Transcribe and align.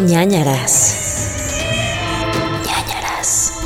ñañaras. 0.00 1.38
ñañaras. 2.66 3.60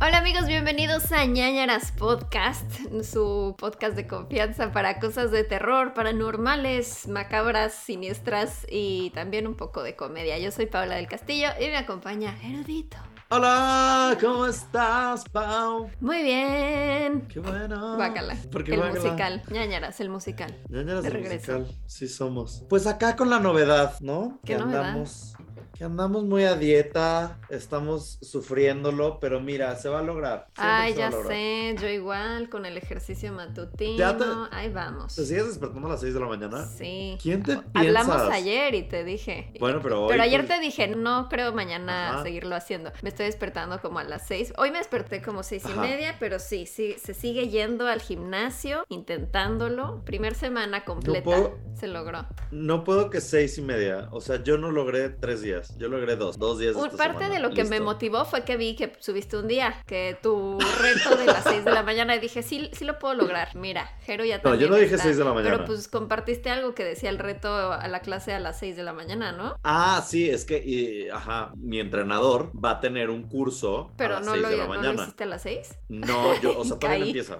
Hola 0.00 0.18
amigos, 0.18 0.46
bienvenidos 0.46 1.12
a 1.12 1.24
ñañaras 1.24 1.92
Podcast, 1.92 2.64
su 3.02 3.54
podcast 3.56 3.94
de 3.96 4.06
confianza 4.06 4.72
para 4.72 4.98
cosas 4.98 5.30
de 5.30 5.44
terror, 5.44 5.94
paranormales, 5.94 7.06
macabras, 7.06 7.74
siniestras 7.74 8.66
y 8.68 9.10
también 9.10 9.46
un 9.46 9.54
poco 9.54 9.82
de 9.82 9.94
comedia. 9.94 10.38
Yo 10.38 10.50
soy 10.50 10.66
Paula 10.66 10.96
del 10.96 11.06
Castillo 11.06 11.48
y 11.60 11.66
me 11.66 11.76
acompaña 11.76 12.36
Erudito. 12.42 12.96
Hola, 13.30 14.16
¿cómo 14.20 14.46
estás, 14.46 15.24
Pau? 15.30 15.90
Muy 16.00 16.22
bien. 16.22 17.26
Qué 17.28 17.40
bueno. 17.40 17.96
Bácala. 17.96 18.36
¿Por 18.52 18.62
qué 18.62 18.74
el 18.74 18.80
bácala? 18.80 19.00
musical. 19.00 19.42
ñañaras, 19.50 20.00
el 20.00 20.08
musical. 20.10 20.56
Ñañaras 20.68 21.02
De 21.02 21.10
del 21.10 21.22
regreso. 21.22 21.58
musical, 21.58 21.78
sí 21.86 22.06
somos. 22.06 22.64
Pues 22.68 22.86
acá 22.86 23.16
con 23.16 23.30
la 23.30 23.40
novedad, 23.40 23.98
¿no? 24.00 24.38
¿Qué 24.44 24.52
que 24.54 24.58
novedad? 24.60 24.84
andamos, 24.90 25.33
que 25.76 25.82
andamos 25.82 26.22
muy 26.22 26.44
a 26.44 26.54
dieta, 26.54 27.36
estamos 27.50 28.18
sufriéndolo, 28.22 29.18
pero 29.18 29.40
mira, 29.40 29.74
se 29.74 29.88
va 29.88 29.98
a 29.98 30.02
lograr. 30.02 30.46
Ay, 30.56 30.94
ya 30.94 31.10
lograr. 31.10 31.32
sé, 31.32 31.74
yo 31.80 31.88
igual 31.88 32.48
con 32.48 32.64
el 32.64 32.78
ejercicio 32.78 33.32
matutino. 33.32 34.16
Te- 34.16 34.24
Ahí 34.56 34.68
vamos. 34.70 35.16
¿Te 35.16 35.24
sigues 35.26 35.48
despertando 35.48 35.88
a 35.88 35.90
las 35.92 36.00
6 36.00 36.14
de 36.14 36.20
la 36.20 36.26
mañana? 36.26 36.64
Sí. 36.66 37.18
¿Quién 37.20 37.42
te 37.42 37.58
Hablamos 37.74 38.14
piensas? 38.16 38.30
ayer 38.30 38.74
y 38.76 38.82
te 38.84 39.02
dije. 39.02 39.52
Bueno, 39.58 39.80
pero 39.82 40.02
hoy, 40.04 40.10
Pero 40.10 40.22
ayer 40.22 40.46
pues- 40.46 40.56
te 40.58 40.64
dije, 40.64 40.86
no 40.94 41.28
creo 41.28 41.52
mañana 41.52 42.10
Ajá. 42.14 42.22
seguirlo 42.22 42.54
haciendo. 42.54 42.92
Me 43.02 43.08
estoy 43.08 43.26
despertando 43.26 43.80
como 43.80 43.98
a 43.98 44.04
las 44.04 44.28
seis. 44.28 44.52
Hoy 44.56 44.70
me 44.70 44.78
desperté 44.78 45.22
como 45.22 45.42
seis 45.42 45.64
y 45.68 45.72
Ajá. 45.72 45.80
media, 45.80 46.16
pero 46.20 46.38
sí, 46.38 46.66
sí, 46.66 46.94
se 47.02 47.14
sigue 47.14 47.48
yendo 47.48 47.88
al 47.88 48.00
gimnasio, 48.00 48.84
intentándolo. 48.90 50.02
Primer 50.04 50.36
semana 50.36 50.84
completa 50.84 51.24
puedo- 51.24 51.58
se 51.74 51.88
logró. 51.88 52.26
No 52.52 52.84
puedo 52.84 53.10
que 53.10 53.20
seis 53.20 53.58
y 53.58 53.62
media. 53.62 54.08
O 54.12 54.20
sea, 54.20 54.40
yo 54.42 54.56
no 54.56 54.70
logré 54.70 55.08
tres 55.08 55.42
días. 55.42 55.63
Yo 55.78 55.88
logré 55.88 56.16
dos. 56.16 56.38
Dos 56.38 56.58
días. 56.58 56.74
Esta 56.76 56.96
parte 56.96 57.18
semana. 57.24 57.34
de 57.34 57.40
lo 57.40 57.50
que 57.50 57.64
me 57.64 57.80
motivó 57.80 58.24
fue 58.24 58.44
que 58.44 58.56
vi 58.56 58.76
que 58.76 58.92
subiste 59.00 59.36
un 59.36 59.48
día, 59.48 59.82
que 59.86 60.18
tu 60.22 60.58
reto 60.80 61.16
de 61.16 61.26
las 61.26 61.44
6 61.44 61.64
de 61.64 61.72
la 61.72 61.82
mañana, 61.82 62.14
y 62.16 62.18
dije, 62.20 62.42
sí, 62.42 62.70
sí 62.72 62.84
lo 62.84 62.98
puedo 62.98 63.14
lograr. 63.14 63.54
Mira, 63.56 63.88
Jero 64.02 64.24
ya 64.24 64.36
No, 64.38 64.42
también 64.44 64.62
yo 64.62 64.68
no 64.74 64.76
dije 64.80 64.94
está. 64.94 65.04
6 65.04 65.16
de 65.18 65.24
la 65.24 65.32
mañana. 65.32 65.54
Pero 65.56 65.66
pues 65.66 65.88
compartiste 65.88 66.50
algo 66.50 66.74
que 66.74 66.84
decía 66.84 67.10
el 67.10 67.18
reto 67.18 67.72
a 67.72 67.86
la 67.88 68.00
clase 68.00 68.32
a 68.32 68.40
las 68.40 68.58
6 68.58 68.76
de 68.76 68.82
la 68.82 68.92
mañana, 68.92 69.32
¿no? 69.32 69.56
Ah, 69.64 70.04
sí, 70.06 70.28
es 70.30 70.44
que, 70.44 70.58
y- 70.64 71.08
ajá, 71.10 71.52
mi 71.56 71.80
entrenador 71.80 72.52
va 72.62 72.70
a 72.72 72.80
tener 72.80 73.10
un 73.10 73.24
curso 73.28 73.92
Pero 73.96 74.16
a 74.16 74.18
las 74.18 74.26
no 74.26 74.32
6 74.32 74.42
lo, 74.42 74.48
de 74.50 74.56
la 74.56 74.66
¿no 74.66 74.74
lo 74.74 74.80
mañana. 74.80 75.02
hiciste 75.02 75.24
a 75.24 75.26
las 75.26 75.42
6. 75.42 75.78
No, 75.88 76.40
yo, 76.40 76.58
o 76.58 76.64
sea, 76.64 76.78
todavía 76.78 76.98
no 77.00 77.06
empieza. 77.06 77.38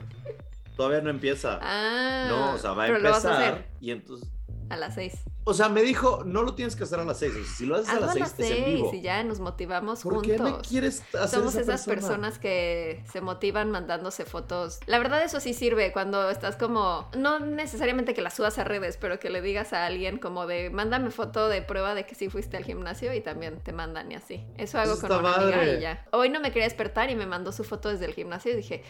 Todavía 0.76 1.00
no 1.02 1.10
empieza. 1.10 1.58
Ah, 1.62 2.26
no, 2.28 2.54
o 2.54 2.58
sea, 2.58 2.72
va 2.72 2.84
a 2.84 2.88
empezar 2.88 3.66
y 3.80 3.92
entonces, 3.92 4.28
a 4.70 4.76
las 4.76 4.94
6. 4.94 5.12
o 5.44 5.52
sea, 5.54 5.68
me 5.68 5.82
dijo, 5.82 6.22
no 6.24 6.42
lo 6.42 6.54
tienes 6.54 6.74
que 6.74 6.84
hacer 6.84 6.98
a 6.98 7.04
las 7.04 7.18
6, 7.18 7.32
o 7.32 7.34
sea, 7.34 7.44
si 7.56 7.66
lo 7.66 7.74
haces 7.76 7.88
a 7.88 7.92
Hazlo 7.92 8.06
las 8.06 8.16
a 8.16 8.18
las 8.20 8.32
6 8.32 8.50
es 8.50 8.56
en 8.58 8.64
6 8.64 8.74
vivo. 8.76 8.90
y 8.94 9.00
ya 9.02 9.22
nos 9.24 9.40
motivamos 9.40 10.02
¿Por 10.02 10.22
qué 10.22 10.38
me 10.38 10.50
juntos. 10.50 10.68
quieres 10.68 11.02
hacer 11.14 11.28
Somos 11.40 11.54
esa 11.54 11.60
esas 11.62 11.84
persona? 11.84 12.14
personas 12.16 12.38
que 12.38 13.04
se 13.12 13.20
motivan 13.20 13.70
mandándose 13.70 14.24
fotos. 14.24 14.80
La 14.86 14.98
verdad 14.98 15.22
eso 15.22 15.40
sí 15.40 15.52
sirve 15.54 15.92
cuando 15.92 16.30
estás 16.30 16.56
como, 16.56 17.10
no 17.16 17.40
necesariamente 17.40 18.14
que 18.14 18.22
las 18.22 18.34
subas 18.34 18.58
a 18.58 18.64
redes, 18.64 18.96
pero 18.96 19.20
que 19.20 19.28
le 19.30 19.42
digas 19.42 19.72
a 19.72 19.84
alguien 19.86 20.18
como 20.18 20.46
de, 20.46 20.70
mándame 20.70 21.10
foto 21.10 21.48
de 21.48 21.60
prueba 21.62 21.94
de 21.94 22.06
que 22.06 22.14
sí 22.14 22.28
fuiste 22.30 22.56
al 22.56 22.64
gimnasio 22.64 23.12
y 23.14 23.20
también 23.20 23.60
te 23.60 23.72
mandan 23.72 24.10
y 24.12 24.14
así. 24.14 24.44
Eso 24.56 24.78
hago 24.78 24.98
con 24.98 25.12
una 25.12 25.34
amiga 25.34 25.50
padre. 25.58 25.78
y 25.78 25.80
ya. 25.82 26.06
Hoy 26.12 26.30
no 26.30 26.40
me 26.40 26.48
quería 26.52 26.64
despertar 26.64 27.10
y 27.10 27.14
me 27.16 27.26
mandó 27.26 27.52
su 27.52 27.64
foto 27.64 27.90
desde 27.90 28.06
el 28.06 28.14
gimnasio 28.14 28.52
y 28.52 28.56
dije, 28.56 28.82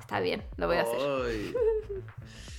está 0.00 0.20
bien, 0.20 0.42
lo 0.56 0.66
voy 0.66 0.76
a 0.78 0.82
hacer. 0.82 0.98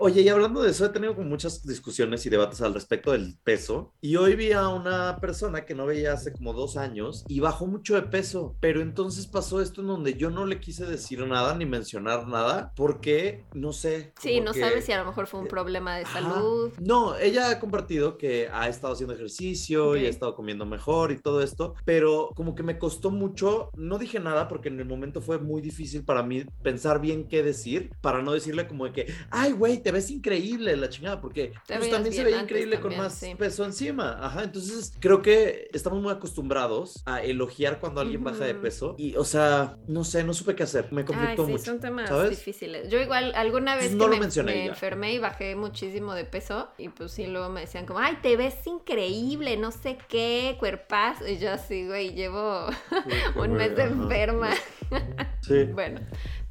Oye, 0.00 0.20
y 0.22 0.28
hablando 0.28 0.62
de 0.62 0.70
eso, 0.70 0.84
he 0.86 0.90
tenido 0.90 1.12
muchas 1.14 1.66
discusiones 1.66 2.24
y 2.24 2.30
debates 2.30 2.60
al 2.62 2.72
respecto 2.72 3.10
del 3.10 3.36
peso. 3.42 3.92
Y 4.00 4.14
hoy 4.14 4.36
vi 4.36 4.52
a 4.52 4.68
una 4.68 5.18
persona 5.18 5.64
que 5.64 5.74
no 5.74 5.86
veía 5.86 6.12
hace 6.12 6.32
como 6.32 6.52
dos 6.52 6.76
años 6.76 7.24
y 7.26 7.40
bajó 7.40 7.66
mucho 7.66 7.96
de 7.96 8.02
peso. 8.02 8.54
Pero 8.60 8.80
entonces 8.80 9.26
pasó 9.26 9.60
esto 9.60 9.80
en 9.80 9.88
donde 9.88 10.14
yo 10.14 10.30
no 10.30 10.46
le 10.46 10.60
quise 10.60 10.86
decir 10.86 11.26
nada 11.26 11.56
ni 11.56 11.66
mencionar 11.66 12.28
nada 12.28 12.72
porque, 12.76 13.44
no 13.54 13.72
sé. 13.72 14.12
Sí, 14.20 14.40
no 14.40 14.52
que- 14.52 14.60
sabes 14.60 14.84
si 14.84 14.92
a 14.92 14.98
lo 14.98 15.04
mejor 15.04 15.26
fue 15.26 15.40
un 15.40 15.48
problema 15.48 15.96
de 15.96 16.04
Ajá. 16.04 16.20
salud. 16.20 16.72
No, 16.78 17.16
ella 17.16 17.50
ha 17.50 17.58
compartido 17.58 18.18
que 18.18 18.48
ha 18.52 18.68
estado 18.68 18.92
haciendo 18.92 19.14
ejercicio 19.14 19.96
y 19.96 20.02
Ok. 20.02 20.06
ha 20.06 20.10
estado 20.10 20.36
comiendo 20.36 20.64
mejor 20.64 21.10
y 21.10 21.20
todo 21.20 21.42
esto, 21.42 21.74
pero 21.84 22.30
como 22.36 22.54
que 22.54 22.62
me 22.62 22.78
costó 22.78 23.10
mucho, 23.10 23.70
no 23.74 23.98
dije 23.98 24.20
nada 24.20 24.46
porque 24.46 24.68
en 24.68 24.78
el 24.78 24.86
momento 24.86 25.20
fue 25.20 25.38
muy 25.38 25.60
difícil 25.60 26.04
para 26.04 26.22
mí 26.22 26.44
pensar 26.62 27.00
bien 27.00 27.26
qué 27.26 27.42
decir, 27.42 27.90
para 28.00 28.22
no 28.22 28.32
decirle 28.32 28.68
como 28.68 28.84
de 28.84 28.92
que, 28.92 29.12
ay, 29.30 29.50
güey, 29.50 29.82
te 29.88 29.92
ves 29.92 30.10
increíble 30.10 30.76
la 30.76 30.90
chingada, 30.90 31.18
porque 31.18 31.54
pues, 31.66 31.88
también 31.88 32.14
se 32.14 32.22
veía 32.22 32.42
increíble 32.42 32.76
también, 32.76 32.98
con 32.98 33.06
más 33.06 33.14
sí. 33.14 33.34
peso 33.34 33.64
encima. 33.64 34.18
Ajá, 34.20 34.44
entonces 34.44 34.92
creo 35.00 35.22
que 35.22 35.70
estamos 35.72 36.02
muy 36.02 36.12
acostumbrados 36.12 37.02
a 37.06 37.22
elogiar 37.22 37.80
cuando 37.80 38.02
alguien 38.02 38.22
baja 38.22 38.44
de 38.44 38.54
peso 38.54 38.96
y, 38.98 39.16
o 39.16 39.24
sea, 39.24 39.78
no 39.86 40.04
sé, 40.04 40.24
no 40.24 40.34
supe 40.34 40.54
qué 40.54 40.64
hacer, 40.64 40.92
me 40.92 41.00
Ay, 41.00 41.06
conflictó 41.06 41.46
sí, 41.46 41.52
mucho. 41.52 41.64
son 41.64 41.80
temas 41.80 42.10
¿sabes? 42.10 42.28
difíciles. 42.28 42.90
Yo 42.90 43.00
igual 43.00 43.32
alguna 43.34 43.76
vez 43.76 43.92
No 43.92 44.10
que 44.10 44.16
lo 44.16 44.44
me, 44.44 44.66
enfermé 44.66 45.14
y 45.14 45.18
bajé 45.20 45.56
muchísimo 45.56 46.12
de 46.12 46.26
peso 46.26 46.68
y 46.76 46.90
pues 46.90 47.12
sí, 47.12 47.26
luego 47.26 47.48
me 47.48 47.62
decían 47.62 47.86
como, 47.86 48.00
ay, 48.00 48.18
te 48.20 48.36
ves 48.36 48.66
increíble, 48.66 49.56
no 49.56 49.70
sé 49.70 49.96
qué, 50.10 50.56
cuerpaz. 50.58 51.26
Y 51.26 51.38
yo 51.38 51.50
así, 51.50 51.86
güey, 51.86 52.12
llevo 52.12 52.66
un 53.36 53.54
mes 53.54 53.74
de 53.74 53.84
enferma. 53.84 54.50
Sí. 55.40 55.64
bueno. 55.72 56.00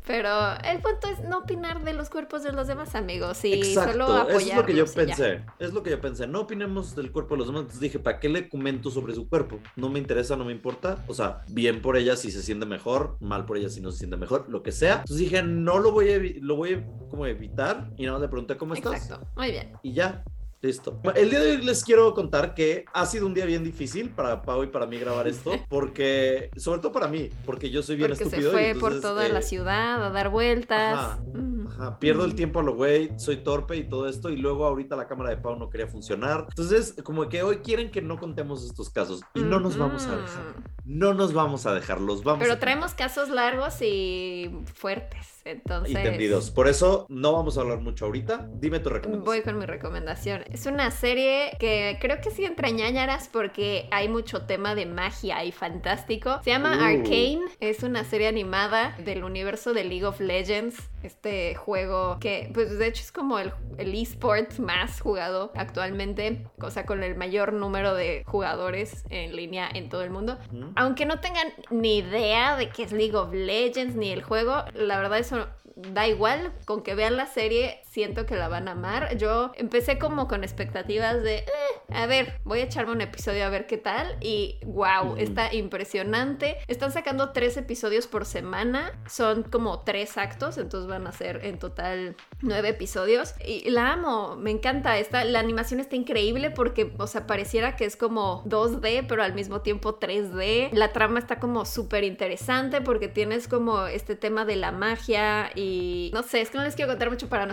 Pero 0.08 0.30
el 0.64 0.82
punto 0.82 1.08
es 1.08 1.20
no 1.28 1.40
opinar 1.40 1.84
de 1.84 1.94
los 1.94 2.10
cuerpos 2.10 2.42
de 2.42 2.54
los 2.54 2.68
demás 2.68 2.96
amigos 2.96 3.44
y 3.44 3.62
solo 3.74 4.06
apoyarlos. 4.06 4.44
es 4.44 4.56
lo 4.56 4.66
que 4.66 4.76
yo 4.76 4.86
pensé. 4.86 5.42
Es 5.60 5.74
lo 5.74 5.84
que 5.84 5.90
yo 5.90 6.00
pensé. 6.00 6.28
No 6.28 6.42
opinemos 6.42 6.96
del 6.96 7.12
cuerpo 7.12 7.36
de 7.36 7.40
los 7.40 7.48
demás. 7.48 7.62
Entonces 7.64 7.82
dije, 7.82 8.00
¿para 8.00 8.20
qué 8.20 8.30
le 8.30 8.48
comento 8.48 8.90
sobre 8.90 9.14
su 9.14 9.28
cuerpo? 9.28 9.60
No 9.76 9.90
me 9.90 10.00
interesa, 10.00 10.38
no 10.38 10.46
me 10.46 10.54
importa. 10.54 11.04
O 11.08 11.14
sea, 11.14 11.44
bien 11.50 11.82
por 11.82 11.98
ella 11.98 12.16
si 12.16 12.32
se 12.32 12.42
siente 12.42 12.66
mejor, 12.66 13.18
mal 13.20 13.46
por 13.46 13.58
ella 13.58 13.70
si 13.70 13.82
no 13.82 13.92
se 13.92 14.00
siente 14.00 14.16
mejor, 14.16 14.46
lo 14.48 14.64
que 14.64 14.72
sea. 14.72 15.00
Entonces 15.00 15.18
dije, 15.18 15.44
no 15.44 15.80
lo 15.80 15.92
voy 15.92 16.10
a, 16.12 16.20
lo 16.42 16.56
voy 16.56 16.74
a 16.76 16.86
como 17.10 17.26
evitar. 17.26 17.92
Y 17.98 18.04
nada 18.04 18.14
más 18.14 18.22
le 18.22 18.30
pregunté, 18.30 18.56
¿cómo 18.56 18.76
estás? 18.76 18.94
Exacto, 18.94 19.28
muy 19.36 19.52
bien. 19.52 19.74
Y 19.84 19.92
ya. 19.92 20.24
Listo. 20.62 21.00
El 21.16 21.30
día 21.30 21.40
de 21.40 21.52
hoy 21.52 21.62
les 21.64 21.84
quiero 21.84 22.14
contar 22.16 22.56
que 22.56 22.86
ha 22.94 23.06
sido 23.06 23.28
un 23.28 23.34
día 23.34 23.46
bien 23.46 23.64
difícil 23.64 24.10
para 24.10 24.42
Pau 24.42 24.64
y 24.64 24.68
para 24.68 24.88
mí 24.88 24.98
grabar 24.98 25.28
esto, 25.28 25.52
porque, 25.70 26.50
sobre 26.58 26.82
todo 26.82 26.92
para 26.92 27.08
mí, 27.08 27.30
porque 27.46 27.70
yo 27.70 27.84
soy 27.84 27.96
bien 27.96 28.10
Porque 28.10 28.26
se 28.26 28.38
estúpido. 28.38 28.50
y 28.50 28.74
fue 28.74 28.80
por 28.80 29.00
toda 29.00 29.28
eh, 29.28 29.32
la 29.32 29.42
ciudad 29.44 30.04
a 30.04 30.10
dar 30.10 30.30
vueltas. 30.30 30.98
ajá. 30.98 31.20
Mm. 31.34 31.58
Ajá, 31.68 32.00
pierdo 32.00 32.24
el 32.24 32.34
tiempo 32.34 32.60
a 32.62 32.64
lo 32.64 32.76
güey, 32.76 33.12
soy 33.20 33.38
torpe 33.38 33.76
y 33.76 33.84
todo 33.84 34.08
esto, 34.08 34.30
y 34.30 34.38
luego 34.38 34.66
ahorita 34.66 34.96
la 34.96 35.06
cámara 35.08 35.32
de 35.32 35.38
Pau 35.38 35.58
no 35.58 35.70
quería 35.70 35.88
funcionar. 35.88 36.46
Entonces, 36.50 36.96
como 37.04 37.28
que 37.30 37.44
hoy 37.44 37.58
quieren 37.58 37.92
que 37.92 38.02
no 38.02 38.18
contemos 38.18 38.64
estos 38.66 38.90
casos 38.90 39.22
y 39.36 39.42
no 39.42 39.60
nos 39.60 39.78
vamos 39.78 40.06
a 40.08 40.16
dejar. 40.16 40.56
No 40.86 41.14
nos 41.14 41.34
vamos 41.34 41.66
a 41.66 41.74
dejar, 41.74 42.00
los 42.00 42.24
vamos 42.24 42.40
Pero 42.42 42.54
a 42.54 42.60
traemos 42.60 42.94
casos 42.94 43.30
largos 43.30 43.82
y 43.82 44.50
fuertes. 44.74 45.37
Entonces. 45.52 45.92
y 45.92 45.96
tendidos. 45.96 46.52
Por 46.52 46.68
eso 46.68 47.06
no 47.10 47.34
vamos 47.34 47.58
a 47.58 47.62
hablar 47.62 47.80
mucho 47.80 48.06
ahorita. 48.06 48.48
Dime 48.54 48.80
tu 48.80 48.90
recomendación. 48.90 49.26
Voy 49.26 49.42
con 49.42 49.58
mi 49.58 49.66
recomendación. 49.66 50.44
Es 50.52 50.66
una 50.66 50.92
serie 50.92 51.56
que 51.60 51.98
creo 52.02 52.20
que 52.22 52.32
sí 52.32 52.46
entra 52.46 52.70
ñañaras 52.70 53.30
porque 53.32 53.88
hay 53.92 54.10
mucho 54.10 54.44
tema 54.44 54.76
de 54.76 54.86
magia 54.86 55.44
y 55.44 55.52
fantástico. 55.52 56.40
Se 56.44 56.50
llama 56.52 56.78
Uh. 56.78 56.82
Arcane. 56.84 57.42
Es 57.60 57.84
una 57.84 58.04
serie 58.04 58.28
animada 58.28 58.96
del 59.04 59.24
universo 59.24 59.74
de 59.74 59.84
League 59.84 60.06
of 60.06 60.20
Legends. 60.20 60.78
Este 61.04 61.56
juego 61.56 62.18
que, 62.20 62.50
pues 62.54 62.78
de 62.78 62.88
hecho 62.88 63.02
es 63.04 63.12
como 63.12 63.40
el, 63.40 63.54
el 63.78 63.94
esport 63.96 64.58
más 64.60 65.00
jugado 65.00 65.52
actualmente. 65.56 66.46
O 66.60 66.70
sea, 66.72 66.86
con 66.86 67.04
el 67.04 67.16
mayor 67.16 67.54
número 67.54 67.94
de 67.94 68.24
jugadores 68.26 69.06
en 69.10 69.36
línea 69.36 69.70
en 69.74 69.90
todo 69.90 70.02
el 70.04 70.10
mundo. 70.10 70.38
Aunque 70.76 71.06
no 71.06 71.20
tengan 71.20 71.48
ni 71.70 72.00
idea 72.00 72.58
de 72.58 72.70
qué 72.70 72.84
es 72.84 72.92
League 72.92 73.16
of 73.16 73.32
Legends 73.34 73.96
ni 73.96 74.10
el 74.12 74.24
juego, 74.24 74.64
la 74.74 74.98
verdad 74.98 75.20
eso 75.20 75.37
da 75.76 76.08
igual. 76.08 76.54
Con 76.66 76.84
que 76.84 76.96
vean 76.96 77.18
la 77.18 77.28
serie, 77.28 77.82
siento 77.98 78.28
que 78.28 78.36
la 78.36 78.48
van 78.48 78.68
a 78.68 78.74
amar. 78.74 79.18
Yo 79.18 79.52
empecé 79.56 79.98
como 79.98 80.28
con 80.28 80.44
expectativas 80.44 81.24
de, 81.24 81.38
"Eh, 81.38 81.46
a 81.90 82.06
ver, 82.06 82.40
voy 82.44 82.60
a 82.60 82.64
echarme 82.66 82.92
un 82.92 83.02
episodio 83.02 83.44
a 83.44 83.50
ver 83.50 83.66
qué 83.66 83.78
tal. 83.80 84.18
Y 84.22 84.60
wow, 84.66 85.16
está 85.18 85.52
impresionante. 85.52 86.58
Están 86.68 86.92
sacando 86.92 87.32
tres 87.32 87.58
episodios 87.58 88.06
por 88.06 88.26
semana. 88.26 88.92
Son 89.10 89.42
como 89.42 89.80
tres 89.80 90.18
actos, 90.20 90.60
entonces 90.60 90.88
van 90.88 91.08
a 91.08 91.12
ser 91.12 91.44
en 91.44 91.58
total 91.58 92.16
nueve 92.42 92.70
episodios. 92.70 93.34
Y 93.44 93.68
la 93.72 93.94
amo, 93.94 94.36
me 94.36 94.52
encanta. 94.52 95.00
Esta, 95.00 95.24
la 95.24 95.40
animación 95.40 95.80
está 95.80 95.96
increíble 95.96 96.52
porque, 96.52 96.94
o 97.00 97.08
sea, 97.08 97.26
pareciera 97.26 97.76
que 97.76 97.86
es 97.86 97.96
como 97.96 98.44
2D, 98.46 99.06
pero 99.08 99.24
al 99.24 99.34
mismo 99.34 99.62
tiempo 99.62 99.96
3D. 99.96 100.70
La 100.74 100.94
trama 100.94 101.18
está 101.18 101.40
como 101.40 101.66
súper 101.66 102.04
interesante 102.04 102.82
porque 102.82 103.08
tienes 103.08 103.48
como 103.48 103.88
este 103.88 104.16
tema 104.16 104.46
de 104.46 104.56
la 104.56 104.72
magia 104.72 105.50
y 105.56 106.12
no 106.14 106.22
sé, 106.22 106.42
es 106.42 106.52
que 106.52 106.60
no 106.60 106.64
les 106.64 106.76
quiero 106.76 106.92
contar 106.92 107.10
mucho 107.10 107.28
para 107.28 107.48
no 107.48 107.52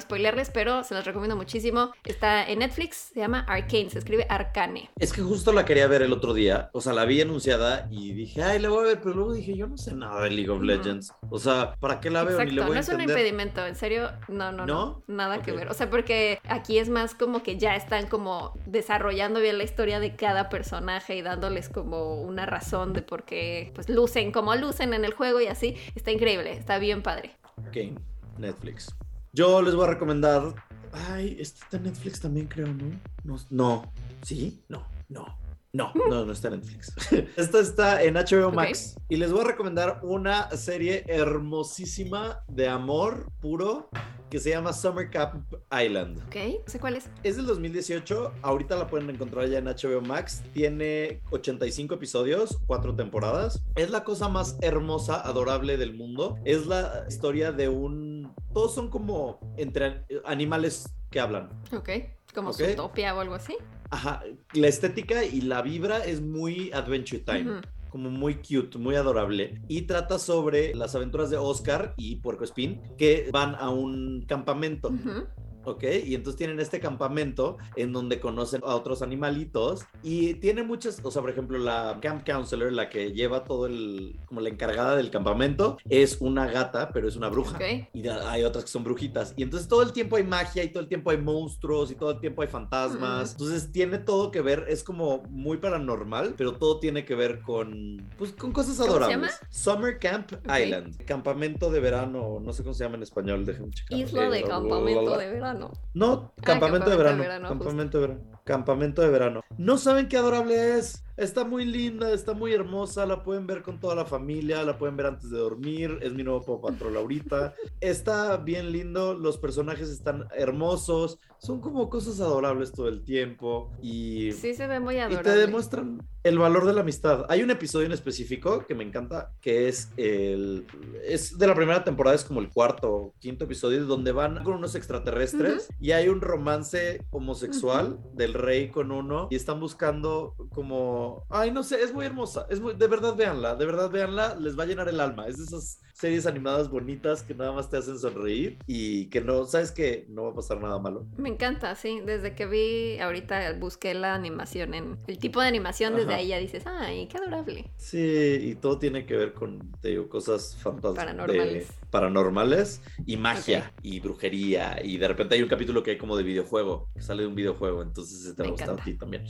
pero 0.52 0.82
se 0.84 0.94
los 0.94 1.04
recomiendo 1.04 1.36
muchísimo. 1.36 1.92
Está 2.04 2.44
en 2.44 2.58
Netflix, 2.58 3.12
se 3.14 3.20
llama 3.20 3.44
Arcane, 3.48 3.90
se 3.90 3.98
escribe 3.98 4.26
Arcane. 4.28 4.90
Es 4.98 5.12
que 5.12 5.22
justo 5.22 5.52
la 5.52 5.64
quería 5.64 5.86
ver 5.86 6.02
el 6.02 6.12
otro 6.12 6.34
día, 6.34 6.70
o 6.72 6.80
sea, 6.80 6.92
la 6.92 7.04
vi 7.04 7.20
anunciada 7.20 7.86
y 7.90 8.12
dije, 8.12 8.42
ay, 8.42 8.58
la 8.58 8.68
voy 8.68 8.80
a 8.84 8.88
ver, 8.88 9.00
pero 9.00 9.14
luego 9.14 9.32
dije, 9.34 9.56
yo 9.56 9.66
no 9.66 9.76
sé 9.76 9.94
nada 9.94 10.22
de 10.22 10.30
League 10.30 10.50
of. 10.50 10.62
Legends. 10.62 11.12
O 11.30 11.38
sea, 11.38 11.74
¿para 11.78 12.00
qué 12.00 12.10
la 12.10 12.24
veo? 12.24 12.38
Ni 12.38 12.50
le 12.52 12.62
Exacto, 12.62 12.66
voy 12.66 12.74
no 12.74 12.78
a 12.78 12.80
es 12.80 12.88
un 12.88 13.00
impedimento, 13.00 13.66
en 13.66 13.76
serio, 13.76 14.10
no, 14.28 14.50
no, 14.50 14.66
no, 14.66 14.66
¿No? 14.66 15.02
nada 15.06 15.42
que 15.42 15.52
ver. 15.52 15.68
O 15.68 15.74
sea, 15.74 15.90
porque 15.90 16.40
aquí 16.44 16.78
es 16.78 16.88
más 16.88 17.14
como 17.14 17.42
que 17.42 17.58
ya 17.58 17.76
están 17.76 18.06
como 18.06 18.52
desarrollando 18.66 19.40
bien 19.40 19.58
la 19.58 19.64
historia 19.64 20.00
de 20.00 20.16
cada 20.16 20.48
personaje 20.48 21.16
y 21.16 21.22
dándoles 21.22 21.68
como 21.68 22.22
una 22.22 22.46
razón 22.46 22.92
de 22.92 23.02
por 23.02 23.24
qué 23.24 23.72
pues 23.74 23.88
lucen 23.88 24.32
como 24.32 24.54
lucen 24.54 24.94
en 24.94 25.04
el 25.04 25.12
juego 25.12 25.40
y 25.40 25.46
así. 25.46 25.76
Está 25.94 26.10
increíble, 26.12 26.52
está 26.52 26.78
bien 26.78 27.02
padre. 27.02 27.32
Ok, 27.68 27.98
Netflix. 28.38 28.94
Yo 29.34 29.60
les 29.62 29.74
voy 29.74 29.84
a 29.84 29.88
recomendar. 29.88 30.54
Ay, 30.92 31.36
este 31.40 31.58
está 31.64 31.76
en 31.76 31.82
Netflix 31.82 32.20
también, 32.20 32.46
creo, 32.46 32.68
¿no? 32.68 33.00
No, 33.24 33.36
no. 33.50 33.92
¿Sí? 34.22 34.62
No, 34.68 34.86
no. 35.08 35.26
No, 35.72 35.90
no, 36.08 36.24
no 36.24 36.32
está 36.32 36.48
en 36.48 36.60
Netflix. 36.60 36.94
Esta 37.36 37.58
está 37.58 38.04
en 38.04 38.14
HBO. 38.14 38.52
Max. 38.52 38.96
Y 39.08 39.16
les 39.16 39.32
voy 39.32 39.40
a 39.40 39.48
recomendar 39.48 39.98
una 40.04 40.48
serie 40.52 41.04
hermosísima 41.08 42.44
de 42.46 42.68
amor 42.68 43.26
puro 43.40 43.90
que 44.30 44.38
se 44.38 44.50
llama 44.50 44.72
Summer 44.72 45.10
Camp 45.10 45.52
Island. 45.72 46.20
¿Ok? 46.26 46.66
Sé 46.66 46.78
cuál 46.78 46.94
es. 46.94 47.10
Es 47.24 47.36
del 47.36 47.46
2018, 47.46 48.34
ahorita 48.42 48.76
la 48.76 48.86
pueden 48.86 49.10
encontrar 49.10 49.48
ya 49.48 49.58
en 49.58 49.66
HBO 49.66 50.00
Max. 50.00 50.44
Tiene 50.52 51.20
85 51.30 51.94
episodios, 51.94 52.58
4 52.66 52.94
temporadas. 52.94 53.62
Es 53.74 53.90
la 53.90 54.04
cosa 54.04 54.28
más 54.28 54.56
hermosa, 54.60 55.20
adorable 55.20 55.76
del 55.76 55.94
mundo. 55.94 56.38
Es 56.44 56.66
la 56.66 57.04
historia 57.08 57.50
de 57.50 57.68
un... 57.68 58.13
Todos 58.54 58.72
son 58.72 58.88
como 58.88 59.40
entre 59.56 60.06
animales 60.24 60.96
que 61.10 61.18
hablan. 61.18 61.50
Ok. 61.72 61.90
Como 62.32 62.50
Ok. 62.50 62.56
Zootopia 62.56 63.14
o 63.14 63.20
algo 63.20 63.34
así. 63.34 63.56
Ajá, 63.90 64.22
la 64.52 64.68
estética 64.68 65.24
y 65.24 65.40
la 65.40 65.60
vibra 65.60 66.04
es 66.04 66.20
muy 66.20 66.70
Adventure 66.72 67.20
Time. 67.20 67.60
Como 67.90 68.10
muy 68.10 68.36
cute, 68.36 68.78
muy 68.78 68.94
adorable. 68.94 69.60
Y 69.68 69.82
trata 69.82 70.18
sobre 70.18 70.74
las 70.74 70.94
aventuras 70.94 71.30
de 71.30 71.36
Oscar 71.36 71.94
y 71.96 72.16
Puerco 72.16 72.44
Espín 72.44 72.80
que 72.96 73.28
van 73.32 73.56
a 73.56 73.70
un 73.70 74.24
campamento. 74.26 74.88
Ujú. 74.88 75.26
¿Ok? 75.64 75.84
Y 76.04 76.14
entonces 76.14 76.36
tienen 76.36 76.60
este 76.60 76.80
campamento 76.80 77.56
en 77.76 77.92
donde 77.92 78.20
conocen 78.20 78.62
a 78.64 78.74
otros 78.74 79.02
animalitos 79.02 79.84
y 80.02 80.34
tiene 80.34 80.62
muchas, 80.62 81.00
o 81.02 81.10
sea, 81.10 81.22
por 81.22 81.30
ejemplo, 81.30 81.58
la 81.58 81.98
camp 82.00 82.28
counselor, 82.28 82.72
la 82.72 82.88
que 82.88 83.12
lleva 83.12 83.44
todo 83.44 83.66
el, 83.66 84.18
como 84.26 84.40
la 84.40 84.48
encargada 84.48 84.96
del 84.96 85.10
campamento, 85.10 85.78
es 85.88 86.18
una 86.20 86.46
gata, 86.46 86.90
pero 86.92 87.08
es 87.08 87.16
una 87.16 87.28
bruja. 87.28 87.56
Ok. 87.56 87.88
Y 87.92 88.08
hay 88.08 88.44
otras 88.44 88.64
que 88.64 88.70
son 88.70 88.84
brujitas. 88.84 89.34
Y 89.36 89.42
entonces 89.42 89.68
todo 89.68 89.82
el 89.82 89.92
tiempo 89.92 90.16
hay 90.16 90.24
magia 90.24 90.62
y 90.64 90.68
todo 90.68 90.82
el 90.82 90.88
tiempo 90.88 91.10
hay 91.10 91.18
monstruos 91.18 91.90
y 91.90 91.94
todo 91.94 92.12
el 92.12 92.20
tiempo 92.20 92.42
hay 92.42 92.48
fantasmas. 92.48 93.34
Ujú. 93.34 93.44
Entonces 93.44 93.72
tiene 93.72 93.98
todo 93.98 94.30
que 94.30 94.40
ver, 94.40 94.66
es 94.68 94.82
como 94.82 95.22
muy 95.28 95.58
paranormal, 95.58 96.34
pero 96.36 96.54
todo 96.54 96.80
tiene 96.80 97.04
que 97.04 97.14
ver 97.14 97.40
con, 97.42 98.08
pues, 98.18 98.32
con 98.32 98.52
cosas 98.52 98.76
¿Cómo 98.76 98.84
se 98.84 98.90
adorables. 98.90 99.16
llama? 99.16 99.48
Summer 99.50 99.98
Camp. 99.98 100.32
Island. 100.44 101.04
Campamento 101.04 101.70
de 101.70 101.80
verano, 101.80 102.40
no 102.42 102.52
sé 102.52 102.62
cómo 102.62 102.74
se 102.74 102.84
llama 102.84 102.96
en 102.96 103.02
español, 103.02 103.44
déjenme 103.44 103.70
checar. 103.72 103.98
Isla 103.98 104.30
de 104.30 104.42
campamento 104.42 105.16
de 105.18 105.30
verano. 105.30 105.53
No, 105.94 106.32
Ah, 106.38 106.42
campamento, 106.42 106.90
de 106.90 106.96
verano. 106.96 107.22
justo. 107.48 107.48
campamento 107.48 108.00
de 108.00 108.06
verano. 108.06 108.40
Campamento 108.44 109.00
de 109.00 109.08
verano. 109.08 109.42
No 109.56 109.78
saben 109.78 110.08
qué 110.08 110.18
adorable 110.18 110.76
es. 110.78 111.02
Está 111.16 111.44
muy 111.44 111.64
linda, 111.64 112.12
está 112.12 112.34
muy 112.34 112.52
hermosa. 112.52 113.06
La 113.06 113.22
pueden 113.22 113.46
ver 113.46 113.62
con 113.62 113.78
toda 113.78 113.94
la 113.94 114.04
familia, 114.04 114.62
la 114.64 114.76
pueden 114.76 114.96
ver 114.96 115.06
antes 115.06 115.30
de 115.30 115.38
dormir. 115.38 115.98
Es 116.02 116.12
mi 116.12 116.24
nuevo 116.24 116.42
Paw 116.42 116.60
Patrol 116.60 116.96
ahorita. 116.96 117.54
Está 117.80 118.36
bien 118.36 118.72
lindo. 118.72 119.14
Los 119.14 119.38
personajes 119.38 119.88
están 119.88 120.26
hermosos. 120.36 121.18
Son 121.38 121.60
como 121.60 121.88
cosas 121.88 122.20
adorables 122.20 122.72
todo 122.72 122.88
el 122.88 123.04
tiempo. 123.04 123.70
Y, 123.80 124.32
Sí 124.32 124.54
se 124.54 124.66
ve 124.66 124.80
muy 124.80 124.96
y 124.96 124.98
adorable. 124.98 125.30
te 125.30 125.38
demuestran 125.38 126.02
el 126.24 126.38
valor 126.38 126.66
de 126.66 126.72
la 126.72 126.80
amistad. 126.80 127.26
Hay 127.28 127.42
un 127.42 127.50
episodio 127.50 127.86
en 127.86 127.92
específico 127.92 128.66
que 128.66 128.74
me 128.74 128.82
encanta, 128.82 129.32
que 129.40 129.68
es 129.68 129.90
el 129.96 130.66
es 131.04 131.38
de 131.38 131.46
la 131.46 131.54
primera 131.54 131.84
temporada, 131.84 132.16
es 132.16 132.24
como 132.24 132.40
el 132.40 132.48
cuarto 132.48 132.92
o 132.92 133.14
quinto 133.20 133.44
episodio, 133.44 133.84
donde 133.84 134.12
van 134.12 134.42
con 134.42 134.54
unos 134.54 134.74
extraterrestres 134.74 135.68
y 135.80 135.92
hay 135.92 136.08
un 136.08 136.22
romance 136.22 137.04
homosexual 137.10 137.98
del 138.14 138.33
rey 138.34 138.70
con 138.70 138.92
uno 138.92 139.28
y 139.30 139.36
están 139.36 139.60
buscando 139.60 140.34
como, 140.52 141.24
ay, 141.30 141.50
no 141.50 141.62
sé, 141.62 141.82
es 141.82 141.94
muy 141.94 142.04
hermosa, 142.06 142.46
es 142.50 142.60
muy, 142.60 142.74
de 142.74 142.86
verdad 142.86 143.16
véanla, 143.16 143.54
de 143.54 143.66
verdad 143.66 143.90
véanla, 143.90 144.36
les 144.36 144.58
va 144.58 144.64
a 144.64 144.66
llenar 144.66 144.88
el 144.88 145.00
alma. 145.00 145.26
Es 145.26 145.36
de 145.38 145.44
esas 145.44 145.80
series 145.94 146.26
animadas 146.26 146.68
bonitas 146.68 147.22
que 147.22 147.34
nada 147.34 147.52
más 147.52 147.70
te 147.70 147.76
hacen 147.76 147.98
sonreír 147.98 148.58
y 148.66 149.06
que 149.06 149.20
no, 149.20 149.46
sabes 149.46 149.70
que 149.70 150.06
no 150.08 150.24
va 150.24 150.30
a 150.30 150.34
pasar 150.34 150.60
nada 150.60 150.78
malo. 150.78 151.06
Me 151.16 151.28
encanta, 151.28 151.74
sí. 151.76 152.00
Desde 152.04 152.34
que 152.34 152.46
vi, 152.46 152.98
ahorita 152.98 153.54
busqué 153.54 153.94
la 153.94 154.14
animación 154.14 154.74
en 154.74 154.98
el 155.06 155.18
tipo 155.18 155.40
de 155.40 155.46
animación, 155.46 155.94
desde 155.94 156.08
Ajá. 156.08 156.16
ahí 156.16 156.28
ya 156.28 156.38
dices, 156.38 156.64
ay, 156.66 157.06
qué 157.06 157.16
adorable. 157.18 157.70
Sí, 157.76 158.38
y 158.40 158.54
todo 158.56 158.78
tiene 158.78 159.06
que 159.06 159.16
ver 159.16 159.32
con, 159.34 159.72
te 159.80 159.90
digo, 159.90 160.08
cosas 160.08 160.56
fantásticas. 160.56 161.04
Paranormales. 161.04 161.68
paranormales 161.90 162.82
y 163.06 163.16
magia 163.16 163.72
y 163.82 164.00
brujería. 164.00 164.80
Y 164.82 164.98
de 164.98 165.06
repente 165.06 165.36
hay 165.36 165.42
un 165.42 165.48
capítulo 165.48 165.84
que 165.84 165.92
hay 165.92 165.98
como 165.98 166.16
de 166.16 166.24
videojuego, 166.24 166.88
que 166.92 167.02
sale 167.02 167.22
de 167.22 167.28
un 167.28 167.36
videojuego, 167.36 167.82
entonces 167.82 168.20
se 168.20 168.34
te 168.34 168.42
va 168.42 168.48
a 168.48 168.50
gustar 168.50 168.70
a 168.70 168.82
ti 168.82 168.94
también. 168.94 169.24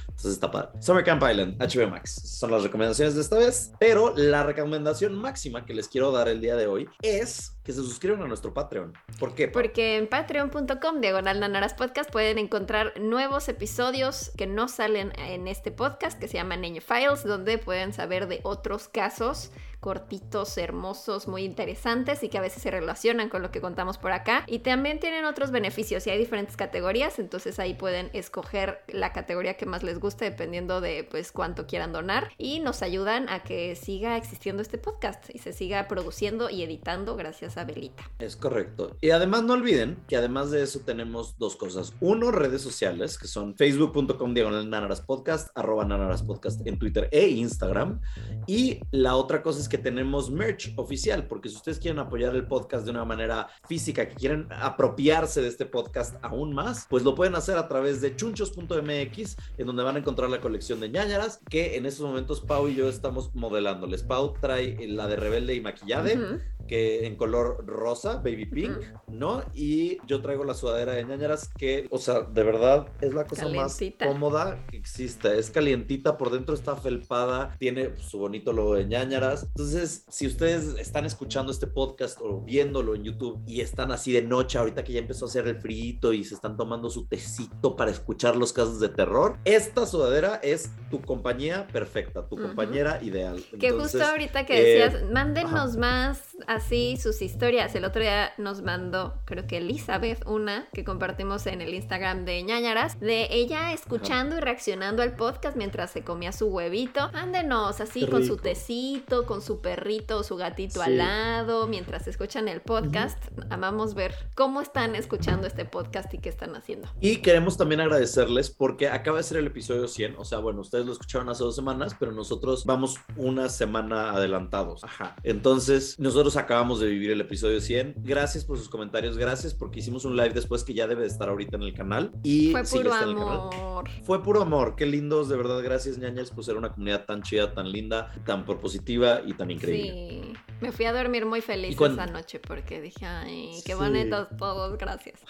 Entonces 0.00 0.32
está 0.32 0.50
padre. 0.50 0.82
Summer 0.82 1.02
Camp 1.02 1.22
Island, 1.22 1.56
HBO 1.58 1.88
Max. 1.88 2.10
Son 2.38 2.50
las 2.50 2.62
recomendaciones 2.62 3.14
de 3.14 3.22
esta 3.22 3.38
vez, 3.38 3.72
pero 3.80 4.14
la 4.14 4.42
recomendación 4.42 5.14
máxima 5.14 5.64
que 5.64 5.72
les 5.72 5.88
quiero 5.88 6.09
dar 6.12 6.28
el 6.28 6.40
día 6.40 6.56
de 6.56 6.66
hoy 6.66 6.88
es 7.02 7.56
que 7.64 7.72
se 7.72 7.78
suscriban 7.78 8.22
a 8.22 8.26
nuestro 8.26 8.54
Patreon. 8.54 8.94
¿Por 9.18 9.34
qué? 9.34 9.48
Porque 9.48 9.96
en 9.96 10.08
patreon.com, 10.08 11.00
diagonal 11.00 11.40
nanaras 11.40 11.74
podcast, 11.74 12.10
pueden 12.10 12.38
encontrar 12.38 12.98
nuevos 13.00 13.48
episodios 13.48 14.32
que 14.36 14.46
no 14.46 14.68
salen 14.68 15.12
en 15.18 15.48
este 15.48 15.70
podcast, 15.70 16.18
que 16.18 16.28
se 16.28 16.34
llama 16.34 16.56
Niño 16.56 16.80
Files, 16.80 17.24
donde 17.24 17.58
pueden 17.58 17.92
saber 17.92 18.28
de 18.28 18.40
otros 18.42 18.88
casos 18.88 19.52
cortitos, 19.80 20.56
hermosos, 20.58 21.28
muy 21.28 21.44
interesantes 21.44 22.22
y 22.22 22.28
que 22.28 22.38
a 22.38 22.40
veces 22.40 22.62
se 22.62 22.70
relacionan 22.70 23.28
con 23.28 23.42
lo 23.42 23.50
que 23.50 23.60
contamos 23.60 23.98
por 23.98 24.12
acá. 24.12 24.44
Y 24.46 24.60
también 24.60 25.00
tienen 25.00 25.24
otros 25.24 25.50
beneficios 25.50 26.06
y 26.06 26.10
hay 26.10 26.18
diferentes 26.18 26.56
categorías, 26.56 27.18
entonces 27.18 27.58
ahí 27.58 27.74
pueden 27.74 28.10
escoger 28.12 28.82
la 28.88 29.12
categoría 29.12 29.54
que 29.56 29.66
más 29.66 29.82
les 29.82 29.98
guste 29.98 30.24
dependiendo 30.24 30.80
de 30.80 31.06
pues 31.10 31.32
cuánto 31.32 31.66
quieran 31.66 31.92
donar 31.92 32.30
y 32.38 32.60
nos 32.60 32.82
ayudan 32.82 33.28
a 33.28 33.42
que 33.42 33.74
siga 33.76 34.16
existiendo 34.16 34.62
este 34.62 34.78
podcast 34.78 35.34
y 35.34 35.38
se 35.38 35.52
siga 35.52 35.88
produciendo 35.88 36.50
y 36.50 36.62
editando 36.62 37.16
gracias 37.16 37.56
a 37.56 37.64
Belita. 37.64 38.04
Es 38.18 38.36
correcto. 38.36 38.96
Y 39.00 39.10
además 39.10 39.44
no 39.44 39.54
olviden 39.54 39.98
que 40.08 40.16
además 40.16 40.50
de 40.50 40.62
eso 40.62 40.80
tenemos 40.80 41.38
dos 41.38 41.56
cosas. 41.56 41.94
Uno, 42.00 42.30
redes 42.30 42.62
sociales, 42.62 43.18
que 43.18 43.26
son 43.26 43.56
facebook.com 43.56 44.34
diagonal 44.34 44.68
nanaras 44.68 45.00
podcast, 45.00 45.48
arroba 45.54 45.84
nanaras 45.84 46.24
en 46.64 46.78
Twitter 46.78 47.08
e 47.12 47.28
Instagram. 47.28 48.00
Y 48.46 48.80
la 48.90 49.16
otra 49.16 49.42
cosa 49.42 49.60
es 49.60 49.68
que 49.70 49.78
tenemos 49.78 50.30
merch 50.30 50.74
oficial, 50.76 51.26
porque 51.26 51.48
si 51.48 51.56
ustedes 51.56 51.78
quieren 51.78 51.98
apoyar 51.98 52.36
el 52.36 52.46
podcast 52.46 52.84
de 52.84 52.90
una 52.90 53.06
manera 53.06 53.48
física, 53.66 54.06
que 54.06 54.14
quieren 54.14 54.46
apropiarse 54.50 55.40
de 55.40 55.48
este 55.48 55.64
podcast 55.64 56.16
aún 56.20 56.52
más, 56.52 56.86
pues 56.90 57.02
lo 57.04 57.14
pueden 57.14 57.34
hacer 57.34 57.56
a 57.56 57.68
través 57.68 58.02
de 58.02 58.14
chunchos.mx, 58.14 59.36
en 59.56 59.66
donde 59.66 59.82
van 59.82 59.96
a 59.96 60.00
encontrar 60.00 60.28
la 60.28 60.42
colección 60.42 60.80
de 60.80 60.90
ñañaras, 60.90 61.40
que 61.48 61.76
en 61.76 61.86
estos 61.86 62.04
momentos 62.04 62.42
Pau 62.42 62.68
y 62.68 62.74
yo 62.74 62.90
estamos 62.90 63.34
modelándoles. 63.34 64.02
Pau 64.02 64.34
trae 64.40 64.76
la 64.86 65.06
de 65.06 65.16
Rebelde 65.16 65.54
y 65.54 65.60
Maquillade. 65.62 66.40
Que 66.70 67.04
en 67.04 67.16
color 67.16 67.66
rosa, 67.66 68.18
baby 68.18 68.46
pink, 68.46 68.76
¿no? 69.08 69.42
Y 69.52 69.98
yo 70.06 70.22
traigo 70.22 70.44
la 70.44 70.54
sudadera 70.54 70.92
de 70.92 71.04
ñañaras 71.04 71.50
que, 71.58 71.88
o 71.90 71.98
sea, 71.98 72.20
de 72.20 72.44
verdad 72.44 72.86
es 73.00 73.12
la 73.12 73.24
cosa 73.26 73.42
Calientita. 73.42 74.04
más 74.04 74.14
cómoda 74.14 74.64
que 74.70 74.76
existe. 74.76 75.36
Es 75.36 75.50
calientita, 75.50 76.16
por 76.16 76.30
dentro 76.30 76.54
está 76.54 76.76
felpada, 76.76 77.56
tiene 77.58 77.96
su 77.98 78.20
bonito 78.20 78.52
logo 78.52 78.76
de 78.76 78.84
ñañaras. 78.86 79.42
Entonces, 79.48 80.04
si 80.08 80.28
ustedes 80.28 80.76
están 80.78 81.06
escuchando 81.06 81.50
este 81.50 81.66
podcast 81.66 82.20
o 82.22 82.40
viéndolo 82.42 82.94
en 82.94 83.02
YouTube 83.02 83.42
y 83.48 83.62
están 83.62 83.90
así 83.90 84.12
de 84.12 84.22
noche, 84.22 84.56
ahorita 84.56 84.84
que 84.84 84.92
ya 84.92 85.00
empezó 85.00 85.24
a 85.24 85.28
hacer 85.28 85.48
el 85.48 85.56
frito 85.60 86.12
y 86.12 86.22
se 86.22 86.36
están 86.36 86.56
tomando 86.56 86.88
su 86.88 87.08
tecito 87.08 87.74
para 87.74 87.90
escuchar 87.90 88.36
los 88.36 88.52
casos 88.52 88.78
de 88.78 88.90
terror, 88.90 89.38
esta 89.44 89.86
sudadera 89.86 90.36
es 90.36 90.70
tu 90.88 91.00
compañía 91.02 91.66
perfecta, 91.66 92.28
tu 92.28 92.36
Ujú. 92.36 92.44
compañera 92.46 93.02
ideal. 93.02 93.42
Que 93.58 93.66
Entonces, 93.68 94.00
justo 94.00 94.06
ahorita 94.08 94.46
que 94.46 94.54
eh, 94.60 94.86
decías, 94.86 95.10
mándenos 95.10 95.52
ajá. 95.72 95.78
más 95.78 96.22
así 96.60 96.98
sus 96.98 97.22
historias. 97.22 97.74
El 97.74 97.84
otro 97.86 98.02
día 98.02 98.32
nos 98.36 98.60
mandó, 98.62 99.14
creo 99.24 99.46
que 99.46 99.56
Elizabeth, 99.56 100.26
una 100.26 100.68
que 100.74 100.84
compartimos 100.84 101.46
en 101.46 101.62
el 101.62 101.72
Instagram 101.74 102.24
de 102.26 102.42
ñañaras, 102.42 103.00
de 103.00 103.28
ella 103.30 103.72
escuchando 103.72 104.36
y 104.36 104.40
reaccionando 104.40 105.02
al 105.02 105.16
podcast 105.16 105.56
mientras 105.56 105.90
se 105.90 106.04
comía 106.04 106.32
su 106.32 106.48
huevito. 106.48 107.10
Mándenos 107.12 107.80
así 107.80 108.06
con 108.06 108.26
su 108.26 108.36
tecito, 108.36 109.24
con 109.24 109.40
su 109.40 109.60
perrito 109.62 110.18
o 110.18 110.22
su 110.22 110.36
gatito 110.36 110.80
Sí. 110.80 110.86
al 110.86 110.98
lado, 110.98 111.66
mientras 111.66 112.06
escuchan 112.06 112.46
el 112.48 112.60
podcast. 112.60 113.18
Amamos 113.48 113.94
ver 113.94 114.14
cómo 114.34 114.60
están 114.60 114.94
escuchando 114.94 115.46
este 115.46 115.64
podcast 115.64 116.12
y 116.12 116.18
qué 116.18 116.28
están 116.28 116.54
haciendo. 116.54 116.88
Y 117.00 117.16
queremos 117.16 117.56
también 117.56 117.80
agradecerles 117.80 118.50
porque 118.50 118.88
acaba 118.88 119.16
de 119.16 119.22
ser 119.24 119.38
el 119.38 119.46
episodio 119.46 119.88
100, 119.88 120.16
o 120.18 120.24
sea, 120.26 120.38
bueno, 120.38 120.60
ustedes 120.60 120.84
lo 120.84 120.92
escucharon 120.92 121.28
hace 121.30 121.42
dos 121.42 121.56
semanas, 121.56 121.96
pero 121.98 122.12
nosotros 122.12 122.66
vamos 122.66 122.96
una 123.16 123.48
semana 123.48 124.10
adelantados. 124.10 124.84
Ajá. 124.84 125.16
Entonces, 125.22 125.98
nosotros 125.98 126.36
acabamos 126.40 126.80
de 126.80 126.88
vivir 126.88 127.10
el 127.10 127.20
episodio 127.20 127.60
100. 127.60 127.94
Gracias 127.98 128.44
por 128.44 128.58
sus 128.58 128.68
comentarios, 128.68 129.16
gracias 129.16 129.54
porque 129.54 129.80
hicimos 129.80 130.04
un 130.04 130.16
live 130.16 130.30
después 130.30 130.64
que 130.64 130.74
ya 130.74 130.86
debe 130.86 131.02
de 131.02 131.08
estar 131.08 131.28
ahorita 131.28 131.56
en 131.56 131.62
el 131.62 131.74
canal. 131.74 132.12
Y 132.22 132.50
Fue 132.50 132.64
sí, 132.66 132.78
puro 132.78 132.90
está 132.90 133.02
en 133.04 133.08
el 133.10 133.14
canal. 133.16 133.38
amor. 133.52 133.88
Fue 134.04 134.22
puro 134.22 134.42
amor, 134.42 134.74
qué 134.76 134.86
lindos, 134.86 135.28
de 135.28 135.36
verdad, 135.36 135.62
gracias 135.62 135.98
ñañas 135.98 136.30
por 136.30 136.44
ser 136.44 136.56
una 136.56 136.70
comunidad 136.72 137.04
tan 137.04 137.22
chida, 137.22 137.54
tan 137.54 137.70
linda, 137.70 138.12
tan 138.26 138.44
propositiva 138.44 139.20
y 139.26 139.32
tan 139.34 139.50
increíble. 139.50 140.22
Sí, 140.22 140.32
me 140.60 140.72
fui 140.72 140.84
a 140.86 140.92
dormir 140.92 141.26
muy 141.26 141.40
feliz 141.40 141.76
esa 141.80 142.06
noche 142.06 142.38
porque 142.40 142.80
dije, 142.80 143.04
ay, 143.06 143.50
qué 143.64 143.72
Sí. 143.72 143.78
bonitos 143.78 144.28
todos, 144.38 144.76
gracias. 144.78 145.20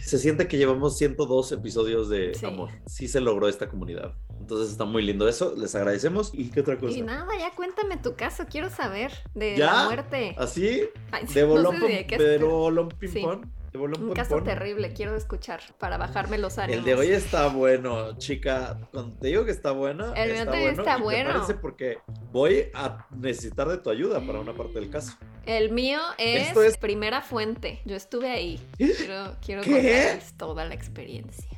Se 0.00 0.18
siente 0.18 0.48
que 0.48 0.56
llevamos 0.58 0.96
102 0.98 1.52
episodios 1.52 2.08
de 2.08 2.34
Sí. 2.34 2.46
amor. 2.46 2.70
Sí 2.86 3.08
se 3.08 3.20
logró 3.20 3.48
esta 3.48 3.68
comunidad. 3.68 4.14
Entonces 4.40 4.70
está 4.72 4.84
muy 4.84 5.02
lindo 5.02 5.28
eso, 5.28 5.54
les 5.56 5.74
agradecemos. 5.74 6.30
¿Y 6.34 6.50
qué 6.50 6.60
otra 6.60 6.76
cosa? 6.78 6.96
Y 6.96 7.02
nada, 7.02 7.28
ya 7.38 7.54
cuéntame 7.54 7.96
tu 7.96 8.16
caso, 8.16 8.44
quiero 8.50 8.70
saber 8.70 9.12
de 9.34 9.56
¿Ya? 9.56 9.72
la 9.72 9.84
muerte. 9.84 10.34
¿Así? 10.38 10.82
Ay, 11.10 11.26
De 11.26 11.42
no 11.42 11.48
bolón, 11.48 11.76
sé 11.80 12.06
de 12.18 12.38
bolón. 12.38 13.52
Un 13.74 14.12
caso 14.12 14.42
terrible, 14.42 14.92
quiero 14.92 15.16
escuchar 15.16 15.60
para 15.78 15.96
bajarme 15.96 16.36
los 16.36 16.58
ánimos. 16.58 16.80
El 16.80 16.84
de 16.84 16.94
hoy 16.94 17.08
está 17.10 17.48
bueno, 17.48 18.18
chica. 18.18 18.78
Cuando 18.92 19.16
te 19.18 19.28
digo 19.28 19.44
que 19.46 19.50
está 19.50 19.72
bueno, 19.72 20.14
El 20.14 20.32
mío 20.32 20.40
está 20.40 20.50
también 20.52 20.74
bueno. 20.76 20.82
está 20.82 20.98
y 20.98 21.02
bueno. 21.02 21.32
parece 21.32 21.54
porque 21.54 21.98
voy 22.30 22.66
a 22.74 23.06
necesitar 23.16 23.68
de 23.68 23.78
tu 23.78 23.88
ayuda 23.88 24.20
para 24.20 24.40
una 24.40 24.54
parte 24.54 24.74
del 24.78 24.90
caso. 24.90 25.16
El 25.46 25.72
mío 25.72 26.00
es, 26.18 26.48
Esto 26.48 26.62
es- 26.62 26.76
primera 26.76 27.22
fuente. 27.22 27.80
Yo 27.86 27.96
estuve 27.96 28.30
ahí. 28.30 28.60
Quiero, 28.76 29.36
quiero 29.44 29.62
contarles 29.62 30.36
toda 30.36 30.64
la 30.66 30.74
experiencia. 30.74 31.48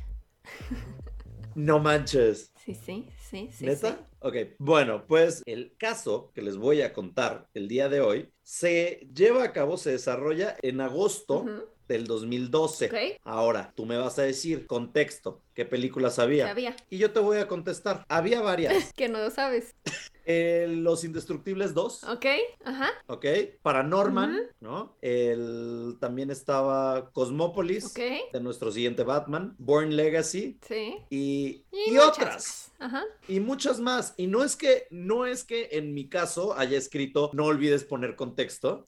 No 1.53 1.79
manches. 1.79 2.51
Sí, 2.63 2.73
sí, 2.75 3.07
sí, 3.29 3.49
sí. 3.53 3.65
¿Neta? 3.65 3.89
sí. 3.91 3.95
Ok, 4.19 4.35
bueno, 4.57 5.05
pues 5.07 5.41
el 5.45 5.75
caso 5.77 6.31
que 6.33 6.41
les 6.41 6.57
voy 6.57 6.81
a 6.81 6.93
contar 6.93 7.47
el 7.53 7.67
día 7.67 7.89
de 7.89 8.01
hoy 8.01 8.31
se 8.41 9.07
lleva 9.13 9.43
a 9.43 9.53
cabo, 9.53 9.77
se 9.77 9.91
desarrolla 9.91 10.55
en 10.63 10.81
agosto 10.81 11.41
Ujú. 11.41 11.63
Del 11.87 12.05
2012. 12.05 12.85
Ok. 12.85 13.21
Ahora, 13.23 13.73
tú 13.75 13.85
me 13.85 13.97
vas 13.97 14.19
a 14.19 14.23
decir, 14.23 14.67
contexto, 14.67 15.41
¿qué 15.53 15.65
películas 15.65 16.19
había? 16.19 16.47
Sabía 16.47 16.75
Y 16.89 16.97
yo 16.97 17.11
te 17.11 17.19
voy 17.19 17.37
a 17.37 17.47
contestar, 17.47 18.05
había 18.09 18.41
varias. 18.41 18.93
que 18.95 19.09
no 19.09 19.19
lo 19.19 19.31
sabes. 19.31 19.75
Eh, 20.25 20.67
Los 20.69 21.03
Indestructibles 21.03 21.73
2, 21.73 22.03
Ok, 22.05 22.25
ajá. 22.63 22.89
¿ok? 23.07 23.25
Paranorman, 23.61 24.37
¿no? 24.59 24.95
El, 25.01 25.97
también 25.99 26.31
estaba 26.31 27.09
Cosmópolis, 27.11 27.85
Ok. 27.85 27.99
de 28.33 28.39
nuestro 28.41 28.71
siguiente 28.71 29.03
Batman, 29.03 29.55
Born 29.57 29.95
Legacy 29.95 30.57
Sí. 30.67 30.95
y, 31.09 31.63
Y, 31.71 31.97
otras. 31.97 32.71
Ajá. 32.79 33.03
Y 33.27 33.39
muchas 33.39 33.79
más. 33.79 34.13
Y 34.17 34.27
no 34.27 34.43
es 34.43 34.55
que, 34.55 34.87
no 34.91 35.25
es 35.25 35.43
que 35.43 35.69
en 35.71 35.93
mi 35.93 36.07
caso 36.09 36.57
haya 36.57 36.77
escrito, 36.77 37.29
no 37.33 37.45
olvides 37.45 37.83
poner 37.83 38.15
contexto 38.15 38.87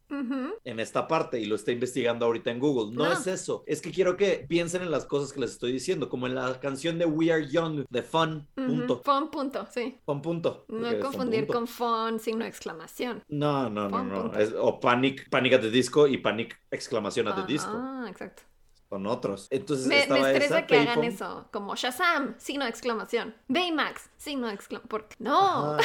en 0.63 0.79
esta 0.79 1.07
parte 1.07 1.39
y 1.39 1.45
lo 1.45 1.55
está 1.55 1.71
investigando 1.71 2.25
ahorita 2.25 2.51
en 2.51 2.59
Google. 2.59 2.95
No, 2.95 3.05
No. 3.05 3.11
es 3.13 3.27
eso. 3.27 3.63
Es 3.65 3.81
que 3.81 3.91
quiero 3.91 4.17
que 4.17 4.45
piensen 4.47 4.81
en 4.81 4.91
las 4.91 5.05
cosas 5.05 5.31
que 5.33 5.39
les 5.39 5.51
estoy 5.51 5.71
diciendo, 5.71 6.09
como 6.09 6.27
en 6.27 6.35
la 6.35 6.59
canción 6.59 6.97
de 6.97 7.05
We 7.05 7.31
Are 7.31 7.47
Young, 7.47 7.85
de 7.89 8.01
Fun, 8.03 8.47
punto. 8.55 9.01
Fun 9.03 9.29
punto, 9.31 9.65
sí. 9.73 9.97
Fun, 10.05 10.21
punto. 10.21 10.65
No 10.67 11.11
fun, 11.11 11.26
confundir 11.27 11.47
punto. 11.47 11.59
con 11.59 11.67
fun, 11.67 12.19
signo 12.19 12.43
de 12.43 12.49
exclamación. 12.49 13.23
No, 13.27 13.69
no, 13.69 13.89
no, 13.89 13.97
Fun, 13.97 14.09
no. 14.09 14.33
Es- 14.39 14.53
o 14.57 14.79
Panic, 14.79 15.29
Panic 15.29 15.53
at 15.53 15.61
the 15.61 15.69
Disco 15.71 16.07
y 16.07 16.17
Panic 16.17 16.59
exclamación 16.71 17.27
at 17.27 17.35
the 17.35 17.45
Disco. 17.51 17.71
Ah, 17.73 18.05
exacto. 18.09 18.43
Son 18.89 19.05
otros. 19.05 19.47
Entonces 19.51 19.85
Me, 19.87 19.95
me 19.95 20.01
estaba 20.03 20.31
estresa 20.31 20.59
esa, 20.59 20.65
que 20.67 20.79
hagan 20.79 21.03
eso, 21.03 21.49
como 21.51 21.75
Shazam, 21.75 22.35
signo 22.37 22.63
de 22.63 22.69
exclamación. 22.69 23.35
Baymax, 23.49 24.09
signo 24.15 24.47
de 24.47 24.53
exclamación. 24.53 24.87
Porque 24.87 25.15
no. 25.19 25.75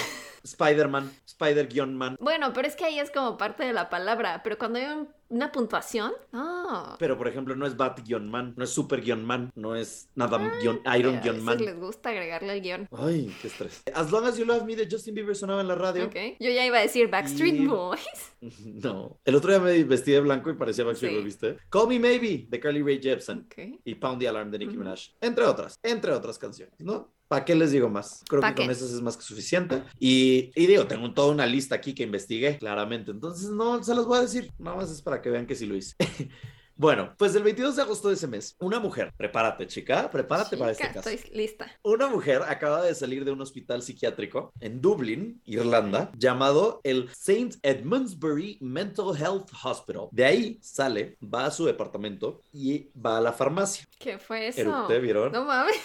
Spider-Man, 0.44 1.10
Spider-Man. 1.26 2.16
Bueno, 2.20 2.52
pero 2.52 2.68
es 2.68 2.76
que 2.76 2.84
ahí 2.84 3.00
es 3.00 3.10
como 3.10 3.36
parte 3.36 3.64
de 3.64 3.72
la 3.72 3.90
palabra. 3.90 4.42
Pero 4.44 4.56
cuando 4.56 4.78
hay 4.78 4.86
un- 4.86 5.08
una 5.32 5.50
puntuación, 5.50 6.12
no. 6.30 6.96
Pero, 6.98 7.16
por 7.16 7.26
ejemplo, 7.26 7.56
no 7.56 7.66
es 7.66 7.76
Bat-Man, 7.76 8.54
no 8.56 8.64
es 8.64 8.70
Super-Man, 8.70 9.50
no 9.54 9.74
es 9.74 10.10
nada 10.14 10.38
Ah, 10.84 10.98
Iron-Man. 10.98 11.58
les 11.64 11.76
gusta 11.78 12.10
agregarle 12.10 12.52
el 12.52 12.60
guion. 12.62 12.88
Ay, 12.92 13.34
qué 13.40 13.48
estrés. 13.48 13.82
As 13.94 14.10
Long 14.10 14.24
As 14.26 14.36
You 14.36 14.44
Love 14.44 14.64
Me 14.64 14.76
de 14.76 14.86
Justin 14.90 15.14
Bieber 15.14 15.34
sonaba 15.34 15.62
en 15.62 15.68
la 15.68 15.74
radio. 15.74 16.04
Ok. 16.06 16.14
Yo 16.38 16.50
ya 16.50 16.66
iba 16.66 16.78
a 16.78 16.82
decir 16.82 17.08
Backstreet 17.08 17.54
Y- 17.54 17.66
Boys. 17.66 18.00
No. 18.64 19.20
El 19.24 19.34
otro 19.36 19.50
día 19.50 19.60
me 19.60 19.84
vestí 19.84 20.10
de 20.12 20.20
blanco 20.20 20.50
y 20.50 20.54
parecía 20.54 20.84
Backstreet 20.84 21.12
Sí. 21.12 21.16
Boys, 21.16 21.24
¿viste? 21.24 21.56
Call 21.70 21.88
Me 21.88 21.98
Maybe 21.98 22.46
de 22.48 22.60
Carly 22.60 22.82
Rae 22.82 23.00
Jepsen 23.00 23.46
Ok. 23.50 23.80
y 23.84 23.94
Pound 23.94 24.20
the 24.20 24.28
Alarm 24.28 24.50
de 24.50 24.58
Nicki. 24.58 24.76
Minaj. 24.76 25.00
Entre 25.20 25.44
otras, 25.44 25.78
entre 25.82 26.12
otras 26.12 26.38
canciones, 26.38 26.74
¿no? 26.80 27.12
¿Para 27.32 27.46
qué 27.46 27.54
les 27.54 27.70
digo 27.70 27.88
más? 27.88 28.22
Creo 28.28 28.42
¿Pa 28.42 28.50
que 28.50 28.56
con 28.56 28.66
qué? 28.66 28.72
esas 28.72 28.90
es 28.90 29.00
más 29.00 29.16
que 29.16 29.22
suficiente. 29.22 29.84
Y, 29.98 30.50
y 30.54 30.66
digo, 30.66 30.86
tengo 30.86 31.14
toda 31.14 31.32
una 31.32 31.46
lista 31.46 31.74
aquí 31.74 31.94
que 31.94 32.02
investigué, 32.02 32.58
claramente. 32.58 33.10
Entonces, 33.10 33.48
no 33.48 33.82
se 33.82 33.94
los 33.94 34.06
voy 34.06 34.18
a 34.18 34.20
decir. 34.20 34.52
Nada 34.58 34.76
más 34.76 34.90
es 34.90 35.00
para 35.00 35.22
que 35.22 35.30
vean 35.30 35.46
que 35.46 35.54
sí 35.54 35.64
lo 35.64 35.74
hice. 35.74 35.94
Bueno, 36.74 37.14
pues 37.16 37.34
el 37.34 37.42
22 37.42 37.76
de 37.76 37.82
agosto 37.82 38.08
de 38.08 38.14
ese 38.14 38.26
mes, 38.26 38.56
una 38.58 38.80
mujer, 38.80 39.12
prepárate 39.16 39.66
chica, 39.66 40.10
prepárate 40.10 40.56
para 40.56 40.72
este 40.72 40.90
caso. 40.90 41.10
Estoy 41.10 41.30
lista. 41.36 41.70
Una 41.82 42.08
mujer 42.08 42.42
acaba 42.48 42.82
de 42.82 42.94
salir 42.94 43.24
de 43.24 43.30
un 43.30 43.40
hospital 43.40 43.82
psiquiátrico 43.82 44.52
en 44.58 44.80
Dublín, 44.80 45.40
Irlanda, 45.44 46.10
llamado 46.16 46.80
el 46.82 47.10
St. 47.10 47.58
Edmundsbury 47.62 48.58
Mental 48.62 49.14
Health 49.16 49.50
Hospital. 49.62 50.08
De 50.10 50.24
ahí 50.24 50.58
sale, 50.62 51.18
va 51.22 51.44
a 51.44 51.50
su 51.50 51.66
departamento 51.66 52.40
y 52.52 52.88
va 52.98 53.18
a 53.18 53.20
la 53.20 53.32
farmacia. 53.32 53.86
¿Qué 53.98 54.18
fue 54.18 54.48
eso? 54.48 54.88
¿vieron? 54.88 55.30
No 55.30 55.44
mames. 55.44 55.78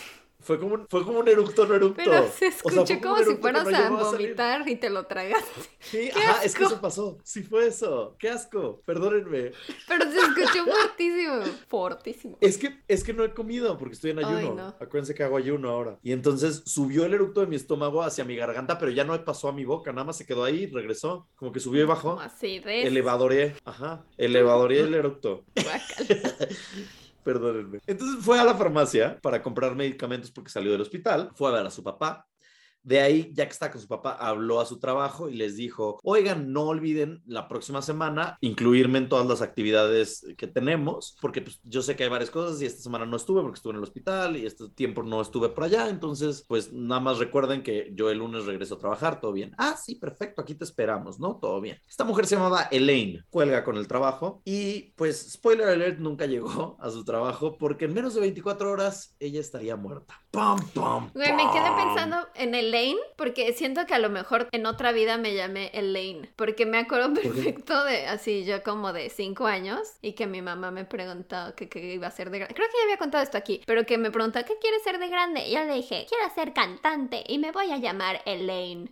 Fue, 0.48 0.58
como 0.58 0.76
un, 0.76 0.88
fue 0.88 1.04
como 1.04 1.20
un 1.20 1.28
eructo, 1.28 1.68
no 1.68 1.76
eructo. 1.76 1.98
Pero 1.98 2.14
se 2.14 2.24
O 2.28 2.32
sea, 2.32 2.48
escuchó 2.84 3.02
como 3.02 3.18
si 3.18 3.36
fueras 3.36 3.68
no 3.68 3.78
a 3.78 3.90
vomitar 3.90 4.70
y 4.70 4.78
te 4.78 4.90
lo 4.90 5.06
tragaste. 5.06 5.62
Sí, 5.80 6.10
¡Qué 6.14 6.22
ajá, 6.22 6.42
es 6.42 6.56
que 6.56 6.64
eso 6.64 6.80
pasó. 6.80 7.18
Sí 7.22 7.44
fue 7.44 7.68
eso. 7.68 8.16
Qué 8.18 8.30
asco. 8.30 8.82
Perdónenme. 8.86 9.52
Pero 9.90 10.10
se 10.10 10.18
escuchó 10.20 10.66
fortísimo. 10.66 11.42
Fortísimo. 11.68 12.38
Es 12.40 12.58
que, 12.58 12.80
es 12.88 13.04
que 13.04 13.12
no 13.14 13.26
he 13.26 13.34
comido 13.34 13.78
porque 13.78 13.96
estoy 13.96 14.12
en 14.12 14.20
Ay, 14.20 14.26
ayuno. 14.38 14.56
no. 14.56 14.68
Acuérdense 14.80 15.14
que 15.14 15.24
hago 15.24 15.36
ayuno 15.36 15.70
ahora. 15.70 16.00
Y 16.02 16.14
entonces 16.14 16.64
subió 16.66 17.04
el 17.04 17.14
eructo 17.14 17.42
de 17.42 17.48
mi 17.48 17.58
estómago 17.58 18.02
hacia 18.02 18.24
mi 18.24 18.38
garganta, 18.38 18.78
pero 18.78 18.92
ya 18.94 19.04
no 19.04 19.22
pasó 19.26 19.50
a 19.50 19.52
mi 19.52 19.66
boca, 19.66 19.92
nada 19.92 20.06
más 20.06 20.16
se 20.18 20.26
quedó 20.26 20.46
ahí, 20.46 20.68
regresó. 20.68 21.28
Como 21.36 21.52
que 21.52 21.60
subió 21.60 21.84
y 21.84 21.86
bajó. 21.86 22.22
Así 22.22 22.60
de. 22.60 22.84
Elevadoré, 22.84 23.56
ajá, 23.66 24.06
elevadoré 24.18 24.80
el 24.80 24.94
eructo. 24.94 25.44
Perdónenme. 27.28 27.80
Entonces 27.86 28.24
fue 28.24 28.40
a 28.40 28.44
la 28.46 28.56
farmacia 28.56 29.20
para 29.22 29.44
comprar 29.44 29.76
medicamentos 29.76 30.32
porque 30.32 30.50
salió 30.50 30.72
del 30.72 30.80
hospital. 30.80 31.30
Fue 31.36 31.50
a 31.50 31.56
ver 31.56 31.66
a 31.66 31.70
su 31.70 31.84
papá. 31.84 32.26
De 32.84 33.02
ahí, 33.02 33.32
ya 33.34 33.46
que 33.46 33.52
está 33.52 33.72
con 33.72 33.82
su 33.82 33.88
papá, 33.88 34.12
habló 34.14 34.60
a 34.60 34.66
su 34.66 34.80
trabajo 34.80 35.30
y 35.30 35.36
les 35.36 35.58
dijo, 35.58 36.00
oigan, 36.04 36.54
no 36.54 36.64
olviden 36.64 37.22
la 37.26 37.48
próxima 37.48 37.82
semana 37.82 38.38
incluirme 38.42 39.00
en 39.00 39.10
todas 39.10 39.28
las 39.28 39.42
actividades 39.42 40.26
que 40.38 40.48
tenemos, 40.48 41.18
porque 41.22 41.42
pues, 41.42 41.60
yo 41.64 41.82
sé 41.82 41.96
que 41.96 42.04
hay 42.04 42.10
varias 42.10 42.32
cosas 42.32 42.62
y 42.62 42.66
esta 42.66 42.82
semana 42.82 43.06
no 43.06 43.18
estuve 43.18 43.42
porque 43.42 43.58
estuve 43.58 43.72
en 43.72 43.78
el 43.78 43.84
hospital 43.84 44.38
y 44.38 44.46
este 44.46 44.70
tiempo 44.70 45.04
no 45.04 45.22
estuve 45.22 45.50
por 45.50 45.66
allá, 45.66 45.90
entonces 45.90 46.46
pues 46.48 46.72
nada 46.72 47.02
más 47.02 47.18
recuerden 47.18 47.64
que 47.64 47.92
yo 47.94 48.10
el 48.10 48.20
lunes 48.20 48.46
regreso 48.46 48.76
a 48.76 48.80
trabajar, 48.80 49.20
todo 49.20 49.34
bien. 49.34 49.54
Ah, 49.58 49.76
sí, 49.76 49.96
perfecto, 49.96 50.42
aquí 50.42 50.56
te 50.56 50.64
esperamos, 50.64 51.20
¿no? 51.20 51.38
Todo 51.38 51.60
bien. 51.62 51.80
Esta 51.88 52.04
mujer 52.04 52.26
se 52.26 52.36
llamaba 52.36 52.70
Elaine, 52.72 53.24
cuelga 53.30 53.64
con 53.64 53.78
el 53.78 53.88
trabajo 53.88 54.42
y 54.46 54.94
pues, 54.96 55.34
spoiler 55.34 55.68
alert, 55.68 56.00
nunca 56.00 56.26
llegó 56.26 56.78
a 56.80 56.90
su 56.90 57.04
trabajo 57.04 57.58
porque 57.58 57.86
en 57.86 57.94
menos 57.94 58.14
de 58.14 58.22
24 58.22 58.72
horas 58.72 59.16
ella 59.20 59.40
estaría 59.40 59.76
muerta. 59.76 60.22
¡Pam, 60.32 60.60
pam! 60.74 61.12
Güey, 61.14 61.34
me 61.34 61.44
quedé 61.52 61.64
pam! 61.64 61.88
pensando 61.88 62.28
en 62.36 62.56
Elaine 62.68 63.00
porque 63.16 63.54
siento 63.54 63.86
que 63.86 63.94
a 63.94 64.00
lo 64.00 64.10
mejor 64.10 64.48
en 64.52 64.66
otra 64.66 64.92
vida 64.92 65.18
me 65.18 65.34
llamé 65.34 65.72
Elaine. 65.74 66.30
Porque 66.36 66.66
me 66.66 66.78
acuerdo 66.78 67.14
perfecto 67.14 67.84
de 67.86 68.08
así, 68.08 68.46
yo 68.46 68.62
como 68.64 68.94
de 68.94 69.10
cinco 69.10 69.46
años 69.48 69.80
y 70.02 70.14
que 70.14 70.28
mi 70.28 70.42
mamá 70.42 70.72
me 70.72 70.86
preguntó 70.86 71.54
que 71.56 71.70
qué 71.70 71.94
iba 71.94 72.08
a 72.08 72.12
ser 72.12 72.30
de 72.30 72.40
grande. 72.40 72.56
Creo 72.56 72.68
que 72.68 72.74
ya 72.78 72.84
había 72.84 72.98
contado 72.98 73.24
esto 73.24 73.38
aquí, 73.38 73.62
pero 73.66 73.86
que 73.86 73.98
me 73.98 74.12
preguntó 74.12 74.40
¿qué 74.46 74.54
quieres 74.62 74.84
ser 74.84 75.00
de 75.00 75.08
grande? 75.08 75.48
Y 75.48 75.54
yo 75.54 75.64
le 75.64 75.74
dije, 75.76 76.06
quiero 76.10 76.34
ser 76.36 76.54
cantante 76.54 77.24
y 77.28 77.38
me 77.40 77.52
voy 77.52 77.72
a 77.72 77.78
llamar 77.78 78.22
Elaine. 78.26 78.92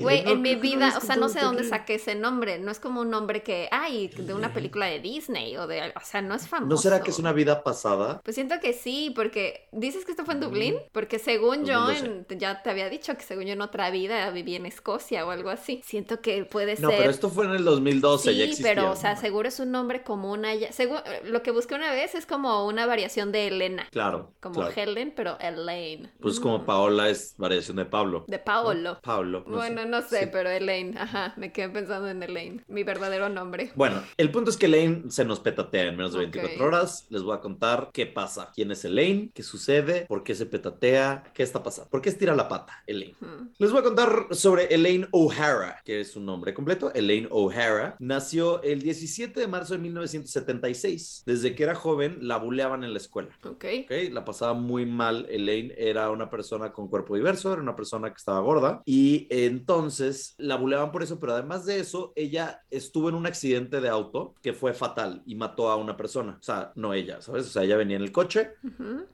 Güey, 0.00 0.22
No, 0.24 0.30
en 0.32 0.42
mi 0.42 0.50
que 0.50 0.56
vida, 0.56 0.94
o 0.96 1.00
sea, 1.00 1.16
no 1.16 1.28
sé 1.28 1.40
dónde 1.40 1.64
saqué 1.64 1.94
ese 1.94 2.14
nombre. 2.14 2.58
No 2.58 2.70
es 2.70 2.78
como 2.80 3.00
un 3.00 3.10
nombre 3.10 3.42
que, 3.42 3.68
ay, 3.70 4.08
de 4.08 4.34
una 4.34 4.52
película 4.52 4.86
de 4.86 5.00
Disney 5.00 5.56
o 5.56 5.66
de, 5.66 5.92
o 5.96 6.00
sea, 6.04 6.22
no 6.22 6.34
es 6.34 6.46
famoso. 6.48 6.68
¿No 6.68 6.76
será 6.76 7.00
que 7.02 7.10
es 7.10 7.18
una 7.18 7.32
vida 7.32 7.62
pasada? 7.62 8.20
Pues 8.22 8.34
siento 8.34 8.60
que 8.60 8.72
sí, 8.72 9.12
porque 9.14 9.68
dices 9.72 10.04
que 10.04 10.10
esto 10.12 10.24
fue 10.24 10.34
en 10.34 10.40
Dublín, 10.40 10.76
porque 10.92 11.18
según 11.18 11.64
yo, 11.64 11.80
2012. 11.80 12.24
en- 12.34 12.38
ya 12.38 12.62
te 12.62 12.70
había 12.70 12.88
dicho 12.88 13.05
que 13.14 13.22
según 13.24 13.44
yo 13.44 13.52
en 13.52 13.60
otra 13.60 13.90
vida 13.90 14.28
viví 14.30 14.56
en 14.56 14.66
Escocia 14.66 15.24
o 15.26 15.30
algo 15.30 15.50
así. 15.50 15.80
Siento 15.84 16.20
que 16.20 16.44
puede 16.44 16.76
No, 16.80 16.88
ser. 16.90 16.98
pero 16.98 17.10
esto 17.10 17.28
fue 17.30 17.46
en 17.46 17.52
el 17.52 17.64
2012, 17.64 18.34
ya 18.34 18.44
Sí, 18.44 18.50
existía. 18.50 18.74
pero, 18.74 18.90
o 18.90 18.96
sea, 18.96 19.16
seguro 19.16 19.48
es 19.48 19.60
un 19.60 19.70
nombre 19.70 20.02
común 20.02 20.44
allá. 20.44 20.72
Seguro, 20.72 21.02
lo 21.24 21.42
que 21.42 21.50
busqué 21.50 21.74
una 21.74 21.92
vez 21.92 22.14
es 22.14 22.26
como 22.26 22.66
una 22.66 22.86
variación 22.86 23.32
de 23.32 23.46
Elena, 23.48 23.86
Claro, 23.92 24.34
como 24.40 24.56
claro. 24.56 24.72
Helen, 24.74 25.12
pero 25.14 25.38
Elaine. 25.40 26.10
Pues 26.20 26.38
Mm. 26.40 26.42
como 26.42 26.64
Paola 26.64 27.08
es 27.08 27.34
variación 27.38 27.76
de 27.76 27.84
Pablo. 27.84 28.24
De 28.26 28.38
Paolo. 28.38 28.98
Pablo. 29.02 29.44
no 29.46 29.56
bueno, 29.56 29.82
sé. 29.82 29.88
no 29.88 30.02
sé, 30.02 30.20
Sí. 30.24 30.28
pero 30.32 30.50
Elaine, 30.50 30.96
ajá, 30.98 31.34
me 31.36 31.52
quedé 31.52 31.68
pensando 31.68 32.08
en 32.08 32.22
Elaine, 32.22 32.64
mi 32.68 32.82
verdadero 32.82 33.28
nombre. 33.28 33.70
Bueno, 33.74 34.02
el 34.16 34.30
punto 34.30 34.50
es 34.50 34.56
que 34.56 34.66
Elaine 34.66 35.10
se 35.10 35.24
nos 35.24 35.40
petatea 35.40 35.84
en 35.84 35.96
menos 35.96 36.12
de 36.12 36.18
24 36.20 36.56
Ok. 36.56 36.66
horas. 36.66 37.06
Les 37.10 37.22
voy 37.22 37.36
a 37.36 37.40
contar 37.40 37.90
qué 37.92 38.06
pasa. 38.06 38.50
¿Quién 38.54 38.70
es 38.72 38.84
Elaine? 38.84 39.30
¿Qué 39.34 39.42
sucede? 39.42 40.06
¿Por 40.08 40.24
qué 40.24 40.34
se 40.34 40.46
petatea? 40.46 41.24
¿Qué 41.34 41.42
está 41.42 41.62
pasando? 41.62 41.90
¿Por 41.90 42.00
qué 42.02 42.08
estira 42.08 42.34
la 42.34 42.48
pata? 42.48 42.82
Elaine. 42.86 42.95
Elaine. 42.96 43.14
Les 43.58 43.70
voy 43.70 43.80
a 43.80 43.84
contar 43.84 44.28
sobre 44.30 44.64
Elaine 44.74 45.08
O'Hara, 45.12 45.80
que 45.84 46.00
es 46.00 46.12
su 46.12 46.20
nombre 46.20 46.54
completo. 46.54 46.92
Elaine 46.94 47.28
O'Hara 47.30 47.96
nació 47.98 48.62
el 48.62 48.82
17 48.82 49.38
de 49.38 49.46
marzo 49.46 49.74
de 49.74 49.80
1976. 49.80 51.22
Desde 51.26 51.54
que 51.54 51.62
era 51.62 51.74
joven, 51.74 52.18
la 52.20 52.38
buleaban 52.38 52.84
en 52.84 52.92
la 52.92 52.98
escuela. 52.98 53.30
Ok. 53.44 53.64
¿ok? 53.84 53.92
La 54.12 54.24
pasaba 54.24 54.54
muy 54.54 54.86
mal. 54.86 55.26
Elaine 55.28 55.74
era 55.76 56.10
una 56.10 56.30
persona 56.30 56.72
con 56.72 56.88
cuerpo 56.88 57.16
diverso, 57.16 57.52
era 57.52 57.62
una 57.62 57.76
persona 57.76 58.10
que 58.10 58.16
estaba 58.16 58.40
gorda 58.40 58.82
y 58.84 59.26
entonces 59.30 60.34
la 60.38 60.56
buleaban 60.56 60.92
por 60.92 61.02
eso, 61.02 61.18
pero 61.20 61.34
además 61.34 61.66
de 61.66 61.80
eso, 61.80 62.12
ella 62.16 62.62
estuvo 62.70 63.08
en 63.08 63.14
un 63.14 63.26
accidente 63.26 63.80
de 63.80 63.88
auto 63.88 64.34
que 64.42 64.52
fue 64.52 64.72
fatal 64.72 65.22
y 65.26 65.34
mató 65.34 65.70
a 65.70 65.76
una 65.76 65.96
persona. 65.96 66.36
O 66.40 66.42
sea, 66.42 66.72
no 66.74 66.94
ella, 66.94 67.20
¿sabes? 67.20 67.46
O 67.46 67.50
sea, 67.50 67.64
ella 67.64 67.76
venía 67.76 67.96
en 67.96 68.02
el 68.02 68.12
coche 68.12 68.50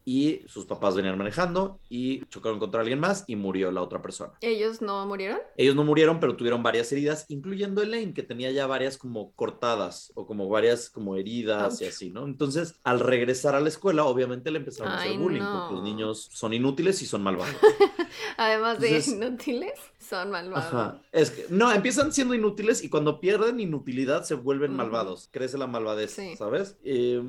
y 0.04 0.40
sus 0.46 0.66
papás 0.66 0.94
venían 0.94 1.18
manejando 1.18 1.80
y 1.88 2.24
chocaron 2.26 2.58
contra 2.58 2.80
alguien 2.80 3.00
más 3.00 3.24
y 3.26 3.36
murió 3.36 3.71
la 3.72 3.82
otra 3.82 4.02
persona. 4.02 4.32
¿Ellos 4.40 4.82
no 4.82 5.06
murieron? 5.06 5.38
Ellos 5.56 5.74
no 5.74 5.84
murieron, 5.84 6.20
pero 6.20 6.36
tuvieron 6.36 6.62
varias 6.62 6.92
heridas, 6.92 7.26
incluyendo 7.28 7.82
Elaine, 7.82 8.14
que 8.14 8.22
tenía 8.22 8.50
ya 8.50 8.66
varias 8.66 8.98
como 8.98 9.32
cortadas 9.32 10.12
o 10.14 10.26
como 10.26 10.48
varias 10.48 10.90
como 10.90 11.16
heridas 11.16 11.80
y 11.80 11.86
así, 11.86 12.10
¿no? 12.10 12.24
Entonces, 12.24 12.74
al 12.84 13.00
regresar 13.00 13.54
a 13.54 13.60
la 13.60 13.68
escuela, 13.68 14.04
obviamente 14.04 14.50
le 14.50 14.58
empezaron 14.58 14.92
a 14.92 15.00
hacer 15.00 15.18
bullying, 15.18 15.40
no. 15.40 15.60
porque 15.60 15.74
los 15.74 15.84
niños 15.84 16.28
son 16.32 16.52
inútiles 16.52 17.02
y 17.02 17.06
son 17.06 17.22
malvados. 17.22 17.54
Además 18.36 18.80
de 18.80 19.02
inútiles, 19.06 19.78
son 20.16 20.30
malvados. 20.30 20.66
Ajá. 20.66 21.00
Es 21.10 21.30
que, 21.30 21.46
no, 21.48 21.72
empiezan 21.72 22.12
siendo 22.12 22.34
inútiles 22.34 22.84
y 22.84 22.88
cuando 22.88 23.20
pierden 23.20 23.60
inutilidad 23.60 24.24
se 24.24 24.34
vuelven 24.34 24.74
malvados. 24.74 25.28
Crece 25.32 25.56
la 25.58 25.66
malvadez, 25.66 26.10
Sí. 26.12 26.36
¿sabes? 26.36 26.76
Eh, 26.84 27.22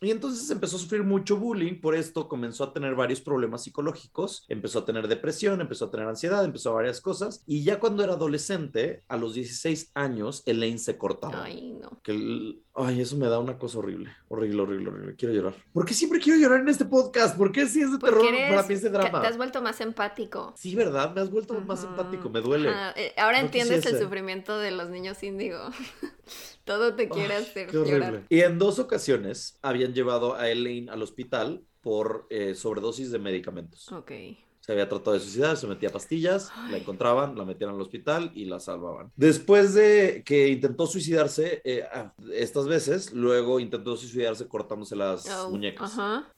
y 0.00 0.10
entonces 0.10 0.50
empezó 0.50 0.76
a 0.76 0.80
sufrir 0.80 1.02
mucho 1.04 1.36
bullying, 1.36 1.80
por 1.80 1.94
esto 1.94 2.28
comenzó 2.28 2.64
a 2.64 2.72
tener 2.72 2.94
varios 2.94 3.20
problemas 3.20 3.62
psicológicos, 3.62 4.44
empezó 4.48 4.80
a 4.80 4.84
tener 4.84 5.06
depresión, 5.08 5.60
empezó 5.60 5.86
a 5.86 5.90
tener 5.90 6.08
ansiedad, 6.08 6.44
empezó 6.44 6.70
a 6.70 6.74
varias 6.74 7.00
cosas. 7.00 7.42
Y 7.46 7.62
ya 7.64 7.78
cuando 7.78 8.02
era 8.02 8.14
adolescente, 8.14 9.02
a 9.08 9.16
los 9.16 9.34
16 9.34 9.90
años, 9.94 10.42
Elaine 10.46 10.78
se 10.78 10.98
cortaba. 10.98 11.44
Ay, 11.44 11.72
no. 11.80 12.00
Que 12.02 12.12
el- 12.12 12.60
Ay, 12.76 13.00
eso 13.00 13.16
me 13.16 13.28
da 13.28 13.38
una 13.38 13.56
cosa 13.56 13.78
horrible, 13.78 14.10
horrible, 14.26 14.62
horrible, 14.62 14.88
horrible. 14.88 15.14
Quiero 15.14 15.32
llorar. 15.32 15.54
¿Por 15.72 15.84
qué 15.86 15.94
siempre 15.94 16.18
quiero 16.18 16.40
llorar 16.40 16.58
en 16.58 16.68
este 16.68 16.84
podcast? 16.84 17.36
¿Por 17.38 17.52
qué 17.52 17.66
si 17.68 17.80
es 17.82 17.92
de 17.92 17.98
Porque 17.98 18.16
terror 18.16 18.34
eres, 18.34 18.52
para 18.56 18.66
mí 18.66 18.74
es 18.74 18.82
de 18.82 18.90
drama? 18.90 19.20
te 19.20 19.28
has 19.28 19.36
vuelto 19.36 19.62
más 19.62 19.80
empático. 19.80 20.52
Sí, 20.56 20.74
¿verdad? 20.74 21.14
Me 21.14 21.20
has 21.20 21.30
vuelto 21.30 21.54
más 21.60 21.84
Ujú. 21.84 21.92
Me 22.30 22.40
duele. 22.40 22.68
Ajá, 22.68 22.92
eh, 22.96 23.12
Ahora 23.16 23.38
No 23.40 23.46
entiendes 23.46 23.84
el 23.86 23.98
sufrimiento 23.98 24.58
de 24.58 24.70
los 24.70 24.90
niños 24.90 25.22
índigo. 25.22 25.58
Todo 26.64 26.94
te 26.94 27.08
quiere 27.08 27.34
Ay, 27.34 27.42
hacer 27.42 27.68
Qué 27.68 27.78
horrible. 27.78 27.98
llorar. 28.06 28.22
Y 28.28 28.40
en 28.40 28.58
dos 28.58 28.78
ocasiones 28.78 29.58
habían 29.62 29.92
llevado 29.94 30.34
a 30.34 30.48
Elaine 30.50 30.90
al 30.90 31.02
hospital 31.02 31.62
por 31.82 32.26
eh, 32.30 32.54
sobredosis 32.54 33.10
de 33.10 33.18
medicamentos. 33.18 33.90
Ok. 33.92 34.12
Se 34.60 34.72
había 34.72 34.88
tratado 34.88 35.12
de 35.12 35.20
suicidar, 35.20 35.58
se 35.58 35.66
metía 35.66 35.90
pastillas, 35.90 36.50
la 36.70 36.78
encontraban, 36.78 37.36
la 37.36 37.44
metían 37.44 37.68
al 37.68 37.80
hospital 37.82 38.32
y 38.34 38.46
la 38.46 38.60
salvaban. 38.60 39.12
Después 39.14 39.74
de 39.74 40.22
que 40.24 40.48
intentó 40.48 40.86
suicidarse 40.86 41.60
eh, 41.64 41.84
ah, 41.92 42.14
estas 42.32 42.66
veces, 42.66 43.12
luego 43.12 43.60
intentó 43.60 43.94
suicidarse 43.94 44.48
cortándose 44.48 44.96
las 44.96 45.28
Oh, 45.28 45.50
muñecas. 45.50 45.92
Ajá. 45.92 46.32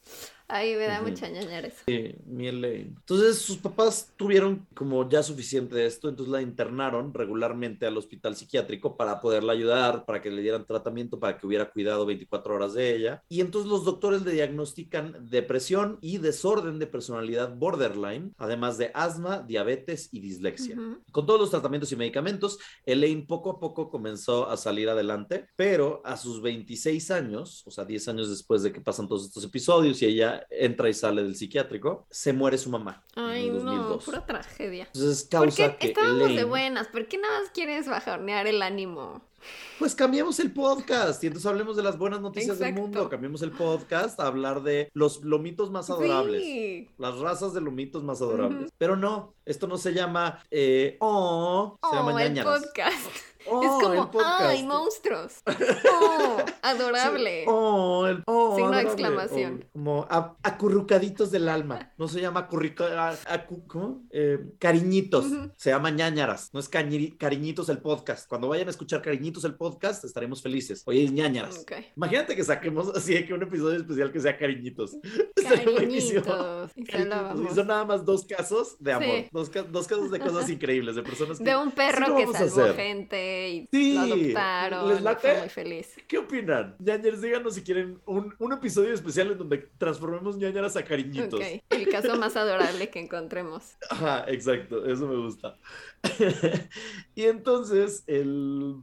Ay, 0.48 0.74
me 0.76 0.84
da 0.86 1.00
Ujú. 1.00 1.10
mucha 1.10 1.28
ñañara 1.28 1.66
eso. 1.68 1.82
Mi 2.26 2.46
Elaine. 2.48 2.94
Entonces 2.96 3.38
sus 3.38 3.56
papás 3.56 4.12
tuvieron 4.16 4.66
como 4.74 5.08
ya 5.08 5.22
suficiente 5.22 5.74
de 5.74 5.86
esto, 5.86 6.08
entonces 6.08 6.30
la 6.32 6.40
internaron 6.42 7.12
regularmente 7.12 7.84
al 7.86 7.96
hospital 7.96 8.36
psiquiátrico 8.36 8.96
para 8.96 9.20
poderla 9.20 9.52
ayudar, 9.52 10.04
para 10.04 10.22
que 10.22 10.30
le 10.30 10.42
dieran 10.42 10.64
tratamiento, 10.64 11.18
para 11.18 11.36
que 11.36 11.46
hubiera 11.46 11.70
cuidado 11.70 12.06
24 12.06 12.54
horas 12.54 12.74
de 12.74 12.94
ella. 12.94 13.22
Y 13.28 13.40
entonces 13.40 13.70
los 13.70 13.84
doctores 13.84 14.22
le 14.22 14.32
diagnostican 14.32 15.28
depresión 15.28 15.98
y 16.00 16.18
desorden 16.18 16.78
de 16.78 16.86
personalidad 16.86 17.56
borderline, 17.56 18.32
además 18.38 18.78
de 18.78 18.90
asma, 18.94 19.42
diabetes 19.42 20.08
y 20.12 20.20
dislexia. 20.20 20.76
Ujú. 20.76 21.02
Con 21.10 21.26
todos 21.26 21.40
los 21.40 21.50
tratamientos 21.50 21.90
y 21.92 21.96
medicamentos, 21.96 22.58
Elaine 22.84 23.26
poco 23.26 23.50
a 23.50 23.58
poco 23.58 23.90
comenzó 23.90 24.48
a 24.48 24.56
salir 24.56 24.88
adelante, 24.88 25.48
pero 25.56 26.02
a 26.04 26.16
sus 26.16 26.40
26 26.40 27.10
años, 27.10 27.62
o 27.66 27.70
sea, 27.70 27.84
10 27.84 28.06
años 28.08 28.28
después 28.28 28.62
de 28.62 28.72
que 28.72 28.80
pasan 28.80 29.08
todos 29.08 29.26
estos 29.26 29.44
episodios 29.44 30.00
y 30.02 30.06
ella 30.06 30.35
entra 30.50 30.88
y 30.88 30.94
sale 30.94 31.22
del 31.22 31.36
psiquiátrico, 31.36 32.06
se 32.10 32.32
muere 32.32 32.58
su 32.58 32.70
mamá 32.70 33.04
Ay, 33.14 33.48
en 33.48 33.64
no, 33.64 33.72
2002. 33.72 34.04
pura 34.04 34.26
tragedia. 34.26 34.84
Entonces 34.86 35.24
¿Por 35.24 35.40
causa 35.40 35.72
qué 35.72 35.78
que 35.78 35.86
estábamos 35.88 36.34
de 36.34 36.44
buenas? 36.44 36.88
¿Por 36.88 37.06
qué 37.06 37.18
nada 37.18 37.40
más 37.40 37.50
quieres 37.50 37.86
bajonear 37.88 38.46
el 38.46 38.62
ánimo? 38.62 39.22
pues 39.78 39.94
cambiamos 39.94 40.40
el 40.40 40.52
podcast 40.52 41.22
y 41.22 41.26
entonces 41.26 41.48
hablemos 41.48 41.76
de 41.76 41.82
las 41.82 41.98
buenas 41.98 42.20
noticias 42.20 42.58
del 42.58 42.74
mundo, 42.74 43.08
cambiamos 43.08 43.42
el 43.42 43.52
podcast 43.52 44.18
a 44.18 44.26
hablar 44.26 44.62
de 44.62 44.90
los 44.94 45.22
lomitos 45.22 45.70
más 45.70 45.90
adorables. 45.90 46.42
Sí. 46.42 46.88
Las 46.98 47.18
razas 47.18 47.52
de 47.52 47.60
lomitos 47.60 48.02
más 48.02 48.20
adorables. 48.22 48.72
Pero 48.78 48.96
no, 48.96 49.34
esto 49.46 49.66
no 49.66 49.78
se 49.78 49.94
llama 49.94 50.40
eh, 50.50 50.96
oh, 51.00 51.78
se 51.90 51.96
llama 51.96 52.12
Oh, 52.14 52.18
el 52.18 52.34
ñañaras. 52.34 52.60
podcast. 52.64 53.06
Oh, 53.48 53.62
es 53.62 53.88
el 53.88 53.96
como, 54.08 54.20
ay, 54.24 54.64
monstruos. 54.64 55.34
Oh, 55.46 56.36
adorable. 56.62 57.42
Sí. 57.42 57.46
Oh, 57.48 58.04
el- 58.08 58.24
oh, 58.26 58.56
Signo 58.56 58.72
de 58.72 58.82
exclamación. 58.82 59.64
Oh, 59.64 59.72
como 59.72 60.06
a- 60.10 60.36
acurrucaditos 60.42 61.30
del 61.30 61.48
alma. 61.48 61.92
No 61.96 62.08
se 62.08 62.20
llama 62.20 62.40
acurrica, 62.40 63.10
a- 63.10 63.14
acu- 63.38 63.64
¿cómo? 63.68 64.02
Eh, 64.10 64.40
cariñitos. 64.58 65.26
Se 65.54 65.70
llama 65.70 65.90
ñañaras. 65.90 66.50
No 66.52 66.58
es 66.58 66.68
cariñitos 66.68 67.68
el 67.68 67.78
podcast. 67.78 68.28
Cuando 68.28 68.48
vayan 68.48 68.66
a 68.66 68.70
escuchar 68.70 69.00
cariñitos 69.00 69.44
el 69.44 69.54
podcast, 69.54 70.04
estaremos 70.04 70.42
felices. 70.42 70.82
Oye, 70.84 71.04
es 71.04 71.12
ñañaras. 71.12 71.64
Imagínate 71.96 72.34
que 72.34 72.42
saquemos 72.42 72.88
así 72.96 73.14
de 73.14 73.26
que 73.26 73.32
un 73.32 73.44
episodio 73.44 73.76
especial 73.78 74.10
que 74.10 74.18
sea 74.18 74.36
cariñitos. 74.36 74.96
Cariñitos. 75.36 76.72
Y 76.74 76.84
Cariñitos. 76.84 77.16
salvábamos. 77.18 77.52
Y 77.52 77.54
son 77.54 77.66
nada 77.68 77.84
más 77.84 78.04
dos 78.04 78.24
casos 78.24 78.76
de 78.80 78.92
amor. 78.92 79.06
Sí. 79.16 79.28
Dos, 79.36 79.50
ca- 79.50 79.64
dos 79.64 79.86
casos 79.86 80.10
de 80.10 80.18
cosas 80.18 80.48
increíbles, 80.48 80.96
de 80.96 81.02
personas 81.02 81.36
que... 81.36 81.44
De 81.44 81.54
un 81.54 81.70
perro 81.72 82.16
que 82.16 82.26
salvó 82.28 82.72
gente 82.74 83.50
y 83.50 83.68
Sí, 83.70 83.94
lo 83.94 84.00
adoptaron. 84.14 84.88
¿les 84.88 85.02
late? 85.02 85.28
Fue 85.30 85.40
muy 85.40 85.48
feliz. 85.50 85.94
¿Qué 86.08 86.16
opinan? 86.16 86.74
Ñañaras, 86.78 87.20
díganos 87.20 87.54
si 87.54 87.62
quieren 87.62 88.00
un, 88.06 88.34
un 88.38 88.52
episodio 88.54 88.94
especial 88.94 89.32
en 89.32 89.36
donde 89.38 89.58
transformemos 89.76 90.38
ñañaras 90.38 90.74
a 90.76 90.84
cariñitos. 90.84 91.38
Ok. 91.38 91.62
El 91.68 91.88
caso 91.90 92.16
más 92.16 92.34
adorable 92.34 92.88
que 92.88 92.98
encontremos. 92.98 93.76
Ajá, 93.90 94.24
exacto, 94.28 94.86
eso 94.86 95.06
me 95.06 95.16
gusta. 95.16 95.58
y 97.14 97.24
entonces, 97.24 98.04
el... 98.06 98.76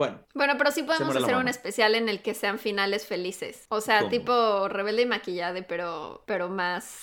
Bueno, 0.00 0.18
Bueno, 0.32 0.54
pero 0.56 0.70
sí 0.70 0.82
podemos 0.82 1.14
hacer 1.14 1.36
un 1.36 1.46
especial 1.46 1.94
en 1.94 2.08
el 2.08 2.22
que 2.22 2.32
sean 2.32 2.58
finales 2.58 3.04
felices. 3.04 3.66
O 3.68 3.82
sea, 3.82 3.98
¿Cómo? 3.98 4.10
tipo 4.10 4.66
rebelde 4.66 5.02
y 5.02 5.06
maquillade, 5.06 5.62
pero, 5.62 6.22
pero 6.26 6.48
más, 6.48 7.00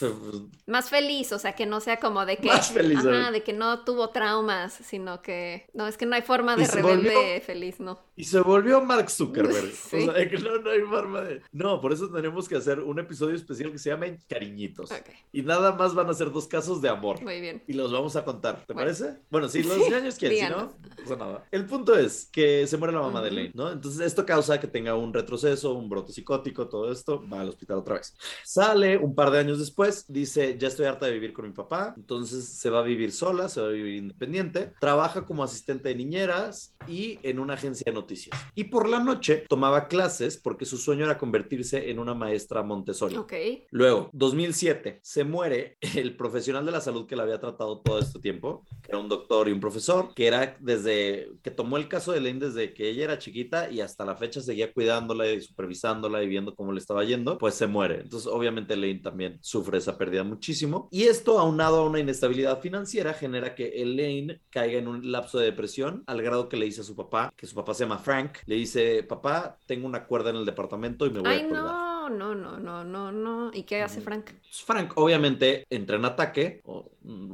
más 0.65 0.89
feliz. 0.89 1.31
O 1.31 1.37
sea, 1.37 1.53
que 1.53 1.67
no 1.67 1.79
sea 1.79 1.99
como 1.99 2.25
de 2.25 2.37
que. 2.37 2.47
Más 2.47 2.71
feliz, 2.71 3.03
de 3.03 3.43
que 3.43 3.53
no 3.53 3.83
tuvo 3.83 4.09
traumas, 4.09 4.73
sino 4.73 5.21
que. 5.21 5.67
No, 5.75 5.85
es 5.87 5.95
que 5.95 6.07
no 6.07 6.15
hay 6.15 6.23
forma 6.23 6.55
de 6.55 6.65
rebelde 6.65 7.13
volvió- 7.13 7.41
feliz, 7.43 7.79
¿no? 7.79 7.99
y 8.15 8.23
se 8.23 8.39
volvió 8.39 8.81
Mark 8.81 9.11
Zuckerberg. 9.11 9.71
Sí. 9.73 9.97
O 10.07 10.11
sea, 10.11 10.13
de 10.13 10.27
que 10.27 10.39
no, 10.39 10.57
no 10.57 10.71
hay 10.71 10.81
forma 10.81 11.21
de... 11.21 11.41
No, 11.51 11.79
por 11.81 11.93
eso 11.93 12.09
tenemos 12.09 12.49
que 12.49 12.55
hacer 12.55 12.79
un 12.79 12.97
episodio 12.97 13.35
especial 13.35 13.71
que 13.71 13.77
se 13.77 13.91
llame 13.91 14.17
Cariñitos. 14.27 14.91
Ok, 14.91 15.09
Y 15.31 15.43
nada 15.43 15.73
más 15.73 15.93
van 15.93 16.09
a 16.09 16.13
ser 16.15 16.31
dos 16.31 16.47
casos 16.47 16.81
de 16.81 16.89
amor. 16.89 17.21
muy 17.21 17.39
bien. 17.41 17.61
Y 17.67 17.73
los 17.73 17.91
vamos 17.91 18.15
a 18.15 18.25
contar, 18.25 18.65
¿te 18.65 18.73
Bueno. 18.73 18.87
parece? 18.87 19.19
Bueno, 19.29 19.47
si 19.49 19.61
los 19.67 19.75
Sí, 19.77 19.91
ñaños 19.91 20.15
quieren, 20.15 20.47
si 20.47 20.51
no 20.51 20.73
pasa 21.03 21.15
nada. 21.15 21.45
El 21.51 21.65
punto 21.67 21.95
es 21.95 22.27
que 22.31 22.65
se 22.65 22.77
la 22.91 23.01
mamá 23.01 23.21
de 23.21 23.27
Ujú. 23.27 23.35
Lane, 23.35 23.51
¿no? 23.53 23.71
Entonces 23.71 24.01
esto 24.01 24.25
causa 24.25 24.59
que 24.59 24.67
tenga 24.67 24.95
un 24.95 25.13
retroceso, 25.13 25.73
un 25.73 25.89
brote 25.89 26.13
psicótico, 26.13 26.67
todo 26.67 26.91
esto, 26.91 27.23
va 27.27 27.41
al 27.41 27.49
hospital 27.49 27.77
otra 27.77 27.95
vez. 27.95 28.15
Sale 28.43 28.97
un 28.97 29.15
par 29.15 29.31
de 29.31 29.39
años 29.39 29.59
después, 29.59 30.05
dice, 30.07 30.57
ya 30.57 30.67
estoy 30.67 30.85
harta 30.85 31.05
de 31.05 31.13
vivir 31.13 31.33
con 31.33 31.45
mi 31.45 31.53
papá, 31.53 31.93
entonces 31.97 32.47
se 32.47 32.69
va 32.69 32.79
a 32.79 32.83
vivir 32.83 33.11
sola, 33.11 33.49
se 33.49 33.61
va 33.61 33.67
a 33.67 33.71
vivir 33.71 33.95
independiente, 33.95 34.73
trabaja 34.79 35.25
como 35.25 35.43
asistente 35.43 35.89
de 35.89 35.95
niñeras 35.95 36.75
y 36.87 37.19
en 37.23 37.39
una 37.39 37.53
agencia 37.53 37.83
de 37.85 37.93
noticias. 37.93 38.37
Y 38.55 38.65
por 38.65 38.87
la 38.87 38.99
noche 38.99 39.45
tomaba 39.47 39.87
clases 39.87 40.37
porque 40.37 40.65
su 40.65 40.77
sueño 40.77 41.05
era 41.05 41.17
convertirse 41.17 41.89
en 41.89 41.99
una 41.99 42.13
maestra 42.13 42.63
Montessori. 42.63 43.15
Ok. 43.15 43.33
Luego, 43.71 44.09
2007, 44.13 44.99
se 45.03 45.23
muere 45.23 45.77
el 45.95 46.15
profesional 46.15 46.65
de 46.65 46.71
la 46.71 46.81
salud 46.81 47.05
que 47.05 47.15
la 47.15 47.23
había 47.23 47.39
tratado 47.39 47.79
todo 47.81 47.99
este 47.99 48.19
tiempo, 48.19 48.65
que 48.81 48.89
era 48.89 48.99
un 48.99 49.09
doctor 49.09 49.47
y 49.47 49.51
un 49.51 49.59
profesor, 49.59 50.13
que 50.13 50.27
era 50.27 50.57
desde 50.59 51.31
que 51.43 51.51
tomó 51.51 51.77
el 51.77 51.87
caso 51.87 52.11
de 52.11 52.21
Lane 52.21 52.39
desde 52.39 52.66
que 52.73 52.89
ella 52.89 53.05
era 53.05 53.17
chiquita 53.17 53.69
y 53.71 53.81
hasta 53.81 54.05
la 54.05 54.15
fecha 54.15 54.41
seguía 54.41 54.71
cuidándola 54.73 55.29
y 55.31 55.41
supervisándola 55.41 56.23
y 56.23 56.27
viendo 56.27 56.55
cómo 56.55 56.71
le 56.71 56.79
estaba 56.79 57.03
yendo, 57.03 57.37
pues 57.37 57.55
se 57.55 57.67
muere. 57.67 58.01
Entonces, 58.01 58.27
obviamente, 58.31 58.75
Lane 58.75 58.99
también 59.01 59.37
sufre 59.41 59.77
esa 59.77 59.97
pérdida 59.97 60.23
muchísimo. 60.23 60.87
Y 60.91 61.03
esto, 61.03 61.39
aunado 61.39 61.77
a 61.77 61.85
una 61.89 61.99
inestabilidad 61.99 62.59
financiera, 62.61 63.13
genera 63.13 63.55
que 63.55 63.81
Elaine 63.81 64.41
caiga 64.49 64.77
en 64.79 64.87
un 64.87 65.11
lapso 65.11 65.39
de 65.39 65.45
depresión 65.45 66.03
al 66.07 66.21
grado 66.21 66.49
que 66.49 66.57
le 66.57 66.65
dice 66.65 66.81
a 66.81 66.83
su 66.83 66.95
papá, 66.95 67.31
que 67.35 67.47
su 67.47 67.55
papá 67.55 67.73
se 67.73 67.83
llama 67.83 67.99
Frank, 67.99 68.37
le 68.45 68.55
dice, 68.55 69.03
papá, 69.03 69.59
tengo 69.65 69.87
una 69.87 70.05
cuerda 70.05 70.29
en 70.29 70.37
el 70.37 70.45
departamento 70.45 71.05
y 71.05 71.11
me 71.11 71.21
voy 71.21 71.33
Ay, 71.33 71.39
a 71.39 71.47
colgar. 71.47 71.79
no, 71.81 71.86
no, 72.09 72.35
no, 72.35 72.57
no, 72.59 72.83
no, 72.83 73.11
no. 73.11 73.51
¿Y 73.53 73.63
qué 73.63 73.81
hace 73.81 73.99
Ujú. 73.99 74.05
Frank? 74.05 74.31
Frank 74.65 74.93
obviamente 74.95 75.65
entra 75.69 75.97
en 75.97 76.05
ataque, 76.05 76.61
o, 76.65 76.91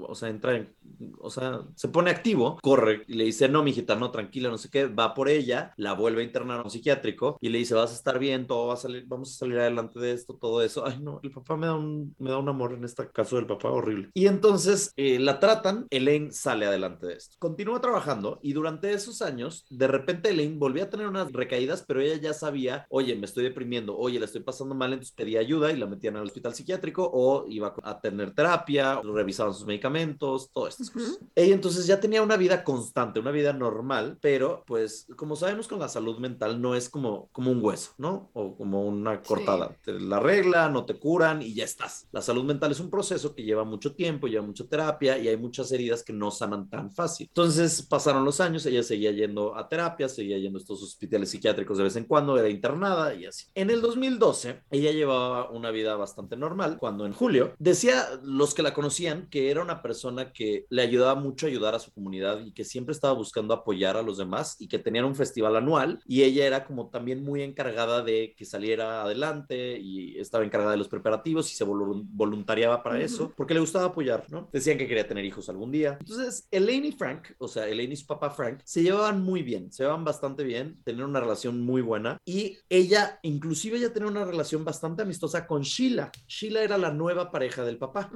o 0.08 0.16
sea, 0.16 0.30
entra 0.30 0.56
en, 0.56 0.74
o 1.20 1.30
sea, 1.30 1.62
se 1.76 1.88
pone 1.88 2.12
activo, 2.12 2.58
corre 2.62 3.04
y 3.08 3.14
le 3.14 3.26
dice, 3.26 3.50
no, 3.50 3.64
mijita, 3.64 3.96
no, 3.96 4.12
tranquila, 4.12 4.50
no 4.50 4.58
sé 4.58 4.70
qué, 4.70 4.86
va 4.86 5.14
por 5.14 5.30
ella, 5.30 5.74
la 5.78 5.94
vuelve 5.94 6.22
a 6.22 6.26
internar 6.26 6.60
a 6.60 6.64
un 6.64 6.70
psiquiátrico 6.70 7.38
y 7.42 7.50
le 7.50 7.60
dice, 7.60 7.76
vas 7.76 7.92
a 7.92 7.96
estar 7.96 8.20
bien, 8.20 8.48
todo 8.48 8.68
va 8.68 8.74
a 8.76 8.78
salir, 8.78 9.06
vamos 9.08 9.34
a 9.34 9.38
salir 9.40 9.60
adelante 9.60 10.00
de 10.00 10.12
esto, 10.14 10.36
todo 10.36 10.62
eso. 10.62 10.86
Ay, 10.86 11.00
no, 11.02 11.20
el 11.24 11.32
papá 11.32 11.58
me 11.58 11.68
da 11.68 11.76
un, 11.76 12.16
me 12.20 12.30
da 12.30 12.38
un 12.38 12.50
amor 12.50 12.74
en 12.74 12.84
este 12.84 13.08
caso 13.12 13.36
del 13.36 13.48
papá 13.48 13.70
horrible. 13.70 14.10
Y 14.14 14.28
entonces 14.28 14.92
eh, 14.96 15.20
la 15.20 15.40
tratan, 15.40 15.88
Elaine 15.90 16.32
sale 16.32 16.66
adelante 16.66 17.08
de 17.08 17.14
esto. 17.16 17.36
Continúa 17.40 17.82
trabajando 17.82 18.40
y 18.42 18.54
durante 18.54 18.92
esos 18.94 19.22
años, 19.22 19.66
de 19.70 19.88
repente 19.88 20.30
Elaine 20.30 20.58
volvió 20.58 20.84
a 20.84 20.90
tener 20.90 21.08
unas 21.08 21.32
recaídas, 21.32 21.84
pero 21.88 22.02
ella 22.02 22.18
ya 22.18 22.34
sabía, 22.34 22.86
oye, 22.90 23.16
me 23.16 23.26
estoy 23.26 23.44
deprimiendo, 23.44 23.98
oye, 23.98 24.20
la 24.20 24.26
estoy 24.26 24.42
pasando 24.42 24.63
mal, 24.66 24.94
entonces 24.94 25.14
pedía 25.16 25.40
ayuda 25.40 25.72
y 25.72 25.78
la 25.78 25.86
metían 25.86 26.16
al 26.16 26.24
hospital 26.24 26.54
psiquiátrico 26.54 27.10
o 27.14 27.46
iba 27.48 27.74
a 27.84 28.00
tener 28.00 28.34
terapia, 28.34 29.02
revisaban 29.02 29.54
sus 29.54 29.66
medicamentos, 29.66 30.50
todas 30.52 30.74
estas 30.74 30.90
cosas. 30.90 31.20
Ella 31.36 31.54
entonces 31.54 31.88
ya 31.88 32.00
tenía 32.00 32.22
una 32.22 32.38
vida 32.38 32.64
constante, 32.64 33.20
una 33.20 33.32
vida 33.32 33.54
normal, 33.54 34.18
pero 34.22 34.64
pues 34.66 35.08
como 35.16 35.36
sabemos 35.36 35.68
con 35.68 35.80
la 35.80 35.90
salud 35.90 36.18
mental 36.20 36.62
no 36.62 36.76
es 36.76 36.90
como, 36.90 37.30
como 37.32 37.52
un 37.52 37.64
hueso, 37.64 37.92
¿no? 37.98 38.30
O 38.34 38.56
como 38.56 38.86
una 38.86 39.22
cortada. 39.22 39.76
Te 39.84 39.94
la 40.00 40.20
regla, 40.20 40.70
no 40.70 40.86
te 40.86 40.96
curan 40.96 41.42
y 41.42 41.54
ya 41.54 41.66
estás. 41.66 42.08
La 42.12 42.22
salud 42.22 42.44
mental 42.44 42.72
es 42.72 42.80
un 42.80 42.90
proceso 42.90 43.34
que 43.36 43.44
lleva 43.44 43.64
mucho 43.64 43.96
tiempo, 43.96 44.28
lleva 44.28 44.46
mucha 44.46 44.66
terapia 44.66 45.18
y 45.18 45.28
hay 45.28 45.38
muchas 45.38 45.72
heridas 45.72 46.04
que 46.04 46.14
no 46.14 46.32
sanan 46.32 46.70
tan 46.70 46.92
fácil. 46.92 47.28
Entonces 47.28 47.82
pasaron 47.82 48.26
los 48.26 48.40
años, 48.40 48.66
ella 48.66 48.84
seguía 48.84 49.12
yendo 49.12 49.56
a 49.56 49.68
terapia, 49.68 50.10
seguía 50.10 50.38
yendo 50.38 50.58
a 50.58 50.62
estos 50.62 50.82
hospitales 50.84 51.30
psiquiátricos 51.30 51.78
de 51.78 51.84
vez 51.84 51.96
en 51.96 52.06
cuando, 52.06 52.38
era 52.38 52.50
internada 52.50 53.14
y 53.14 53.26
así. 53.26 53.46
En 53.56 53.70
el 53.70 53.82
2012, 53.82 54.53
ella 54.72 54.92
llevaba 54.92 55.50
una 55.50 55.72
vida 55.72 55.96
bastante 55.96 56.36
normal 56.36 56.78
cuando 56.80 57.06
en 57.06 57.14
julio 57.14 57.54
decía 57.60 58.06
los 58.24 58.54
que 58.54 58.64
la 58.64 58.74
conocían 58.74 59.28
que 59.30 59.52
era 59.52 59.62
una 59.62 59.82
persona 59.82 60.32
que 60.32 60.66
le 60.70 60.82
ayudaba 60.82 61.16
mucho 61.16 61.46
a 61.46 61.50
ayudar 61.50 61.76
a 61.76 61.80
su 61.80 61.92
comunidad 61.92 62.40
y 62.46 62.54
que 62.54 62.66
siempre 62.66 62.94
estaba 62.94 63.14
buscando 63.14 63.54
apoyar 63.54 63.98
a 63.98 64.02
los 64.02 64.18
demás 64.18 64.56
y 64.60 64.68
que 64.68 64.80
tenían 64.80 65.06
un 65.06 65.16
festival 65.16 65.56
anual 65.56 66.00
y 66.06 66.24
ella 66.24 66.46
era 66.46 66.66
como 66.66 66.90
también 66.90 67.24
muy 67.24 67.42
encargada 67.42 68.04
de 68.04 68.34
que 68.38 68.46
saliera 68.46 69.04
adelante 69.04 69.80
y 69.80 70.20
estaba 70.20 70.44
encargada 70.44 70.72
de 70.72 70.78
los 70.78 70.88
preparativos 70.88 71.52
y 71.52 71.56
se 71.56 71.64
voluntariaba 71.64 72.84
para 72.84 73.02
eso 73.02 73.34
porque 73.36 73.54
le 73.54 73.60
gustaba 73.60 73.86
apoyar, 73.86 74.26
¿no? 74.30 74.50
Decían 74.52 74.78
que 74.78 74.88
quería 74.88 75.08
tener 75.08 75.26
hijos 75.26 75.50
algún 75.50 75.72
día. 75.72 75.98
Entonces, 76.00 76.48
Elaine 76.52 76.88
y 76.88 76.92
Frank, 76.92 77.30
o 77.38 77.48
sea, 77.48 77.68
Elaine 77.68 77.94
y 77.94 77.98
su 77.98 78.06
papá 78.06 78.30
Frank, 78.30 78.60
se 78.64 78.84
llevaban 78.84 79.24
muy 79.24 79.44
bien, 79.44 79.72
se 79.72 79.84
llevaban 79.84 80.04
bastante 80.04 80.44
bien, 80.44 80.82
tenían 80.84 81.10
una 81.10 81.20
relación 81.20 81.62
muy 81.62 81.82
buena 81.82 82.18
y 82.26 82.58
ella, 82.70 83.20
inclusive 83.24 83.78
ella 83.78 83.94
tenía 83.94 84.10
una 84.10 84.26
relación 84.26 84.43
bastante 84.64 85.02
amistosa 85.02 85.46
con 85.48 85.62
Sheila. 85.62 86.12
Sheila 86.28 86.64
era 86.64 86.78
la 86.78 86.92
nueva 86.92 87.32
pareja 87.32 87.64
del 87.64 87.78
papá. 87.78 88.12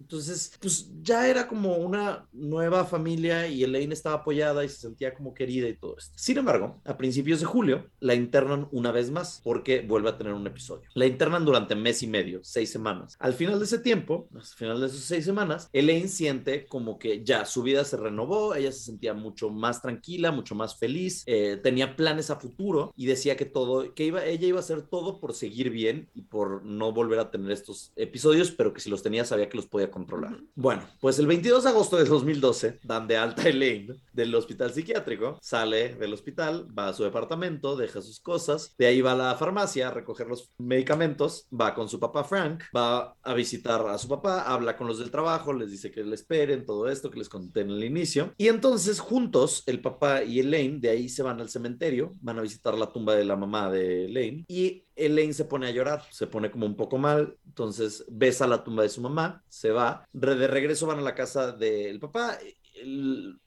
Entonces, 0.00 0.52
pues 0.60 0.90
ya 1.02 1.28
era 1.28 1.46
como 1.48 1.76
una 1.76 2.26
nueva 2.32 2.84
familia 2.84 3.46
y 3.46 3.64
Elaine 3.64 3.92
estaba 3.92 4.16
apoyada 4.16 4.64
y 4.64 4.68
se 4.68 4.76
sentía 4.76 5.14
como 5.14 5.34
querida 5.34 5.68
y 5.68 5.76
todo 5.76 5.96
esto. 5.98 6.12
Sin 6.16 6.38
embargo, 6.38 6.80
a 6.84 6.96
principios 6.96 7.40
de 7.40 7.46
julio 7.46 7.90
la 8.00 8.14
internan 8.14 8.68
una 8.72 8.92
vez 8.92 9.10
más 9.10 9.40
porque 9.44 9.80
vuelve 9.82 10.10
a 10.10 10.18
tener 10.18 10.32
un 10.32 10.46
episodio. 10.46 10.88
La 10.94 11.06
internan 11.06 11.44
durante 11.44 11.74
mes 11.74 12.02
y 12.02 12.06
medio, 12.06 12.40
seis 12.42 12.70
semanas. 12.70 13.16
Al 13.18 13.34
final 13.34 13.58
de 13.58 13.64
ese 13.64 13.78
tiempo, 13.78 14.28
al 14.34 14.42
final 14.42 14.80
de 14.80 14.86
esas 14.86 15.00
seis 15.00 15.24
semanas, 15.24 15.68
Elaine 15.72 16.08
siente 16.08 16.66
como 16.66 16.98
que 16.98 17.24
ya 17.24 17.44
su 17.44 17.62
vida 17.62 17.84
se 17.84 17.96
renovó, 17.96 18.54
ella 18.54 18.72
se 18.72 18.80
sentía 18.80 19.14
mucho 19.14 19.50
más 19.50 19.82
tranquila, 19.82 20.32
mucho 20.32 20.54
más 20.54 20.78
feliz, 20.78 21.22
eh, 21.26 21.58
tenía 21.62 21.96
planes 21.96 22.30
a 22.30 22.36
futuro 22.36 22.92
y 22.96 23.06
decía 23.06 23.36
que 23.36 23.44
todo, 23.44 23.94
que 23.94 24.04
iba, 24.04 24.24
ella 24.24 24.46
iba 24.46 24.58
a 24.58 24.60
hacer 24.60 24.82
todo 24.82 25.20
por 25.20 25.34
seguir 25.34 25.59
bien 25.68 26.08
y 26.14 26.22
por 26.22 26.64
no 26.64 26.92
volver 26.92 27.18
a 27.18 27.30
tener 27.30 27.50
estos 27.50 27.92
episodios, 27.96 28.50
pero 28.50 28.72
que 28.72 28.80
si 28.80 28.88
los 28.88 29.02
tenía 29.02 29.26
sabía 29.26 29.50
que 29.50 29.58
los 29.58 29.66
podía 29.66 29.90
controlar. 29.90 30.40
Bueno, 30.54 30.82
pues 31.00 31.18
el 31.18 31.26
22 31.26 31.64
de 31.64 31.70
agosto 31.70 31.98
de 31.98 32.04
2012 32.04 32.78
dan 32.82 33.06
de 33.06 33.18
alta 33.18 33.48
Elaine 33.48 33.96
del 34.12 34.34
hospital 34.34 34.72
psiquiátrico, 34.72 35.38
sale 35.42 35.94
del 35.96 36.14
hospital, 36.14 36.66
va 36.76 36.88
a 36.88 36.92
su 36.94 37.04
departamento, 37.04 37.76
deja 37.76 38.00
sus 38.00 38.20
cosas, 38.20 38.74
de 38.78 38.86
ahí 38.86 39.00
va 39.00 39.12
a 39.12 39.16
la 39.16 39.34
farmacia 39.34 39.88
a 39.88 39.90
recoger 39.90 40.28
los 40.28 40.50
medicamentos, 40.58 41.46
va 41.52 41.74
con 41.74 41.88
su 41.88 41.98
papá 41.98 42.24
Frank, 42.24 42.62
va 42.74 43.16
a 43.22 43.34
visitar 43.34 43.86
a 43.86 43.98
su 43.98 44.08
papá, 44.08 44.42
habla 44.42 44.76
con 44.76 44.86
los 44.86 44.98
del 44.98 45.10
trabajo, 45.10 45.52
les 45.52 45.70
dice 45.70 45.90
que 45.90 46.04
le 46.04 46.14
esperen, 46.14 46.64
todo 46.64 46.88
esto 46.88 47.10
que 47.10 47.18
les 47.18 47.28
conté 47.28 47.60
en 47.60 47.70
el 47.70 47.84
inicio, 47.84 48.32
y 48.36 48.48
entonces 48.48 49.00
juntos, 49.00 49.62
el 49.66 49.80
papá 49.80 50.22
y 50.22 50.40
Elaine, 50.40 50.80
de 50.80 50.90
ahí 50.90 51.08
se 51.08 51.22
van 51.22 51.40
al 51.40 51.50
cementerio, 51.50 52.14
van 52.20 52.38
a 52.38 52.42
visitar 52.42 52.76
la 52.76 52.92
tumba 52.92 53.14
de 53.14 53.24
la 53.24 53.36
mamá 53.36 53.70
de 53.70 54.06
Elaine, 54.06 54.44
y 54.48 54.84
Elaine 55.00 55.34
se 55.34 55.44
pone 55.44 55.66
a 55.66 55.70
llorar, 55.70 56.02
se 56.10 56.26
pone 56.26 56.50
como 56.50 56.66
un 56.66 56.76
poco 56.76 56.98
mal, 56.98 57.36
entonces 57.46 58.04
besa 58.08 58.46
la 58.46 58.62
tumba 58.62 58.82
de 58.82 58.88
su 58.88 59.00
mamá, 59.00 59.42
se 59.48 59.70
va, 59.70 60.06
de 60.12 60.46
regreso 60.46 60.86
van 60.86 60.98
a 60.98 61.02
la 61.02 61.14
casa 61.14 61.52
del 61.52 61.98
papá 62.00 62.38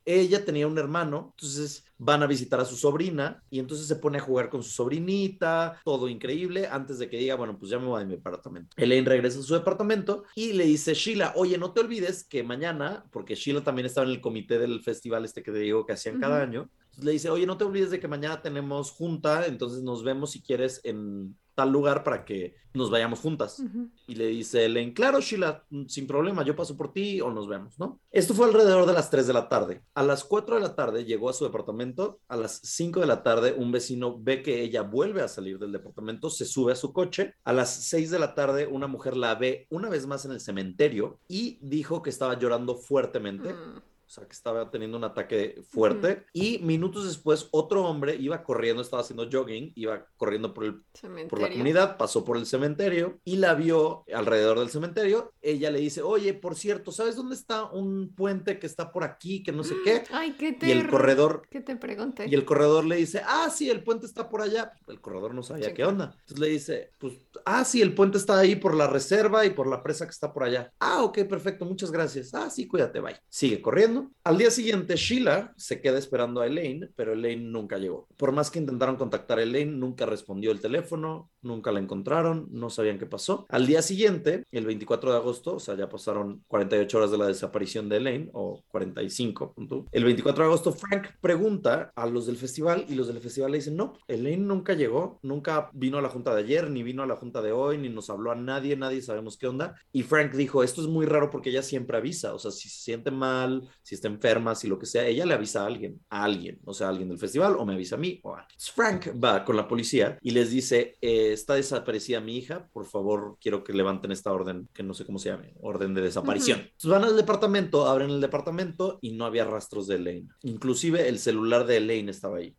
ella 0.06 0.46
tenía 0.46 0.68
un 0.68 0.78
hermano, 0.78 1.34
entonces 1.36 1.86
van 1.98 2.24
a 2.24 2.28
visitar 2.28 2.60
a 2.60 2.66
su 2.66 2.76
sobrina 2.76 3.42
y 3.50 3.60
entonces 3.60 3.88
se 3.88 3.96
pone 3.96 4.18
a 4.18 4.22
jugar 4.22 4.50
con 4.50 4.64
su 4.64 4.70
sobrinita, 4.70 5.80
todo 5.84 6.08
increíble, 6.08 6.68
antes 6.68 7.00
de 7.00 7.10
que 7.10 7.18
diga, 7.18 7.36
bueno, 7.36 7.58
pues 7.58 7.72
ya 7.72 7.80
me 7.80 7.86
voy 7.86 8.02
a 8.02 8.06
mi 8.06 8.16
departamento. 8.16 8.76
Elaine 8.78 9.08
regresa 9.08 9.40
a 9.40 9.44
su 9.44 9.54
departamento 9.54 10.24
y 10.36 10.54
le 10.54 10.66
dice, 10.66 10.94
Sheila, 10.94 11.34
oye, 11.36 11.58
no 11.58 11.72
te 11.72 11.82
olvides 11.82 12.24
que 12.24 12.44
mañana, 12.44 13.06
porque 13.12 13.36
Sheila 13.36 13.64
también 13.64 13.86
estaba 13.86 14.06
en 14.06 14.14
el 14.14 14.22
comité 14.22 14.60
del 14.60 14.82
festival 14.82 15.26
este 15.26 15.44
que 15.44 15.52
te 15.52 15.60
digo 15.60 15.86
que 15.86 15.94
hacían 15.94 16.20
cada 16.20 16.42
año, 16.42 16.70
le 17.02 17.12
dice, 17.12 17.30
oye, 17.30 17.46
no 17.46 17.58
te 17.58 17.64
olvides 17.64 17.92
de 17.92 18.00
que 18.00 18.08
mañana 18.08 18.42
tenemos 18.42 18.92
junta, 18.92 19.48
entonces 19.48 19.82
nos 19.82 20.04
vemos 20.04 20.32
si 20.32 20.42
quieres 20.42 20.82
en 20.84 21.36
tal 21.56 21.72
lugar 21.72 22.04
para 22.04 22.26
que 22.26 22.56
nos 22.74 22.90
vayamos 22.90 23.20
juntas. 23.20 23.62
Y 24.08 24.16
le 24.16 24.28
dice 24.28 24.66
Elaine, 24.66 24.94
claro, 24.94 25.22
Sheila, 25.22 25.64
sin 25.88 26.08
problema, 26.08 26.44
yo 26.44 26.56
paso 26.56 26.76
por 26.76 26.92
ti 26.92 27.22
o 27.22 27.32
nos 27.32 27.48
vemos, 27.48 27.78
¿no? 27.80 28.00
Esto 28.12 28.34
fue 28.34 28.48
alrededor 28.48 28.86
de 28.86 28.94
las 28.94 29.10
3 29.10 29.28
de 29.28 29.34
la 29.34 29.48
tarde. 29.48 29.84
A 29.94 30.04
las 30.04 30.24
4 30.24 30.56
de 30.56 30.62
la 30.62 30.76
tarde 30.76 31.06
llegó 31.06 31.30
a 31.30 31.34
su 31.34 31.44
departamento, 31.46 32.20
a 32.28 32.38
las 32.38 32.60
5 32.64 33.00
de 33.00 33.06
la 33.06 33.24
tarde 33.24 33.54
un 33.58 33.72
vecino 33.72 34.18
ve 34.20 34.42
que 34.42 34.62
ella 34.62 34.82
vuelve 34.82 35.22
a 35.22 35.28
salir 35.28 35.60
del 35.60 35.72
departamento, 35.72 36.30
se 36.30 36.46
sube 36.46 36.74
a 36.74 36.76
su 36.76 36.94
coche, 36.94 37.36
a 37.44 37.54
las 37.54 37.74
6 37.86 38.10
de 38.12 38.20
la 38.20 38.34
tarde 38.34 38.68
una 38.68 38.88
mujer 38.88 39.16
la 39.16 39.36
ve 39.36 39.68
una 39.70 39.90
vez 39.90 40.08
más 40.08 40.26
en 40.26 40.32
el 40.32 40.40
cementerio 40.40 41.20
y 41.28 41.60
dijo 41.62 42.02
que 42.02 42.10
estaba 42.10 42.38
llorando 42.40 42.76
fuertemente. 42.76 43.54
Mm 43.54 43.93
sea, 44.14 44.28
que 44.28 44.34
estaba 44.34 44.70
teniendo 44.70 44.98
un 44.98 45.04
ataque 45.04 45.62
fuerte. 45.70 46.26
Y 46.34 46.60
minutos 46.60 47.06
después, 47.06 47.48
otro 47.52 47.86
hombre 47.86 48.16
iba 48.16 48.44
corriendo, 48.44 48.82
estaba 48.82 49.02
haciendo 49.02 49.28
jogging, 49.32 49.72
iba 49.76 50.06
corriendo 50.18 50.54
por, 50.54 50.66
el, 50.66 50.82
por 51.28 51.42
la 51.42 51.50
comunidad, 51.50 51.98
pasó 51.98 52.24
por 52.24 52.38
el 52.38 52.46
cementerio 52.46 53.20
y 53.24 53.38
la 53.38 53.56
vio 53.56 54.06
alrededor 54.14 54.60
del 54.60 54.70
cementerio. 54.70 55.34
Ella 55.42 55.72
le 55.72 55.80
dice, 55.80 56.02
oye, 56.02 56.34
por 56.34 56.56
cierto, 56.56 56.92
¿sabes 56.92 57.16
dónde 57.16 57.36
está 57.36 57.66
un 57.66 58.14
puente 58.16 58.60
que 58.60 58.68
está 58.68 58.92
por 58.92 59.04
aquí, 59.04 59.42
que 59.42 59.52
no 59.52 59.64
sé 59.64 59.76
qué? 59.84 60.04
Ay, 60.12 60.34
qué 60.34 60.54
te... 60.54 60.68
Y 60.68 60.72
el 60.72 60.88
corredor... 60.90 61.48
¿Qué 61.50 61.62
te 61.62 61.76
pregunté? 61.76 62.28
Y 62.30 62.36
el 62.36 62.46
corredor 62.46 62.86
le 62.86 62.98
dice, 62.98 63.22
ah, 63.26 63.50
sí, 63.50 63.70
el 63.70 63.84
puente 63.84 64.06
está 64.06 64.30
por 64.30 64.42
allá. 64.42 64.74
El 64.88 65.02
corredor 65.02 65.34
no 65.34 65.44
sabía 65.44 65.74
qué 65.74 65.86
onda. 65.86 66.16
Entonces 66.20 66.40
le 66.40 66.48
dice, 66.48 66.92
pues, 67.00 67.14
ah, 67.46 67.66
sí, 67.66 67.82
el 67.82 67.96
puente 67.96 68.18
está 68.18 68.38
ahí 68.38 68.56
por 68.56 68.76
la 68.76 68.88
reserva 68.88 69.46
y 69.46 69.50
por 69.50 69.68
la 69.68 69.82
presa 69.82 70.06
que 70.06 70.12
está 70.12 70.32
por 70.32 70.44
allá. 70.44 70.72
Ah, 70.80 71.04
ok, 71.04 71.20
perfecto, 71.24 71.66
muchas 71.66 71.92
gracias. 71.92 72.34
Ah, 72.34 72.50
sí, 72.50 72.68
cuídate, 72.68 73.00
bye. 73.00 73.20
Sigue 73.30 73.62
corriendo 73.62 74.03
al 74.24 74.38
día 74.38 74.52
siguiente, 74.52 74.96
Sheila 74.96 75.54
se 75.58 75.82
queda 75.82 75.98
esperando 75.98 76.42
a 76.42 76.48
Elaine, 76.48 76.90
pero 76.96 77.14
Elaine 77.14 77.52
nunca 77.52 77.78
llegó. 77.78 78.08
Por 78.18 78.32
más 78.32 78.52
que 78.52 78.60
intentaron 78.60 78.96
contactar 78.96 79.40
a 79.40 79.44
Elaine, 79.44 79.72
nunca 79.72 80.06
respondió 80.06 80.52
el 80.52 80.62
teléfono, 80.62 81.32
nunca 81.42 81.72
la 81.72 81.80
encontraron, 81.80 82.48
no 82.52 82.70
sabían 82.70 83.00
qué 83.00 83.06
pasó. 83.06 83.46
Al 83.50 83.66
día 83.66 83.82
siguiente, 83.82 84.44
el 84.52 84.66
24 84.66 85.12
de 85.12 85.18
agosto, 85.18 85.56
o 85.56 85.60
sea, 85.60 85.76
ya 85.76 85.90
pasaron 85.90 86.44
48 86.48 86.98
horas 86.98 87.12
de 87.12 87.18
la 87.18 87.28
desaparición 87.28 87.90
de 87.90 87.98
Elaine, 87.98 88.30
o 88.34 88.64
45, 88.70 89.54
el 89.92 90.04
24 90.04 90.44
de 90.44 90.48
agosto, 90.48 90.72
Frank 90.72 91.08
pregunta 91.22 91.92
a 91.96 92.06
los 92.08 92.26
del 92.26 92.38
festival 92.38 92.86
y 92.90 92.96
los 92.96 93.08
del 93.08 93.20
festival 93.20 93.52
le 93.52 93.58
dicen, 93.58 93.76
no, 93.76 93.94
Elaine 94.08 94.46
nunca 94.46 94.74
llegó, 94.74 95.20
nunca 95.22 95.70
vino 95.74 95.98
a 95.98 96.02
la 96.02 96.10
junta 96.10 96.34
de 96.34 96.42
ayer, 96.42 96.70
ni 96.70 96.84
vino 96.84 97.04
a 97.04 97.08
la 97.08 97.16
junta 97.16 97.42
de 97.42 97.52
hoy, 97.52 97.78
ni 97.78 97.90
nos 97.90 98.10
habló 98.10 98.32
a 98.32 98.36
nadie, 98.36 98.76
nadie 98.76 99.02
sabemos 99.02 99.38
qué 99.38 99.48
onda. 99.48 99.76
Y 99.92 100.04
Frank 100.04 100.34
dijo, 100.34 100.64
esto 100.64 100.82
es 100.82 100.88
muy 100.88 101.06
raro 101.06 101.30
porque 101.30 101.50
ella 101.50 101.64
siempre 101.64 101.98
avisa, 101.98 102.34
o 102.34 102.40
sea, 102.40 102.52
si 102.52 102.70
se 102.70 102.82
siente 102.82 103.12
mal, 103.12 103.68
si 103.82 103.93
está 103.94 104.08
enferma, 104.08 104.56
si 104.56 104.68
lo 104.68 104.80
que 104.80 104.86
sea, 104.86 105.06
ella 105.06 105.26
le 105.26 105.34
avisa 105.34 105.64
a 105.64 105.68
alguien, 105.68 106.00
a 106.10 106.24
alguien, 106.24 106.60
o 106.66 106.74
sea, 106.74 106.88
a 106.88 106.90
alguien 106.90 107.10
del 107.10 107.18
festival, 107.18 107.56
o 107.58 107.66
me 107.66 107.74
avisa 107.74 107.96
a 107.96 108.00
mí, 108.00 108.20
o 108.24 108.36
a 108.36 108.48
Frank 108.58 109.08
va 109.24 109.44
con 109.46 109.56
la 109.56 109.68
policía 109.68 110.18
y 110.22 110.32
les 110.32 110.52
dice, 110.52 110.98
eh, 111.02 111.34
está 111.34 111.56
desaparecida 111.56 112.22
mi 112.22 112.38
hija, 112.38 112.68
por 112.72 112.86
favor, 112.86 113.38
quiero 113.42 113.64
que 113.64 113.74
levanten 113.74 114.12
esta 114.12 114.32
orden, 114.32 114.70
que 114.74 114.84
no 114.84 114.94
sé 114.94 115.06
cómo 115.06 115.20
se 115.20 115.30
llame, 115.30 115.54
orden 115.62 115.94
de 115.94 116.02
desaparición. 116.02 116.60
Entonces 116.60 116.90
van 116.90 117.04
al 117.04 117.16
departamento, 117.16 117.88
abren 117.88 118.10
el 118.10 118.22
departamento 118.22 119.00
y 119.02 119.14
no 119.14 119.26
había 119.26 119.46
rastros 119.46 119.88
de 119.88 119.96
Elaine. 119.96 120.30
Inclusive 120.44 121.08
el 121.08 121.20
celular 121.20 121.66
de 121.66 121.78
Elaine 121.78 122.10
estaba 122.10 122.38
ahí. 122.38 122.56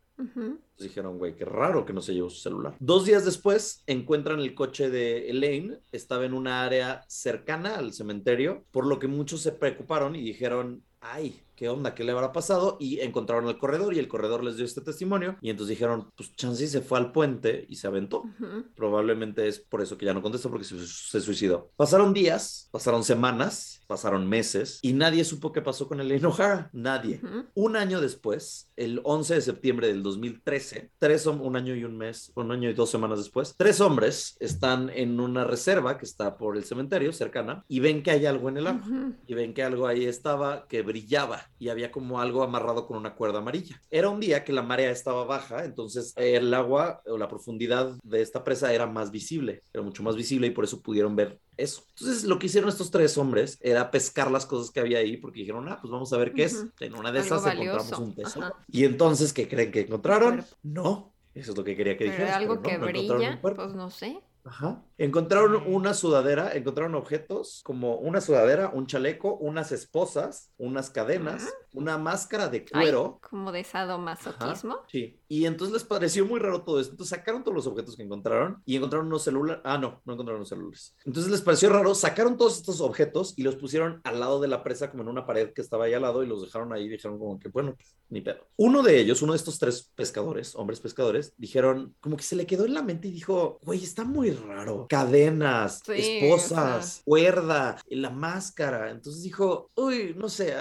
Dijeron, 0.79 1.19
güey, 1.19 1.35
qué 1.35 1.45
raro 1.45 1.85
que 1.85 1.93
no 1.93 2.01
se 2.01 2.15
llevó 2.15 2.31
su 2.31 2.41
celular. 2.41 2.77
Dos 2.79 3.05
días 3.05 3.25
después 3.25 3.83
encuentran 3.87 4.41
el 4.41 4.55
coche 4.55 4.91
de 4.91 5.31
Elaine, 5.31 5.79
estaba 5.93 6.25
en 6.25 6.35
una 6.35 6.65
área 6.65 7.05
cercana 7.09 7.77
al 7.77 7.93
cementerio, 7.93 8.65
por 8.71 8.87
lo 8.87 8.99
que 8.99 9.09
muchos 9.09 9.41
se 9.41 9.53
preocuparon 9.53 10.15
y 10.17 10.23
dijeron, 10.23 10.85
ay, 11.05 11.44
¿qué 11.57 11.69
onda? 11.69 11.95
¿Qué 11.95 12.05
le 12.05 12.13
habrá 12.13 12.33
pasado? 12.33 12.77
Y 12.81 13.01
encontraron 13.01 13.49
el 13.49 13.59
corredor 13.59 13.95
y 13.95 13.99
el 13.99 14.09
corredor 14.09 14.45
les 14.45 14.57
dio 14.57 14.65
este 14.65 14.81
testimonio 14.81 15.37
y 15.41 15.51
entonces 15.51 15.77
dijeron, 15.77 16.11
pues 16.17 16.35
Chansey 16.37 16.67
se 16.67 16.81
fue 16.81 16.99
al 16.99 17.13
puente 17.13 17.67
y 17.69 17.77
se 17.77 17.87
aventó. 17.87 18.21
Ujú. 18.23 18.65
Probablemente 18.75 19.49
es 19.49 19.61
por 19.61 19.83
eso 19.83 19.99
que 19.99 20.07
ya 20.07 20.15
no 20.15 20.23
contestó 20.23 20.51
porque 20.51 20.65
se, 20.65 20.79
se 20.87 21.21
suicidó. 21.21 21.71
Pasaron 21.77 22.13
días, 22.13 22.69
pasaron 22.71 23.05
semanas, 23.05 23.81
pasaron 23.87 24.29
meses 24.29 24.79
y 24.83 24.93
nadie 24.93 25.25
supo 25.25 25.53
qué 25.53 25.63
pasó 25.63 25.89
con 25.89 26.01
Elaine 26.01 26.27
O'Hara. 26.27 26.71
Nadie. 26.73 27.21
Ujú. 27.23 27.45
Un 27.55 27.77
año 27.77 28.01
después, 28.01 28.71
el 28.77 29.01
11 29.05 29.35
de 29.35 29.41
septiembre 29.41 29.89
del 29.89 30.03
2013, 30.03 30.91
tres 30.99 31.25
un 31.27 31.57
año 31.57 31.75
y 31.75 31.85
un 31.85 31.97
mes, 31.97 32.33
un 32.35 32.53
año 32.53 32.69
y 32.69 32.75
dos 32.75 32.91
semanas 32.91 33.19
después, 33.19 33.55
tres 33.57 33.81
hombres 33.81 34.37
están 34.41 34.91
en 34.91 35.21
una 35.21 35.45
reserva 35.45 35.97
que 35.97 36.05
está 36.05 36.37
por 36.37 36.57
el 36.57 36.65
cementerio 36.65 37.13
cercana 37.13 37.65
y 37.69 37.81
ven 37.81 38.03
que 38.03 38.11
hay 38.11 38.27
algo 38.27 38.49
en 38.49 38.57
el 38.59 38.67
agua. 38.67 38.83
Ujú. 38.87 39.15
Y 39.27 39.35
ven 39.35 39.55
que 39.55 39.63
algo 39.63 39.87
ahí 39.87 40.05
estaba 40.05 40.67
que 40.69 40.83
brillaba 40.83 41.44
y 41.59 41.69
había 41.69 41.91
como 41.91 42.21
algo 42.21 42.43
amarrado 42.43 42.87
con 42.87 42.97
una 42.97 43.15
cuerda 43.15 43.39
amarilla. 43.39 43.81
Era 43.91 44.09
un 44.09 44.21
día 44.21 44.45
que 44.45 44.53
la 44.53 44.63
marea 44.63 44.91
estaba 44.91 45.25
baja, 45.25 45.65
entonces 45.65 46.13
el 46.17 46.53
agua 46.55 47.03
o 47.07 47.19
la 47.19 47.29
profundidad 47.29 47.97
de 48.03 48.23
esta 48.23 48.45
presa 48.45 48.73
era 48.73 48.87
más 48.87 49.11
visible, 49.11 49.63
era 49.73 49.83
mucho 49.83 50.03
más 50.03 50.17
visible 50.17 50.47
y 50.47 50.51
por 50.51 50.65
eso 50.65 50.81
pudieron 50.83 51.17
ver 51.17 51.41
eso. 51.57 51.85
Entonces 51.91 52.25
lo 52.25 52.39
que 52.39 52.47
hicieron 52.47 52.69
estos 52.69 52.91
tres 52.91 53.17
hombres 53.19 53.59
era 53.61 53.91
pescar 53.91 54.31
las 54.31 54.47
cosas 54.47 54.71
que 54.71 54.81
había 54.81 54.99
ahí 54.99 55.17
porque 55.17 55.41
dijeron, 55.41 55.69
ah, 55.69 55.79
pues 55.81 55.91
vamos 55.91 56.13
a 56.13 56.19
ver 56.19 56.33
qué 56.33 56.45
es. 56.45 56.67
En 56.81 56.95
una 56.95 57.13
de 57.13 57.21
esas 57.21 57.45
encontramos 57.47 57.99
un 57.99 58.15
tesoro. 58.15 58.47
Ajá. 58.47 58.65
Y 58.69 58.85
entonces, 58.85 59.33
¿qué 59.33 59.49
creen 59.49 59.71
que 59.71 59.81
encontraron? 59.81 60.45
No. 60.63 61.15
Eso 61.35 61.51
es 61.51 61.57
lo 61.57 61.65
que 61.65 61.77
quería 61.77 61.97
que 61.97 62.05
dijeras. 62.05 62.37
algo 62.37 62.63
pero 62.63 62.75
que 62.75 62.79
no, 62.79 62.87
brilla, 62.87 63.41
pues 63.43 63.75
no 63.75 63.91
sé. 63.91 64.21
Ajá. 64.45 64.85
Encontraron 64.99 65.63
una 65.67 65.95
sudadera, 65.95 66.53
encontraron 66.55 66.95
objetos 66.95 67.63
como 67.65 67.97
una 67.97 68.21
sudadera, 68.21 68.69
un 68.69 68.87
chaleco, 68.87 69.37
unas 69.37 69.73
esposas, 69.73 70.53
unas 70.59 70.91
cadenas, 70.91 71.53
una 71.73 71.97
máscara 71.99 72.49
de 72.49 72.59
Ay, 72.59 72.67
cuero. 72.71 73.19
como 73.23 73.53
de 73.53 73.61
Ajá, 73.61 73.71
sadomasoquismo. 73.71 74.81
sí. 74.89 75.19
Y 75.35 75.47
entonces 75.47 75.73
les 75.73 75.83
pareció 75.83 76.25
muy 76.25 76.39
raro 76.39 76.63
todo 76.63 76.79
esto. 76.79 76.93
Entonces 76.93 77.19
sacaron 77.19 77.43
todos 77.43 77.57
los 77.57 77.67
objetos 77.67 77.97
que 77.97 78.05
encontraron 78.05 78.63
y 78.65 78.77
encontraron 78.77 79.09
unos 79.09 79.25
celulares. 79.25 79.61
Ah, 79.65 79.79
no, 79.79 80.01
no 80.05 80.13
encontraron 80.13 80.39
los 80.39 80.49
celulares. 80.49 80.95
Entonces 81.05 81.33
les 81.33 81.41
pareció 81.41 81.71
raro, 81.71 81.93
sacaron 81.97 82.37
todos 82.37 82.57
estos 82.59 82.81
objetos 82.81 83.35
y 83.37 83.43
los 83.43 83.57
pusieron 83.57 84.01
al 84.05 84.21
lado 84.21 84.41
de 84.41 84.47
la 84.47 84.63
presa, 84.63 84.93
como 84.93 85.03
en 85.03 85.09
una 85.09 85.27
pared 85.27 85.53
que 85.53 85.61
estaba 85.61 85.87
ahí 85.87 85.93
al 85.93 86.03
lado, 86.03 86.23
y 86.23 86.29
los 86.29 86.43
dejaron 86.43 86.73
ahí 86.73 86.85
y 86.85 86.89
dijeron 86.89 87.19
como 87.19 87.41
que, 87.41 87.49
bueno, 87.49 87.75
pues, 87.75 87.97
ni 88.11 88.21
pedo. 88.21 88.47
Uno 88.57 88.85
de 88.85 89.01
ellos, 89.01 89.23
uno 89.23 89.33
de 89.33 89.39
estos 89.39 89.59
tres 89.59 89.91
pescadores, 89.97 90.55
hombres 90.55 90.79
pescadores, 90.79 91.35
dijeron, 91.37 91.97
como 92.01 92.17
que 92.17 92.23
se 92.23 92.37
le 92.37 92.47
quedó 92.47 92.65
en 92.65 92.75
la 92.75 92.83
mente 92.83 93.09
y 93.09 93.11
dijo, 93.11 93.59
güey, 93.65 93.83
está 93.83 94.05
muy 94.05 94.31
raro. 94.31 94.87
Cadenas, 94.89 95.83
Sí, 95.85 95.93
esposas, 95.97 96.85
o 96.85 96.89
sea. 96.95 97.03
cuerda, 97.05 97.79
la 97.89 98.11
máscara. 98.11 98.93
Entonces 98.93 99.23
dijo, 99.25 99.71
uy, 99.75 100.15
no 100.17 100.29
sé, 100.29 100.55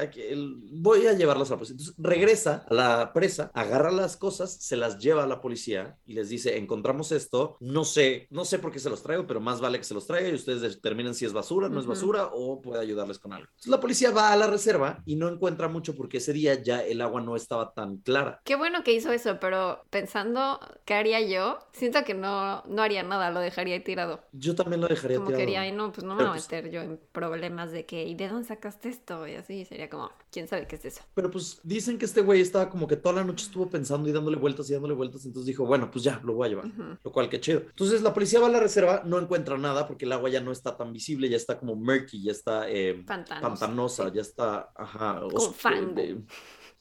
voy 0.71 1.05
a 1.05 1.13
llevarlas 1.13 1.49
a 1.49 1.53
la 1.53 1.57
policía. 1.57 1.73
Entonces 1.73 1.95
regresa 1.99 2.65
a 2.67 2.73
la 2.73 3.13
presa, 3.13 3.51
agarra 3.53 3.91
las 3.91 4.17
cosas, 4.17 4.57
se 4.63 4.77
las 4.77 4.97
lleva 4.97 5.23
a 5.23 5.27
la 5.27 5.41
policía 5.41 5.97
y 6.05 6.13
les 6.13 6.29
dice, 6.29 6.57
encontramos 6.57 7.11
esto, 7.11 7.57
no 7.59 7.83
sé, 7.83 8.27
no 8.29 8.45
sé 8.45 8.59
por 8.59 8.71
qué 8.71 8.79
se 8.79 8.89
los 8.89 9.03
traigo, 9.03 9.27
pero 9.27 9.41
más 9.41 9.59
vale 9.59 9.77
que 9.77 9.83
se 9.83 9.93
los 9.93 10.07
traiga 10.07 10.29
y 10.29 10.33
ustedes 10.35 10.61
determinen 10.61 11.13
si 11.13 11.25
es 11.25 11.33
basura, 11.33 11.67
no 11.67 11.81
es 11.81 11.85
basura 11.85 12.29
o 12.31 12.61
puede 12.61 12.79
ayudarles 12.81 13.19
con 13.19 13.33
algo. 13.33 13.47
Entonces 13.49 13.69
la 13.71 13.81
policía 13.81 14.11
va 14.11 14.31
a 14.31 14.37
la 14.37 14.47
reserva 14.47 15.01
y 15.05 15.17
no 15.17 15.27
encuentra 15.27 15.67
mucho 15.67 15.95
porque 15.95 16.17
ese 16.19 16.31
día 16.31 16.61
ya 16.63 16.81
el 16.81 17.01
agua 17.01 17.19
no 17.19 17.35
estaba 17.35 17.73
tan 17.73 17.97
clara. 17.97 18.39
Qué 18.45 18.55
bueno 18.55 18.83
que 18.85 18.93
hizo 18.93 19.11
eso, 19.11 19.37
pero 19.41 19.83
pensando 19.89 20.59
qué 20.85 20.93
haría 20.93 21.19
yo, 21.21 21.59
siento 21.73 22.03
que 22.05 22.13
no, 22.13 22.63
no 22.63 22.81
haría 22.81 23.03
nada, 23.03 23.31
lo 23.31 23.41
dejaría 23.41 23.83
tirado. 23.83 24.21
Yo 24.31 24.55
también 24.55 24.79
lo 24.81 24.87
dejaría 24.87 25.17
Como 25.17 25.27
tirado. 25.27 25.41
quería, 25.41 25.61
ay 25.61 25.71
no, 25.73 25.91
pues 25.91 26.05
no 26.05 26.13
me 26.13 26.19
Pero, 26.19 26.29
voy 26.31 26.39
a 26.39 26.41
pues- 26.41 26.51
meter 26.51 26.71
yo 26.71 26.81
en 26.81 26.99
problemas 27.11 27.71
de 27.71 27.85
que, 27.85 28.05
¿y 28.05 28.15
de 28.15 28.29
dónde 28.29 28.47
sacaste 28.47 28.87
esto? 28.89 29.27
Y 29.27 29.35
así 29.35 29.65
sería 29.65 29.89
como, 29.89 30.09
¿quién 30.31 30.47
sabe 30.47 30.67
qué 30.67 30.75
es 30.77 30.85
eso? 30.85 31.01
Pero 31.13 31.29
pues 31.29 31.59
dicen 31.63 31.97
que 31.97 32.05
este 32.05 32.21
güey 32.21 32.39
estaba 32.41 32.69
como 32.69 32.87
que 32.87 32.95
toda 32.95 33.15
la 33.15 33.23
noche 33.23 33.45
estuvo 33.45 33.69
pensando 33.69 34.07
y 34.07 34.11
dándole 34.11 34.37
vueltas 34.43 34.69
y 34.69 34.73
dándole 34.73 34.93
vueltas, 34.93 35.25
entonces 35.25 35.47
dijo, 35.47 35.65
bueno, 35.65 35.89
pues 35.89 36.03
ya, 36.03 36.21
lo 36.23 36.33
voy 36.33 36.45
a 36.45 36.49
llevar. 36.49 36.65
Lo 37.03 37.11
cual, 37.11 37.29
qué 37.29 37.39
chido. 37.39 37.61
Entonces 37.61 38.01
la 38.01 38.13
policía 38.13 38.39
va 38.39 38.47
a 38.47 38.49
la 38.51 38.59
reserva, 38.59 39.01
no 39.05 39.17
encuentra 39.19 39.57
nada 39.57 39.87
porque 39.87 40.05
el 40.05 40.11
agua 40.11 40.29
ya 40.29 40.41
no 40.41 40.51
está 40.51 40.77
tan 40.77 40.93
visible, 40.93 41.29
ya 41.29 41.37
está 41.37 41.57
como 41.59 41.75
murky, 41.75 42.21
ya 42.21 42.31
está 42.31 42.69
eh, 42.69 43.03
Pantanos. 43.07 43.41
pantanosa, 43.59 44.05
sí. 44.09 44.15
ya 44.15 44.21
está, 44.21 44.71
ajá. 44.75 45.21
Fango. 45.55 45.99
eh, 45.99 46.17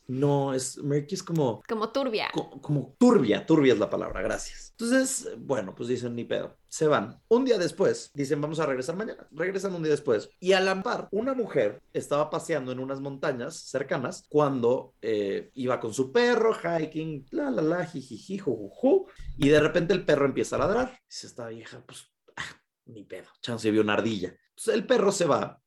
no, 0.08 0.52
es 0.52 0.78
murky 0.82 1.14
es 1.14 1.22
como, 1.22 1.62
Como 1.68 1.88
turbia. 1.90 2.28
co- 2.34 2.60
como 2.60 2.94
turbia, 2.98 3.46
turbia 3.46 3.72
es 3.72 3.78
la 3.78 3.88
palabra, 3.88 4.20
gracias. 4.20 4.74
Entonces, 4.76 5.30
bueno, 5.38 5.74
pues 5.74 5.88
dicen 5.88 6.14
ni 6.16 6.24
pedo, 6.24 6.56
se 6.72 6.86
van. 6.86 7.20
Un 7.28 7.44
día 7.44 7.58
después, 7.58 8.10
dicen 8.14 8.40
vamos 8.40 8.58
a 8.58 8.64
regresar 8.64 8.96
mañana, 8.96 9.28
regresan 9.30 9.74
un 9.74 9.82
día 9.82 9.90
después. 9.90 10.30
Y 10.40 10.54
al 10.54 10.66
ampar, 10.66 11.06
una 11.10 11.34
mujer 11.34 11.82
estaba 11.92 12.30
paseando 12.30 12.72
en 12.72 12.78
unas 12.78 12.98
montañas 12.98 13.56
cercanas 13.56 14.24
cuando 14.30 14.94
eh, 15.02 15.50
iba 15.52 15.78
con 15.78 15.92
su 15.92 16.10
perro, 16.12 16.54
hiking, 16.54 17.26
la 17.30 17.50
la 17.50 17.60
la, 17.60 17.84
jijiji, 17.84 18.38
jujuju, 18.38 19.06
y 19.36 19.50
de 19.50 19.60
repente 19.60 19.92
el 19.92 20.06
perro 20.06 20.24
empieza 20.24 20.56
a 20.56 20.60
ladrar. 20.60 20.98
Dice 21.06 21.26
esta 21.26 21.48
vieja, 21.48 21.84
pues, 21.86 22.10
ah, 22.36 22.62
ni 22.86 23.04
pedo, 23.04 23.28
chance 23.42 23.70
vio 23.70 23.82
una 23.82 23.92
ardilla. 23.92 24.34
Entonces 24.48 24.72
el 24.74 24.86
perro 24.86 25.12
se 25.12 25.26
va 25.26 25.61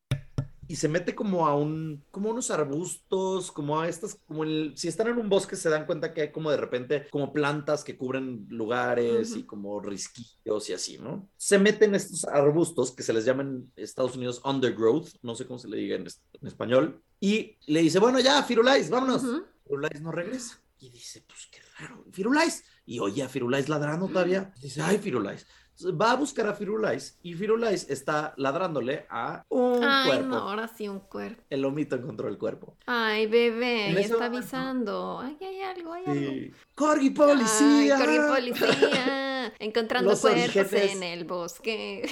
y 0.67 0.75
se 0.75 0.87
mete 0.87 1.13
como 1.15 1.47
a 1.47 1.55
un, 1.55 2.03
como 2.11 2.29
a 2.29 2.33
unos 2.33 2.51
arbustos, 2.51 3.51
como 3.51 3.79
a 3.79 3.87
estas, 3.87 4.19
como 4.25 4.43
el, 4.43 4.73
si 4.75 4.87
están 4.87 5.07
en 5.07 5.17
un 5.17 5.29
bosque 5.29 5.55
se 5.55 5.69
dan 5.69 5.85
cuenta 5.85 6.13
que 6.13 6.21
hay 6.21 6.31
como 6.31 6.51
de 6.51 6.57
repente 6.57 7.07
como 7.09 7.31
plantas 7.33 7.83
que 7.83 7.97
cubren 7.97 8.45
lugares 8.49 9.31
Ujú. 9.31 9.39
y 9.39 9.43
como 9.43 9.79
risquillos 9.79 10.69
y 10.69 10.73
así, 10.73 10.97
¿no? 10.97 11.29
Se 11.37 11.59
meten 11.59 11.95
estos 11.95 12.25
arbustos 12.25 12.91
que 12.91 13.03
se 13.03 13.13
les 13.13 13.25
llaman 13.25 13.71
en 13.75 13.83
Estados 13.83 14.15
Unidos 14.15 14.41
undergrowth, 14.43 15.09
no 15.21 15.35
sé 15.35 15.45
cómo 15.45 15.59
se 15.59 15.67
le 15.67 15.77
diga 15.77 15.95
en, 15.95 16.07
en 16.07 16.47
español, 16.47 17.01
y 17.19 17.57
le 17.67 17.81
dice, 17.81 17.99
bueno, 17.99 18.19
ya, 18.19 18.41
Firulais, 18.43 18.89
vámonos. 18.89 19.23
Ujú. 19.23 19.43
Firulais 19.63 20.01
no 20.01 20.11
regresa. 20.11 20.61
Y 20.79 20.89
dice, 20.89 21.23
pues 21.27 21.47
qué 21.51 21.59
raro, 21.79 22.05
Firulais. 22.11 22.63
Y 22.85 22.99
oye 22.99 23.23
a 23.23 23.29
Firulais 23.29 23.69
ladrando 23.69 24.07
todavía. 24.07 24.53
Dice, 24.61 24.81
ay, 24.81 24.97
Firulais. 24.99 25.47
Va 25.83 26.11
a 26.11 26.15
buscar 26.15 26.47
a 26.47 26.53
Firulais 26.53 27.19
y 27.21 27.33
Firulais 27.33 27.89
está 27.89 28.33
ladrándole 28.37 29.05
a 29.09 29.43
un 29.49 29.83
Ay, 29.83 30.07
cuerpo. 30.07 30.27
no, 30.27 30.37
ahora 30.37 30.69
sí 30.69 30.87
un 30.87 31.01
cuerpo. 31.01 31.43
El 31.49 31.61
lomito 31.61 31.97
encontró 31.97 32.29
el 32.29 32.37
cuerpo. 32.37 32.77
Ay, 32.85 33.27
bebé, 33.27 33.91
ya 33.93 33.99
está 33.99 34.13
momento- 34.15 34.37
avisando. 34.37 35.19
Ay, 35.19 35.37
hay 35.41 35.61
algo, 35.61 35.91
hay 35.93 36.05
algo. 36.05 36.31
Sí. 36.31 36.51
¡Corgi, 36.75 37.09
policía! 37.09 37.97
Ay, 37.97 37.99
corrí 37.99 38.51
policía. 38.53 39.53
Encontrando 39.59 40.11
Los 40.11 40.21
cuerpos 40.21 40.55
orígenes. 40.55 40.95
en 40.95 41.03
el 41.03 41.25
bosque. 41.25 42.09